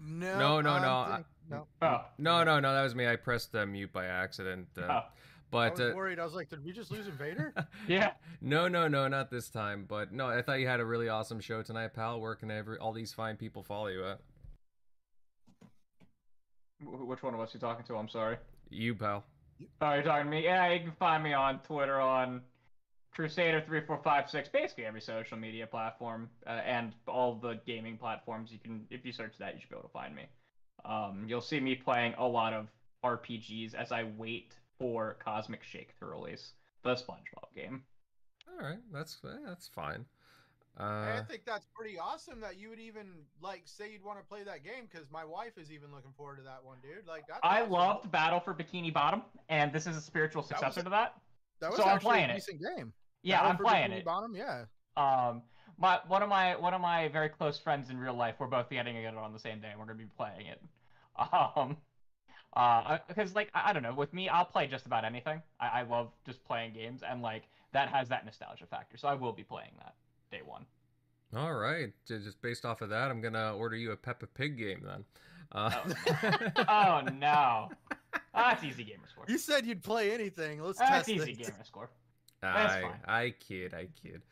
No, 0.00 0.38
no, 0.38 0.60
no, 0.60 0.78
no. 0.78 0.88
I, 0.88 1.24
no. 1.50 1.66
Oh. 1.80 2.04
no, 2.18 2.42
no, 2.44 2.60
no. 2.60 2.74
That 2.74 2.82
was 2.82 2.94
me. 2.94 3.06
I 3.06 3.16
pressed 3.16 3.52
the 3.52 3.66
mute 3.66 3.92
by 3.92 4.06
accident. 4.06 4.68
Uh, 4.76 4.82
oh. 4.90 5.00
I 5.58 5.70
was 5.70 5.80
uh, 5.80 5.92
worried. 5.94 6.18
I 6.18 6.24
was 6.24 6.34
like, 6.34 6.48
did 6.48 6.64
we 6.64 6.72
just 6.72 6.90
lose 6.90 7.06
Invader? 7.06 7.52
Yeah. 7.88 8.12
no, 8.40 8.68
no, 8.68 8.88
no, 8.88 9.08
not 9.08 9.30
this 9.30 9.48
time. 9.50 9.84
But 9.88 10.12
no, 10.12 10.28
I 10.28 10.42
thought 10.42 10.60
you 10.60 10.66
had 10.66 10.80
a 10.80 10.84
really 10.84 11.08
awesome 11.08 11.40
show 11.40 11.62
tonight, 11.62 11.94
pal. 11.94 12.20
Where 12.20 12.34
can 12.34 12.50
every 12.50 12.78
all 12.78 12.92
these 12.92 13.12
fine 13.12 13.36
people 13.36 13.62
follow 13.62 13.88
you 13.88 14.04
at? 14.06 14.20
Wh- 16.84 17.06
Which 17.08 17.22
one 17.22 17.34
of 17.34 17.40
us 17.40 17.52
you 17.54 17.60
talking 17.60 17.84
to? 17.86 17.96
I'm 17.96 18.08
sorry. 18.08 18.36
You, 18.70 18.94
pal. 18.94 19.24
Oh, 19.80 19.94
you're 19.94 20.02
talking 20.02 20.26
to 20.26 20.30
me? 20.30 20.44
Yeah, 20.44 20.72
you 20.72 20.80
can 20.80 20.92
find 20.98 21.22
me 21.22 21.32
on 21.32 21.60
Twitter 21.60 22.00
on 22.00 22.40
Crusader3456, 23.16 24.50
basically 24.52 24.84
every 24.86 25.00
social 25.00 25.36
media 25.36 25.66
platform, 25.66 26.30
uh, 26.46 26.50
and 26.50 26.92
all 27.06 27.34
the 27.34 27.60
gaming 27.66 27.96
platforms. 27.98 28.50
You 28.50 28.58
can, 28.58 28.86
if 28.90 29.04
you 29.04 29.12
search 29.12 29.34
that, 29.38 29.54
you 29.54 29.60
should 29.60 29.70
be 29.70 29.76
able 29.76 29.88
to 29.88 29.92
find 29.92 30.14
me. 30.14 30.22
Um, 30.84 31.24
you'll 31.28 31.40
see 31.40 31.60
me 31.60 31.74
playing 31.74 32.14
a 32.18 32.26
lot 32.26 32.52
of 32.52 32.68
RPGs 33.04 33.74
as 33.74 33.92
I 33.92 34.04
wait 34.16 34.54
for 34.82 35.16
Cosmic 35.24 35.62
Shake 35.62 35.96
to 36.00 36.06
release, 36.06 36.54
the 36.82 36.94
SpongeBob 36.96 37.54
game. 37.54 37.84
All 38.48 38.66
right, 38.68 38.78
that's 38.92 39.16
eh, 39.24 39.28
that's 39.46 39.68
fine. 39.68 40.04
I 40.76 40.84
Uh, 41.18 41.24
think 41.24 41.44
that's 41.44 41.66
pretty 41.74 41.98
awesome 41.98 42.40
that 42.40 42.58
you 42.58 42.68
would 42.70 42.80
even 42.80 43.06
like 43.40 43.62
say 43.66 43.92
you'd 43.92 44.02
want 44.02 44.18
to 44.18 44.24
play 44.24 44.42
that 44.42 44.64
game 44.64 44.88
because 44.90 45.06
my 45.12 45.24
wife 45.24 45.56
is 45.56 45.70
even 45.70 45.92
looking 45.94 46.12
forward 46.16 46.38
to 46.38 46.42
that 46.42 46.64
one, 46.64 46.78
dude. 46.82 47.06
Like 47.06 47.26
that's 47.28 47.38
I 47.44 47.60
awesome. 47.60 47.70
loved 47.72 48.10
Battle 48.10 48.40
for 48.40 48.54
Bikini 48.54 48.92
Bottom, 48.92 49.22
and 49.48 49.72
this 49.72 49.86
is 49.86 49.96
a 49.96 50.00
spiritual 50.00 50.42
was 50.42 50.48
successor 50.48 50.80
a- 50.80 50.84
to 50.84 50.90
that. 50.90 51.14
that 51.60 51.70
was 51.70 51.78
so 51.78 51.84
I'm 51.84 51.96
actually 51.96 52.10
playing 52.10 52.30
a 52.30 52.32
it. 52.32 52.36
decent 52.36 52.60
game. 52.76 52.92
Yeah, 53.22 53.36
Battle 53.36 53.50
I'm 53.52 53.56
for 53.58 53.64
playing 53.64 53.90
Bikini 53.90 53.98
it. 53.98 54.04
Bottom, 54.04 54.34
yeah. 54.34 54.64
Um, 54.96 55.42
my 55.78 56.00
one 56.08 56.22
of 56.24 56.28
my 56.28 56.56
one 56.56 56.74
of 56.74 56.80
my 56.80 57.06
very 57.08 57.28
close 57.28 57.58
friends 57.58 57.88
in 57.90 57.98
real 57.98 58.14
life. 58.14 58.34
We're 58.40 58.46
both 58.48 58.68
getting 58.70 58.96
it 58.96 59.14
on 59.16 59.32
the 59.32 59.38
same 59.38 59.60
day. 59.60 59.68
and 59.70 59.78
We're 59.78 59.86
gonna 59.86 59.98
be 59.98 60.06
playing 60.16 60.46
it. 60.46 60.60
Um, 61.56 61.76
uh, 62.54 62.98
because 63.08 63.34
like 63.34 63.50
I, 63.54 63.70
I 63.70 63.72
don't 63.72 63.82
know, 63.82 63.94
with 63.94 64.12
me, 64.12 64.28
I'll 64.28 64.44
play 64.44 64.66
just 64.66 64.86
about 64.86 65.04
anything. 65.04 65.42
I, 65.60 65.80
I 65.80 65.82
love 65.82 66.10
just 66.26 66.44
playing 66.44 66.74
games, 66.74 67.02
and 67.08 67.22
like 67.22 67.44
that 67.72 67.88
has 67.88 68.08
that 68.08 68.24
nostalgia 68.24 68.66
factor. 68.66 68.96
So 68.96 69.08
I 69.08 69.14
will 69.14 69.32
be 69.32 69.44
playing 69.44 69.72
that 69.78 69.94
day 70.30 70.40
one. 70.44 70.66
all 71.36 71.54
right, 71.54 71.92
just 72.06 72.40
based 72.42 72.64
off 72.64 72.82
of 72.82 72.90
that, 72.90 73.10
I'm 73.10 73.20
gonna 73.20 73.54
order 73.56 73.76
you 73.76 73.92
a 73.92 73.96
Peppa 73.96 74.26
Pig 74.26 74.58
game 74.58 74.82
then. 74.84 75.04
Uh, 75.52 75.70
Oh 76.68 77.02
no, 77.18 77.70
that's 78.34 78.62
easy 78.64 78.84
gamer 78.84 79.06
score. 79.08 79.24
You 79.28 79.38
said 79.38 79.66
you'd 79.66 79.82
play 79.82 80.12
anything. 80.12 80.62
Let's 80.62 80.78
That's 80.78 81.06
test 81.06 81.08
easy 81.08 81.34
this. 81.34 81.48
gamer 81.48 81.64
score. 81.64 81.90
That's 82.42 82.74
I, 82.74 82.80
fine. 82.82 83.00
I 83.06 83.30
kid, 83.38 83.72
I 83.74 83.86
kid. 84.02 84.22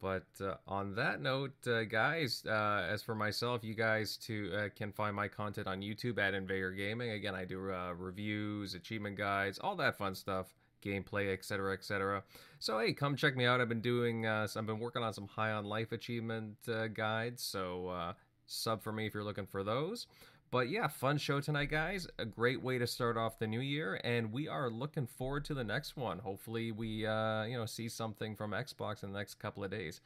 But 0.00 0.26
uh, 0.40 0.56
on 0.68 0.94
that 0.96 1.22
note, 1.22 1.66
uh, 1.66 1.84
guys, 1.84 2.44
uh, 2.46 2.86
as 2.90 3.02
for 3.02 3.14
myself, 3.14 3.64
you 3.64 3.74
guys 3.74 4.16
too 4.16 4.52
uh, 4.54 4.68
can 4.76 4.92
find 4.92 5.16
my 5.16 5.28
content 5.28 5.66
on 5.66 5.80
YouTube 5.80 6.18
at 6.18 6.34
Invader 6.34 6.72
Gaming. 6.72 7.10
Again, 7.10 7.34
I 7.34 7.44
do 7.44 7.72
uh, 7.72 7.92
reviews, 7.92 8.74
achievement 8.74 9.16
guides, 9.16 9.58
all 9.58 9.76
that 9.76 9.96
fun 9.96 10.14
stuff, 10.14 10.52
gameplay, 10.84 11.32
etc., 11.32 11.72
etc. 11.72 12.22
So 12.58 12.78
hey, 12.78 12.92
come 12.92 13.16
check 13.16 13.34
me 13.34 13.46
out. 13.46 13.62
I've 13.62 13.68
been 13.70 13.80
doing, 13.80 14.26
uh, 14.26 14.46
I've 14.54 14.66
been 14.66 14.78
working 14.78 15.02
on 15.02 15.14
some 15.14 15.26
high 15.26 15.52
on 15.52 15.64
life 15.64 15.92
achievement 15.92 16.56
guides. 16.92 17.42
So 17.42 18.14
sub 18.46 18.82
for 18.82 18.92
me 18.92 19.06
if 19.06 19.14
you're 19.14 19.24
looking 19.24 19.46
for 19.46 19.64
those. 19.64 20.06
But 20.54 20.70
yeah, 20.70 20.86
fun 20.86 21.18
show 21.18 21.40
tonight, 21.40 21.68
guys. 21.68 22.06
A 22.16 22.24
great 22.24 22.62
way 22.62 22.78
to 22.78 22.86
start 22.86 23.16
off 23.16 23.40
the 23.40 23.46
new 23.48 23.58
year, 23.58 24.00
and 24.04 24.32
we 24.32 24.46
are 24.46 24.70
looking 24.70 25.04
forward 25.04 25.44
to 25.46 25.54
the 25.54 25.64
next 25.64 25.96
one. 25.96 26.20
Hopefully, 26.20 26.70
we 26.70 27.04
uh, 27.04 27.42
you 27.42 27.58
know 27.58 27.66
see 27.66 27.88
something 27.88 28.36
from 28.36 28.52
Xbox 28.52 29.02
in 29.02 29.10
the 29.10 29.18
next 29.18 29.40
couple 29.40 29.64
of 29.64 29.72
days. 29.72 30.00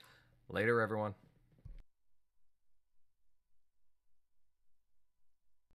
Later, 0.49 0.81
everyone. 0.81 1.13